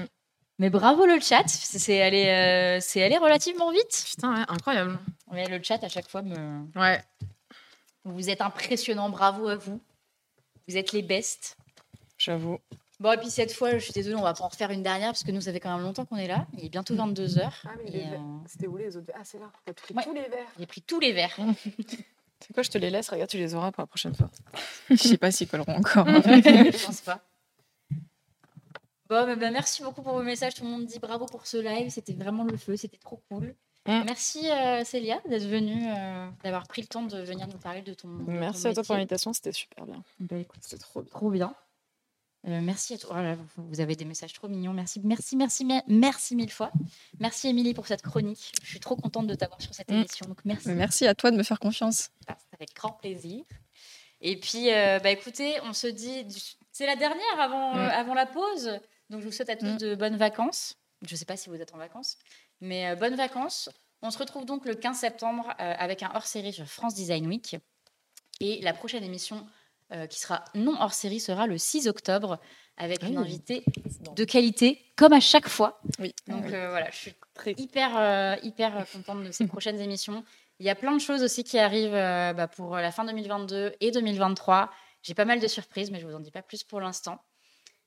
Mais 0.59 0.71
bravo 0.71 1.07
le 1.07 1.19
chat, 1.19 1.45
c'est 1.49 1.79
c'est 1.79 2.01
allé, 2.03 2.27
euh, 2.27 2.79
c'est 2.81 3.03
allé 3.03 3.17
relativement 3.17 3.73
vite. 3.73 4.05
Putain, 4.07 4.35
ouais, 4.35 4.45
incroyable. 4.49 4.99
Mais 5.33 5.49
le 5.49 5.63
chat 5.63 5.83
à 5.83 5.89
chaque 5.89 6.09
fois 6.09 6.23
me... 6.23 6.67
Ouais, 6.79 7.03
Vous 8.05 8.31
êtes 8.31 8.41
impressionnants, 8.41 9.09
bravo 9.11 9.49
à 9.49 9.57
vous. 9.57 9.81
Vous 10.69 10.77
êtes 10.77 10.93
les 10.93 11.03
bestes. 11.03 11.57
J'avoue. 12.19 12.59
Bon, 13.05 13.13
et 13.13 13.19
puis 13.19 13.29
cette 13.29 13.53
fois, 13.53 13.73
je 13.73 13.85
suis 13.85 13.93
désolée, 13.93 14.17
on 14.17 14.23
va 14.23 14.33
en 14.41 14.49
refaire 14.49 14.71
une 14.71 14.83
dernière 14.83 15.09
parce 15.11 15.25
que 15.25 15.31
nous, 15.31 15.43
ça 15.43 15.53
fait 15.53 15.61
quand 15.61 15.75
même 15.77 15.85
longtemps 15.85 16.07
qu'on 16.07 16.17
est 16.17 16.27
là. 16.27 16.47
Il 16.57 16.65
est 16.65 16.69
bientôt 16.71 16.95
22h. 16.95 17.51
Ah, 17.67 17.69
euh, 17.95 18.01
C'était 18.47 18.67
où 18.67 18.79
les 18.79 18.97
autres 18.97 19.13
Ah, 19.15 19.21
c'est 19.25 19.39
là. 19.39 19.51
T'as 19.67 19.75
pris 19.75 19.93
Ouais. 19.93 20.03
tous 20.05 20.15
les 20.15 20.23
verres. 20.27 20.49
J'ai 20.59 20.65
pris 20.65 20.81
tous 20.81 21.01
les 21.01 21.13
verres. 21.13 21.37
C'est 22.41 22.55
quoi, 22.55 22.63
je 22.63 22.71
te 22.71 22.79
les 22.79 22.89
laisse. 22.89 23.11
Regarde, 23.11 23.29
tu 23.29 23.37
les 23.37 23.55
auras 23.55 23.73
pour 23.73 23.83
la 23.83 23.87
prochaine 23.87 24.15
fois. 24.15 24.31
Je 24.89 24.97
sais 24.97 25.19
pas 25.19 25.31
s'ils 25.31 25.49
colleront 25.49 25.77
encore. 25.77 26.07
je 26.09 26.87
pense 26.87 27.03
pas. 27.03 27.21
Bon, 27.91 29.27
bah, 29.27 29.37
bah, 29.37 29.51
merci 29.51 29.83
beaucoup 29.83 30.01
pour 30.01 30.15
vos 30.15 30.23
messages. 30.23 30.55
Tout 30.55 30.65
le 30.65 30.71
monde 30.71 30.87
dit 30.87 30.99
bravo 30.99 31.27
pour 31.27 31.47
ce 31.47 31.59
live. 31.59 31.91
C'était 31.91 32.15
vraiment 32.15 32.45
le 32.45 32.57
feu. 32.57 32.75
C'était 32.77 32.97
trop 32.97 33.21
cool. 33.29 33.55
Mm. 33.87 34.03
Merci 34.07 34.51
euh, 34.51 34.83
Célia 34.83 35.21
d'être 35.29 35.47
venue, 35.47 35.91
euh, 35.95 36.27
d'avoir 36.43 36.67
pris 36.67 36.81
le 36.81 36.87
temps 36.89 37.03
de 37.03 37.19
venir 37.21 37.47
nous 37.49 37.59
parler 37.59 37.83
de 37.83 37.93
ton. 37.93 38.09
de 38.09 38.25
ton 38.25 38.31
Merci 38.33 38.61
à 38.69 38.73
toi 38.73 38.81
métier. 38.81 38.83
pour 38.85 38.95
l'invitation, 38.95 39.33
c'était 39.35 39.53
super 39.53 39.85
bien. 39.85 40.03
Bah, 40.21 40.37
écoute, 40.39 40.61
C'était 40.63 40.79
trop 40.83 41.03
bien. 41.03 41.11
trop 41.11 41.31
bien. 41.31 41.55
Euh, 42.47 42.61
merci 42.61 42.95
à 42.95 42.99
toi. 42.99 43.11
Voilà, 43.15 43.37
vous, 43.57 43.81
avez 43.81 43.97
des 43.97 44.05
messages 44.05 44.33
trop 44.35 44.49
mignons. 44.49 44.73
Merci, 44.75 45.01
merci, 45.03 45.35
merci, 45.37 45.65
mer- 45.65 45.83
merci 45.89 46.37
mille 46.37 46.51
fois. 46.51 46.71
Merci 47.19 47.49
Émilie 47.49 47.73
pour 47.73 47.87
cette 47.87 48.03
chronique. 48.03 48.53
Je 48.63 48.69
suis 48.69 48.81
trop 48.81 48.97
contente 48.97 49.27
de 49.27 49.35
t'avoir 49.35 49.61
sur 49.63 49.73
cette 49.75 49.91
Mm. 49.91 49.95
émission. 49.95 50.27
Donc 50.27 50.39
merci. 50.45 50.69
Merci 50.71 51.07
à 51.07 51.15
toi 51.15 51.31
de 51.31 51.37
me 51.39 51.43
faire 51.43 51.59
confiance. 51.59 52.11
Ah, 52.29 52.37
avec 52.53 52.75
grand 52.75 52.93
plaisir. 52.93 53.43
Et 54.21 54.39
puis, 54.39 54.71
euh, 54.73 54.99
bah, 54.99 55.11
écoutez, 55.11 55.55
on 55.63 55.73
se 55.73 55.87
dit, 55.87 56.27
c'est 56.71 56.87
la 56.87 56.97
dernière 56.97 57.41
avant, 57.41 57.77
euh, 57.77 57.87
Mm. 57.87 57.91
avant 57.91 58.15
la 58.15 58.27
pause. 58.27 58.79
Donc, 59.11 59.21
je 59.21 59.27
vous 59.27 59.33
souhaite 59.33 59.51
à 59.51 59.57
tous 59.57 59.67
Mm. 59.67 59.79
de 59.79 59.95
bonnes 59.95 60.17
vacances. 60.17 60.75
Je 61.07 61.13
ne 61.15 61.19
sais 61.19 61.25
pas 61.27 61.37
si 61.37 61.49
vous 61.49 61.57
êtes 61.57 61.75
en 61.75 61.79
vacances, 61.79 62.19
mais 62.61 62.89
euh, 62.91 62.95
bonnes 62.97 63.17
vacances. 63.17 63.69
On 64.03 64.11
se 64.11 64.19
retrouve 64.19 64.45
donc 64.45 64.67
le 64.67 64.75
15 64.75 64.99
septembre 64.99 65.49
euh, 65.61 65.75
avec 65.79 66.03
un 66.03 66.11
hors-série 66.15 66.53
sur 66.53 66.67
France 66.67 66.95
Design 66.95 67.27
Week. 67.27 67.57
Et 68.41 68.61
la 68.61 68.75
prochaine 68.75 69.03
émission 69.05 69.47
euh, 69.93 70.07
qui 70.07 70.19
sera 70.21 70.45
non 70.55 70.75
hors-série 70.81 71.21
sera 71.21 71.47
le 71.47 71.59
6 71.59 71.89
octobre 71.89 72.39
avec 72.77 73.03
une 73.03 73.19
Oh. 73.19 73.21
invitée 73.21 73.65
de 74.17 74.25
qualité, 74.25 74.81
comme 74.97 75.13
à 75.13 75.21
chaque 75.21 75.49
fois. 75.49 75.81
Oui. 75.99 76.15
Donc 76.27 76.45
Oui. 76.47 76.55
euh, 76.55 76.71
voilà, 76.71 76.91
je 76.91 76.97
suis 76.97 77.15
Très 77.35 77.53
hyper, 77.57 77.97
euh, 77.97 78.37
hyper 78.43 78.87
contente 78.93 79.25
de 79.25 79.31
ces 79.33 79.47
prochaines 79.49 79.81
émissions. 79.81 80.25
Il 80.61 80.67
y 80.67 80.71
a 80.71 80.75
plein 80.77 80.93
de 80.93 81.01
choses 81.01 81.23
aussi 81.23 81.43
qui 81.45 81.59
arrivent 81.59 81.95
euh, 81.95 82.33
bah, 82.33 82.47
pour 82.49 82.77
la 82.77 82.91
fin 82.93 83.05
2022 83.05 83.75
et 83.81 83.91
2023. 83.91 84.71
J'ai 85.03 85.15
pas 85.15 85.25
mal 85.25 85.41
de 85.41 85.47
surprises, 85.49 85.91
mais 85.91 86.01
je 86.01 86.07
vous 86.07 86.15
en 86.15 86.21
dis 86.21 86.31
pas 86.31 86.43
plus 86.43 86.63
pour 86.65 86.81
l'instant. 86.81 87.21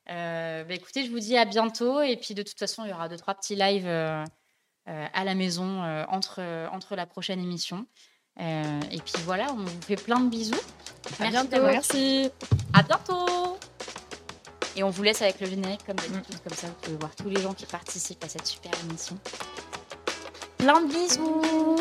Euh, 0.09 0.63
bah, 0.63 0.73
écoutez, 0.73 1.05
je 1.05 1.11
vous 1.11 1.19
dis 1.19 1.37
à 1.37 1.45
bientôt. 1.45 2.01
Et 2.01 2.15
puis 2.17 2.33
de 2.33 2.43
toute 2.43 2.59
façon, 2.59 2.83
il 2.85 2.89
y 2.89 2.93
aura 2.93 3.09
deux, 3.09 3.17
trois 3.17 3.35
petits 3.35 3.55
lives 3.55 3.87
euh, 3.87 4.23
euh, 4.89 5.05
à 5.13 5.23
la 5.23 5.35
maison 5.35 5.83
euh, 5.83 6.05
entre, 6.09 6.41
entre 6.71 6.95
la 6.95 7.05
prochaine 7.05 7.39
émission. 7.41 7.85
Euh, 8.39 8.79
et 8.91 8.99
puis 8.99 9.15
voilà, 9.25 9.47
on 9.51 9.57
vous 9.57 9.81
fait 9.81 9.95
plein 9.95 10.19
de 10.19 10.29
bisous. 10.29 10.53
Merci 11.19 11.31
bientôt. 11.31 11.63
Merci. 11.65 12.29
À 12.73 12.83
bientôt 12.83 13.57
Et 14.75 14.83
on 14.83 14.89
vous 14.89 15.03
laisse 15.03 15.21
avec 15.21 15.39
le 15.39 15.47
générique 15.47 15.85
comme 15.85 15.95
d'habitude, 15.95 16.39
comme 16.43 16.57
ça 16.57 16.67
vous 16.67 16.73
pouvez 16.81 16.97
voir 16.97 17.15
tous 17.15 17.29
les 17.29 17.41
gens 17.41 17.53
qui 17.53 17.65
participent 17.65 18.23
à 18.23 18.29
cette 18.29 18.45
super 18.45 18.71
émission. 18.87 19.17
Plein 20.57 20.81
de 20.81 20.87
bisous 20.87 21.77